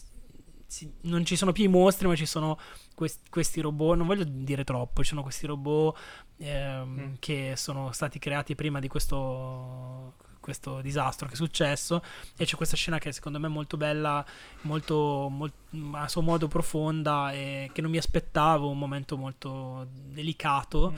si- 0.66 0.94
non 1.02 1.26
ci 1.26 1.36
sono 1.36 1.52
più 1.52 1.64
i 1.66 1.68
mostri 1.68 2.08
ma 2.08 2.16
ci 2.16 2.26
sono 2.26 2.58
quest- 2.96 3.30
questi 3.30 3.60
robot 3.60 3.98
non 3.98 4.08
voglio 4.08 4.24
dire 4.24 4.64
troppo 4.64 5.02
ci 5.04 5.10
sono 5.10 5.24
questi 5.24 5.46
robot 5.48 5.98
ehm, 6.38 6.90
Mm. 6.90 7.14
che 7.20 7.54
sono 7.58 7.92
stati 7.92 8.20
creati 8.20 8.56
prima 8.56 8.80
di 8.80 8.88
questo 8.88 10.16
questo 10.42 10.82
disastro 10.82 11.28
che 11.28 11.34
è 11.34 11.38
successo. 11.38 12.04
E 12.36 12.44
c'è 12.44 12.58
questa 12.58 12.76
scena 12.76 12.98
che 12.98 13.14
secondo 13.14 13.40
me 13.40 13.48
è 13.48 13.50
molto 13.50 13.78
bella 13.78 14.26
molto, 14.64 15.30
mol- 15.30 15.52
a 15.94 16.08
suo 16.10 16.22
modo 16.22 16.50
profonda 16.50 17.32
e 17.32 17.70
che 17.72 17.82
non 17.82 17.90
mi 17.92 17.98
aspettavo 17.98 18.70
un 18.70 18.78
momento 18.78 19.16
molto 19.16 19.88
delicato 19.94 20.92
Mm. 20.92 20.96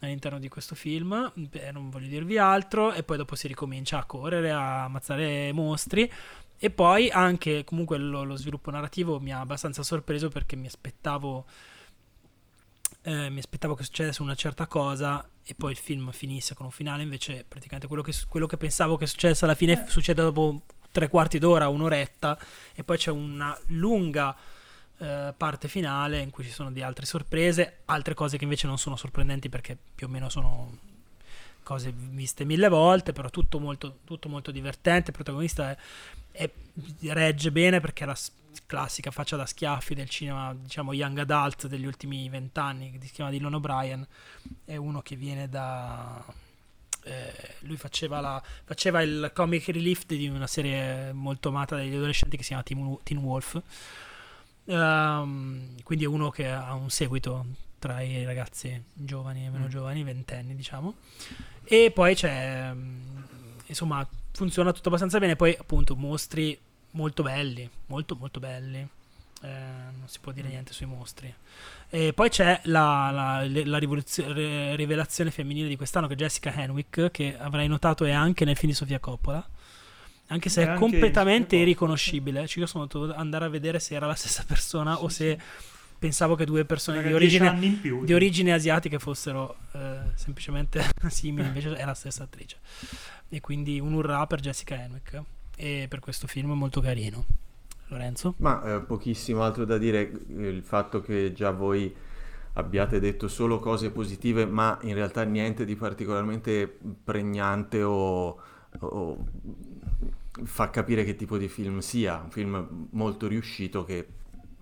all'interno 0.00 0.38
di 0.38 0.48
questo 0.48 0.74
film 0.74 1.30
Beh, 1.34 1.72
non 1.72 1.90
voglio 1.90 2.08
dirvi 2.08 2.38
altro. 2.38 2.92
E 2.94 3.02
poi 3.02 3.18
dopo 3.18 3.34
si 3.34 3.48
ricomincia 3.48 3.98
a 3.98 4.04
correre 4.04 4.50
a 4.50 4.84
ammazzare 4.84 5.52
mostri. 5.52 6.10
E 6.56 6.70
poi 6.70 7.10
anche 7.10 7.64
comunque 7.64 7.98
lo, 7.98 8.22
lo 8.22 8.36
sviluppo 8.36 8.70
narrativo 8.70 9.20
mi 9.20 9.32
ha 9.32 9.40
abbastanza 9.40 9.82
sorpreso 9.82 10.28
perché 10.28 10.56
mi 10.56 10.66
aspettavo 10.66 11.44
eh, 13.06 13.28
mi 13.28 13.38
aspettavo 13.38 13.74
che 13.74 13.84
succedesse 13.84 14.22
una 14.22 14.34
certa 14.34 14.66
cosa 14.66 15.26
e 15.44 15.54
poi 15.54 15.72
il 15.72 15.76
film 15.76 16.10
finisse 16.10 16.54
con 16.54 16.66
un 16.66 16.72
finale 16.72 17.02
invece 17.02 17.44
praticamente 17.46 17.86
quello 17.86 18.02
che, 18.02 18.14
quello 18.28 18.46
che 18.46 18.56
pensavo 18.56 18.96
che 18.96 19.06
succedesse 19.06 19.44
alla 19.44 19.54
fine 19.54 19.84
succede 19.88 20.22
dopo 20.22 20.62
tre 20.90 21.08
quarti 21.08 21.38
d'ora, 21.38 21.68
un'oretta 21.68 22.38
e 22.74 22.82
poi 22.82 22.96
c'è 22.96 23.10
una 23.10 23.56
lunga 23.66 24.34
eh, 24.96 25.34
parte 25.36 25.68
finale 25.68 26.20
in 26.20 26.30
cui 26.30 26.44
ci 26.44 26.50
sono 26.50 26.70
di 26.72 26.80
altre 26.80 27.04
sorprese, 27.04 27.80
altre 27.86 28.14
cose 28.14 28.38
che 28.38 28.44
invece 28.44 28.66
non 28.66 28.78
sono 28.78 28.96
sorprendenti 28.96 29.50
perché 29.50 29.76
più 29.94 30.06
o 30.06 30.10
meno 30.10 30.30
sono 30.30 30.78
cose 31.62 31.92
viste 31.94 32.44
mille 32.44 32.68
volte, 32.68 33.12
però 33.12 33.28
tutto 33.28 33.58
molto, 33.58 33.98
tutto 34.04 34.28
molto 34.30 34.50
divertente, 34.50 35.10
il 35.10 35.16
protagonista 35.16 35.70
è, 35.70 35.76
è- 36.30 36.50
regge 37.08 37.50
bene 37.52 37.80
perché 37.80 38.04
la 38.04 38.16
classica 38.66 39.10
faccia 39.10 39.36
da 39.36 39.46
schiaffi 39.46 39.94
del 39.94 40.08
cinema, 40.08 40.54
diciamo 40.54 40.92
young 40.92 41.18
adult 41.18 41.66
degli 41.66 41.86
ultimi 41.86 42.28
vent'anni, 42.28 42.92
che 42.92 43.06
si 43.06 43.12
chiama 43.12 43.30
Dylan 43.30 43.54
O'Brien, 43.54 44.06
è 44.64 44.76
uno 44.76 45.02
che 45.02 45.16
viene 45.16 45.48
da... 45.48 46.24
eh, 47.04 47.54
lui 47.60 47.76
faceva, 47.76 48.20
la, 48.20 48.42
faceva 48.64 49.02
il 49.02 49.30
comic 49.34 49.66
relief 49.66 50.06
di 50.06 50.28
una 50.28 50.46
serie 50.46 51.12
molto 51.12 51.48
amata 51.50 51.76
dagli 51.76 51.94
adolescenti 51.94 52.36
che 52.36 52.42
si 52.42 52.48
chiama 52.48 52.62
Teen, 52.62 52.98
Teen 53.02 53.18
Wolf. 53.20 53.60
Ehm, 54.66 55.82
quindi 55.82 56.04
è 56.04 56.08
uno 56.08 56.30
che 56.30 56.48
ha 56.48 56.72
un 56.74 56.90
seguito 56.90 57.44
tra 57.78 58.00
i 58.00 58.24
ragazzi 58.24 58.82
giovani 58.92 59.44
e 59.44 59.50
meno 59.50 59.66
Mm. 59.66 59.68
giovani, 59.68 60.02
ventenni 60.02 60.54
diciamo. 60.54 60.94
E 61.64 61.90
poi 61.90 62.14
c'è, 62.14 62.72
mm, 62.72 63.02
insomma, 63.66 64.06
funziona 64.32 64.72
tutto 64.72 64.88
abbastanza 64.88 65.18
bene. 65.18 65.36
Poi 65.36 65.54
appunto 65.58 65.94
mostri 65.94 66.58
molto 66.94 67.22
belli, 67.22 67.68
molto 67.86 68.16
molto 68.16 68.40
belli. 68.40 68.86
Eh, 69.42 69.48
non 69.48 70.06
si 70.08 70.18
può 70.20 70.32
dire 70.32 70.48
Mm. 70.48 70.50
niente 70.52 70.72
sui 70.72 70.86
mostri. 70.86 71.32
E 71.90 72.12
poi 72.14 72.30
c'è 72.30 72.60
la, 72.64 73.10
la- 73.10 73.46
la 73.64 73.78
rivoluzio- 73.78 74.32
re- 74.32 74.74
rivelazione 74.74 75.30
femminile 75.30 75.68
di 75.68 75.76
quest'anno 75.76 76.06
che 76.06 76.14
è 76.14 76.16
Jessica 76.16 76.52
Henwick, 76.54 77.10
che 77.10 77.36
avrai 77.38 77.68
notato 77.68 78.04
è 78.06 78.10
anche 78.12 78.44
nel 78.46 78.56
film 78.56 78.72
di 78.72 78.76
Sofia 78.76 78.98
Coppola. 79.00 79.46
Anche 80.28 80.48
se 80.48 80.62
è 80.62 80.66
anche 80.68 80.78
completamente 80.80 81.56
irriconoscibile. 81.56 82.46
Cioè, 82.46 82.60
io 82.60 82.66
sono 82.66 82.86
dovuto 82.86 83.14
andare 83.14 83.44
a 83.44 83.48
vedere 83.48 83.78
se 83.80 83.94
era 83.94 84.06
la 84.06 84.14
stessa 84.14 84.42
persona 84.48 85.02
o 85.02 85.08
se 85.08 85.38
pensavo 85.98 86.34
che 86.36 86.46
due 86.46 86.64
persone 86.64 87.02
di 87.02 87.12
origine, 87.12 87.52
più. 87.80 88.04
di 88.04 88.14
origine 88.14 88.52
asiatiche 88.54 88.98
fossero 88.98 89.56
eh, 89.72 89.98
semplicemente 90.14 90.82
simili, 91.08 91.48
invece 91.48 91.74
è 91.76 91.84
la 91.84 91.94
stessa 91.94 92.22
attrice. 92.22 92.56
E 93.28 93.40
quindi 93.40 93.78
un 93.78 93.92
urrà 93.92 94.26
per 94.26 94.40
Jessica 94.40 94.74
Henwick 94.74 95.20
e 95.56 95.86
per 95.88 96.00
questo 96.00 96.26
film 96.26 96.52
molto 96.52 96.80
carino. 96.80 97.24
Lorenzo? 97.88 98.34
Ma 98.38 98.76
eh, 98.76 98.80
pochissimo 98.80 99.42
altro 99.42 99.64
da 99.64 99.78
dire, 99.78 100.00
il 100.28 100.62
fatto 100.62 101.00
che 101.00 101.32
già 101.32 101.50
voi 101.50 101.94
abbiate 102.54 103.00
detto 103.00 103.28
solo 103.28 103.58
cose 103.58 103.90
positive, 103.90 104.46
ma 104.46 104.78
in 104.82 104.94
realtà 104.94 105.22
niente 105.24 105.64
di 105.64 105.76
particolarmente 105.76 106.78
pregnante 107.02 107.82
o, 107.82 108.40
o 108.78 109.24
fa 110.44 110.70
capire 110.70 111.04
che 111.04 111.16
tipo 111.16 111.36
di 111.36 111.48
film 111.48 111.78
sia, 111.78 112.20
un 112.22 112.30
film 112.30 112.88
molto 112.90 113.26
riuscito 113.26 113.84
che 113.84 114.06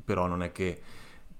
però 0.05 0.27
non 0.27 0.43
è 0.43 0.53
che 0.53 0.81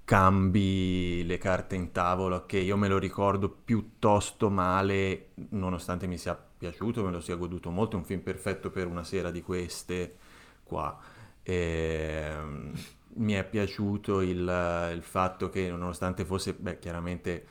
cambi 0.05 1.23
le 1.25 1.37
carte 1.37 1.75
in 1.75 1.91
tavola, 1.91 2.45
che 2.45 2.57
io 2.59 2.77
me 2.77 2.87
lo 2.87 2.97
ricordo 2.97 3.49
piuttosto 3.49 4.49
male, 4.49 5.29
nonostante 5.49 6.07
mi 6.07 6.17
sia 6.17 6.37
piaciuto, 6.63 7.03
me 7.03 7.11
lo 7.11 7.19
sia 7.19 7.35
goduto 7.35 7.69
molto, 7.71 7.97
è 7.97 7.99
un 7.99 8.05
film 8.05 8.21
perfetto 8.21 8.69
per 8.69 8.87
una 8.87 9.03
sera 9.03 9.31
di 9.31 9.41
queste 9.41 10.15
qua. 10.63 10.97
Ehm, 11.43 12.71
mi 13.15 13.33
è 13.33 13.43
piaciuto 13.43 14.21
il, 14.21 14.91
il 14.93 15.01
fatto 15.03 15.49
che 15.49 15.69
nonostante 15.69 16.23
fosse, 16.23 16.53
beh, 16.53 16.79
chiaramente 16.79 17.45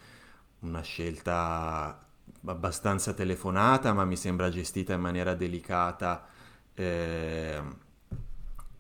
una 0.61 0.81
scelta 0.81 2.07
abbastanza 2.47 3.13
telefonata, 3.13 3.93
ma 3.93 4.07
mi 4.07 4.17
sembra 4.17 4.49
gestita 4.49 4.95
in 4.95 5.01
maniera 5.01 5.35
delicata, 5.35 6.27
ehm, 6.73 7.77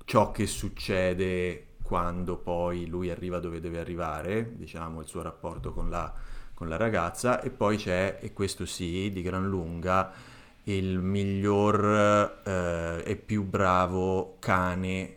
ciò 0.04 0.30
che 0.30 0.46
succede 0.46 1.66
quando 1.82 2.38
poi 2.38 2.86
lui 2.86 3.10
arriva 3.10 3.38
dove 3.38 3.60
deve 3.60 3.80
arrivare, 3.80 4.56
diciamo 4.56 5.00
il 5.00 5.06
suo 5.06 5.20
rapporto 5.20 5.74
con 5.74 5.90
la, 5.90 6.10
con 6.62 6.68
la 6.68 6.76
ragazza, 6.76 7.40
e 7.40 7.50
poi 7.50 7.76
c'è, 7.76 8.18
e 8.20 8.32
questo 8.32 8.66
sì, 8.66 9.10
di 9.12 9.20
gran 9.20 9.48
lunga, 9.48 10.12
il 10.64 11.00
miglior 11.00 12.40
eh, 12.44 13.02
e 13.04 13.16
più 13.16 13.42
bravo 13.42 14.36
cane 14.38 15.16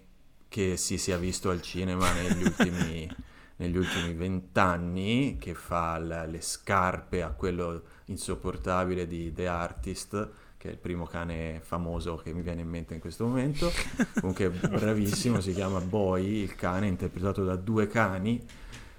che 0.50 0.76
si 0.76 0.98
sia 0.98 1.18
visto 1.18 1.52
al 1.52 1.62
cinema 1.62 2.12
negli 2.14 2.46
ultimi, 2.46 3.08
negli 3.58 3.78
ultimi 3.78 4.14
vent'anni, 4.14 5.38
che 5.40 5.54
fa 5.54 6.00
la- 6.00 6.26
le 6.26 6.42
scarpe 6.42 7.22
a 7.22 7.30
quello 7.30 7.84
insopportabile 8.06 9.06
di 9.06 9.32
The 9.32 9.48
Artist, 9.48 10.30
che 10.58 10.70
è 10.70 10.72
il 10.72 10.78
primo 10.78 11.06
cane 11.06 11.60
famoso 11.62 12.16
che 12.16 12.34
mi 12.34 12.42
viene 12.42 12.62
in 12.62 12.70
mente 12.70 12.96
in 12.96 13.00
questo 13.00 13.28
momento. 13.28 13.72
Comunque 14.20 14.50
bravissimo, 14.50 15.42
si 15.42 15.54
chiama 15.54 15.80
Boy, 15.80 16.42
il 16.42 16.56
cane 16.56 16.88
interpretato 16.88 17.44
da 17.44 17.56
due 17.56 17.86
cani 17.86 18.44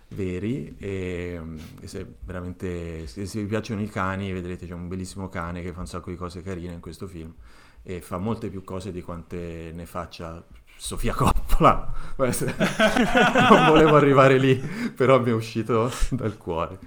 veri 0.09 0.77
e, 0.79 1.41
e 1.81 1.89
se 1.89 2.07
veramente 2.21 3.07
se, 3.07 3.27
se 3.27 3.41
vi 3.41 3.47
piacciono 3.47 3.83
i 3.83 3.89
cani 3.89 4.33
vedrete 4.33 4.67
c'è 4.67 4.73
un 4.73 4.87
bellissimo 4.87 5.29
cane 5.29 5.63
che 5.63 5.73
fa 5.73 5.81
un 5.81 5.87
sacco 5.87 6.11
di 6.11 6.17
cose 6.17 6.43
carine 6.43 6.75
in 6.75 6.81
questo 6.81 7.09
film 7.09 7.35
e 7.83 8.01
fa 8.01 8.19
molte 8.19 8.49
più 8.49 8.63
cose 8.65 8.93
di 8.93 9.03
quante 9.03 9.71
ne 9.73 9.87
faccia 9.87 10.45
Sofia 10.77 11.15
Coppola. 11.15 11.95
Non 12.19 13.67
volevo 13.69 13.97
arrivare 13.97 14.39
lì 14.39 14.57
però 14.95 15.21
mi 15.21 15.31
è 15.31 15.33
uscito 15.33 15.91
dal 16.11 16.37
cuore. 16.37 16.79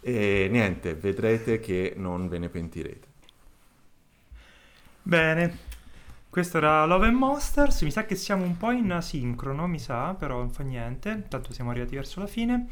E 0.00 0.48
niente 0.50 0.94
vedrete 0.94 1.60
che 1.60 1.94
non 1.96 2.28
ve 2.28 2.38
ne 2.38 2.48
pentirete. 2.48 3.06
Bene, 5.02 5.58
questo 6.34 6.56
era 6.56 6.84
Love 6.84 7.06
and 7.06 7.16
Monsters. 7.16 7.82
Mi 7.82 7.92
sa 7.92 8.06
che 8.06 8.16
siamo 8.16 8.42
un 8.42 8.56
po' 8.56 8.72
in 8.72 8.90
asincrono, 8.90 9.68
mi 9.68 9.78
sa, 9.78 10.14
però 10.14 10.38
non 10.38 10.50
fa 10.50 10.64
niente. 10.64 11.26
Tanto 11.28 11.52
siamo 11.52 11.70
arrivati 11.70 11.94
verso 11.94 12.18
la 12.18 12.26
fine. 12.26 12.66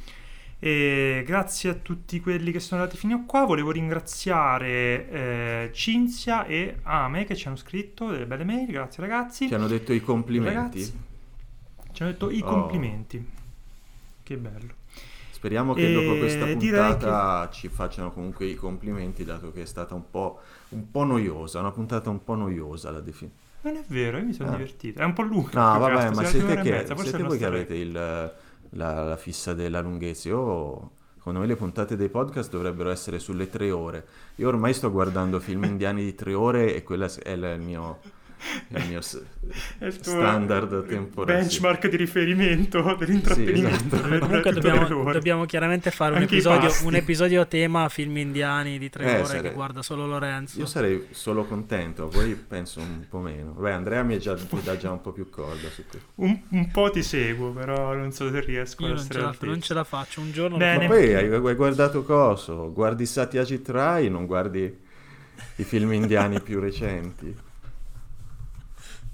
E 0.58 1.22
grazie 1.24 1.70
a 1.70 1.74
tutti 1.74 2.18
quelli 2.18 2.50
che 2.50 2.58
sono 2.58 2.80
arrivati 2.80 2.98
fino 3.00 3.14
a 3.14 3.22
qua. 3.24 3.44
Volevo 3.44 3.70
ringraziare 3.70 5.08
eh, 5.08 5.70
Cinzia 5.72 6.44
e 6.44 6.78
Ame 6.82 7.24
che 7.24 7.36
ci 7.36 7.46
hanno 7.46 7.54
scritto 7.54 8.10
delle 8.10 8.26
belle 8.26 8.42
mail. 8.42 8.66
Grazie 8.66 9.00
ragazzi. 9.00 9.46
ci 9.46 9.54
hanno 9.54 9.68
detto 9.68 9.92
i 9.92 10.00
complimenti 10.00 10.56
Ragazzi, 10.80 10.98
ci 11.92 12.02
hanno 12.02 12.10
detto 12.10 12.30
i 12.30 12.40
Oh. 12.42 12.44
complimenti. 12.44 13.30
Che 14.24 14.36
bello. 14.38 14.74
Speriamo 15.30 15.72
che 15.72 15.88
E 15.88 15.92
dopo 15.92 16.18
questa 16.18 16.46
puntata 16.46 17.48
ci 17.52 17.68
facciano 17.68 18.10
comunque 18.10 18.44
i 18.46 18.56
complimenti, 18.56 19.22
dato 19.22 19.52
che 19.52 19.62
è 19.62 19.66
stata 19.66 19.94
un 19.94 20.10
po', 20.10 20.40
un 20.70 20.90
po' 20.90 21.04
noiosa, 21.04 21.60
una 21.60 21.70
puntata 21.70 22.10
un 22.10 22.24
po' 22.24 22.34
noiosa 22.34 22.90
la 22.90 22.98
definizione. 22.98 23.41
Non 23.62 23.76
è 23.76 23.82
vero, 23.86 24.18
io 24.18 24.24
mi 24.24 24.32
sono 24.32 24.50
Ah. 24.50 24.52
divertito. 24.52 25.00
È 25.00 25.04
un 25.04 25.12
po' 25.12 25.22
lunga. 25.22 25.72
No, 25.72 25.78
vabbè, 25.78 26.14
ma 26.14 26.24
siete, 26.24 26.60
che, 26.60 26.70
mezza, 26.70 26.96
siete 26.96 27.22
voi 27.22 27.38
che 27.38 27.46
avete 27.46 27.74
il, 27.74 27.92
la, 27.92 28.32
la 29.04 29.16
fissa 29.16 29.54
della 29.54 29.80
lunghezza. 29.80 30.28
Io 30.28 30.90
Secondo 31.22 31.38
me 31.38 31.46
le 31.46 31.54
puntate 31.54 31.94
dei 31.94 32.08
podcast 32.08 32.50
dovrebbero 32.50 32.90
essere 32.90 33.20
sulle 33.20 33.48
tre 33.48 33.70
ore. 33.70 34.04
Io 34.36 34.48
ormai 34.48 34.74
sto 34.74 34.90
guardando 34.90 35.38
film 35.38 35.62
indiani 35.70 36.02
di 36.02 36.16
tre 36.16 36.34
ore 36.34 36.74
e 36.74 36.82
quello 36.82 37.06
è 37.22 37.30
il 37.30 37.60
mio, 37.60 38.00
il 38.68 38.84
mio 38.88 39.00
il 39.86 39.96
tuo 40.00 40.12
standard 40.12 40.86
temporale. 40.86 41.40
benchmark 41.40 41.88
di 41.88 41.96
riferimento 41.96 42.96
dell'intrattenimento. 42.98 43.96
Sì, 43.96 44.02
esatto. 44.02 44.18
Comunque 44.26 44.52
dobbiamo, 44.52 45.12
dobbiamo 45.12 45.44
chiaramente 45.44 45.90
fare 45.90 46.16
un 46.16 46.22
episodio, 46.22 46.70
un 46.84 46.94
episodio 46.94 47.46
tema 47.46 47.88
film 47.88 48.16
indiani 48.16 48.78
di 48.78 48.90
tre 48.90 49.04
Eh, 49.04 49.14
ore 49.16 49.24
sare- 49.24 49.42
che 49.42 49.52
guarda 49.52 49.82
solo 49.82 50.06
Lorenzo. 50.06 50.58
Io 50.58 50.66
sarei 50.66 51.06
solo 51.10 51.44
contento, 51.44 52.08
poi 52.08 52.34
penso 52.34 52.80
un 52.80 53.04
po' 53.08 53.20
meno. 53.20 53.52
Beh, 53.52 53.72
Andrea 53.72 54.02
mi, 54.02 54.16
è 54.16 54.18
già, 54.18 54.36
mi 54.50 54.62
dà 54.62 54.76
già 54.76 54.90
un 54.90 55.00
po' 55.00 55.12
più 55.12 55.30
corda 55.30 55.68
su 55.68 55.84
questo. 55.88 56.08
Un, 56.16 56.40
un 56.50 56.70
po' 56.70 56.90
ti 56.90 57.02
seguo, 57.02 57.52
però 57.52 57.94
non 57.94 58.12
so 58.12 58.30
se 58.30 58.40
riesco 58.40 58.82
Io 58.82 58.92
a 58.92 58.94
non 58.94 58.98
ce, 58.98 59.04
essere 59.04 59.22
la, 59.22 59.36
non 59.40 59.60
ce 59.60 59.74
la 59.74 59.84
faccio. 59.84 60.20
Un 60.20 60.32
giorno 60.32 60.56
Bene. 60.56 60.86
Ma 60.86 60.94
poi 60.94 61.14
hai, 61.14 61.32
hai 61.32 61.54
guardato 61.54 62.02
coso? 62.02 62.72
Guardi 62.72 63.06
Satyajit 63.06 63.68
Rai, 63.68 64.08
non 64.10 64.26
guardi 64.26 64.80
i 65.56 65.64
film 65.64 65.92
indiani 65.92 66.40
più 66.40 66.60
recenti? 66.60 67.50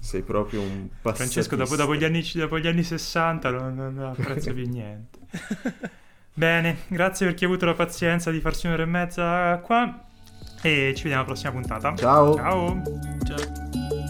Sei 0.09 0.23
proprio 0.23 0.61
un 0.61 0.87
passatista. 1.01 1.13
Francesco, 1.13 1.55
dopo, 1.55 1.75
dopo 1.75 1.95
gli 1.95 2.03
anni, 2.03 2.27
dopo 2.33 2.57
gli 2.57 2.65
anni 2.65 2.81
60 2.81 3.51
non, 3.51 3.75
non 3.75 3.99
apprezzo 4.05 4.51
più 4.55 4.67
niente. 4.67 5.19
Bene, 6.33 6.77
grazie 6.87 7.27
per 7.27 7.35
chi 7.35 7.43
ha 7.43 7.47
avuto 7.47 7.67
la 7.67 7.75
pazienza 7.75 8.31
di 8.31 8.39
farsi 8.39 8.65
un'ora 8.65 8.81
e 8.81 8.87
mezza 8.87 9.57
qua. 9.59 10.03
E 10.63 10.93
ci 10.95 11.03
vediamo 11.03 11.17
alla 11.17 11.25
prossima 11.25 11.51
puntata. 11.51 11.93
Ciao. 11.95 12.33
Ciao. 12.33 12.81
Ciao. 13.23 14.08